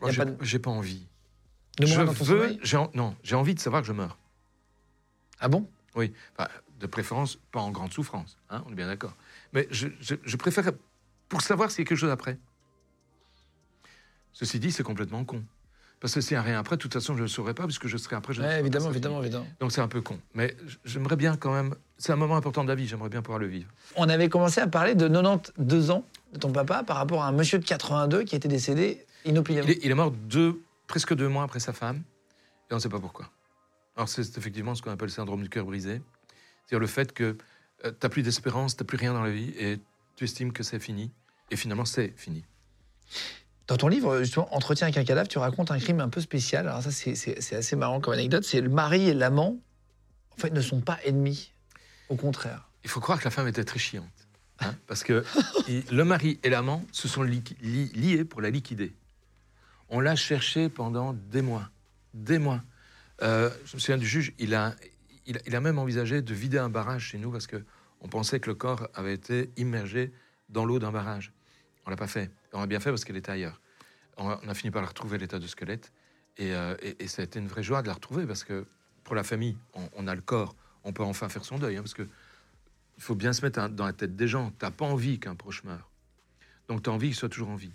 Moi, 0.00 0.10
j'ai, 0.12 0.18
pas 0.18 0.24
de- 0.26 0.58
pas 0.58 0.70
envie. 0.70 1.04
de 1.78 1.86
je 1.86 1.92
mourir 1.92 2.06
dans 2.06 2.14
ton 2.14 2.24
veux, 2.24 2.40
sommeil? 2.42 2.60
j'ai 2.62 2.76
en- 2.76 2.90
non, 2.94 3.16
j'ai 3.24 3.34
envie 3.34 3.54
de 3.54 3.60
savoir 3.60 3.82
que 3.82 3.88
je 3.88 3.92
meurs. 3.92 4.16
Ah 5.40 5.48
bon? 5.48 5.68
Oui, 5.96 6.12
Enfin, 6.36 6.48
de 6.78 6.86
préférence, 6.86 7.36
pas 7.50 7.58
en 7.60 7.72
grande 7.72 7.92
souffrance, 7.92 8.38
hein, 8.50 8.62
on 8.66 8.70
est 8.72 8.76
bien 8.76 8.86
d'accord. 8.86 9.16
Mais 9.52 9.66
je, 9.72 9.88
je- 10.00 10.14
je 10.24 10.36
préfère 10.36 10.70
pour 11.28 11.42
savoir 11.42 11.72
s'il 11.72 11.80
y 11.80 11.82
a 11.82 11.88
quelque 11.88 11.98
chose 11.98 12.10
après. 12.10 12.38
Ceci 14.32 14.60
dit, 14.60 14.70
c'est 14.70 14.84
complètement 14.84 15.24
con. 15.24 15.42
Parce 16.00 16.14
que 16.14 16.20
s'il 16.20 16.36
n'y 16.36 16.38
a 16.38 16.42
rien 16.42 16.58
après, 16.58 16.76
de 16.76 16.80
toute 16.80 16.92
façon, 16.92 17.14
je 17.14 17.18
ne 17.18 17.22
le 17.22 17.28
saurais 17.28 17.54
pas, 17.54 17.64
puisque 17.64 17.88
je 17.88 17.96
serai 17.96 18.14
après. 18.16 18.32
Je 18.32 18.40
ne 18.40 18.44
Ouais, 18.46 18.50
saurais 18.50 18.60
pas, 18.60 18.66
Évidemment, 18.66 18.90
évidemment, 18.90 19.20
évidemment. 19.22 19.46
Donc 19.58 19.72
c'est 19.72 19.80
un 19.80 19.88
peu 19.88 20.00
con. 20.00 20.18
Mais 20.34 20.56
j'aimerais 20.84 21.16
bien 21.16 21.36
quand 21.36 21.52
même. 21.52 21.74
C'est 21.96 22.12
un 22.12 22.16
moment 22.16 22.36
important 22.36 22.62
de 22.62 22.68
la 22.68 22.76
vie, 22.76 22.86
j'aimerais 22.86 23.08
bien 23.08 23.22
pouvoir 23.22 23.40
le 23.40 23.48
vivre. 23.48 23.68
On 23.96 24.08
avait 24.08 24.28
commencé 24.28 24.60
à 24.60 24.68
parler 24.68 24.94
de 24.94 25.08
92 25.08 25.90
ans 25.90 26.04
de 26.32 26.38
ton 26.38 26.52
papa 26.52 26.84
par 26.84 26.96
rapport 26.96 27.24
à 27.24 27.28
un 27.28 27.32
monsieur 27.32 27.58
de 27.58 27.64
82 27.64 28.22
qui 28.22 28.36
était 28.36 28.46
décédé 28.48 29.04
inopinément. 29.24 29.66
Il 29.66 29.72
est, 29.72 29.78
il 29.84 29.90
est 29.90 29.94
mort 29.94 30.12
deux, 30.12 30.60
presque 30.86 31.14
deux 31.14 31.28
mois 31.28 31.42
après 31.42 31.58
sa 31.58 31.72
femme, 31.72 32.02
et 32.70 32.72
on 32.72 32.76
ne 32.76 32.80
sait 32.80 32.88
pas 32.88 33.00
pourquoi. 33.00 33.28
Alors 33.96 34.08
c'est 34.08 34.38
effectivement 34.38 34.76
ce 34.76 34.82
qu'on 34.82 34.92
appelle 34.92 35.08
le 35.08 35.12
syndrome 35.12 35.42
du 35.42 35.48
cœur 35.48 35.64
brisé. 35.64 36.00
C'est-à-dire 36.66 36.80
le 36.80 36.86
fait 36.86 37.12
que 37.12 37.36
tu 37.82 37.88
n'as 38.00 38.08
plus 38.08 38.22
d'espérance, 38.22 38.76
tu 38.76 38.82
n'as 38.82 38.86
plus 38.86 38.98
rien 38.98 39.12
dans 39.14 39.22
la 39.24 39.30
vie, 39.30 39.52
et 39.58 39.80
tu 40.14 40.22
estimes 40.24 40.52
que 40.52 40.62
c'est 40.62 40.78
fini. 40.78 41.10
Et 41.50 41.56
finalement, 41.56 41.84
c'est 41.86 42.12
fini. 42.16 42.44
Dans 43.68 43.76
ton 43.76 43.88
livre, 43.88 44.18
justement, 44.18 44.52
Entretien 44.54 44.86
avec 44.86 44.96
un 44.96 45.04
cadavre, 45.04 45.28
tu 45.28 45.38
racontes 45.38 45.70
un 45.70 45.78
crime 45.78 46.00
un 46.00 46.08
peu 46.08 46.20
spécial. 46.20 46.66
Alors 46.66 46.82
ça, 46.82 46.90
c'est- 46.90 47.54
assez 47.54 47.76
marrant 47.76 48.00
comme 48.00 48.14
anecdote. 48.14 48.42
C'est 48.44 48.60
le 48.62 48.70
mari 48.70 49.08
et 49.08 49.14
l'amant, 49.14 49.58
en 50.32 50.40
fait, 50.40 50.50
ne 50.50 50.60
sont 50.62 50.80
pas 50.80 50.98
ennemis. 51.04 51.52
Au 52.08 52.16
contraire. 52.16 52.70
Il 52.84 52.90
faut 52.90 53.00
croire 53.00 53.18
que 53.18 53.24
la 53.24 53.30
femme 53.30 53.46
était 53.48 53.64
très 53.64 53.78
chiante. 53.78 54.06
hein, 54.60 54.74
parce 54.86 55.04
que 55.04 55.22
le 55.92 56.04
mari 56.04 56.40
et 56.42 56.48
l'amant 56.48 56.84
se 56.92 57.06
sont 57.08 57.22
liés 57.22 58.24
pour 58.24 58.40
la 58.40 58.50
liquider. 58.50 58.94
On 59.90 60.00
l'a 60.00 60.16
cherché 60.16 60.68
pendant 60.70 61.12
des 61.12 61.42
mois. 61.42 61.68
Des 62.14 62.38
mois. 62.38 62.62
Euh, 63.22 63.50
je 63.66 63.76
me 63.76 63.80
souviens 63.80 63.98
du 63.98 64.06
juge, 64.06 64.32
il 64.38 64.54
a, 64.54 64.74
il, 65.26 65.54
a- 65.54 65.60
même 65.60 65.78
envisagé 65.78 66.22
de 66.22 66.34
vider 66.34 66.58
un 66.58 66.68
barrage 66.70 67.02
chez 67.08 67.18
nous 67.18 67.30
parce 67.30 67.46
qu'on 67.46 68.08
pensait 68.08 68.40
que 68.40 68.48
le 68.48 68.54
corps 68.54 68.88
avait 68.94 69.14
été 69.14 69.50
immergé 69.58 70.12
dans 70.48 70.64
l'eau 70.64 70.78
d'un 70.78 70.90
barrage. 70.92 71.32
On 71.86 71.90
l'a 71.90 71.96
pas 71.96 72.06
fait. 72.06 72.30
On 72.52 72.60
a 72.62 72.66
bien 72.66 72.80
fait 72.80 72.90
parce 72.90 73.04
qu'elle 73.04 73.16
était 73.16 73.30
ailleurs. 73.32 73.60
On 74.16 74.28
a, 74.28 74.40
on 74.42 74.48
a 74.48 74.54
fini 74.54 74.70
par 74.70 74.82
la 74.82 74.88
retrouver 74.88 75.18
l'état 75.18 75.38
de 75.38 75.46
squelette. 75.46 75.92
Et, 76.36 76.52
euh, 76.54 76.76
et- 76.82 77.04
et 77.04 77.08
ça 77.08 77.22
a 77.22 77.24
été 77.24 77.38
une 77.38 77.48
vraie 77.48 77.62
joie 77.62 77.82
de 77.82 77.88
la 77.88 77.94
retrouver 77.94 78.26
parce 78.26 78.44
que 78.44 78.66
pour 79.04 79.14
la 79.14 79.24
famille, 79.24 79.56
on, 79.74 79.88
on 79.94 80.06
a 80.06 80.14
le 80.14 80.20
corps, 80.20 80.54
on 80.84 80.92
peut 80.92 81.02
enfin 81.02 81.28
faire 81.28 81.44
son 81.44 81.58
deuil. 81.58 81.76
hein, 81.76 81.82
parce 81.82 81.94
que 81.94 82.06
il 82.96 83.02
faut 83.02 83.14
bien 83.14 83.32
se 83.32 83.42
mettre 83.44 83.68
dans 83.68 83.86
la 83.86 83.92
tête 83.92 84.16
des 84.16 84.26
gens. 84.28 84.50
Tu 84.58 84.64
n'as 84.64 84.70
pas 84.72 84.84
envie 84.84 85.18
qu'un 85.20 85.34
proche 85.36 85.62
meure. 85.64 85.90
Donc 86.68 86.82
tu 86.82 86.90
as 86.90 86.92
envie 86.92 87.08
qu'il 87.08 87.16
soit 87.16 87.28
toujours 87.28 87.50
en 87.50 87.56
vie. 87.56 87.72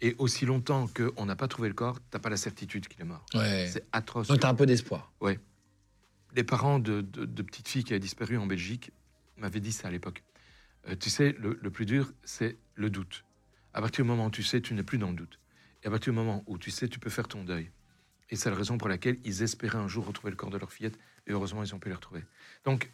Et 0.00 0.16
aussi 0.18 0.46
longtemps 0.46 0.88
qu'on 0.88 1.26
n'a 1.26 1.36
pas 1.36 1.46
trouvé 1.46 1.68
le 1.68 1.74
corps, 1.74 1.98
tu 1.98 2.04
n'as 2.14 2.18
pas 2.20 2.30
la 2.30 2.36
certitude 2.36 2.88
qu'il 2.88 3.00
est 3.00 3.04
mort. 3.04 3.24
Ouais. 3.34 3.68
C'est 3.72 3.84
atroce. 3.92 4.26
Donc, 4.28 4.40
tu 4.40 4.46
as 4.46 4.48
un 4.48 4.54
peu 4.54 4.66
d'espoir. 4.66 5.12
Les 6.34 6.44
parents 6.44 6.78
de, 6.78 7.02
de, 7.02 7.24
de 7.26 7.42
petites 7.42 7.68
filles 7.68 7.84
qui 7.84 7.92
avaient 7.92 8.00
disparu 8.00 8.38
en 8.38 8.46
Belgique 8.46 8.90
m'avaient 9.36 9.60
dit 9.60 9.72
ça 9.72 9.88
à 9.88 9.90
l'époque. 9.90 10.22
Euh, 10.88 10.96
tu 10.98 11.10
sais, 11.10 11.36
le, 11.38 11.58
le 11.60 11.70
plus 11.70 11.84
dur, 11.86 12.10
c'est 12.24 12.56
le 12.74 12.88
doute. 12.90 13.24
À 13.74 13.80
partir 13.80 14.04
du 14.04 14.08
moment 14.10 14.26
où 14.26 14.30
tu 14.30 14.42
sais, 14.42 14.60
tu 14.60 14.74
n'es 14.74 14.82
plus 14.82 14.98
dans 14.98 15.08
le 15.10 15.16
doute. 15.16 15.38
Et 15.82 15.86
à 15.88 15.90
partir 15.90 16.12
du 16.12 16.18
moment 16.18 16.42
où 16.46 16.58
tu 16.58 16.70
sais, 16.70 16.88
tu 16.88 16.98
peux 16.98 17.10
faire 17.10 17.28
ton 17.28 17.44
deuil. 17.44 17.70
Et 18.30 18.36
c'est 18.36 18.50
la 18.50 18.56
raison 18.56 18.78
pour 18.78 18.88
laquelle 18.88 19.18
ils 19.24 19.42
espéraient 19.42 19.78
un 19.78 19.88
jour 19.88 20.06
retrouver 20.06 20.30
le 20.30 20.36
corps 20.36 20.50
de 20.50 20.58
leur 20.58 20.72
fillette. 20.72 20.98
Et 21.26 21.32
heureusement, 21.32 21.62
ils 21.62 21.74
ont 21.74 21.78
pu 21.78 21.88
le 21.88 21.94
retrouver. 21.94 22.24
Donc, 22.64 22.90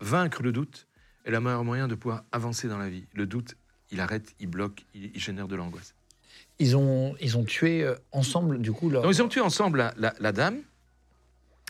vaincre 0.00 0.42
le 0.42 0.52
doute 0.52 0.86
est 1.24 1.30
le 1.30 1.40
meilleur 1.40 1.64
moyen 1.64 1.88
de 1.88 1.94
pouvoir 1.94 2.24
avancer 2.32 2.68
dans 2.68 2.78
la 2.78 2.88
vie. 2.88 3.06
Le 3.14 3.26
doute, 3.26 3.56
il 3.90 4.00
arrête, 4.00 4.34
il 4.40 4.46
bloque, 4.48 4.84
il, 4.94 5.10
il 5.14 5.20
génère 5.20 5.48
de 5.48 5.56
l'angoisse. 5.56 5.94
Ils 6.58 6.76
ont, 6.76 7.16
ils 7.20 7.36
ont 7.36 7.44
tué 7.44 7.82
euh, 7.82 7.94
ensemble, 8.12 8.60
du 8.60 8.72
coup, 8.72 8.88
leur. 8.88 9.02
Donc, 9.02 9.14
ils 9.14 9.22
ont 9.22 9.28
tué 9.28 9.40
ensemble 9.40 9.78
la, 9.78 9.94
la- 9.96 10.14
la 10.20 10.32
dame, 10.32 10.60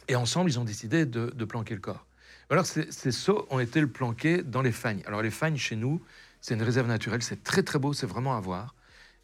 et 0.08 0.16
ensemble, 0.16 0.50
ils 0.50 0.58
ont 0.58 0.64
décidé 0.64 1.06
de, 1.06 1.26
de 1.30 1.44
planquer 1.44 1.74
le 1.74 1.80
corps. 1.80 2.06
Alors, 2.50 2.66
ces, 2.66 2.90
ces 2.90 3.12
seaux 3.12 3.46
ont 3.50 3.60
été 3.60 3.80
le 3.80 3.86
planqués 3.88 4.42
dans 4.42 4.62
les 4.62 4.72
fagnes. 4.72 5.02
Alors, 5.06 5.22
les 5.22 5.30
fagnes, 5.30 5.56
chez 5.56 5.76
nous, 5.76 6.00
c'est 6.40 6.54
une 6.54 6.62
réserve 6.62 6.88
naturelle, 6.88 7.22
c'est 7.22 7.42
très, 7.42 7.62
très 7.62 7.78
beau, 7.78 7.92
c'est 7.92 8.06
vraiment 8.06 8.36
à 8.36 8.40
voir. 8.40 8.74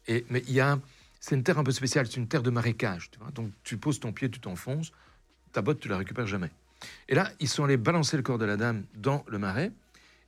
Et, 0.07 0.25
mais 0.29 0.43
il 0.47 0.53
y 0.53 0.59
a, 0.59 0.79
c'est 1.19 1.35
une 1.35 1.43
terre 1.43 1.57
un 1.57 1.63
peu 1.63 1.71
spéciale, 1.71 2.07
c'est 2.07 2.17
une 2.17 2.27
terre 2.27 2.43
de 2.43 2.49
marécage. 2.49 3.09
Tu 3.11 3.19
vois 3.19 3.31
Donc, 3.31 3.51
tu 3.63 3.77
poses 3.77 3.99
ton 3.99 4.11
pied, 4.11 4.29
tu 4.29 4.39
t'enfonces, 4.39 4.91
ta 5.51 5.61
botte, 5.61 5.79
tu 5.79 5.87
la 5.87 5.97
récupères 5.97 6.27
jamais. 6.27 6.51
Et 7.09 7.15
là, 7.15 7.31
ils 7.39 7.49
sont 7.49 7.63
allés 7.63 7.77
balancer 7.77 8.17
le 8.17 8.23
corps 8.23 8.37
de 8.37 8.45
la 8.45 8.57
dame 8.57 8.83
dans 8.95 9.25
le 9.27 9.39
marais, 9.39 9.71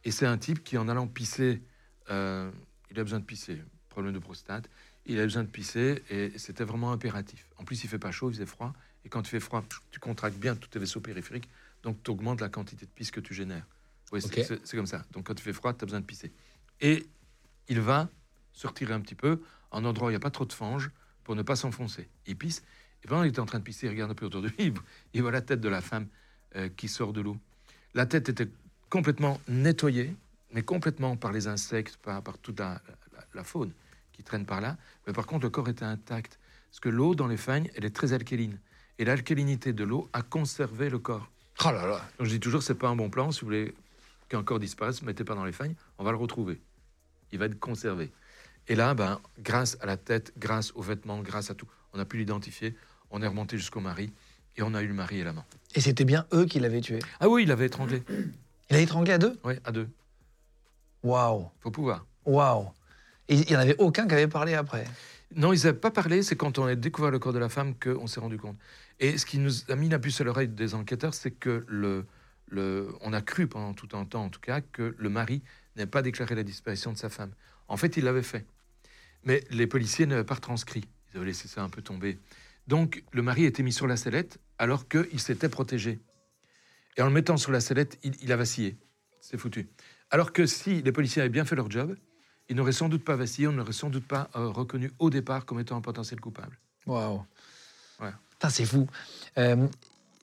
et 0.04 0.12
c'est 0.12 0.26
un 0.26 0.38
type 0.38 0.64
qui, 0.64 0.78
en 0.78 0.88
allant 0.90 1.08
pisser, 1.08 1.62
euh, 2.10 2.50
il 2.90 3.00
a 3.00 3.04
besoin 3.04 3.20
de 3.20 3.26
pisser, 3.26 3.62
problème 3.90 4.14
de 4.14 4.20
prostate, 4.20 4.70
il 5.06 5.20
a 5.20 5.24
besoin 5.24 5.44
de 5.44 5.50
pisser, 5.50 6.04
et 6.10 6.32
c'était 6.38 6.64
vraiment 6.64 6.92
impératif. 6.92 7.46
En 7.58 7.64
plus, 7.64 7.84
il 7.84 7.90
fait 7.90 8.00
pas 8.00 8.12
chaud, 8.12 8.30
il 8.30 8.34
faisait 8.34 8.46
froid, 8.46 8.74
et 9.06 9.10
quand 9.10 9.22
il 9.22 9.30
fait 9.30 9.40
froid, 9.40 9.64
tu 9.92 10.00
contractes 10.00 10.38
bien 10.38 10.56
tous 10.56 10.70
tes 10.70 10.80
vaisseaux 10.80 11.02
périphériques, 11.02 11.50
donc 11.84 12.02
tu 12.04 12.10
augmentes 12.12 12.42
la 12.42 12.50
quantité 12.50 12.86
de 12.86 12.92
pisse 12.92 13.12
que 13.12 13.20
tu 13.20 13.34
génères. 13.34 13.66
Oui, 14.12 14.22
c'est 14.22 14.76
comme 14.76 14.88
ça. 14.88 15.06
Donc 15.12 15.28
quand 15.28 15.40
il 15.40 15.44
fait 15.44 15.54
froid, 15.54 15.74
tu 15.74 15.84
as 15.84 15.86
besoin 15.86 16.00
de 16.00 16.06
pisser. 16.06 16.32
Et 16.82 17.06
il 17.68 17.80
va 17.82 18.10
se 18.54 18.68
retirer 18.68 18.94
un 18.94 19.00
petit 19.02 19.16
peu, 19.16 19.42
en 19.72 19.86
endroit 19.86 20.08
où 20.08 20.10
il 20.10 20.14
n'y 20.14 20.18
a 20.18 20.22
pas 20.22 20.32
trop 20.32 20.46
de 20.46 20.54
fange, 20.54 20.90
pour 21.24 21.36
ne 21.36 21.42
pas 21.44 21.56
s'enfoncer. 21.56 22.10
Il 22.26 22.36
pisse, 22.38 22.64
et 23.04 23.08
pendant 23.08 23.22
qu'il 23.22 23.30
était 23.30 23.40
en 23.40 23.46
train 23.46 23.60
de 23.60 23.64
pisser, 23.64 23.86
il 23.88 23.90
regarde 23.90 24.12
un 24.12 24.16
peu 24.16 24.26
autour 24.26 24.42
de 24.42 24.48
lui, 24.50 24.74
il 25.14 25.22
voit- 25.22 25.32
la 25.32 25.42
tête 25.42 25.62
de 25.62 25.70
la 25.70 25.82
femme 25.82 26.08
euh, 26.56 26.70
qui 26.76 26.88
sort 26.88 27.14
de 27.14 27.22
l'eau. 27.22 27.38
La 27.94 28.06
tête 28.06 28.30
était 28.30 28.50
complètement 28.90 29.40
nettoyée, 29.48 30.16
mais 30.52 30.64
complètement 30.64 31.16
par 31.16 31.32
les 31.32 31.48
insectes, 31.48 31.98
par, 31.98 32.22
par 32.24 32.38
toute 32.40 32.60
la, 32.60 32.82
la- 33.14 33.26
la 33.36 33.44
faune 33.44 33.72
qui 34.12 34.24
traîne 34.24 34.46
par 34.46 34.60
là. 34.62 34.78
Mais 35.06 35.14
par 35.14 35.26
contre, 35.28 35.44
le 35.46 35.50
corps 35.50 35.70
était 35.70 35.86
intact. 35.86 36.40
Parce 36.70 36.80
que 36.80 36.90
l'eau 36.90 37.16
dans 37.16 37.28
les 37.28 37.38
fagnes, 37.38 37.70
elle 37.76 37.86
est 37.86 37.96
très 37.96 38.14
alcaline. 38.14 38.60
Et 38.98 39.06
l'alcalinité 39.06 39.72
de 39.74 39.84
l'eau 39.84 40.10
a 40.14 40.22
conservé 40.24 40.90
le 40.90 41.00
corps. 41.00 41.32
Oh 41.66 41.72
là 41.72 41.86
là. 41.88 42.02
Donc 42.18 42.28
je 42.28 42.32
dis 42.32 42.40
toujours, 42.40 42.64
c'est 42.64 42.76
pas 42.76 42.90
un 42.90 42.96
bon 42.96 43.10
plan. 43.10 43.32
Si 43.32 43.42
vous 43.42 43.48
voulez 43.48 43.74
qu'un 44.28 44.44
corps 44.44 44.60
disparaisse, 44.60 45.02
mettez 45.04 45.24
pas 45.24 45.36
dans 45.36 45.46
les 45.46 45.52
fagnes, 45.52 45.76
on 45.98 46.04
va 46.04 46.12
le 46.12 46.18
retrouver. 46.18 46.60
Il 47.32 47.40
va 47.40 47.46
être 47.46 47.60
conservé. 47.60 48.12
Et 48.68 48.76
là, 48.76 48.94
ben, 48.94 49.20
grâce 49.40 49.78
à 49.82 49.86
la 49.86 49.98
tête, 49.98 50.34
grâce 50.38 50.72
aux 50.76 50.82
vêtements, 50.82 51.20
grâce 51.22 51.50
à 51.50 51.56
tout, 51.56 51.68
on 51.94 52.00
a 52.00 52.06
pu 52.06 52.18
l'identifier. 52.18 52.76
On 53.12 53.22
est 53.22 53.28
remonté 53.28 53.58
jusqu'au 53.58 53.80
mari 53.80 54.12
et 54.58 54.62
on 54.62 54.74
a 54.76 54.82
eu 54.82 54.88
le 54.88 54.94
mari 54.94 55.20
et 55.20 55.24
l'amant. 55.24 55.46
Et 55.76 55.82
c'était 55.82 56.06
bien 56.06 56.26
eux 56.34 56.46
qui 56.46 56.60
l'avaient 56.60 56.82
tué? 56.82 57.00
Ah 57.20 57.28
oui, 57.30 57.44
il 57.44 57.50
l'avait 57.50 57.66
étranglé. 57.66 58.04
Il 58.70 58.76
a 58.76 58.80
étranglé 58.80 59.14
à 59.14 59.18
deux? 59.18 59.40
Oui, 59.44 59.56
à 59.64 59.72
deux. 59.72 59.88
Waouh, 61.04 61.50
Faut 61.62 61.72
pouvoir. 61.72 62.06
waouh. 62.26 62.68
Et 63.28 63.36
il 63.36 63.48
n'y 63.48 63.56
en 63.56 63.60
avait 63.60 63.76
aucun 63.78 64.08
qui 64.08 64.14
avait 64.14 64.28
parlé 64.28 64.54
après? 64.54 64.86
Non, 65.36 65.54
ils 65.54 65.58
n'avaient 65.64 65.74
pas 65.78 65.92
parlé. 65.92 66.24
C'est 66.24 66.36
quand 66.36 66.58
on 66.58 66.66
a 66.66 66.76
découvert 66.76 67.12
le 67.12 67.20
corps 67.20 67.34
de 67.34 67.40
la 67.40 67.50
femme 67.50 67.74
qu'on 67.76 68.08
s'est 68.08 68.20
rendu 68.20 68.38
compte. 68.38 68.58
Et 69.00 69.18
ce 69.18 69.26
qui 69.26 69.38
nous 69.38 69.52
a 69.72 69.76
mis 69.76 69.88
la 69.90 70.00
puce 70.00 70.20
à 70.22 70.24
l'oreille 70.24 70.48
des 70.50 70.74
enquêteurs, 70.76 71.14
c'est 71.14 71.32
que 71.32 71.64
le, 71.68 72.06
le, 72.48 72.90
on 73.02 73.14
a 73.14 73.22
cru 73.22 73.48
pendant 73.48 73.74
tout 73.74 73.90
un 73.94 74.06
temps, 74.06 74.26
en 74.26 74.30
tout 74.30 74.42
cas, 74.42 74.62
que 74.62 74.96
le 74.98 75.10
mari 75.10 75.42
n'avait 75.80 75.90
pas 75.90 76.02
déclaré 76.02 76.36
la 76.36 76.44
disparition 76.44 76.94
de 76.94 76.98
sa 76.98 77.10
femme. 77.10 77.32
En 77.68 77.78
fait, 77.78 77.98
il 77.98 78.04
l'avait 78.04 78.24
fait. 78.24 78.46
Mais 79.24 79.44
les 79.50 79.68
policiers 79.68 80.06
n'avaient 80.06 80.24
pas 80.24 80.36
retranscrit. 80.36 80.86
Ils 81.12 81.18
avaient 81.18 81.28
laissé 81.28 81.48
ça 81.48 81.64
un 81.64 81.70
peu 81.70 81.82
tomber. 81.82 82.20
Donc, 82.68 83.04
le 83.12 83.22
mari 83.22 83.46
était 83.46 83.64
mis 83.64 83.74
sur 83.74 83.88
la 83.88 83.98
sellette 83.98 84.38
alors 84.58 84.88
qu'il 84.88 85.20
s'était 85.20 85.50
protégé. 85.50 86.00
Et 86.98 87.02
en 87.02 87.08
le 87.08 87.14
mettant 87.14 87.38
sur 87.38 87.52
la 87.52 87.62
sellette, 87.62 87.98
il, 88.04 88.14
il 88.22 88.32
a 88.32 88.36
vacillé. 88.36 88.78
C'est 89.22 89.38
foutu. 89.38 89.68
Alors 90.12 90.34
que 90.34 90.46
si 90.46 90.82
les 90.82 90.92
policiers 90.92 91.22
avaient 91.22 91.30
bien 91.30 91.46
fait 91.46 91.56
leur 91.56 91.70
job, 91.70 91.96
ils 92.50 92.56
n'auraient 92.56 92.72
sans 92.72 92.90
doute 92.90 93.04
pas 93.04 93.16
vacillé, 93.16 93.48
on 93.48 93.52
n'aurait 93.52 93.74
sans 93.74 93.90
doute 93.90 94.08
pas 94.08 94.30
euh, 94.36 94.48
reconnu 94.48 94.92
au 95.00 95.10
départ 95.10 95.46
comme 95.46 95.60
étant 95.60 95.78
un 95.78 95.82
potentiel 95.82 96.20
coupable. 96.20 96.58
Waouh. 96.88 97.24
Ouais. 98.00 98.12
Putain, 98.32 98.50
c'est 98.50 98.66
fou. 98.66 98.88
Euh, 99.38 99.68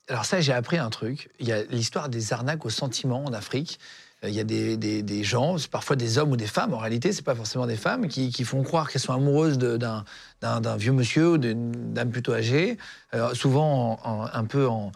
alors 0.09 0.25
ça, 0.25 0.41
j'ai 0.41 0.53
appris 0.53 0.79
un 0.79 0.91
truc. 0.91 1.31
Il 1.39 1.47
y 1.47 1.53
a 1.53 1.63
l'histoire 1.65 2.09
des 2.09 2.33
arnaques 2.33 2.65
au 2.67 2.71
sentiment 2.71 3.25
en 3.25 3.33
Afrique. 3.33 3.79
Euh, 4.25 4.29
Il 4.29 4.35
y 4.35 4.41
a 4.41 4.45
des, 4.45 4.77
des- 4.77 5.03
des 5.03 5.25
gens, 5.25 5.57
parfois 5.71 5.97
des 5.97 6.19
hommes 6.19 6.31
ou 6.33 6.37
des 6.37 6.47
femmes, 6.47 6.73
en 6.75 6.79
réalité, 6.79 7.13
c'est 7.13 7.23
pas 7.25 7.35
forcément 7.35 7.67
des 7.67 7.77
femmes, 7.77 8.09
qui, 8.09 8.31
qui 8.31 8.45
font 8.45 8.63
croire 8.63 8.91
qu'elles 8.91 9.03
sont 9.03 9.13
amoureuses 9.13 9.59
d'un 9.59 10.77
vieux 10.77 10.93
monsieur 10.93 11.33
ou 11.33 11.39
d'une 11.39 11.93
dame 11.93 12.11
plutôt 12.11 12.33
âgée, 12.33 12.79
euh, 13.15 13.35
souvent 13.35 14.01
en- 14.05 14.23
en- 14.23 14.27
un 14.33 14.45
peu 14.45 14.67
en, 14.69 14.93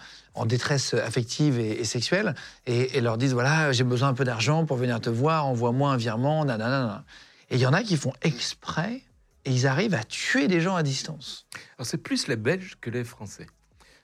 détresse 0.47 0.95
affective 0.95 1.59
et, 1.59 1.85
sexuelle, 1.85 2.35
et, 2.67 2.97
et 2.97 3.03
leur 3.03 3.19
disent 3.19 3.35
voilà, 3.35 3.73
j'ai 3.73 3.85
besoin 3.85 4.09
un 4.09 4.15
peu 4.15 4.25
d'argent 4.25 4.65
pour 4.65 4.79
venir 4.79 4.99
te 4.99 5.11
voir, 5.11 5.47
envoie-moi 5.47 5.93
un 5.93 5.99
virement, 5.99 6.47
nanana. 6.47 7.05
Et 7.51 7.57
il 7.57 7.61
y 7.61 7.67
en 7.67 7.75
a 7.75 7.83
qui 7.83 7.99
font 7.99 8.15
exprès 8.23 9.03
et 9.45 9.51
ils 9.53 9.67
arrivent 9.67 9.93
à 9.95 10.03
tuer 10.03 10.49
des 10.49 10.63
gens 10.63 10.77
à 10.77 10.83
distance. 10.83 11.45
Alors 11.77 11.87
c'est 11.87 11.99
plus 11.99 12.27
les 12.27 12.37
Belges 12.37 12.79
que 12.81 12.89
les 12.89 13.05
Français. 13.05 13.47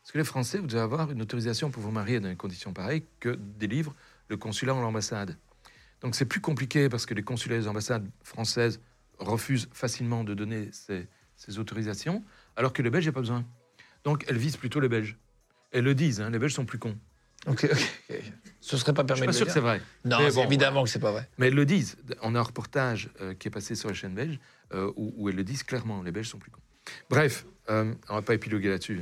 Parce 0.03 0.13
que 0.13 0.19
les 0.19 0.25
Français, 0.25 0.59
vous 0.59 0.67
devez 0.67 0.81
avoir 0.83 1.11
une 1.11 1.23
autorisation 1.23 1.71
pour 1.71 1.83
vous 1.83 1.91
marier 1.91 2.21
dans 2.21 2.29
des 2.29 2.37
conditions 2.37 2.75
pareilles 2.75 3.05
que 3.19 3.39
délivre 3.59 3.95
le 4.29 4.37
consulat 4.37 4.75
ou 4.75 4.81
l'ambassade. 4.81 5.37
Donc 6.01 6.15
c'est 6.15 6.27
plus 6.27 6.41
compliqué 6.41 6.89
parce 6.89 7.07
que 7.07 7.15
les 7.15 7.23
consulats 7.23 7.57
et 7.57 7.61
les 7.61 7.69
ambassades 7.69 8.09
françaises 8.23 8.81
refusent 9.19 9.69
facilement 9.73 10.25
de 10.25 10.35
donner 10.35 10.69
ces, 10.73 11.09
ces 11.37 11.59
autorisations, 11.59 12.23
alors 12.57 12.73
que 12.73 12.83
les 12.83 12.91
Belges, 12.91 13.09
a 13.09 13.13
pas 13.13 13.21
besoin. 13.21 13.45
Donc 14.05 14.25
elles 14.29 14.37
visent 14.39 14.57
plutôt 14.59 14.81
les 14.81 14.89
Belges. 14.89 15.17
Elles 15.73 15.85
le 15.85 15.95
disent, 15.95 16.21
hein, 16.21 16.31
les 16.31 16.39
Belges 16.39 16.55
sont 16.55 16.67
plus 16.67 16.79
cons. 16.79 16.99
Ok, 17.47 17.69
ok. 17.71 18.23
Ce 18.61 18.77
serait 18.77 18.93
pas 18.95 19.03
Je 19.03 19.07
permis 19.07 19.21
suis 19.21 19.27
pas 19.27 19.33
de 19.33 19.37
sûr 19.37 19.45
le 19.47 19.49
que 19.49 19.53
c'est 19.53 19.61
dire. 19.61 19.69
vrai. 19.69 19.83
Non, 20.05 20.19
Mais 20.19 20.31
c'est 20.31 20.37
bon, 20.37 20.45
évidemment 20.45 20.83
que 20.85 20.91
c'est 20.91 20.99
pas 20.99 21.13
vrai. 21.13 21.29
Mais 21.39 21.47
elles 21.49 21.55
le 21.55 21.65
disent. 21.67 21.97
On 22.23 22.35
a 22.35 22.41
un 22.41 22.43
reportage 22.43 23.11
euh, 23.21 23.35
qui 23.35 23.49
est 23.49 23.51
passé 23.51 23.75
sur 23.75 23.89
la 23.89 23.95
chaîne 23.95 24.15
belge 24.15 24.41
euh, 24.75 24.91
où, 24.97 25.15
où 25.17 25.29
elles 25.29 25.37
le 25.37 25.45
disent 25.45 25.63
clairement. 25.63 26.03
Les 26.03 26.11
Belges 26.13 26.29
sont 26.29 26.39
plus 26.39 26.51
cons. 26.51 26.61
Bref, 27.09 27.47
euh, 27.71 27.95
on 28.09 28.15
va 28.15 28.23
pas 28.23 28.35
épiloguer 28.35 28.69
là-dessus. 28.69 29.01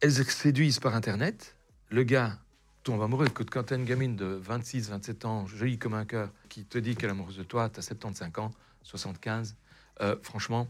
Elles 0.00 0.12
se 0.12 0.22
séduisent 0.24 0.80
par 0.80 0.94
Internet. 0.94 1.56
Le 1.90 2.02
gars 2.04 2.38
tombe 2.84 3.02
amoureux. 3.02 3.28
Que 3.28 3.42
quand 3.42 3.64
t'as 3.64 3.76
une 3.76 3.84
gamine 3.84 4.14
de 4.14 4.26
26, 4.26 4.90
27 4.90 5.24
ans, 5.24 5.46
jolie 5.46 5.78
comme 5.78 5.94
un 5.94 6.04
cœur, 6.04 6.30
qui 6.48 6.64
te 6.64 6.78
dit 6.78 6.94
qu'elle 6.94 7.08
est 7.08 7.12
amoureuse 7.12 7.38
de 7.38 7.42
toi, 7.42 7.68
t'as 7.68 7.82
75 7.82 8.30
ans, 8.38 8.50
75, 8.82 9.56
euh, 10.00 10.16
franchement, 10.22 10.68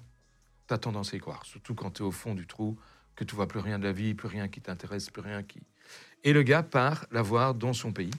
t'as 0.66 0.78
tendance 0.78 1.12
à 1.12 1.16
y 1.16 1.20
croire. 1.20 1.44
Surtout 1.44 1.74
quand 1.74 1.90
t'es 1.90 2.02
au 2.02 2.12
fond 2.12 2.34
du 2.34 2.46
trou, 2.46 2.78
que 3.16 3.24
tu 3.24 3.34
vois 3.34 3.46
plus 3.46 3.60
rien 3.60 3.78
de 3.78 3.84
la 3.84 3.92
vie, 3.92 4.14
plus 4.14 4.28
rien 4.28 4.48
qui 4.48 4.60
t'intéresse, 4.60 5.10
plus 5.10 5.22
rien 5.22 5.42
qui... 5.42 5.60
Et 6.24 6.32
le 6.32 6.42
gars 6.42 6.62
part 6.62 7.06
la 7.10 7.20
voir 7.20 7.54
dans 7.54 7.74
son 7.74 7.92
pays, 7.92 8.10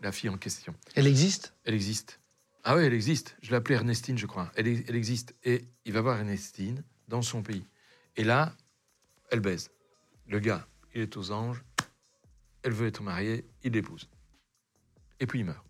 la 0.00 0.12
fille 0.12 0.30
en 0.30 0.38
question. 0.38 0.74
Elle 0.94 1.06
existe? 1.06 1.54
Elle 1.64 1.74
existe. 1.74 2.20
Ah 2.62 2.76
oui, 2.76 2.84
elle 2.84 2.94
existe. 2.94 3.36
Je 3.42 3.50
l'ai 3.50 3.56
appelée 3.56 3.74
Ernestine, 3.74 4.18
je 4.18 4.26
crois. 4.26 4.52
Elle, 4.54 4.68
elle 4.68 4.96
existe. 4.96 5.34
Et 5.44 5.64
il 5.84 5.92
va 5.92 6.02
voir 6.02 6.18
Ernestine 6.18 6.82
dans 7.08 7.22
son 7.22 7.42
pays. 7.42 7.64
Et 8.16 8.24
là, 8.24 8.54
elle 9.30 9.40
baise. 9.40 9.70
Le 10.26 10.38
gars, 10.38 10.66
il 10.94 11.00
est 11.00 11.16
aux 11.16 11.32
anges. 11.32 11.62
Elle 12.62 12.72
veut 12.72 12.86
être 12.86 13.02
mariée. 13.02 13.44
Il 13.62 13.72
l'épouse. 13.72 14.08
Et 15.18 15.26
puis 15.26 15.40
il 15.40 15.44
meurt. 15.44 15.64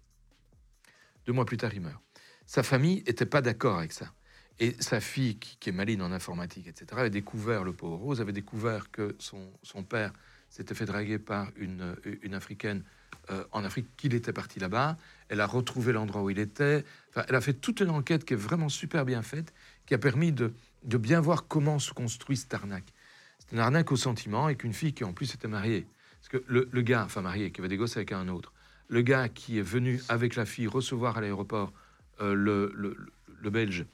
Deux 1.27 1.33
mois 1.33 1.45
plus 1.45 1.57
tard, 1.57 1.73
il 1.75 1.81
meurt. 1.81 2.03
Sa 2.47 2.63
famille 2.63 3.03
n'était 3.07 3.27
pas 3.27 3.43
d'accord 3.43 3.79
avec 3.79 3.93
ça. 3.93 4.13
Et 4.59 4.77
sa 4.79 5.01
fille, 5.01 5.39
qui, 5.39 5.71
est 5.71 5.73
maline 5.73 6.03
en 6.03 6.13
informatique, 6.13 6.67
etc., 6.67 6.87
avait 6.93 7.11
découvert, 7.11 7.65
le 7.65 7.73
pauvre 7.73 7.97
Rose, 7.97 8.21
avait 8.21 8.33
découvert 8.33 8.91
que 8.91 9.17
son, 9.19 9.51
son 9.63 9.85
père 9.85 10.13
s'était 10.51 10.75
fait 10.75 10.85
draguer 10.85 11.19
par 11.19 11.51
une, 11.57 11.97
une 12.23 12.35
Africaine 12.35 12.85
euh, 13.31 13.45
en 13.53 13.65
Afrique, 13.65 13.87
qu'il 13.97 14.15
était 14.15 14.33
parti 14.33 14.59
là-bas. 14.59 14.97
Elle 15.29 15.41
a 15.41 15.47
retrouvé 15.47 15.93
l'endroit 15.93 16.23
où 16.23 16.31
il 16.31 16.39
était. 16.39 16.85
Enfin, 17.11 17.25
elle 17.29 17.37
a 17.37 17.41
fait 17.41 17.55
toute 17.55 17.81
une 17.81 17.91
enquête 17.91 18.25
qui 18.25 18.35
est 18.35 18.37
vraiment 18.37 18.69
super 18.69 19.05
bien 19.05 19.23
faite, 19.23 19.55
qui 19.87 19.95
a 19.95 19.99
permis 19.99 20.33
de, 20.33 20.53
de 20.85 20.99
bien 20.99 21.21
voir 21.21 21.47
comment 21.47 21.79
se 21.79 21.93
construit 21.93 22.37
cette 22.37 22.53
arnaque. 22.53 22.93
C'est 23.39 23.53
une 23.53 23.61
arnaque 23.61 23.93
au 23.93 23.97
sentiment 23.97 24.47
avec 24.47 24.65
une 24.65 24.73
fille 24.73 24.93
qui 24.93 25.05
en 25.05 25.13
plus 25.13 25.35
était 25.35 25.49
mariée. 25.49 25.87
Parce 26.21 26.29
que 26.29 26.45
le, 26.47 26.69
le 26.71 26.83
gars, 26.83 27.05
enfin 27.05 27.23
marié, 27.23 27.51
qui 27.51 27.61
avait 27.61 27.69
des 27.69 27.77
gosses 27.77 27.97
avec 27.97 28.13
un 28.13 28.29
autre, 28.29 28.53
le 28.89 29.03
gars 29.03 29.29
qui 29.29 29.59
est 29.59 29.63
venu 29.63 30.01
avec 30.09 30.37
la 30.37 30.45
fille 30.45 30.67
recevoir 30.67 31.17
à 31.17 31.21
l'aéroport 31.21 31.73
euh, 32.21 32.35
le, 32.35 32.73
le- 32.75 32.97
le 33.41 33.51
Belge 33.51 33.87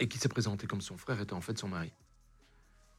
et 0.00 0.08
qui 0.08 0.18
s'est 0.18 0.28
présenté 0.28 0.66
comme 0.66 0.80
son 0.80 0.96
frère 0.96 1.20
était 1.20 1.32
en 1.34 1.40
fait 1.40 1.56
son 1.58 1.68
mari. 1.68 1.92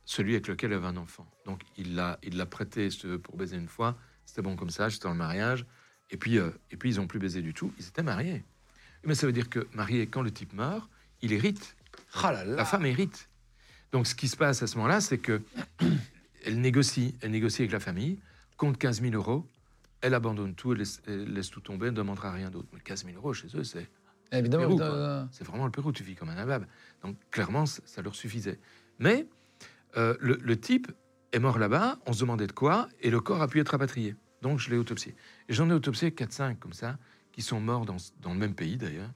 Celui 0.06 0.34
avec 0.34 0.48
lequel 0.48 0.72
elle 0.72 0.78
avait 0.78 0.88
un 0.88 0.98
enfant. 0.98 1.30
Donc 1.46 1.62
il 1.78 1.96
l'a 1.96 2.18
il 2.24 2.38
l'a 2.38 2.46
prêté 2.46 2.90
si 2.90 2.98
tu 3.00 3.08
veux, 3.08 3.20
pour 3.20 3.36
baiser 3.38 3.58
une 3.58 3.68
fois. 3.68 3.98
C'était 4.26 4.42
bon 4.42 4.56
comme 4.56 4.70
ça, 4.70 4.90
j'étais 4.90 5.04
dans 5.04 5.12
le 5.12 5.18
mariage. 5.18 5.66
Et 6.12 6.18
puis, 6.18 6.38
euh, 6.40 6.50
et 6.72 6.78
puis 6.78 6.92
ils 6.92 6.98
n'ont 6.98 7.08
plus 7.08 7.20
baisé 7.20 7.42
du 7.42 7.54
tout. 7.54 7.72
Ils 7.80 7.88
étaient 7.88 8.02
mariés. 8.04 8.44
Mais 9.04 9.14
ça 9.16 9.28
veut 9.28 9.34
dire 9.34 9.50
que 9.50 9.68
marié, 9.74 10.08
quand 10.08 10.22
le 10.22 10.32
type 10.32 10.54
meurt, 10.54 10.90
il 11.22 11.34
hérite. 11.34 11.76
Ah 12.16 12.32
là 12.32 12.44
là. 12.46 12.56
La 12.56 12.66
femme 12.66 12.86
hérite. 12.86 13.30
Donc 13.92 14.08
ce 14.08 14.16
qui 14.16 14.28
se 14.28 14.38
passe 14.38 14.64
à 14.64 14.68
ce 14.68 14.76
moment-là, 14.78 15.02
c'est 15.02 15.18
que 15.20 15.42
elle 16.46 16.60
négocie, 16.62 17.16
elle 17.22 17.32
négocie 17.32 17.62
avec 17.64 17.72
la 17.72 17.80
famille, 17.80 18.18
compte 18.60 18.78
15 18.78 19.02
000 19.02 19.16
euros, 19.16 19.48
elle 20.02 20.14
abandonne 20.14 20.54
tout, 20.54 20.74
elle 20.74 20.80
laisse, 20.80 21.02
elle 21.08 21.34
laisse 21.34 21.50
tout 21.50 21.62
tomber, 21.62 21.88
elle 21.88 21.94
ne 21.94 21.98
demandera 21.98 22.32
rien 22.32 22.52
d'autre. 22.52 22.68
Mais 22.74 22.80
15 22.82 23.06
000 23.06 23.18
euros 23.18 23.34
chez 23.34 23.48
eux, 23.56 23.64
c'est 23.64 23.90
Évidemment. 24.32 25.28
C'est 25.32 25.44
vraiment 25.44 25.66
le 25.66 25.72
Pérou, 25.72 25.92
tu 25.92 26.04
vis 26.04 26.16
comme 26.16 26.30
un 26.30 26.36
nabab. 26.36 26.66
Donc 27.04 27.18
clairement, 27.32 27.66
ça, 27.66 28.02
leur 28.04 28.14
suffisait. 28.14 28.60
Mais 29.00 29.28
euh, 29.98 30.16
le, 30.20 30.38
le 30.40 30.60
type 30.60 30.92
est 31.32 31.40
mort 31.40 31.58
là-bas, 31.58 31.98
on 32.06 32.14
se 32.14 32.20
demandait 32.20 32.46
de 32.46 32.52
quoi, 32.52 32.88
et 33.02 33.10
le 33.10 33.20
corps 33.20 33.42
a 33.42 33.48
pu 33.48 33.60
être 33.60 33.70
rapatrié. 33.70 34.16
Donc 34.42 34.60
je 34.60 34.70
l'ai 34.70 34.78
autopsié. 34.78 35.16
Et 35.48 35.54
j'en 35.54 35.70
ai 35.70 35.74
autopsié 35.74 36.12
4-5 36.12 36.60
comme 36.60 36.74
ça, 36.74 37.00
qui 37.32 37.42
sont 37.42 37.60
morts 37.60 37.86
dans, 37.86 37.98
dans 38.22 38.34
le 38.34 38.40
même 38.40 38.54
pays 38.54 38.78
d'ailleurs, 38.78 39.10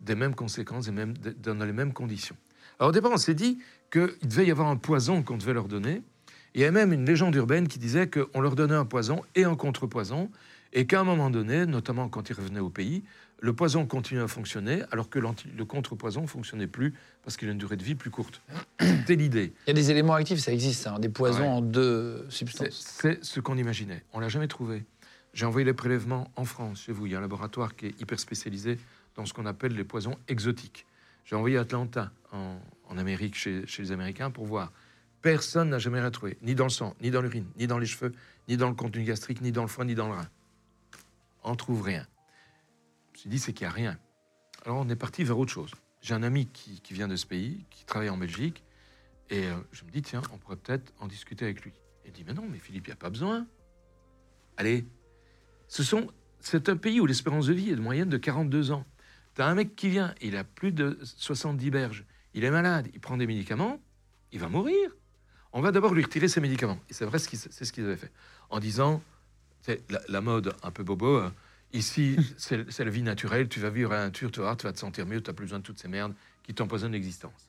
des 0.00 0.14
mêmes 0.14 0.34
conséquences 0.34 0.88
et 0.88 0.92
même 0.92 1.14
dans 1.14 1.64
les 1.64 1.72
mêmes 1.72 1.92
conditions. 1.92 2.36
Alors 2.78 2.90
au 2.90 2.92
départ, 2.92 3.12
on 3.12 3.18
s'est 3.18 3.34
dit 3.34 3.58
qu'il 3.90 4.28
devait 4.28 4.46
y 4.46 4.50
avoir 4.50 4.68
un 4.68 4.76
poison 4.76 5.22
qu'on 5.22 5.36
devait 5.36 5.52
leur 5.52 5.68
donner. 5.68 6.02
Il 6.54 6.60
y 6.60 6.64
a 6.64 6.70
même 6.70 6.92
une 6.92 7.04
légende 7.06 7.34
urbaine 7.36 7.68
qui 7.68 7.78
disait 7.78 8.08
qu'on 8.08 8.40
leur 8.40 8.56
donnait 8.56 8.74
un 8.74 8.84
poison 8.84 9.22
et 9.34 9.44
un 9.44 9.54
contre-poison, 9.54 10.30
et 10.72 10.86
qu'à 10.86 11.00
un 11.00 11.04
moment 11.04 11.30
donné, 11.30 11.66
notamment 11.66 12.08
quand 12.08 12.28
ils 12.30 12.32
revenaient 12.34 12.60
au 12.60 12.70
pays, 12.70 13.02
le 13.42 13.52
poison 13.54 13.86
continuait 13.86 14.22
à 14.22 14.28
fonctionner, 14.28 14.82
alors 14.92 15.08
que 15.08 15.18
le 15.18 15.64
contre-poison 15.64 16.22
ne 16.22 16.26
fonctionnait 16.26 16.66
plus 16.66 16.92
parce 17.24 17.36
qu'il 17.36 17.48
a 17.48 17.52
une 17.52 17.58
durée 17.58 17.76
de 17.76 17.82
vie 17.82 17.94
plus 17.94 18.10
courte. 18.10 18.42
C'était 18.80 19.16
l'idée. 19.16 19.52
Il 19.66 19.68
y 19.68 19.70
a 19.70 19.74
des 19.74 19.90
éléments 19.90 20.14
actifs, 20.14 20.40
ça 20.40 20.52
existe, 20.52 20.86
hein, 20.86 20.98
des 20.98 21.08
poisons 21.08 21.40
Ouais. 21.42 21.48
en 21.48 21.62
deux 21.62 22.26
substances. 22.28 22.98
c'est 23.00 23.24
ce 23.24 23.40
qu'on 23.40 23.56
imaginait. 23.56 24.04
On 24.12 24.20
l'a 24.20 24.28
jamais 24.28 24.46
trouvé. 24.48 24.84
J'ai 25.32 25.46
envoyé 25.46 25.64
les 25.64 25.72
prélèvements 25.72 26.30
en 26.36 26.44
France, 26.44 26.82
chez 26.82 26.92
vous. 26.92 27.06
Il 27.06 27.12
y 27.12 27.14
a 27.14 27.18
un 27.18 27.22
laboratoire 27.22 27.76
qui 27.76 27.86
est 27.86 28.00
hyper 28.00 28.18
spécialisé 28.20 28.78
dans 29.16 29.24
ce 29.24 29.32
qu'on 29.32 29.46
appelle 29.46 29.72
les 29.74 29.84
poisons 29.84 30.16
exotiques. 30.28 30.86
J'ai 31.24 31.36
envoyé 31.36 31.56
à 31.56 31.60
Atlanta, 31.62 32.10
en, 32.32 32.56
en 32.88 32.98
Amérique, 32.98 33.36
chez, 33.36 33.66
chez 33.66 33.82
les 33.82 33.92
Américains, 33.92 34.30
pour 34.30 34.44
voir. 34.44 34.70
Personne 35.22 35.68
n'a 35.70 35.78
jamais 35.78 36.02
retrouvé, 36.02 36.38
ni 36.42 36.54
dans 36.54 36.64
le 36.64 36.70
sang, 36.70 36.94
ni 37.02 37.10
dans 37.10 37.20
l'urine, 37.20 37.46
ni 37.56 37.66
dans 37.66 37.78
les 37.78 37.86
cheveux, 37.86 38.12
ni 38.48 38.56
dans 38.56 38.68
le 38.68 38.74
contenu 38.74 39.04
gastrique, 39.04 39.42
ni 39.42 39.52
dans 39.52 39.62
le 39.62 39.68
foie, 39.68 39.84
ni 39.84 39.94
dans 39.94 40.08
le 40.08 40.14
rein. 40.14 40.28
On 41.44 41.56
trouve 41.56 41.82
rien. 41.82 42.06
Je 43.12 43.18
me 43.18 43.20
suis 43.20 43.30
dit, 43.30 43.38
c'est 43.38 43.52
qu'il 43.52 43.66
n'y 43.66 43.72
a 43.72 43.74
rien. 43.74 43.98
Alors 44.64 44.78
on 44.78 44.88
est 44.88 44.96
parti 44.96 45.24
vers 45.24 45.38
autre 45.38 45.52
chose. 45.52 45.72
J'ai 46.00 46.14
un 46.14 46.22
ami 46.22 46.46
qui, 46.46 46.80
vient 46.94 47.08
de 47.08 47.16
ce 47.16 47.26
pays, 47.26 47.66
qui 47.70 47.84
travaille 47.84 48.08
en 48.08 48.16
Belgique, 48.16 48.64
et 49.28 49.46
euh, 49.46 49.56
je 49.72 49.84
me 49.84 49.90
dis, 49.90 50.00
tiens, 50.00 50.22
on 50.32 50.38
pourrait 50.38 50.56
peut-être 50.56 50.92
en 51.00 51.06
discuter 51.06 51.44
avec 51.44 51.62
lui. 51.62 51.72
Il 52.06 52.12
dit, 52.12 52.24
mais 52.26 52.32
non, 52.32 52.46
mais 52.50 52.58
Philippe, 52.58 52.86
il 52.86 52.90
n'y 52.90 52.94
a 52.94 52.96
pas 52.96 53.10
besoin. 53.10 53.46
Allez, 54.56 54.86
c'est 55.68 56.68
un 56.68 56.76
pays 56.76 57.00
où 57.00 57.06
l'espérance 57.06 57.46
de 57.46 57.52
vie 57.52 57.70
est 57.70 57.76
de 57.76 57.80
moyenne 57.80 58.08
de 58.08 58.16
42 58.16 58.72
ans. 58.72 58.86
T'as 59.34 59.46
un 59.46 59.54
mec 59.54 59.76
qui 59.76 59.90
vient, 59.90 60.14
il 60.20 60.36
a 60.36 60.44
plus 60.44 60.72
de 60.72 60.98
70 61.02 61.70
berges, 61.70 62.04
il 62.34 62.44
est 62.44 62.50
malade, 62.50 62.88
il 62.92 63.00
prend 63.00 63.16
des 63.16 63.26
médicaments, 63.26 63.78
il 64.32 64.40
va 64.40 64.48
mourir. 64.48 64.90
On 65.52 65.60
va 65.60 65.72
d'abord 65.72 65.94
lui 65.94 66.02
retirer 66.02 66.28
ses 66.28 66.40
médicaments. 66.40 66.78
Et 66.88 66.94
c'est 66.94 67.04
vrai, 67.04 67.18
c'est 67.18 67.64
ce 67.64 67.72
qu'ils 67.72 67.84
avaient 67.84 67.96
fait. 67.96 68.12
En 68.50 68.60
disant, 68.60 69.02
c'est 69.62 69.82
la, 69.90 70.00
la 70.08 70.20
mode 70.20 70.54
un 70.62 70.70
peu 70.70 70.84
bobo, 70.84 71.16
euh, 71.18 71.30
Ici, 71.72 72.16
c'est 72.36 72.84
la 72.84 72.90
vie 72.90 73.02
naturelle. 73.02 73.48
Tu 73.48 73.60
vas 73.60 73.70
vivre 73.70 73.92
à 73.92 74.02
un 74.02 74.10
tur, 74.10 74.30
tu 74.30 74.40
vas, 74.40 74.46
voir, 74.46 74.56
tu 74.56 74.66
vas 74.66 74.72
te 74.72 74.78
sentir 74.78 75.06
mieux. 75.06 75.20
Tu 75.20 75.30
n'as 75.30 75.34
plus 75.34 75.46
besoin 75.46 75.58
de 75.58 75.64
toutes 75.64 75.78
ces 75.78 75.88
merdes 75.88 76.14
qui 76.42 76.54
t'empoisonnent 76.54 76.92
l'existence. 76.92 77.48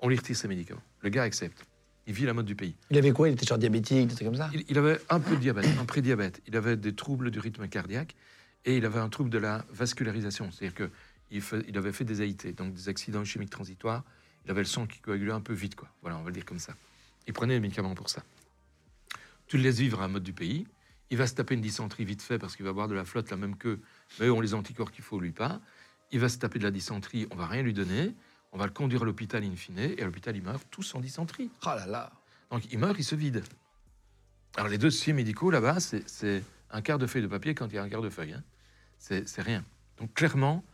On 0.00 0.08
lui 0.08 0.16
retire 0.16 0.36
ses 0.36 0.48
médicaments. 0.48 0.82
Le 1.02 1.10
gars 1.10 1.22
accepte. 1.24 1.64
Il 2.06 2.14
vit 2.14 2.24
la 2.24 2.32
mode 2.32 2.46
du 2.46 2.56
pays. 2.56 2.74
Il 2.90 2.98
avait 2.98 3.12
quoi? 3.12 3.28
Il 3.28 3.32
était 3.32 3.46
genre 3.46 3.58
diabétique, 3.58 4.08
des 4.08 4.14
trucs 4.14 4.26
comme 4.26 4.36
ça? 4.36 4.50
Il, 4.52 4.64
il 4.68 4.78
avait 4.78 4.98
un 5.10 5.20
peu 5.20 5.36
de 5.36 5.40
diabète, 5.40 5.66
un 5.78 5.84
prédiabète. 5.84 6.40
Il 6.46 6.56
avait 6.56 6.76
des 6.76 6.94
troubles 6.94 7.30
du 7.30 7.38
rythme 7.38 7.68
cardiaque 7.68 8.16
et 8.64 8.76
il 8.76 8.84
avait 8.86 8.98
un 8.98 9.08
trouble 9.08 9.30
de 9.30 9.38
la 9.38 9.64
vascularisation. 9.70 10.50
C'est-à-dire 10.50 10.88
qu'il 11.30 11.42
il 11.68 11.78
avait 11.78 11.92
fait 11.92 12.04
des 12.04 12.22
AIT, 12.22 12.54
donc 12.56 12.72
des 12.72 12.88
accidents 12.88 13.24
chimiques 13.24 13.50
transitoires. 13.50 14.02
Il 14.46 14.50
avait 14.50 14.62
le 14.62 14.66
sang 14.66 14.86
qui 14.86 15.00
coagulait 15.00 15.32
un 15.32 15.42
peu 15.42 15.52
vite, 15.52 15.74
quoi. 15.74 15.88
Voilà, 16.00 16.16
on 16.16 16.22
va 16.22 16.28
le 16.28 16.34
dire 16.34 16.46
comme 16.46 16.58
ça. 16.58 16.74
Il 17.26 17.32
prenait 17.32 17.54
des 17.54 17.60
médicaments 17.60 17.94
pour 17.94 18.08
ça. 18.08 18.22
Tu 19.46 19.56
le 19.56 19.62
laisses 19.64 19.78
vivre 19.78 20.00
à 20.00 20.04
un 20.04 20.08
mode 20.08 20.22
du 20.22 20.32
pays. 20.32 20.66
Il 21.10 21.16
va 21.18 21.26
se 21.26 21.34
taper 21.34 21.54
une 21.54 21.60
dysenterie 21.60 22.04
vite 22.04 22.22
fait 22.22 22.38
parce 22.38 22.54
qu'il 22.56 22.64
va 22.64 22.72
boire 22.72 22.88
de 22.88 22.94
la 22.94 23.04
flotte 23.04 23.30
la 23.30 23.36
même 23.36 23.56
que 23.56 23.80
mais 24.18 24.26
eux 24.26 24.32
ont 24.32 24.40
les 24.40 24.54
anticorps 24.54 24.92
qu'il 24.92 25.04
faut, 25.04 25.18
lui 25.20 25.32
pas. 25.32 25.60
Il 26.12 26.20
va 26.20 26.28
se 26.28 26.38
taper 26.38 26.58
de 26.58 26.64
la 26.64 26.70
dysenterie, 26.70 27.26
on 27.30 27.36
va 27.36 27.46
rien 27.46 27.62
lui 27.62 27.72
donner. 27.72 28.14
On 28.52 28.58
va 28.58 28.66
le 28.66 28.72
conduire 28.72 29.02
à 29.02 29.04
l'hôpital 29.04 29.44
in 29.44 29.54
fine 29.54 29.78
et 29.78 30.00
à 30.02 30.04
l'hôpital 30.04 30.36
il 30.36 30.42
meurt 30.42 30.64
tous 30.70 30.94
en 30.94 31.00
dysenterie. 31.00 31.50
Oh 31.62 31.66
là 31.68 31.86
là 31.86 32.12
Donc 32.50 32.64
il 32.72 32.78
meurt, 32.78 32.96
il 32.98 33.04
se 33.04 33.14
vide. 33.14 33.44
Alors 34.56 34.68
les 34.68 34.78
dossiers 34.78 35.12
médicaux 35.12 35.50
là-bas, 35.50 35.78
c'est- 35.80 36.42
un 36.72 36.82
quart 36.82 36.98
de 36.98 37.06
feuille 37.06 37.22
de 37.22 37.26
papier 37.28 37.54
quand 37.54 37.66
il 37.68 37.74
y 37.74 37.78
a 37.78 37.82
un 37.82 37.88
quart 37.88 38.02
de 38.02 38.10
feuille. 38.10 38.32
hein. 38.32 38.44
C'est 38.98 39.42
rien. 39.42 39.64
Donc 39.98 40.14
clairement, 40.14 40.64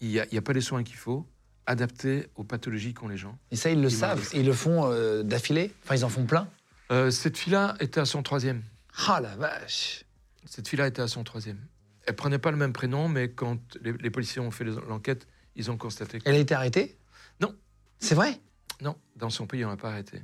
il 0.00 0.08
n'y 0.08 0.18
a, 0.20 0.26
a 0.30 0.42
pas 0.42 0.52
les 0.52 0.60
soins 0.60 0.82
qu'il 0.84 0.96
faut, 0.96 1.26
adaptés 1.66 2.28
aux 2.36 2.44
pathologies 2.44 2.94
qu'ont 2.94 3.08
les 3.08 3.16
gens. 3.16 3.38
Et 3.50 3.56
ça, 3.56 3.70
ils 3.70 3.80
le 3.80 3.90
savent. 3.90 4.28
ils 4.34 4.46
le 4.46 4.52
font 4.52 4.90
euh, 4.90 5.22
d'affilée 5.22 5.72
Enfin, 5.84 5.96
ils 5.96 6.04
en 6.04 6.08
font 6.08 6.24
plein 6.24 6.48
Euh, 6.92 7.10
cette 7.10 7.36
fille-là 7.36 7.74
était 7.80 8.00
à 8.00 8.04
son 8.04 8.22
troisième. 8.22 8.62
Ah 9.08 9.20
la 9.20 9.34
vache 9.36 10.04
Cette 10.44 10.68
fille-là 10.68 10.86
était 10.86 11.02
à 11.02 11.08
son 11.08 11.24
troisième. 11.24 11.58
Elle 12.06 12.14
prenait 12.14 12.38
pas 12.38 12.52
le 12.52 12.56
même 12.56 12.72
prénom, 12.72 13.08
mais 13.08 13.30
quand 13.30 13.58
les, 13.82 13.92
les 13.92 14.10
policiers 14.10 14.40
ont 14.40 14.52
fait 14.52 14.64
l'enquête, 14.64 15.26
ils 15.56 15.70
ont 15.70 15.76
constaté 15.76 16.20
que 16.20 16.28
Elle 16.28 16.36
a 16.36 16.38
été 16.38 16.54
arrêtée? 16.54 16.96
Non. 17.40 17.54
C'est 17.98 18.14
vrai? 18.14 18.40
Non, 18.80 18.96
dans 19.16 19.30
son 19.30 19.46
pays, 19.46 19.64
on 19.64 19.68
n'a 19.68 19.76
pas 19.76 19.90
arrêté. 19.90 20.22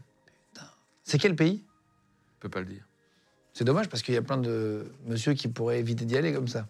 C'est 1.02 1.18
quel 1.18 1.34
pays? 1.34 1.64
On 2.36 2.40
peut 2.42 2.48
pas 2.48 2.60
le 2.60 2.66
dire. 2.66 2.86
C'est 3.52 3.64
dommage 3.64 3.88
parce 3.88 4.02
qu'il 4.02 4.14
y 4.14 4.16
a 4.16 4.22
plein 4.22 4.38
de 4.38 4.92
monsieur 5.06 5.34
qui 5.34 5.48
pourraient 5.48 5.80
éviter 5.80 6.04
d'y 6.04 6.16
aller 6.16 6.32
comme 6.32 6.48
ça. 6.48 6.68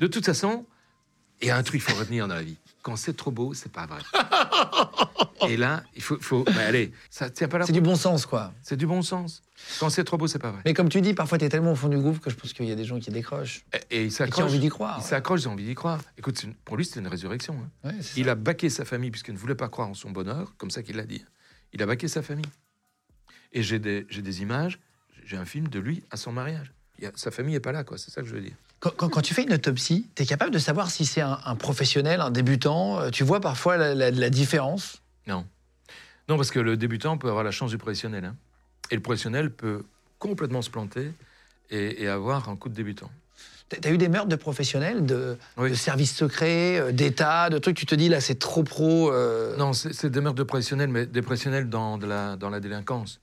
De 0.00 0.06
toute 0.06 0.26
façon, 0.26 0.66
il 1.40 1.50
a 1.50 1.56
un 1.56 1.62
truc 1.62 1.82
qu'il 1.82 1.92
faut 1.92 1.98
retenir 1.98 2.26
dans 2.28 2.34
la 2.34 2.42
vie. 2.42 2.56
Quand 2.82 2.96
c'est 2.96 3.16
trop 3.16 3.30
beau, 3.30 3.54
c'est 3.54 3.70
pas 3.72 3.86
vrai. 3.86 4.00
Et 5.48 5.56
là, 5.56 5.82
il 5.94 6.02
faut, 6.02 6.18
faut 6.20 6.42
bah, 6.44 6.52
allez, 6.66 6.92
ça 7.10 7.30
tient 7.30 7.48
pas 7.48 7.58
la 7.58 7.66
C'est 7.66 7.72
du 7.72 7.80
bon 7.80 7.96
sens, 7.96 8.26
quoi. 8.26 8.52
C'est 8.62 8.76
du 8.76 8.86
bon 8.86 9.02
sens. 9.02 9.42
Quand 9.78 9.88
c'est 9.90 10.04
trop 10.04 10.16
beau, 10.16 10.26
c'est 10.26 10.38
pas 10.38 10.50
vrai. 10.50 10.62
Mais 10.64 10.74
comme 10.74 10.88
tu 10.88 11.00
dis, 11.00 11.14
parfois, 11.14 11.38
tu 11.38 11.44
es 11.44 11.48
tellement 11.48 11.72
au 11.72 11.76
fond 11.76 11.88
du 11.88 11.98
groupe 11.98 12.18
que 12.20 12.30
je 12.30 12.34
pense 12.36 12.52
qu'il 12.52 12.66
y 12.66 12.72
a 12.72 12.74
des 12.74 12.84
gens 12.84 12.98
qui 12.98 13.10
décrochent. 13.10 13.64
Et, 13.90 13.98
et 13.98 14.04
il 14.04 14.12
Et 14.22 14.30
qui 14.30 14.40
ont 14.42 14.44
envie 14.44 14.58
d'y 14.58 14.68
croire. 14.68 14.96
Il 14.98 15.02
ouais. 15.02 15.08
s'accroche, 15.08 15.42
ils 15.42 15.48
ont 15.48 15.52
envie 15.52 15.64
d'y 15.64 15.74
croire. 15.74 16.00
Écoute, 16.16 16.42
une- 16.42 16.54
pour 16.54 16.76
lui, 16.76 16.84
c'était 16.84 17.00
une 17.00 17.06
résurrection. 17.08 17.56
hein. 17.84 17.88
Ouais. 17.90 17.94
Il 18.16 18.28
a 18.28 18.34
baqué 18.34 18.68
sa 18.70 18.84
famille 18.84 19.10
puisqu'il 19.10 19.34
ne 19.34 19.38
voulait 19.38 19.54
pas 19.54 19.68
croire 19.68 19.88
en 19.88 19.94
son 19.94 20.10
bonheur, 20.10 20.54
comme 20.56 20.70
ça 20.70 20.82
qu'il 20.82 20.96
l'a 20.96 21.04
dit. 21.04 21.24
Il 21.72 21.82
a 21.82 21.86
baqué 21.86 22.08
sa 22.08 22.22
famille. 22.22 22.46
Et 23.52 23.62
j'ai 23.62 23.78
des, 23.78 24.42
images, 24.42 24.78
j'ai 25.24 25.36
un 25.36 25.44
film 25.44 25.68
de 25.68 25.78
lui 25.78 26.02
à 26.10 26.16
son 26.16 26.32
mariage. 26.32 26.72
Il 26.98 27.06
a- 27.06 27.12
sa 27.14 27.30
famille 27.30 27.54
n'est 27.54 27.60
pas 27.60 27.72
là, 27.72 27.84
quoi. 27.84 27.96
C'est 27.98 28.10
ça 28.10 28.22
que 28.22 28.28
je 28.28 28.34
veux 28.34 28.40
dire. 28.40 28.56
Quand, 28.80 28.90
quand- 28.96 29.08
quand 29.08 29.22
tu 29.22 29.34
fais 29.34 29.42
une 29.42 29.52
autopsie, 29.52 30.06
tu 30.14 30.22
es 30.22 30.26
capable 30.26 30.52
de 30.52 30.58
savoir 30.58 30.90
si 30.90 31.04
c'est 31.04 31.20
un, 31.20 31.38
un 31.44 31.56
professionnel, 31.56 32.20
un 32.20 32.30
débutant? 32.30 33.00
euh, 33.00 33.10
Tu 33.10 33.24
vois 33.24 33.40
parfois 33.40 33.76
la, 33.76 33.94
la- 33.94 34.10
la 34.10 34.30
différence? 34.30 35.02
Non. 35.26 35.44
Non, 36.28 36.36
parce 36.36 36.50
que 36.50 36.60
le 36.60 36.76
débutant 36.76 37.18
peut 37.18 37.28
avoir 37.28 37.42
la 37.44 37.50
chance 37.50 37.70
du 37.70 37.78
professionnel. 37.78 38.24
hein. 38.24 38.36
Et 38.90 38.94
le 38.94 39.00
professionnel 39.02 39.50
peut 39.50 39.84
complètement 40.18 40.62
se 40.62 40.70
planter 40.70 41.12
et, 41.70 42.02
et 42.04 42.08
avoir 42.08 42.48
un 42.48 42.56
coup 42.56 42.68
de 42.68 42.74
débutant. 42.74 43.10
Tu 43.70 43.86
as 43.86 43.92
eu 43.92 43.98
des 43.98 44.08
meurtres 44.08 44.28
de 44.28 44.36
professionnels, 44.36 45.04
de, 45.04 45.36
Oui. 45.58 45.70
de 45.70 45.74
services 45.74 46.14
secrets, 46.16 46.78
euh, 46.78 46.92
d'État, 46.92 47.50
de 47.50 47.58
trucs, 47.58 47.76
tu 47.76 47.84
te 47.84 47.94
dis 47.94 48.08
là, 48.08 48.20
c'est 48.20 48.38
trop 48.38 48.62
pro. 48.62 49.12
euh, 49.12 49.56
Non, 49.56 49.72
c'est 49.74 50.08
des 50.08 50.20
meurtres 50.20 50.38
de 50.38 50.42
professionnels, 50.44 50.88
mais 50.88 51.04
des 51.04 51.20
professionnels 51.20 51.68
dans, 51.68 51.98
de 51.98 52.06
la, 52.06 52.36
dans 52.36 52.48
la 52.48 52.60
délinquance. 52.60 53.20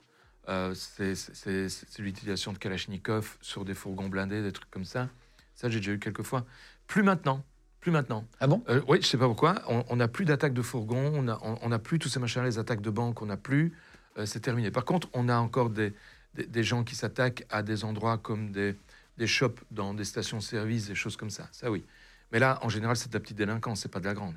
Euh, 0.48 0.72
c'est 0.74 1.98
l'utilisation 1.98 2.52
de 2.52 2.58
Kalachnikov 2.58 3.36
sur 3.40 3.64
des 3.64 3.74
fourgons 3.74 4.08
blindés, 4.08 4.42
des 4.42 4.52
trucs 4.52 4.70
comme 4.70 4.84
ça. 4.84 5.08
Ça, 5.56 5.68
j'ai 5.70 5.78
déjà 5.80 5.92
eu 5.92 5.98
quelques 5.98 6.22
fois. 6.22 6.44
Plus 6.86 7.02
maintenant. 7.02 7.44
Plus 7.80 7.90
maintenant. 7.90 8.24
Ah 8.40 8.46
bon? 8.46 8.62
Euh, 8.68 8.80
oui, 8.88 8.98
je 9.00 9.06
sais 9.06 9.16
pas 9.18 9.26
pourquoi. 9.26 9.56
On 9.88 9.96
n'a 9.96 10.08
plus 10.08 10.24
d'attaques 10.24 10.54
de 10.54 10.62
fourgons, 10.62 11.12
on 11.14 11.22
n'a 11.22 11.38
on, 11.42 11.58
on 11.62 11.68
n'a 11.70 11.78
plus 11.78 11.98
tous 11.98 12.08
ces 12.08 12.20
machins, 12.20 12.42
les 12.44 12.58
attaques 12.58 12.80
de 12.82 12.90
banque, 12.90 13.22
on 13.22 13.26
n'a 13.26 13.36
plus. 13.36 13.72
Euh, 14.18 14.26
c'est 14.26 14.40
terminé. 14.40 14.70
Par 14.70 14.84
contre, 14.84 15.08
on 15.14 15.28
a 15.28 15.36
encore 15.36 15.70
des, 15.70 15.92
des, 16.34 16.46
des 16.46 16.62
gens 16.62 16.84
qui 16.84 16.94
s'attaquent 16.94 17.44
à 17.50 17.62
des 17.62 17.84
endroits 17.84 18.18
comme 18.18 18.50
des, 18.50 18.74
des 19.18 19.26
shops 19.26 19.60
dans 19.70 19.94
des 19.94 20.04
stations-service, 20.04 20.88
des 20.88 20.94
choses 20.94 21.16
comme 21.16 21.30
ça. 21.30 21.48
Ça, 21.52 21.70
oui. 21.70 21.84
Mais 22.32 22.38
là, 22.38 22.58
en 22.62 22.68
général, 22.68 22.96
c'est 22.96 23.08
de 23.08 23.14
la 23.14 23.20
petite 23.20 23.36
délinquance, 23.36 23.80
c'est 23.80 23.88
pas 23.90 24.00
de 24.00 24.06
la 24.06 24.14
grande. 24.14 24.34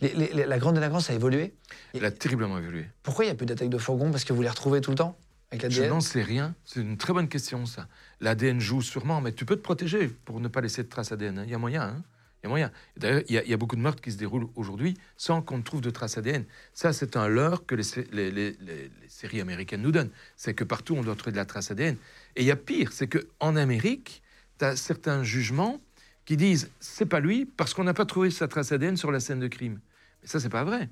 Les- 0.00 0.14
les- 0.14 0.32
les- 0.32 0.46
La 0.46 0.58
grande 0.58 0.76
délinquance 0.76 1.10
a 1.10 1.14
évolué? 1.14 1.52
Elle 1.94 2.04
a 2.04 2.12
terriblement 2.12 2.58
évolué. 2.58 2.86
Pourquoi 3.02 3.24
il 3.24 3.28
n'y 3.28 3.32
a 3.32 3.34
plus 3.34 3.46
d'attaques 3.46 3.70
de 3.70 3.78
fourgon 3.78 4.12
Parce 4.12 4.22
que 4.24 4.32
vous 4.32 4.40
les 4.42 4.48
retrouvez 4.48 4.80
tout 4.80 4.90
le 4.92 4.96
temps? 4.96 5.18
Avec 5.50 5.70
Je 5.70 5.82
n'en 5.84 6.00
sais 6.00 6.22
rien. 6.22 6.54
C'est 6.64 6.80
une 6.80 6.96
très 6.96 7.12
bonne 7.12 7.28
question, 7.28 7.66
ça. 7.66 7.88
L'ADN 8.20 8.60
joue 8.60 8.82
sûrement, 8.82 9.20
mais 9.20 9.32
tu 9.32 9.44
peux 9.44 9.56
te 9.56 9.60
protéger 9.62 10.08
pour 10.08 10.40
ne 10.40 10.48
pas 10.48 10.60
laisser 10.60 10.82
de 10.82 10.88
traces 10.88 11.12
ADN. 11.12 11.38
hein. 11.38 11.44
Il 11.44 11.50
y 11.50 11.54
a 11.54 11.58
moyen. 11.58 11.82
hein. 11.82 12.02
Il 12.42 12.46
y 12.46 12.48
a 12.48 12.50
moyen. 12.50 12.70
D'ailleurs, 12.98 13.22
il 13.28 13.34
y, 13.34 13.38
a- 13.38 13.44
il 13.44 13.50
y 13.50 13.54
a 13.54 13.56
beaucoup 13.56 13.76
de 13.76 13.80
meurtres 13.80 14.02
qui 14.02 14.12
se 14.12 14.18
déroulent 14.18 14.48
aujourd'hui 14.54 14.98
sans 15.16 15.40
qu'on 15.40 15.62
trouve 15.62 15.80
de 15.80 15.88
traces 15.90 16.18
ADN. 16.18 16.44
Ça, 16.74 16.92
c'est 16.92 17.16
un 17.16 17.26
leurre 17.26 17.64
que 17.64 17.74
les, 17.74 17.82
sé- 17.82 18.06
les- 18.12 18.30
les- 18.30 18.52
les- 18.60 18.90
les 19.00 19.08
séries 19.08 19.40
américaines 19.40 19.80
nous 19.80 19.92
donnent. 19.92 20.10
C'est 20.36 20.52
que 20.52 20.64
partout, 20.64 20.94
on 20.94 21.02
doit 21.02 21.14
trouver 21.16 21.32
de 21.32 21.36
la 21.38 21.46
trace 21.46 21.70
ADN. 21.70 21.96
Et 22.36 22.42
il 22.42 22.46
y 22.46 22.50
a 22.50 22.56
pire, 22.56 22.92
c'est 22.92 23.08
qu'en 23.08 23.56
Amérique, 23.56 24.22
tu 24.58 24.64
as 24.66 24.76
certains 24.76 25.22
jugements 25.22 25.80
qui 26.26 26.36
disent 26.36 26.70
c'est 26.80 27.06
pas 27.06 27.20
lui 27.20 27.46
parce 27.46 27.72
qu'on 27.72 27.84
n'a 27.84 27.94
pas 27.94 28.04
trouvé 28.06 28.30
sa 28.30 28.46
trace 28.48 28.72
ADN 28.72 28.96
sur 28.98 29.10
la 29.10 29.20
scène 29.20 29.40
de 29.40 29.48
crime. 29.48 29.80
Mais 30.22 30.28
ça, 30.28 30.38
c'est 30.38 30.48
pas 30.50 30.64
vrai. 30.64 30.90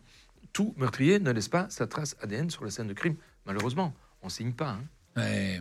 Tout 0.55 0.75
meurtrier 0.79 1.19
ne 1.21 1.31
laisse 1.33 1.49
pas 1.49 1.67
sa 1.71 1.87
trace 1.87 2.17
ADN 2.23 2.49
sur 2.51 2.65
la 2.65 2.71
scène 2.71 2.87
de 2.89 2.93
crime. 2.95 3.17
Malheureusement, 3.45 3.95
on 4.23 4.29
signe 4.29 4.53
pas. 4.53 4.71
hein. 4.71 4.85
Ouais. 5.17 5.61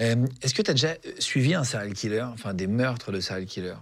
Euh, 0.00 0.26
Est-ce 0.40 0.54
que 0.54 0.62
tu 0.62 0.70
as 0.70 0.74
déjà 0.74 0.94
suivi 1.18 1.54
un 1.54 1.62
serial 1.64 1.92
killer, 1.94 2.22
enfin 2.22 2.52
des 2.54 2.66
meurtres 2.66 3.12
de 3.12 3.20
serial 3.20 3.46
killer? 3.46 3.76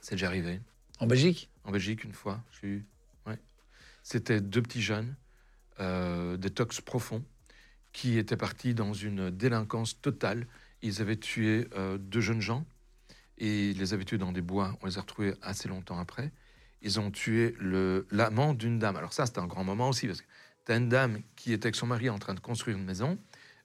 C'est 0.00 0.14
déjà 0.14 0.28
arrivé. 0.28 0.60
En 0.98 1.06
Belgique? 1.06 1.50
En 1.64 1.72
Belgique, 1.72 2.04
une 2.04 2.12
fois, 2.12 2.42
eu. 2.62 2.82
Ouais. 3.26 3.38
C'était 4.02 4.40
deux 4.40 4.62
petits 4.62 4.82
jeunes, 4.82 5.14
euh, 5.80 6.36
des 6.36 6.50
tox 6.50 6.80
profonds, 6.80 7.22
qui 7.92 8.18
étaient 8.18 8.36
partis 8.36 8.74
dans 8.74 8.92
une 8.94 9.30
délinquance 9.30 10.00
totale. 10.00 10.46
Ils 10.82 11.00
avaient 11.02 11.16
tué 11.16 11.68
euh, 11.76 11.98
deux 11.98 12.20
jeunes 12.20 12.40
gens 12.40 12.64
et 13.38 13.70
ils 13.70 13.78
les 13.78 13.92
avaient 13.94 14.04
tués 14.04 14.18
dans 14.18 14.32
des 14.32 14.42
bois. 14.42 14.76
On 14.82 14.86
les 14.86 14.96
a 14.98 15.02
retrouvés 15.02 15.34
assez 15.42 15.68
longtemps 15.68 15.98
après. 15.98 16.32
Ils 16.82 17.00
ont 17.00 17.10
tué 17.10 17.56
l'amant 18.10 18.52
d'une 18.54 18.78
dame. 18.78 18.96
Alors 18.96 19.12
ça, 19.12 19.26
c'était 19.26 19.38
un 19.38 19.46
grand 19.46 19.64
moment 19.64 19.88
aussi 19.88 20.06
parce 20.06 20.20
que 20.20 20.26
tu 20.66 20.72
as 20.72 20.76
une 20.76 20.88
dame 20.88 21.20
qui 21.36 21.52
était 21.52 21.66
avec 21.66 21.76
son 21.76 21.86
mari 21.86 22.08
en 22.10 22.18
train 22.18 22.34
de 22.34 22.40
construire 22.40 22.76
une 22.76 22.84
maison. 22.84 23.18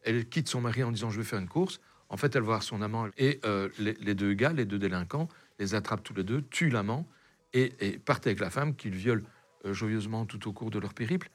Elle 0.03 0.27
quitte 0.27 0.47
son 0.47 0.61
mari 0.61 0.83
en 0.83 0.91
disant 0.91 1.09
je 1.09 1.17
vais 1.17 1.25
faire 1.25 1.39
une 1.39 1.47
course. 1.47 1.79
En 2.09 2.17
fait, 2.17 2.35
elle 2.35 2.41
va 2.41 2.47
voir 2.47 2.63
son 2.63 2.81
amant 2.81 3.07
et 3.17 3.39
euh, 3.45 3.69
les, 3.77 4.15
deux 4.15 4.33
gars, 4.33 4.51
les 4.51 4.65
deux 4.65 4.79
délinquants, 4.79 5.27
les 5.59 5.75
attrapent 5.75 6.03
tous 6.03 6.15
les 6.15 6.23
deux, 6.23 6.41
tuent 6.41 6.69
l'amant 6.69 7.07
et, 7.53 7.73
et 7.79 7.99
partent 7.99 8.25
avec 8.25 8.39
la 8.39 8.49
femme 8.49 8.75
qu'ils 8.75 8.95
violent 8.95 9.23
euh, 9.65 9.73
joyeusement 9.73 10.25
tout 10.25 10.47
au 10.47 10.53
cours 10.53 10.71
de 10.71 10.79
leur 10.79 10.93
périple. 10.93 11.29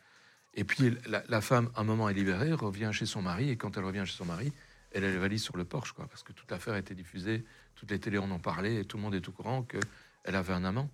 Et 0.55 0.65
puis 0.65 0.97
la, 1.07 1.23
la 1.29 1.41
femme, 1.41 1.71
un 1.77 1.85
moment 1.85 2.09
est 2.09 2.15
libérée, 2.15 2.53
revient 2.53 2.91
chez 2.93 3.07
son 3.07 3.23
mari, 3.23 3.51
et 3.51 3.57
quand 3.57 3.77
elle 3.77 3.85
revient 3.85 4.05
chez 4.07 4.17
son 4.17 4.25
mari, 4.25 4.53
elle 4.93 5.05
a 5.05 5.11
les 5.11 5.19
valises 5.19 5.43
sur 5.43 5.57
le 5.57 5.65
porche, 5.65 5.93
quoi, 5.93 6.07
parce 6.07 6.23
que 6.23 6.33
toute 6.33 6.51
l'affaire 6.51 6.75
a 6.75 6.79
été 6.79 6.95
diffusée, 6.95 7.45
toutes 7.75 7.91
les 7.91 7.99
télés 7.99 8.19
en 8.19 8.31
ont 8.31 8.39
parlé, 8.39 8.79
et 8.79 8.85
tout 8.85 8.97
le 8.97 9.03
monde 9.03 9.15
est 9.15 9.29
au 9.29 9.33
courant 9.33 9.63
qu'elle 9.63 10.37
avait 10.37 10.53
un 10.53 10.65
amant. 10.65 10.89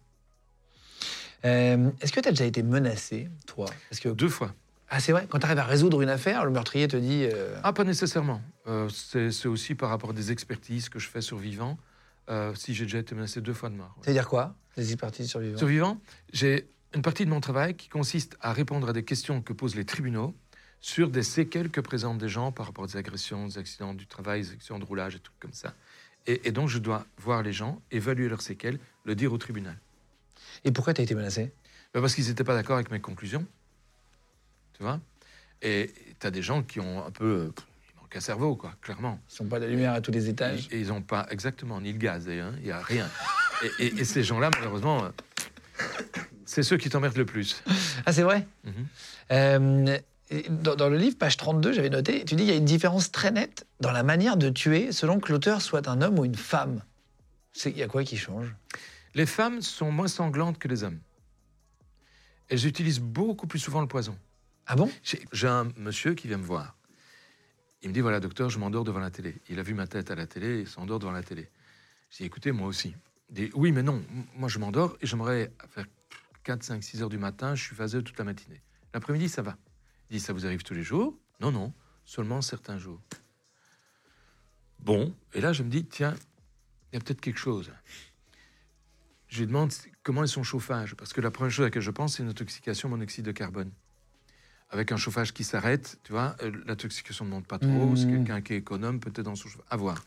Euh, 1.45 1.91
Est-ce 2.01 2.12
que 2.12 2.20
tu 2.20 2.28
as 2.28 2.32
déjà 2.32 2.45
été 2.45 2.62
menacé, 2.62 3.28
toi? 3.47 3.66
Parce 3.88 4.01
que 4.01 4.09
Deux 4.11 4.28
fois. 4.28 4.55
ah 4.88 5.01
c'est 5.01 5.12
vrai, 5.12 5.26
quand 5.28 5.38
tu 5.38 5.47
arrives 5.47 5.59
à 5.59 5.64
résoudre 5.64 6.03
une 6.03 6.09
affaire, 6.09 6.45
le 6.45 6.51
meurtrier 6.51 6.88
te 6.88 6.97
dit 6.97 7.24
euh, 7.24 7.57
Ah, 7.62 7.72
pas 7.72 7.84
nécessairement. 7.84 8.43
Euh, 8.66 8.88
c'est 8.91 9.49
aussi 9.49 9.74
par 9.74 9.88
rapport 9.88 10.11
à 10.11 10.12
des 10.12 10.32
expertises 10.32 10.88
que 10.88 10.99
je 10.99 11.09
fais 11.09 11.20
sur 11.22 11.38
vivant. 11.38 11.78
Euh, 12.28 12.55
si 12.55 12.74
j'ai 12.74 12.84
déjà 12.84 12.99
été 12.99 13.14
menacé 13.14 13.41
deux 13.41 13.55
fois 13.55 13.70
de 13.70 13.74
mort. 13.74 13.95
ouais. 13.99 14.05
ça 14.05 14.11
veut 14.11 14.16
dire 14.16 14.28
quoi 14.28 14.55
Les 14.76 14.97
parties 14.97 15.26
survivantes. 15.26 15.59
Survivant, 15.59 16.01
j'ai 16.32 16.68
une 16.95 17.03
partie 17.03 17.24
de 17.24 17.30
mon 17.30 17.41
travail 17.41 17.74
qui 17.74 17.88
consiste 17.88 18.36
à 18.41 18.53
répondre 18.53 18.88
à 18.88 18.93
des 18.93 19.03
questions 19.05 19.43
que 19.43 19.53
posent 19.53 19.74
les 19.74 19.84
tribunaux 19.84 20.34
sur 20.80 21.11
des 21.11 21.22
séquelles 21.24 21.70
que 21.70 21.80
présentent 21.80 22.18
des 22.18 22.28
gens 22.28 22.53
par 22.53 22.66
rapport 22.66 22.84
à 22.84 22.86
des 22.86 22.97
agressions, 22.97 23.47
des 23.49 23.59
accidents 23.59 23.95
du 23.95 24.07
travail, 24.07 24.43
des 24.43 24.53
accidents 24.53 24.78
de 24.78 24.84
roulage 24.84 25.16
et 25.16 25.18
tout 25.18 25.32
comme 25.41 25.53
ça. 25.53 25.74
Et, 26.26 26.49
et 26.49 26.53
donc, 26.53 26.68
je 26.68 26.78
dois 26.78 27.05
voir 27.18 27.43
les 27.43 27.53
gens, 27.53 27.80
évaluer 27.91 28.28
leurs 28.28 28.43
séquelles, 28.43 28.78
le 29.05 29.14
dire 29.14 29.32
au 29.32 29.38
tribunal. 29.38 29.76
Et 30.65 30.71
pourquoi 30.73 30.95
tu 30.95 31.01
as 31.01 31.05
été 31.05 31.15
menacé? 31.15 31.53
Ben, 31.95 32.01
parce 32.01 32.15
qu'ils 32.15 32.27
n'étaient 32.29 32.45
pas 32.45 32.55
d'accord 32.55 32.77
avec 32.77 32.91
mes 32.91 33.01
conclusions. 33.01 33.47
Tu 34.75 34.83
vois? 34.83 35.01
Et 35.63 35.93
tu 36.19 36.27
as 36.27 36.31
des 36.31 36.43
gens 36.43 36.63
qui 36.63 36.81
ont 36.81 37.05
un 37.07 37.11
peu. 37.11 37.25
euh, 37.25 37.51
pff, 37.51 37.67
Il 37.95 38.01
manque 38.01 38.17
un 38.17 38.21
cerveau, 38.21 38.57
quoi, 38.57 38.75
clairement. 38.81 39.19
Ils 39.31 39.35
sont 39.35 39.45
pas 39.47 39.61
de 39.61 39.67
lumière 39.67 39.93
à 39.93 40.01
tous 40.01 40.11
les 40.13 40.29
étages. 40.29 40.69
Et 40.71 40.81
ils 40.81 40.89
n'ont 40.89 41.03
pas 41.03 41.27
exactement 41.31 41.81
ni 41.81 41.93
le 41.93 41.99
gaz, 41.99 42.29
et, 42.29 42.41
hein, 42.41 42.55
il 42.59 42.65
n'y 42.65 42.71
a 42.71 42.81
rien. 42.81 43.09
Et, 43.79 43.87
et- 43.87 44.01
et 44.01 44.05
ces 44.05 44.23
gens-là, 44.23 44.51
malheureusement, 44.57 45.05
euh, 45.05 45.09
c'est 46.47 46.63
ceux 46.63 46.77
qui 46.79 46.89
t'emmerdent 46.89 47.17
le 47.19 47.27
plus. 47.27 47.63
Ah 48.07 48.13
c'est 48.13 48.23
vrai? 48.23 48.47
Mhm. 48.65 48.87
Euh, 49.33 49.99
dans, 50.49 50.77
dans 50.77 50.89
le 50.89 50.97
livre, 50.97 51.19
page 51.19 51.37
32, 51.37 51.73
j'avais 51.73 51.91
noté, 51.91 52.25
tu 52.25 52.35
dis 52.37 52.45
qu'il 52.45 52.53
y 52.53 52.55
a 52.55 52.59
une 52.59 52.65
différence 52.65 53.11
très 53.13 53.31
nette 53.33 53.67
dans 53.81 53.91
la 53.93 54.03
manière 54.03 54.37
de 54.37 54.49
tuer 54.49 54.93
selon 54.93 55.19
que 55.21 55.33
l'auteur 55.33 55.61
soit 55.61 55.89
un 55.89 56.01
homme 56.03 56.19
ou 56.19 56.25
une 56.25 56.37
femme. 56.37 56.83
Il 57.67 57.77
y 57.77 57.83
a 57.83 57.89
quoi 57.89 58.05
qui 58.05 58.17
change? 58.17 58.55
Les 59.15 59.27
femmes 59.27 59.61
sont 59.61 59.91
moins 59.91 60.09
sanglantes 60.09 60.59
que 60.59 60.69
les 60.69 60.85
hommes. 60.85 61.01
Elles 62.49 62.67
utilisent 62.67 63.01
beaucoup 63.01 63.47
plus 63.47 63.59
souvent 63.59 63.81
le 63.81 63.89
poison. 63.89 64.19
Ah 64.67 64.77
bon? 64.77 64.91
J'ai 65.33 65.49
un 65.49 65.65
monsieur 65.77 66.15
qui 66.15 66.29
vient 66.29 66.39
me 66.39 66.45
voir. 66.45 66.77
Il 67.83 67.89
me 67.89 67.95
dit 67.95 68.01
voilà, 68.01 68.21
docteur, 68.21 68.51
je 68.51 68.59
m'endors 68.59 68.85
devant 68.85 69.01
la 69.01 69.11
télé. 69.11 69.37
Il 69.49 69.59
a 69.59 69.63
vu 69.63 69.75
ma 69.75 69.87
tête 69.87 70.11
à 70.11 70.15
la 70.15 70.27
télé, 70.27 70.61
il 70.61 70.69
s'endort 70.69 70.99
devant 70.99 71.13
la 71.13 71.23
télé. 71.23 71.49
J'ai 72.11 72.19
dit 72.19 72.27
écoutez, 72.27 72.53
moi 72.53 72.69
aussi. 72.69 72.95
Il 73.31 73.35
dit 73.35 73.51
oui, 73.55 73.73
mais 73.73 73.83
non, 73.83 74.05
moi 74.35 74.49
je 74.49 74.59
m'endors 74.59 74.97
et 75.01 75.07
j'aimerais 75.07 75.53
faire 75.71 75.87
4, 76.45 76.63
5, 76.63 76.83
6 76.83 77.03
heures 77.03 77.09
du 77.09 77.19
matin, 77.19 77.55
je 77.55 77.65
suis 77.65 77.77
vaseux 77.77 78.03
toute 78.03 78.19
la 78.19 78.25
matinée. 78.25 78.63
L'après-midi, 78.93 79.29
ça 79.29 79.43
va. 79.43 79.57
Il 80.11 80.15
dit 80.15 80.21
ça 80.21 80.33
vous 80.33 80.47
arrive 80.47 80.63
tous 80.63 80.75
les 80.75 80.83
jours? 80.83 81.17
Non, 81.41 81.53
non, 81.53 81.73
seulement 82.05 82.43
certains 82.43 82.79
jours. 82.79 83.01
Bon, 84.79 85.15
et 85.35 85.41
là 85.41 85.53
je 85.53 85.63
me 85.63 85.71
dis 85.71 85.85
tiens, 85.85 86.15
il 86.93 86.97
y 86.97 86.99
a 86.99 87.01
peut-être 87.01 87.21
quelque 87.21 87.39
chose. 87.39 87.73
Je 89.31 89.39
lui 89.39 89.47
demande 89.47 89.72
comment 90.03 90.24
est 90.24 90.28
son 90.28 90.43
chauffage, 90.43 90.95
parce 90.97 91.12
que 91.12 91.20
la 91.20 91.31
première 91.31 91.53
chose 91.53 91.62
à 91.64 91.66
laquelle 91.68 91.83
je 91.83 91.91
pense, 91.93 92.16
c'est 92.16 92.22
une 92.24 92.28
intoxication 92.31 92.89
monoxyde 92.89 93.24
de 93.24 93.33
carbone. 93.33 93.70
Avec 94.70 94.91
un 94.93 94.97
chauffage 94.97 95.33
qui 95.33 95.45
s'arrête, 95.45 95.99
tu 96.05 96.12
vois, 96.12 96.37
euh, 96.43 96.51
l'intoxication 96.66 97.24
ne 97.24 97.31
monte 97.31 97.47
pas 97.47 97.59
trop. 97.59 97.95
C'est 97.97 98.07
Mmh. 98.07 98.11
quelqu'un 98.11 98.41
qui 98.41 98.53
est 98.55 98.59
économe, 98.59 98.99
peut-être 99.01 99.22
dans 99.24 99.37
son 99.37 99.49
chauffage. 99.49 99.66
À 99.70 99.76
voir. 99.76 100.03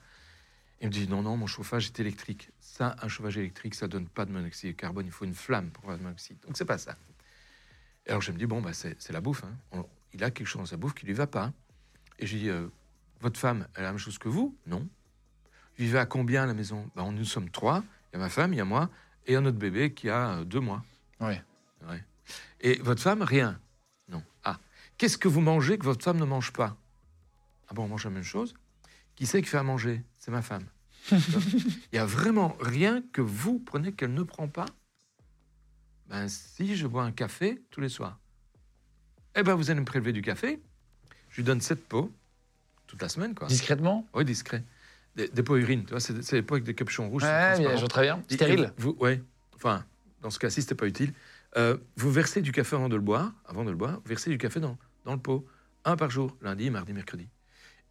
Il 0.81 0.87
me 0.87 0.91
dit 0.91 1.07
non, 1.07 1.21
non, 1.21 1.37
mon 1.37 1.47
chauffage 1.47 1.87
est 1.87 1.99
électrique. 2.01 2.49
Ça, 2.59 2.95
un 3.01 3.07
chauffage 3.07 3.37
électrique, 3.37 3.75
ça 3.75 3.87
donne 3.87 4.07
pas 4.07 4.25
de 4.25 4.31
monoxyde 4.31 4.71
de 4.71 4.75
carbone. 4.75 5.05
Il 5.05 5.11
faut 5.11 5.23
une 5.25 5.33
flamme 5.35 5.69
pour 5.69 5.83
avoir 5.85 5.97
de 5.97 6.03
monoxyde. 6.03 6.37
Donc 6.45 6.57
c'est 6.57 6.65
pas 6.65 6.77
ça. 6.77 6.97
Et 8.05 8.09
alors 8.09 8.21
je 8.21 8.31
me 8.33 8.37
dis 8.37 8.45
bon, 8.45 8.61
bah, 8.61 8.73
c'est 8.73 9.01
c'est 9.01 9.13
la 9.13 9.21
bouffe. 9.21 9.43
hein. 9.45 9.55
On- 9.71 9.85
il 10.13 10.21
a 10.23 10.31
quelque 10.31 10.47
chose 10.47 10.61
dans 10.61 10.65
sa 10.65 10.77
bouffe 10.77 10.93
qui 10.93 11.05
lui 11.05 11.13
va 11.13 11.27
pas. 11.27 11.53
Et 12.19 12.25
je 12.27 12.33
lui 12.35 12.41
dis 12.43 12.49
euh, 12.49 12.67
votre 13.21 13.39
femme, 13.39 13.67
elle 13.75 13.81
a 13.83 13.87
la 13.87 13.91
même 13.93 13.99
chose 13.99 14.17
que 14.17 14.27
vous? 14.27 14.57
Non. 14.67 14.85
Vivez 15.77 15.99
à 15.99 16.05
combien 16.05 16.43
à 16.43 16.45
la 16.45 16.53
maison? 16.53 16.89
Ben, 16.95 17.09
Nous 17.11 17.25
sommes 17.25 17.49
trois. 17.49 17.83
Il 18.11 18.17
y 18.17 18.19
a 18.19 18.19
ma 18.19 18.29
femme, 18.29 18.53
il 18.53 18.57
y 18.57 18.61
a 18.61 18.65
moi, 18.65 18.89
et 19.25 19.35
un 19.35 19.45
autre 19.45 19.57
bébé 19.57 19.93
qui 19.93 20.09
a 20.09 20.37
euh, 20.37 20.43
deux 20.43 20.59
mois. 20.59 20.83
Ouais. 21.19 21.41
Et 22.61 22.75
votre 22.75 23.01
femme, 23.01 23.21
rien 23.21 23.59
Non. 24.07 24.23
Ah. 24.43 24.57
Qu'est-ce 24.97 25.17
que 25.17 25.27
vous 25.27 25.41
mangez 25.41 25.77
que 25.77 25.83
votre 25.83 26.03
femme 26.03 26.17
ne 26.17 26.25
mange 26.25 26.53
pas? 26.53 26.77
Ah 27.67 27.73
bon, 27.73 27.83
on 27.83 27.87
mange 27.89 28.05
la 28.05 28.09
même 28.09 28.23
chose 28.23 28.53
Qui 29.15 29.25
c'est 29.25 29.41
qui 29.41 29.49
fait 29.49 29.57
à 29.57 29.63
manger? 29.63 30.01
C'est 30.17 30.31
ma 30.31 30.41
femme. 30.41 30.65
Il 31.11 31.95
y 31.95 31.97
a 31.97 32.05
vraiment 32.05 32.55
rien 32.61 33.03
que 33.11 33.19
vous 33.21 33.59
prenez 33.59 33.91
qu'elle 33.91 34.13
ne 34.13 34.23
prend 34.23 34.47
pas? 34.47 34.65
Ben 36.07 36.29
si, 36.29 36.77
je 36.77 36.87
bois 36.87 37.03
un 37.03 37.11
café 37.11 37.61
tous 37.69 37.81
les 37.81 37.89
soirs. 37.89 38.17
Eh 39.35 39.43
ben 39.43 39.55
vous 39.55 39.69
allez 39.69 39.79
me 39.81 39.85
prélever 39.85 40.13
du 40.13 40.21
café. 40.21 40.61
Je 41.29 41.37
lui 41.37 41.43
donne 41.43 41.59
sept 41.59 41.85
pots 41.87 42.13
toute 42.87 43.01
la 43.01 43.09
semaine, 43.09 43.35
quoi. 43.35 43.47
Discrètement? 43.47 44.07
Oui, 44.13 44.23
discret. 44.23 44.63
Des, 45.15 45.27
des 45.27 45.43
pots 45.43 45.57
urines, 45.57 45.83
tu 45.85 45.91
vois, 45.91 45.99
c'est 45.99 46.21
c'est 46.23 46.49
avec 46.51 46.63
des 46.63 46.73
capuchons 46.73 47.07
rouges. 47.09 47.23
Ouais, 47.23 47.53
transparent. 47.53 47.77
je 47.77 47.85
très 47.85 48.01
bien. 48.01 48.23
Stérile 48.29 48.73
Vous, 48.77 48.95
ouais. 48.99 49.21
Enfin, 49.55 49.85
dans 50.21 50.29
ce 50.31 50.39
cas-ci, 50.39 50.61
c'était 50.63 50.73
pas 50.75 50.87
utile. 50.87 51.13
Euh, 51.55 51.77
vous 51.97 52.11
versez 52.11 52.41
du 52.41 52.51
café 52.51 52.75
avant 52.75 52.89
de 52.89 52.95
le 52.95 53.01
boire. 53.01 53.31
Avant 53.45 53.63
de 53.63 53.69
le 53.69 53.75
boire, 53.75 53.93
vous 54.03 54.09
versez 54.09 54.31
du 54.31 54.39
café 54.39 54.59
dans, 54.59 54.75
dans 55.05 55.13
le 55.13 55.19
pot. 55.19 55.45
Un 55.85 55.95
par 55.97 56.09
jour, 56.09 56.35
lundi, 56.41 56.69
mardi, 56.71 56.93
mercredi. 56.93 57.27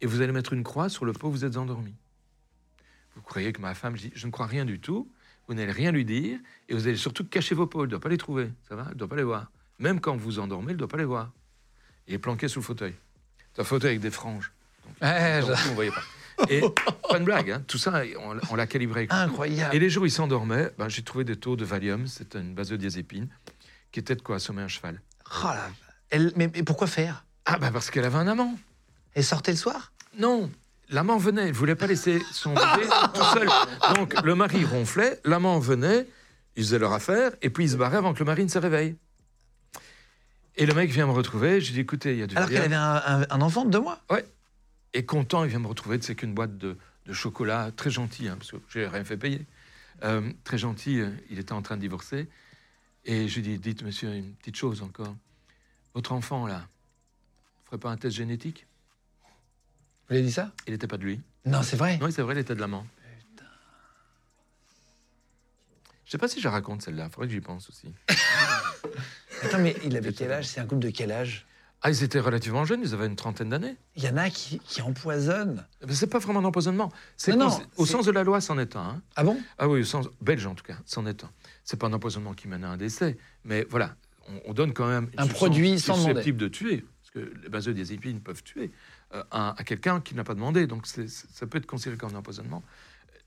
Et 0.01 0.05
vous 0.05 0.21
allez 0.21 0.33
mettre 0.33 0.51
une 0.51 0.63
croix 0.63 0.89
sur 0.89 1.05
le 1.05 1.13
pot 1.13 1.29
où 1.29 1.31
vous 1.31 1.45
êtes 1.45 1.55
endormi. 1.55 1.95
Vous 3.15 3.21
croyez 3.21 3.53
que 3.53 3.61
ma 3.61 3.73
femme, 3.73 3.95
je 3.95 4.01
dis, 4.07 4.11
je 4.15 4.25
ne 4.27 4.31
crois 4.31 4.47
rien 4.47 4.65
du 4.65 4.79
tout. 4.79 5.09
Vous 5.47 5.53
n'allez 5.53 5.71
rien 5.71 5.91
lui 5.93 6.03
dire. 6.03 6.39
Et 6.67 6.73
vous 6.73 6.87
allez 6.87 6.97
surtout 6.97 7.23
cacher 7.23 7.55
vos 7.55 7.67
pots. 7.67 7.81
Elle 7.81 7.85
ne 7.85 7.91
doit 7.91 7.99
pas 8.01 8.09
les 8.09 8.17
trouver. 8.17 8.49
Ça 8.67 8.75
va 8.75 8.83
Elle 8.87 8.93
ne 8.95 8.99
doit 8.99 9.07
pas 9.07 9.15
les 9.15 9.23
voir. 9.23 9.49
Même 9.79 10.01
quand 10.01 10.15
vous 10.17 10.39
endormez, 10.39 10.71
elle 10.71 10.73
ne 10.75 10.79
doit 10.79 10.87
pas 10.89 10.97
les 10.97 11.05
voir. 11.05 11.31
Il 12.07 12.13
est 12.15 12.19
planqué 12.19 12.47
sous 12.49 12.59
le 12.59 12.65
fauteuil. 12.65 12.95
C'est 13.53 13.61
un 13.61 13.65
fauteuil 13.65 13.91
avec 13.91 14.01
des 14.01 14.11
franges. 14.11 14.51
Ouais, 15.01 15.39
Donc, 15.41 15.51
je- 15.55 15.63
vous 15.63 15.69
ne 15.69 15.75
voyez 15.75 15.91
pas. 15.91 16.03
Et 16.49 16.61
pas 17.09 17.19
de 17.19 17.23
blague, 17.23 17.51
hein. 17.51 17.63
tout 17.67 17.77
ça, 17.77 18.01
on, 18.19 18.37
on 18.49 18.55
l'a 18.55 18.67
calibré. 18.67 19.07
Incroyable. 19.09 19.75
et 19.75 19.79
les 19.79 19.89
jours 19.89 20.03
où 20.03 20.05
il 20.05 20.11
s'endormait, 20.11 20.71
ben, 20.77 20.89
j'ai 20.89 21.01
trouvé 21.03 21.23
des 21.23 21.35
taux 21.35 21.55
de 21.55 21.65
Valium, 21.65 22.07
c'était 22.07 22.39
une 22.39 22.53
benzodiazépine, 22.53 23.27
qui 23.91 23.99
était 23.99 24.15
de 24.15 24.21
quoi 24.21 24.37
assommer 24.37 24.61
un 24.61 24.67
cheval. 24.67 25.01
Oh 25.43 25.47
là. 25.47 25.69
Elle- 26.09 26.33
mais, 26.35 26.49
mais 26.53 26.63
pourquoi 26.63 26.87
faire? 26.87 27.25
Ah 27.45 27.57
ben 27.57 27.71
parce 27.71 27.89
qu'elle 27.91 28.05
avait 28.05 28.17
un 28.17 28.27
amant. 28.27 28.55
Elle 29.13 29.23
sortait 29.23 29.51
le 29.51 29.57
soir? 29.57 29.91
Non, 30.17 30.49
l'amant 30.89 31.17
venait, 31.17 31.47
elle 31.47 31.53
voulait 31.53 31.75
pas 31.75 31.87
laisser 31.87 32.21
son 32.31 32.53
bébé 32.53 32.87
tout 33.13 33.23
seul. 33.33 33.47
Donc 33.95 34.21
le 34.23 34.35
mari 34.35 34.63
ronflait, 34.65 35.19
l'amant 35.25 35.59
venait, 35.59 36.07
ils 36.55 36.63
faisaient 36.63 36.79
leur 36.79 36.93
affaire, 36.93 37.31
et 37.41 37.49
puis 37.49 37.65
ils 37.65 37.71
se 37.71 37.75
barraient 37.77 37.97
avant 37.97 38.13
que 38.13 38.19
le 38.19 38.25
mari 38.25 38.43
ne 38.43 38.49
se 38.49 38.59
réveille. 38.59 38.95
Et 40.55 40.65
le 40.67 40.73
mec 40.75 40.91
vient 40.91 41.07
me 41.07 41.11
retrouver, 41.11 41.61
je 41.61 41.71
dis 41.73 41.79
écoutez, 41.79 42.13
il 42.13 42.19
y 42.19 42.23
a 42.23 42.27
du 42.27 42.35
Alors 42.37 42.47
qu'elle 42.47 42.61
avait 42.61 42.75
un, 42.75 43.01
un- 43.05 43.25
un 43.29 43.41
enfant 43.41 43.65
de 43.65 43.71
deux 43.71 43.79
mois? 43.79 43.99
Et 44.93 45.05
content, 45.05 45.43
il 45.43 45.49
vient 45.49 45.59
me 45.59 45.67
retrouver, 45.67 45.99
c'est 46.01 46.15
qu'une 46.15 46.33
boîte 46.33 46.57
de, 46.57 46.77
de 47.05 47.13
chocolat, 47.13 47.71
très 47.75 47.89
gentil, 47.89 48.27
hein, 48.27 48.37
parce 48.37 48.51
que 48.51 48.57
j'ai 48.69 48.87
rien 48.87 49.03
fait 49.03 49.17
payer. 49.17 49.45
Euh, 50.03 50.31
très 50.43 50.57
gentil, 50.57 50.99
euh, 50.99 51.09
il 51.29 51.39
était 51.39 51.53
en 51.53 51.61
train 51.61 51.75
de 51.75 51.81
divorcer. 51.81 52.27
Et 53.05 53.27
je 53.27 53.35
lui 53.35 53.41
dis, 53.41 53.59
dites 53.59 53.83
monsieur, 53.83 54.13
une 54.13 54.33
petite 54.35 54.55
chose 54.55 54.81
encore. 54.81 55.15
Votre 55.93 56.13
enfant, 56.13 56.47
là, 56.47 56.59
ne 56.59 57.65
ferait 57.65 57.77
pas 57.77 57.89
un 57.89 57.97
test 57.97 58.15
génétique? 58.15 58.65
Vous 60.07 60.15
l'avez 60.15 60.23
dit 60.23 60.31
ça? 60.31 60.51
Il 60.67 60.73
n'était 60.73 60.87
pas 60.87 60.97
de 60.97 61.03
lui. 61.03 61.21
Non, 61.45 61.63
c'est 61.63 61.75
vrai. 61.75 61.99
Oui, 62.01 62.11
c'est 62.11 62.21
vrai, 62.21 62.35
il 62.35 62.39
était 62.39 62.55
de 62.55 62.59
l'amant. 62.59 62.85
Je 66.05 66.11
sais 66.11 66.17
pas 66.17 66.27
si 66.27 66.39
je 66.39 66.43
la 66.45 66.51
raconte 66.51 66.83
celle-là, 66.83 67.09
faudrait 67.09 67.27
que 67.27 67.33
j'y 67.33 67.41
pense 67.41 67.69
aussi. 67.69 67.91
Attends, 69.41 69.59
mais 69.59 69.75
il 69.83 69.97
avait 69.97 70.13
quel 70.13 70.31
âge? 70.31 70.45
C'est 70.45 70.59
un 70.59 70.65
couple 70.65 70.83
de 70.83 70.89
quel 70.91 71.11
âge? 71.11 71.45
Ah, 71.85 71.89
ils 71.91 72.01
étaient 72.01 72.21
relativement 72.21 72.63
jeunes, 72.63 72.79
ils 72.81 72.93
avaient 72.93 73.07
une 73.07 73.17
trentaine 73.17 73.49
d'années. 73.49 73.75
Il 73.97 74.03
y 74.03 74.07
en 74.07 74.15
a 74.15 74.29
qui, 74.29 74.59
qui 74.59 74.81
empoisonnent. 74.81 75.65
Mais 75.85 75.93
c'est 75.93 76.07
pas 76.07 76.19
vraiment 76.19 76.39
un 76.39 76.45
empoisonnement. 76.45 76.89
C'est 77.17 77.35
Non, 77.35 77.59
au 77.75 77.85
sens 77.85 78.05
de 78.05 78.11
la 78.11 78.23
loi, 78.23 78.39
c'en 78.39 78.57
est 78.57 78.77
un. 78.77 78.79
hein. 78.79 79.01
Ah 79.17 79.25
bon? 79.25 79.37
Ah 79.57 79.67
oui, 79.67 79.81
au 79.81 79.83
sens 79.83 80.07
belge 80.21 80.45
en 80.45 80.55
tout 80.55 80.63
cas, 80.63 80.77
c'en 80.85 81.05
est 81.05 81.25
un. 81.25 81.29
C'est 81.65 81.77
pas 81.77 81.87
un 81.87 81.93
empoisonnement 81.93 82.33
qui 82.33 82.47
mène 82.47 82.63
à 82.63 82.69
un 82.69 82.77
décès, 82.77 83.17
mais 83.43 83.67
voilà, 83.69 83.95
on, 84.29 84.51
on 84.51 84.53
donne 84.53 84.71
quand 84.73 84.87
même 84.87 85.09
Un 85.17 85.27
produit 85.27 85.77
sans 85.77 85.95
demander. 85.97 86.11
susceptible 86.11 86.37
de 86.37 86.47
tuer, 86.47 86.85
parce 87.01 87.11
que 87.11 87.33
les 87.43 87.49
benzodiazépines 87.49 88.21
peuvent 88.21 88.43
tuer 88.43 88.71
euh, 89.13 89.21
à, 89.29 89.53
à 89.59 89.63
quelqu'un 89.65 89.99
qui 89.99 90.15
n'a 90.15 90.23
pas 90.23 90.35
demandé, 90.35 90.67
donc 90.67 90.87
c'est- 90.87 91.09
c'est- 91.09 91.27
ça 91.33 91.45
peut 91.47 91.57
être 91.57 91.65
considéré 91.65 91.97
comme 91.97 92.15
un 92.15 92.19
empoisonnement. 92.19 92.63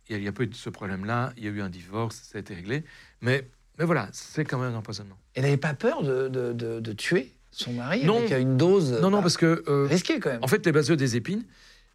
Il 0.08 0.18
n'y 0.18 0.28
a, 0.28 0.32
pas 0.32 0.44
eu 0.44 0.50
ce 0.54 0.70
problème-là, 0.70 1.32
il 1.36 1.44
y 1.44 1.48
a 1.48 1.50
eu 1.50 1.60
un 1.60 1.68
divorce, 1.68 2.22
ça 2.22 2.38
a 2.38 2.40
été 2.40 2.54
réglé, 2.54 2.84
mais, 3.20 3.46
mais 3.78 3.84
voilà, 3.84 4.08
c'est 4.12 4.44
quand 4.46 4.58
même 4.58 4.72
un 4.72 4.78
empoisonnement. 4.78 5.18
Elle 5.34 5.42
n'avait 5.42 5.56
pas 5.58 5.74
peur 5.74 6.02
de, 6.02 6.28
de, 6.28 6.52
de- 6.54 6.80
de 6.80 6.92
tuer? 6.94 7.34
Son 7.56 7.72
mari 7.72 8.04
Non. 8.04 8.18
avec 8.18 8.32
une 8.32 8.56
dose 8.56 8.92
non, 9.00 9.10
non, 9.10 9.18
bah, 9.18 9.22
parce 9.22 9.36
que 9.36 9.64
euh, 9.68 9.86
risquée 9.88 10.20
quand 10.20 10.30
même. 10.30 10.42
en 10.42 10.46
fait, 10.48 10.64
les 10.66 10.72
benzodiazépines, 10.72 11.44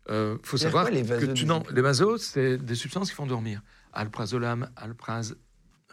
il 0.09 0.37
faut 0.43 0.57
C'est-à-dire 0.57 0.57
savoir 0.57 0.83
quoi, 0.85 0.91
les 0.91 1.03
que 1.03 1.31
tu, 1.31 1.45
non, 1.45 1.63
les 1.71 1.81
benzos, 1.81 2.17
c'est 2.17 2.57
des 2.57 2.75
substances 2.75 3.09
qui 3.09 3.15
font 3.15 3.25
dormir. 3.27 3.61
Alprazolam, 3.93 4.69
alpraz, 4.75 5.33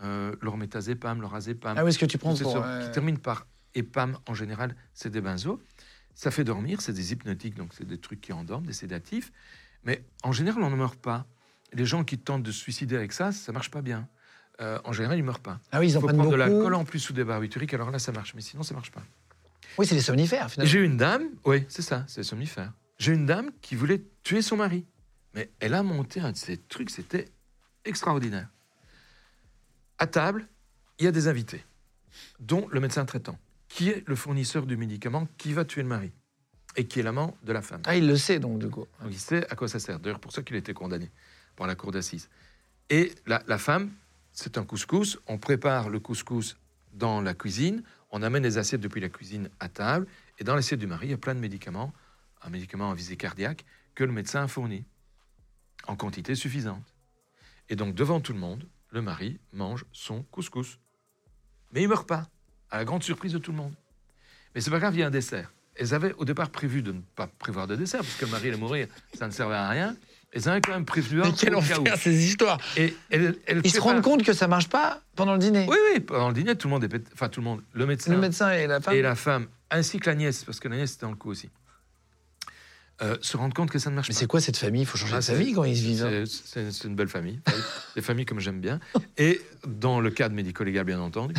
euh, 0.03 0.35
l'ormétazépam, 0.41 1.21
l'orazépam. 1.21 1.77
ah 1.79 1.85
oui, 1.85 1.93
ce 1.93 1.99
que 1.99 2.07
tu 2.07 2.19
prends 2.19 2.35
pour... 2.35 2.57
euh, 2.65 2.85
qui 2.87 2.91
termine 2.93 3.19
par 3.19 3.47
EPAM 3.75 4.17
en 4.27 4.35
général, 4.35 4.75
c'est 4.95 5.11
des 5.11 5.21
benzos. 5.21 5.61
Ça 6.15 6.31
fait 6.31 6.45
dormir, 6.45 6.81
c'est 6.81 6.93
des 6.93 7.13
hypnotiques, 7.13 7.55
donc 7.55 7.71
c'est 7.77 7.87
des 7.87 7.99
trucs 7.99 8.21
qui 8.21 8.33
endorment, 8.33 8.67
des 8.67 8.73
sédatifs. 8.73 9.31
Mais 9.85 10.05
en 10.25 10.33
général, 10.33 10.63
on 10.63 10.71
ne 10.71 10.77
meurt 10.77 10.99
pas. 10.99 11.27
Les 11.73 11.85
gens 11.85 12.03
qui 12.03 12.19
tentent 12.19 12.43
de 12.43 12.51
se 12.51 12.59
suicider 12.61 12.97
avec 12.97 13.13
ça, 13.13 13.31
ça 13.31 13.53
marche 13.53 13.71
pas 13.71 13.83
bien. 13.83 14.09
Euh, 14.61 14.79
en 14.85 14.93
général, 14.93 15.19
ils 15.19 15.23
meurent 15.23 15.39
pas. 15.39 15.61
Ah 15.71 15.79
oui, 15.79 15.87
ils 15.89 15.91
Il 15.91 15.97
en 15.99 16.01
faut 16.01 16.07
prennent 16.07 16.17
prendre 16.17 16.31
beaucoup. 16.37 16.43
de 16.43 16.51
l'alcool 16.51 16.75
en 16.75 16.85
plus 16.85 17.09
ou 17.11 17.13
des 17.13 17.23
barbituriques, 17.25 17.75
alors 17.75 17.91
là, 17.93 17.99
ça 18.01 18.11
marche. 18.11 18.35
Mais 18.35 18.41
sinon, 18.41 18.63
ça 18.65 18.75
marche 18.75 18.91
pas. 18.91 19.03
Oui, 19.79 19.87
c'est 19.87 19.95
des 19.95 20.01
somnifères 20.01 20.51
finalement. 20.51 20.71
J'ai 20.71 20.81
une 20.81 20.97
dame, 20.97 21.29
oui, 21.45 21.65
c'est 21.69 21.83
ça, 21.83 22.05
c'est 22.09 22.23
somnifère. 22.23 22.73
J'ai 22.99 23.13
une 23.13 23.27
dame 23.27 23.51
qui 23.61 23.77
voulait 23.77 24.03
tuer 24.23 24.43
son 24.43 24.57
mari. 24.57 24.85
Mais 25.35 25.51
elle 25.61 25.75
a 25.75 25.83
monté 25.83 26.21
un 26.21 26.33
de 26.33 26.37
ces 26.37 26.57
trucs, 26.57 26.91
c'était 26.91 27.27
extraordinaire. 27.85 28.49
À 29.99 30.07
table, 30.07 30.49
il 30.99 31.05
y 31.05 31.09
a 31.09 31.13
des 31.13 31.29
invités, 31.29 31.65
dont 32.41 32.67
le 32.71 32.81
médecin 32.81 33.05
traitant, 33.05 33.39
qui 33.69 33.89
est 33.89 34.07
le 34.09 34.17
fournisseur 34.17 34.67
du 34.67 34.77
médicament 34.77 35.29
qui 35.37 35.53
va 35.53 35.65
tuer 35.65 35.83
le 35.83 35.89
mari 35.89 36.13
et 36.77 36.87
qui 36.87 37.01
est 37.01 37.03
l'amant 37.03 37.37
de 37.43 37.53
la 37.53 37.63
femme. 37.63 37.83
Ah, 37.85 37.97
il 37.97 38.07
le 38.07 38.17
sait 38.17 38.39
donc 38.39 38.59
du 38.59 38.69
coup. 38.69 38.87
Donc 39.03 39.11
il 39.11 39.19
sait 39.19 39.49
à 39.51 39.55
quoi 39.55 39.69
ça 39.69 39.79
sert. 39.79 40.01
D'ailleurs, 40.01 40.21
pour 40.21 40.33
ça 40.33 40.43
qu'il 40.43 40.57
a 40.57 40.59
été 40.59 40.75
condamné 40.75 41.11
par 41.57 41.67
la 41.67 41.75
cour 41.75 41.93
d'assises. 41.93 42.29
Et 42.91 43.13
la, 43.27 43.43
la 43.47 43.59
femme, 43.59 43.91
c'est 44.33 44.59
un 44.59 44.65
couscous. 44.65 45.19
On 45.27 45.39
prépare 45.39 45.89
le 45.89 46.01
couscous 46.01 46.57
dans 46.95 47.21
la 47.21 47.35
cuisine. 47.35 47.83
On 48.11 48.23
amène 48.23 48.43
les 48.43 48.59
assiettes 48.59 48.81
depuis 48.81 49.01
la 49.01 49.09
cuisine 49.09 49.51
à 49.61 49.69
table. 49.69 50.07
Et 50.39 50.45
dans 50.45 50.55
l'assiette 50.55 50.81
du 50.81 50.87
mari, 50.87 51.09
il 51.09 51.11
y 51.11 51.15
a 51.15 51.19
plein 51.19 51.35
de 51.35 51.41
médicaments, 51.41 51.93
un 52.43 52.51
médicament 52.51 52.91
à 52.91 52.95
visée 52.95 53.17
cardiaque, 53.17 53.65
que 53.95 54.05
le 54.05 54.13
médecin 54.13 54.45
a 54.45 54.49
fourni 54.49 54.85
en 55.87 55.97
quantité 55.97 56.35
suffisante. 56.35 56.95
Et 57.69 57.77
donc, 57.77 57.95
devant 57.95 58.21
tout 58.21 58.33
le 58.33 58.39
monde, 58.39 58.67
le 58.91 59.03
mari 59.03 59.39
mange 59.53 59.85
son 59.93 60.23
couscous. 60.25 60.79
Mais 61.73 61.83
il 61.83 61.89
meurt 61.89 62.09
pas, 62.09 62.29
à 62.71 62.79
la 62.79 62.85
grande 62.85 63.03
surprise 63.03 63.33
de 63.33 63.39
tout 63.39 63.51
le 63.51 63.59
monde. 63.59 63.75
Mais 64.55 64.61
c'est 64.61 64.71
pas 64.71 64.79
grave, 64.79 64.95
il 64.95 65.01
y 65.01 65.03
a 65.03 65.07
un 65.07 65.11
dessert. 65.11 65.53
Elles 65.75 65.95
avaient 65.95 66.15
au 66.15 66.25
départ 66.25 66.51
prévu 66.51 66.83
de 66.83 66.93
ne 66.93 67.01
pas 67.01 67.27
prévoir 67.27 67.67
de 67.67 67.77
dessert, 67.77 68.01
parce 68.01 68.15
que 68.15 68.25
le 68.25 68.31
mari 68.31 68.49
allait 68.49 68.57
mourir, 68.57 68.89
ça 69.15 69.27
ne 69.27 69.33
servait 69.33 69.55
à 69.55 69.69
rien. 69.69 69.97
Elles 70.33 70.49
avaient 70.49 70.61
quand 70.61 70.73
même 70.73 70.85
prévu 70.85 71.23
un 71.23 71.27
Mais 71.27 71.33
quel 71.33 71.55
enfer 71.55 71.79
ces 71.99 72.25
histoires 72.27 72.59
Et 72.77 72.95
Ils 73.65 73.71
se 73.71 73.81
rendent 73.81 74.03
compte 74.03 74.23
que 74.23 74.33
ça 74.35 74.47
marche 74.47 74.69
pas 74.69 75.01
pendant 75.17 75.33
le 75.33 75.39
dîner. 75.39 75.67
Oui, 75.69 75.77
oui, 75.95 76.01
pendant 76.01 76.29
le 76.29 76.35
dîner, 76.35 76.55
tout 76.55 76.69
le 76.69 76.75
monde 76.75 76.85
est 76.85 76.89
pété- 76.89 77.11
Enfin, 77.15 77.29
tout 77.29 77.41
le 77.41 77.45
monde, 77.45 77.63
le 77.73 77.87
médecin, 77.87 78.13
Le 78.13 78.19
médecin 78.19 78.51
et 78.53 78.67
la 78.67 78.81
femme. 78.81 78.95
et 78.95 79.03
la 79.03 79.15
femme, 79.15 79.47
ainsi 79.71 79.99
que 79.99 80.09
la 80.11 80.15
nièce, 80.17 80.45
parce 80.45 80.61
que 80.61 80.69
la 80.69 80.77
nièce 80.77 80.93
était 80.95 81.03
dans 81.07 81.11
le 81.11 81.17
coup 81.17 81.31
aussi. 81.31 81.49
euh, 83.01 83.17
se 83.21 83.37
rendre 83.37 83.55
compte 83.55 83.71
que 83.71 83.79
ça 83.79 83.91
ne 83.91 83.95
marche 83.95 84.09
Mais 84.09 84.15
pas. 84.15 84.19
c'est 84.19 84.27
quoi 84.27 84.41
cette 84.41 84.57
famille? 84.57 84.83
Il 84.83 84.85
faut 84.87 84.99
changer 84.99 85.15
Ah, 85.15 85.19
de 85.19 85.23
c'est- 85.23 85.33
famille 85.37 85.53
quand 85.53 85.63
ils 85.63 85.77
se 85.77 85.83
vivent. 85.85 86.05
hein. 86.05 86.25
C'est- 86.27 86.83
une 86.85 86.97
belle 86.97 87.07
famille, 87.09 87.39
des 87.95 88.03
familles 88.03 88.27
comme 88.27 88.41
j'aime 88.41 88.61
bien. 88.61 88.81
Et 89.17 89.41
dans 89.69 90.01
le 90.01 90.11
cadre 90.11 90.35
médico-légal, 90.35 90.85
bien 90.85 90.99
entendu. 91.01 91.33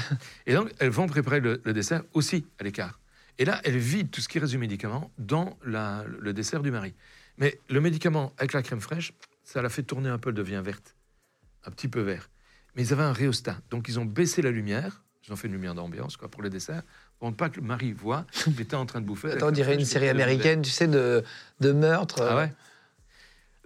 Et 0.47 0.53
donc, 0.53 0.71
elles 0.79 0.89
vont 0.89 1.05
préparer 1.07 1.41
le, 1.41 1.59
le 1.65 1.73
dessert 1.73 2.03
aussi 2.13 2.45
à 2.59 2.63
l'écart. 2.63 2.97
Et 3.39 3.43
là, 3.45 3.59
elles 3.65 3.77
vident 3.77 4.09
tout 4.09 4.21
ce 4.21 4.29
qui 4.29 4.39
reste 4.39 4.53
du 4.53 4.57
médicament 4.57 5.11
dans 5.17 5.57
la- 5.65 6.05
le 6.21 6.31
dessert 6.31 6.61
du 6.61 6.71
mari. 6.71 6.93
Mais 7.39 7.59
le 7.69 7.81
médicament 7.81 8.33
avec 8.37 8.53
la 8.53 8.61
crème 8.61 8.81
fraîche, 8.81 9.13
ça 9.43 9.61
l'a 9.61 9.69
fait 9.69 9.83
tourner 9.83 10.09
un 10.09 10.19
peu, 10.19 10.29
elle 10.29 10.35
devient 10.35 10.61
verte, 10.63 10.95
un 11.63 11.71
petit 11.71 11.87
peu 11.87 12.01
vert. 12.01 12.29
Mais 12.75 12.83
ils 12.83 12.93
avaient 12.93 13.03
un 13.03 13.13
rhéostat, 13.13 13.57
donc 13.71 13.87
ils 13.87 13.99
ont 13.99 14.05
baissé 14.05 14.41
la 14.41 14.51
lumière. 14.51 15.03
Ils 15.27 15.33
ont 15.33 15.35
fait 15.35 15.47
une 15.47 15.53
lumière 15.53 15.75
d'ambiance 15.75 16.17
quoi 16.17 16.29
pour 16.29 16.41
le 16.41 16.49
dessert, 16.49 16.81
pour 17.17 17.29
ne 17.29 17.35
pas 17.35 17.49
que 17.49 17.59
le 17.59 17.65
mari 17.65 17.91
voit 17.91 18.25
qu'il 18.31 18.59
était 18.61 18.75
en 18.75 18.85
train 18.85 19.01
de 19.01 19.05
bouffer. 19.05 19.31
Attends, 19.31 19.47
on 19.47 19.51
dirait 19.51 19.75
une 19.75 19.85
série 19.85 20.09
américaine, 20.09 20.61
tu 20.61 20.69
sais, 20.71 20.87
de, 20.87 21.23
de 21.59 21.71
meurtre. 21.71 22.21
ah 22.21 22.35
ouais 22.35 22.53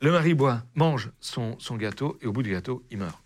Le 0.02 0.12
mari 0.12 0.34
boit, 0.34 0.64
mange 0.76 1.12
son, 1.20 1.58
son 1.60 1.76
gâteau 1.76 2.18
et 2.22 2.28
au 2.28 2.32
bout 2.32 2.44
du 2.44 2.52
gâteau, 2.52 2.86
il 2.90 2.98
meurt. 2.98 3.22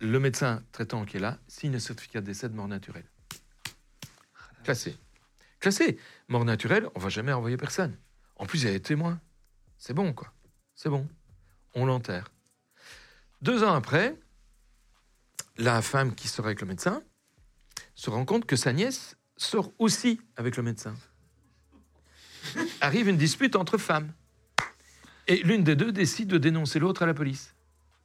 Le 0.00 0.20
médecin 0.20 0.62
traitant 0.72 1.04
qui 1.04 1.16
est 1.16 1.20
là 1.20 1.38
signe 1.48 1.72
le 1.72 1.78
certificat 1.78 2.20
de 2.20 2.26
décès 2.26 2.48
de 2.48 2.54
mort 2.54 2.68
naturelle. 2.68 3.06
Classé. 4.64 4.96
Classé. 5.60 5.98
Mort 6.28 6.44
naturelle, 6.44 6.88
on 6.94 7.00
va 7.00 7.08
jamais 7.08 7.32
envoyer 7.32 7.56
personne. 7.56 7.96
En 8.38 8.46
plus, 8.46 8.62
il 8.62 8.66
y 8.66 8.68
a 8.68 8.72
des 8.72 8.80
témoins. 8.80 9.20
C'est 9.78 9.94
bon, 9.94 10.12
quoi. 10.12 10.32
C'est 10.74 10.88
bon. 10.88 11.06
On 11.74 11.86
l'enterre. 11.86 12.30
Deux 13.42 13.62
ans 13.62 13.74
après, 13.74 14.16
la 15.56 15.82
femme 15.82 16.14
qui 16.14 16.28
sort 16.28 16.46
avec 16.46 16.60
le 16.60 16.66
médecin 16.66 17.02
se 17.94 18.10
rend 18.10 18.24
compte 18.24 18.46
que 18.46 18.56
sa 18.56 18.72
nièce 18.72 19.16
sort 19.36 19.72
aussi 19.78 20.20
avec 20.36 20.56
le 20.56 20.62
médecin 20.62 20.94
arrive 22.80 23.08
une 23.08 23.16
dispute 23.16 23.56
entre 23.56 23.78
femmes. 23.78 24.12
Et 25.26 25.36
l'une 25.42 25.62
des 25.62 25.76
deux 25.76 25.92
décide 25.92 26.28
de 26.28 26.38
dénoncer 26.38 26.78
l'autre 26.78 27.02
à 27.02 27.06
la 27.06 27.14
police. 27.14 27.54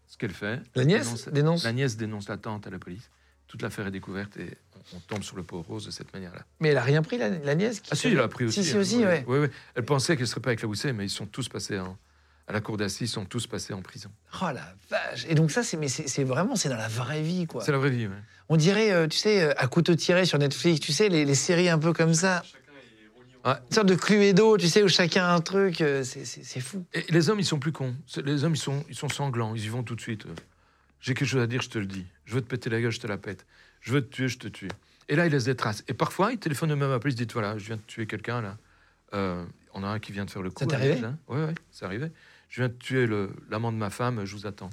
Ce 0.08 0.18
qu'elle 0.18 0.34
fait. 0.34 0.62
La 0.76 0.84
nièce 0.86 1.08
dénonce- 1.08 1.30
dénonce. 1.30 1.64
La 1.64 1.72
nièce 1.74 1.98
dénonce 1.98 2.28
la 2.28 2.38
tante 2.38 2.68
à 2.68 2.70
la 2.70 2.80
police. 2.80 3.10
Toute 3.48 3.62
l'affaire 3.62 3.86
est 3.88 3.92
découverte 3.92 4.36
et 4.38 4.58
on, 4.96 5.00
tombe 5.00 5.24
sur 5.24 5.36
le 5.36 5.44
pauvre 5.44 5.66
rose 5.68 5.86
de 5.86 5.92
cette 5.92 6.12
manière-là. 6.14 6.44
Mais 6.60 6.70
elle 6.70 6.78
a 6.78 6.82
rien 6.82 7.02
pris, 7.04 7.18
la, 7.18 7.30
la 7.30 7.56
nièce 7.56 7.80
qui 7.80 7.90
Ah 7.92 7.96
si, 7.96 8.08
elle 8.08 8.20
a 8.20 8.28
pris 8.28 8.46
aussi. 8.46 8.64
Si, 8.64 8.70
si, 8.72 8.76
hein. 8.76 8.80
aussi, 8.80 8.98
Oui, 8.98 9.04
ouais. 9.06 9.24
oui, 9.28 9.38
oui. 9.40 9.48
Elle 9.76 9.86
pensait 9.86 10.16
qu'elle 10.16 10.24
ne 10.24 10.28
serait 10.28 10.42
pas 10.42 10.54
éclaboussée, 10.54 10.92
mais 10.94 11.06
ils 11.06 11.10
sont 11.10 11.26
tous 11.28 11.48
passés 11.50 11.80
en- 11.80 11.98
à 12.48 12.52
la 12.52 12.60
cour 12.62 12.76
d'assises, 12.78 13.10
ils 13.10 13.14
sont 13.14 13.26
tous 13.26 13.48
passés 13.48 13.74
en 13.74 13.82
prison. 13.82 14.10
Oh 14.42 14.46
la 14.54 14.74
vache 14.90 15.26
Et 15.30 15.36
donc 15.36 15.52
ça, 15.52 15.64
c'est 15.64 15.78
mais 15.78 15.88
c'est 15.88 16.10
c'est 16.10 16.24
vraiment, 16.26 16.56
c'est 16.58 16.68
dans 16.68 16.76
la 16.78 16.90
vraie 16.90 17.22
vie, 17.22 17.46
quoi. 17.48 17.64
C'est 17.64 17.72
la 17.72 17.78
vraie 17.78 17.90
vie. 17.92 18.08
ouais. 18.08 18.14
On 18.50 18.58
dirait, 18.58 18.92
euh, 18.92 19.08
tu 19.08 19.18
sais, 19.18 19.44
euh, 19.44 19.54
à 19.58 19.68
couteau 19.68 19.96
tiré 19.96 20.26
sur 20.26 20.38
Netflix, 20.40 20.80
tu 20.82 20.92
sais, 20.92 21.08
les, 21.08 21.24
les 21.24 21.36
séries 21.36 21.70
un 21.70 21.80
peu 21.80 21.94
comme 21.94 22.14
ça. 22.14 22.44
Ouais. 23.46 23.54
Une 23.70 23.74
sorte 23.76 23.88
de 23.88 23.96
Cluedo, 23.96 24.58
tu 24.58 24.68
sais, 24.68 24.84
où 24.84 24.88
chacun 24.90 25.24
a 25.26 25.34
un 25.34 25.42
truc, 25.42 25.80
euh, 25.82 26.04
c'est- 26.04 26.26
c'est 26.26 26.44
c'est 26.44 26.60
fou. 26.62 26.86
Et 26.94 27.06
les 27.10 27.30
hommes, 27.30 27.40
ils 27.40 27.46
sont 27.46 27.60
plus 27.60 27.72
cons. 27.72 27.96
Les 28.26 28.44
hommes, 28.44 28.56
ils 28.56 28.58
sont, 28.58 28.84
ils 28.90 28.96
sont 28.96 29.10
sanglants. 29.10 29.54
Ils 29.56 29.66
y 29.66 29.70
vont 29.70 29.84
tout 29.84 29.96
de 29.96 30.02
suite. 30.02 30.26
J'ai 31.02 31.14
quelque 31.14 31.28
chose 31.28 31.42
à 31.42 31.48
dire, 31.48 31.62
je 31.62 31.70
te 31.70 31.78
le 31.78 31.86
dis. 31.86 32.06
Je 32.26 32.34
veux 32.36 32.42
te 32.42 32.48
péter 32.48 32.70
la 32.70 32.80
gueule, 32.82 32.92
je 32.92 33.00
te 33.00 33.08
la 33.08 33.18
pète. 33.18 33.46
Je 33.82 33.92
veux 33.94 34.02
te 34.02 34.10
tuer, 34.14 34.28
je 34.30 34.38
te 34.40 34.48
tue. 34.48 34.70
Et 35.10 35.16
là, 35.16 35.26
ils 35.26 35.32
laissent 35.32 35.44
des 35.46 35.56
traces. 35.56 35.84
Et 35.88 35.94
parfois, 35.94 36.32
ils 36.32 36.40
téléphonent 36.40 36.72
eux-mêmes 36.72 36.90
à 36.90 36.94
la 36.94 37.00
police, 37.00 37.16
disent 37.16 37.28
voilà, 37.34 37.58
je 37.58 37.66
viens 37.66 37.76
de 37.78 37.82
tuer 37.82 38.06
quelqu'un 38.08 38.42
là. 38.42 38.58
Euh, 39.14 39.44
on 39.74 39.84
a 39.84 39.88
un 39.88 40.00
qui 40.00 40.12
vient 40.12 40.26
de 40.26 40.32
faire 40.32 40.42
le 40.42 40.50
coup. 40.50 40.60
Ça 40.60 40.66
t'est 40.66 40.76
arrivé 40.76 40.94
Liège, 40.94 41.02
là. 41.02 41.16
Ouais, 41.28 41.54
c'est 41.72 41.86
arrivé. 41.86 42.12
Je 42.50 42.62
viens 42.62 42.70
de 42.70 42.74
tuer 42.74 43.08
l'amant 43.50 43.72
de 43.72 43.78
ma 43.78 43.90
femme, 43.90 44.24
je 44.26 44.36
vous 44.36 44.46
attends. 44.48 44.70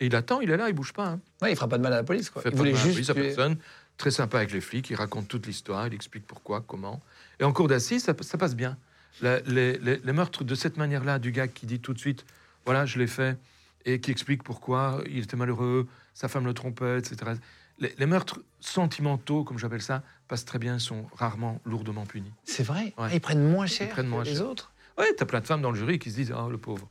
Et 0.00 0.06
il 0.06 0.14
attend, 0.14 0.40
il 0.40 0.50
est 0.50 0.56
là, 0.56 0.68
il 0.68 0.74
bouge 0.74 0.92
pas. 0.92 1.06
Hein. 1.08 1.20
Ouais, 1.42 1.52
il 1.52 1.56
fera 1.56 1.68
pas 1.68 1.76
de 1.78 1.82
mal 1.82 1.92
à 1.92 1.96
la 1.96 2.04
police, 2.04 2.30
quoi. 2.30 2.40
Fait 2.42 2.50
Il 2.50 2.52
pas 2.52 2.58
voulait 2.58 2.74
juste. 2.74 2.92
police 2.92 3.06
tuer- 3.08 3.14
personne. 3.14 3.56
Très 3.96 4.12
sympa 4.12 4.36
avec 4.38 4.52
les 4.52 4.60
flics, 4.60 4.88
il 4.90 4.94
raconte 4.94 5.26
toute 5.26 5.46
l'histoire, 5.48 5.88
il 5.88 5.94
explique 5.94 6.24
pourquoi, 6.24 6.60
comment. 6.60 7.00
Et 7.40 7.44
en 7.44 7.52
cours 7.52 7.66
d'assises, 7.66 8.04
ça, 8.04 8.14
ça 8.20 8.38
passe 8.38 8.54
bien. 8.54 8.78
La- 9.22 9.40
les, 9.40 9.76
les- 9.78 9.96
les 9.98 10.12
meurtres 10.12 10.44
de 10.44 10.54
cette 10.54 10.76
manière-là, 10.76 11.18
du 11.18 11.32
gars 11.32 11.48
qui 11.48 11.66
dit 11.66 11.80
tout 11.80 11.94
de 11.94 11.98
suite, 11.98 12.24
voilà, 12.64 12.86
je 12.86 12.98
l'ai 13.00 13.08
fait, 13.08 13.36
et 13.84 14.00
qui 14.00 14.10
explique 14.10 14.42
pourquoi 14.42 15.02
il 15.08 15.18
était 15.24 15.36
malheureux, 15.36 15.86
sa 16.14 16.28
femme 16.28 16.44
le 16.46 16.54
trompait, 16.54 16.98
etc. 16.98 17.32
Les, 17.78 17.94
les 17.98 18.06
meurtres 18.06 18.40
sentimentaux, 18.60 19.44
comme 19.44 19.58
j'appelle 19.58 19.82
ça, 19.82 20.02
passent 20.26 20.44
très 20.44 20.58
bien, 20.58 20.78
sont 20.78 21.06
rarement 21.14 21.60
lourdement 21.64 22.06
punis. 22.06 22.32
C'est 22.44 22.64
vrai? 22.64 22.86
Ouais. 22.86 22.92
Ah, 22.98 23.08
Ils 23.14 23.20
prennent 23.20 23.48
moins 23.48 23.66
cher 23.66 23.88
prennent 23.90 24.08
moins 24.08 24.24
que 24.24 24.28
les 24.28 24.36
cher. 24.36 24.46
autres? 24.48 24.72
Ouais, 24.98 25.12
t'as 25.16 25.26
plein 25.26 25.40
de 25.40 25.46
femmes 25.46 25.62
dans 25.62 25.70
le 25.70 25.78
jury 25.78 25.98
qui 26.00 26.10
se 26.10 26.16
disent, 26.16 26.34
oh, 26.36 26.50
le 26.50 26.58
pauvre. 26.58 26.88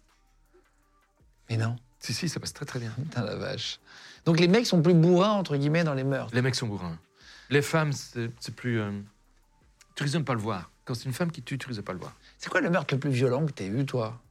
Mais 1.50 1.58
non, 1.58 1.76
Si, 2.00 2.14
si, 2.14 2.30
ça 2.30 2.40
passe 2.40 2.54
très 2.54 2.66
très 2.66 2.80
bien. 2.80 2.92
putain 2.92 3.24
la 3.24 3.36
vache. 3.36 3.80
Donc 4.26 4.40
les 4.40 4.48
mecs 4.48 4.66
sont 4.66 4.82
plus 4.82 4.94
bourrins, 4.94 5.32
entre 5.32 5.56
guillemets, 5.58 5.84
dans 5.84 5.94
les 5.94 6.04
meurtres. 6.04 6.34
Les 6.36 6.42
mecs 6.42 6.56
sont 6.56 6.68
bourrins. 6.68 6.98
Les 7.50 7.62
femmes, 7.62 7.92
c'est 7.94 8.56
plus. 8.56 8.80
euh, 8.80 8.92
Tu 9.96 10.04
risques 10.04 10.16
de 10.16 10.20
ne 10.20 10.24
pas 10.26 10.34
le 10.34 10.40
voir. 10.42 10.70
Quand 10.86 10.94
c'est 10.94 11.06
une 11.06 11.14
femme 11.14 11.32
qui 11.32 11.42
tue, 11.42 11.58
tu 11.58 11.68
risques 11.68 11.82
de 11.82 11.86
pas 11.86 11.94
le 11.94 12.00
voir. 12.00 12.14
C'est 12.38 12.50
quoi 12.50 12.62
le 12.62 12.70
meurtre 12.70 12.94
le 12.94 13.00
plus 13.00 13.10
violent 13.10 13.46
que 13.46 13.52
t'aies 13.52 13.70
vu, 13.70 13.86
toi? 13.86 14.22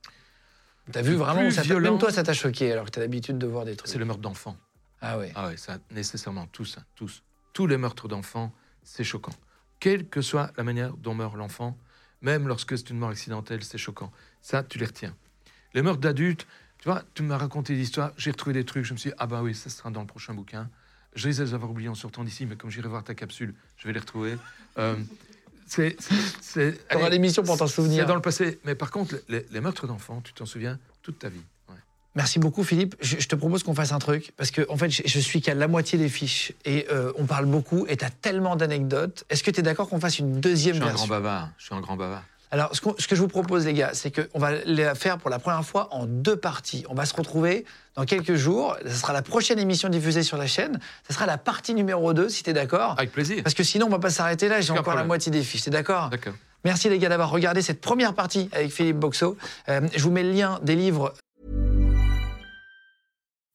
T'as 0.92 1.02
vu 1.02 1.14
vraiment 1.14 1.40
plus 1.40 1.52
ça 1.52 1.62
violent 1.62 1.90
Même 1.90 1.98
toi, 1.98 2.12
ça 2.12 2.22
t'a 2.22 2.32
choqué, 2.32 2.72
alors 2.72 2.86
que 2.86 2.90
t'as 2.90 3.00
l'habitude 3.00 3.38
de 3.38 3.46
voir 3.46 3.64
des 3.64 3.76
trucs. 3.76 3.90
C'est 3.90 3.98
le 3.98 4.04
meurtre 4.04 4.22
d'enfants. 4.22 4.56
Ah 5.00 5.18
ouais. 5.18 5.32
Ah 5.34 5.48
ouais, 5.48 5.56
ça, 5.56 5.78
nécessairement, 5.90 6.46
tous, 6.46 6.78
tous. 6.94 7.22
Tous 7.52 7.66
les 7.66 7.76
meurtres 7.76 8.08
d'enfants, 8.08 8.52
c'est 8.82 9.04
choquant. 9.04 9.34
Quelle 9.80 10.08
que 10.08 10.22
soit 10.22 10.52
la 10.56 10.64
manière 10.64 10.96
dont 10.96 11.14
meurt 11.14 11.36
l'enfant, 11.36 11.76
même 12.22 12.48
lorsque 12.48 12.76
c'est 12.78 12.90
une 12.90 12.98
mort 12.98 13.10
accidentelle, 13.10 13.62
c'est 13.62 13.78
choquant. 13.78 14.10
Ça, 14.40 14.62
tu 14.62 14.78
les 14.78 14.86
retiens. 14.86 15.14
Les 15.74 15.82
meurtres 15.82 16.00
d'adultes, 16.00 16.46
tu 16.78 16.88
vois, 16.88 17.02
tu 17.14 17.22
m'as 17.22 17.36
raconté 17.36 17.74
des 17.74 17.82
histoires, 17.82 18.12
j'ai 18.16 18.30
retrouvé 18.30 18.54
des 18.54 18.64
trucs, 18.64 18.84
je 18.84 18.92
me 18.92 18.98
suis 18.98 19.10
dit, 19.10 19.16
ah 19.18 19.26
bah 19.26 19.42
oui, 19.42 19.54
ça 19.54 19.70
sera 19.70 19.90
dans 19.90 20.00
le 20.00 20.06
prochain 20.06 20.34
bouquin. 20.34 20.70
Je 21.14 21.28
les 21.28 21.54
avoir 21.54 21.70
oubliés 21.70 21.88
en 21.88 21.94
sortant 21.94 22.24
d'ici, 22.24 22.46
mais 22.46 22.56
comme 22.56 22.70
j'irai 22.70 22.88
voir 22.88 23.02
ta 23.02 23.14
capsule, 23.14 23.54
je 23.78 23.86
vais 23.86 23.94
les 23.94 24.00
retrouver. 24.00 24.36
Euh, 24.78 24.96
c'est. 25.66 25.96
c'est- 26.00 26.14
c'est- 26.40 26.88
T'auras 26.88 27.08
l'émission 27.08 27.42
pour 27.42 27.56
t'en 27.58 27.66
souvenir. 27.66 28.02
C'est 28.04 28.08
dans 28.08 28.14
le 28.14 28.20
passé. 28.20 28.58
Mais 28.64 28.74
par 28.74 28.90
contre, 28.90 29.16
les, 29.28 29.46
les 29.50 29.60
meurtres 29.60 29.86
d'enfants, 29.86 30.20
tu 30.24 30.32
t'en 30.32 30.46
souviens 30.46 30.78
toute 31.02 31.18
ta 31.18 31.28
vie. 31.28 31.40
Ouais. 31.68 31.74
Merci 32.14 32.38
beaucoup, 32.38 32.64
Philippe. 32.64 32.94
Je, 33.00 33.16
je 33.18 33.28
te 33.28 33.34
propose 33.36 33.62
qu'on 33.62 33.74
fasse 33.74 33.92
un 33.92 33.98
truc, 33.98 34.32
parce 34.36 34.50
que 34.50 34.64
en 34.70 34.76
fait, 34.76 34.90
je, 34.90 35.02
je 35.04 35.18
suis 35.20 35.40
qu'à 35.42 35.54
la 35.54 35.68
moitié 35.68 35.98
des 35.98 36.08
fiches, 36.08 36.52
et 36.64 36.86
euh, 36.90 37.12
on 37.16 37.26
parle 37.26 37.46
beaucoup, 37.46 37.84
et 37.88 37.96
t'as 37.96 38.10
tellement 38.10 38.56
d'anecdotes. 38.56 39.24
Est-ce 39.30 39.42
que 39.42 39.50
t'es 39.50 39.62
d'accord 39.62 39.88
qu'on 39.88 40.00
fasse 40.00 40.18
une 40.18 40.40
deuxième 40.40 40.76
Je 40.76 40.80
suis 40.80 40.88
un 40.88 40.94
grand 40.94 41.06
bavard. 41.06 41.50
Je 41.58 41.64
suis 41.66 41.74
un 41.74 41.80
grand 41.80 41.96
bavard. 41.96 42.24
Alors, 42.50 42.70
ce, 42.74 42.80
que 42.80 43.16
je 43.16 43.20
vous 43.20 43.28
propose, 43.28 43.66
les 43.66 43.74
gars, 43.74 43.90
c'est 43.92 44.10
qu'on 44.10 44.38
va 44.38 44.52
la 44.64 44.94
faire 44.94 45.18
pour 45.18 45.30
la 45.30 45.38
première 45.38 45.64
fois 45.64 45.88
en 45.90 46.06
deux 46.06 46.36
parties. 46.36 46.84
On 46.88 46.94
va 46.94 47.04
se 47.04 47.14
retrouver 47.14 47.64
dans 47.96 48.04
quelques 48.04 48.34
jours. 48.34 48.76
Ce 48.84 48.94
sera 48.94 49.12
la 49.12 49.22
prochaine 49.22 49.58
émission 49.58 49.88
diffusée 49.88 50.22
sur 50.22 50.36
la 50.36 50.46
chaîne. 50.46 50.78
Ce 51.08 51.12
sera 51.12 51.26
la 51.26 51.38
partie 51.38 51.74
numéro 51.74 52.12
2, 52.14 52.28
si 52.28 52.44
t'es 52.44 52.52
d'accord. 52.52 52.94
Avec 52.98 53.10
plaisir. 53.10 53.42
Parce 53.42 53.54
que 53.54 53.64
sinon, 53.64 53.86
on 53.86 53.90
va 53.90 53.98
pas 53.98 54.10
s'arrêter 54.10 54.48
là. 54.48 54.60
J'ai 54.60 54.72
encore 54.72 54.94
la 54.94 55.04
moitié 55.04 55.32
des 55.32 55.42
fiches. 55.42 55.62
T'es 55.62 55.70
d'accord? 55.70 56.08
D'accord. 56.08 56.34
Merci, 56.64 56.88
les 56.88 56.98
gars, 56.98 57.08
d'avoir 57.08 57.30
regardé 57.30 57.62
cette 57.62 57.80
première 57.80 58.14
partie 58.14 58.48
avec 58.52 58.72
Philippe 58.72 58.98
Boxo. 58.98 59.36
Euh, 59.68 59.80
je 59.94 60.02
vous 60.02 60.10
mets 60.10 60.22
le 60.22 60.32
lien 60.32 60.58
des 60.62 60.76
livres 60.76 61.14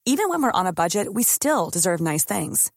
Even 0.04 0.28
when 0.28 0.42
we're 0.42 0.50
on 0.52 0.66
a 0.66 0.72
budget, 0.72 1.06
we 1.08 1.22
still 1.22 1.70
deserve 1.70 2.00
nice 2.00 2.24
things. 2.24 2.72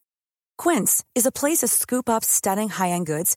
Quince 0.56 1.02
is 1.16 1.26
a 1.26 1.32
place 1.32 1.58
to 1.58 1.66
scoop 1.66 2.08
up 2.08 2.22
stunning 2.24 2.68
high-end 2.68 3.04
goods 3.04 3.36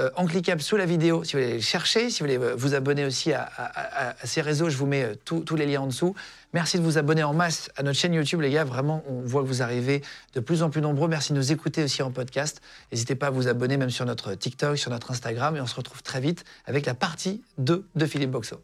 Euh, 0.00 0.10
en 0.16 0.26
cliquable 0.26 0.62
sous 0.62 0.76
la 0.76 0.86
vidéo 0.86 1.24
si 1.24 1.34
vous 1.34 1.42
voulez 1.42 1.54
les 1.54 1.60
chercher, 1.60 2.10
si 2.10 2.20
vous 2.20 2.26
voulez 2.26 2.38
euh, 2.38 2.54
vous 2.56 2.74
abonner 2.74 3.04
aussi 3.04 3.32
à, 3.32 4.16
ces 4.24 4.40
réseaux. 4.40 4.70
Je 4.70 4.76
vous 4.76 4.86
mets 4.86 5.04
euh, 5.04 5.14
tous 5.24 5.40
tous 5.40 5.56
les 5.56 5.66
liens 5.66 5.82
en 5.82 5.86
dessous. 5.86 6.14
Merci 6.54 6.78
de 6.78 6.82
vous 6.82 6.96
abonner 6.96 7.22
en 7.22 7.34
masse 7.34 7.70
à 7.76 7.82
notre 7.82 7.98
chaîne 7.98 8.14
YouTube, 8.14 8.40
les 8.40 8.50
gars. 8.50 8.64
Vraiment, 8.64 9.04
on 9.08 9.20
voit 9.20 9.42
que 9.42 9.46
vous 9.46 9.62
arrivez 9.62 10.02
de 10.34 10.40
plus 10.40 10.62
en 10.62 10.70
plus 10.70 10.80
nombreux. 10.80 11.08
Merci 11.08 11.32
de 11.32 11.38
nous 11.38 11.52
écouter 11.52 11.84
aussi 11.84 12.02
en 12.02 12.10
podcast. 12.10 12.60
N'hésitez 12.90 13.14
pas 13.14 13.26
à 13.26 13.30
vous 13.30 13.46
abonner 13.46 13.76
même 13.76 13.90
sur 13.90 14.06
notre 14.06 14.34
TikTok, 14.34 14.78
sur 14.78 14.90
notre 14.90 15.10
Instagram. 15.10 15.56
Et 15.56 15.60
on 15.60 15.66
se 15.66 15.76
retrouve 15.76 16.02
très 16.02 16.20
vite 16.20 16.44
avec 16.66 16.86
la 16.86 16.94
partie 16.94 17.42
2 17.58 17.86
de 17.94 18.06
Philippe 18.06 18.30
Boxo. 18.30 18.60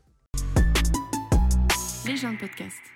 Les 2.06 2.16
gens 2.16 2.32
de 2.32 2.38
podcast. 2.38 2.95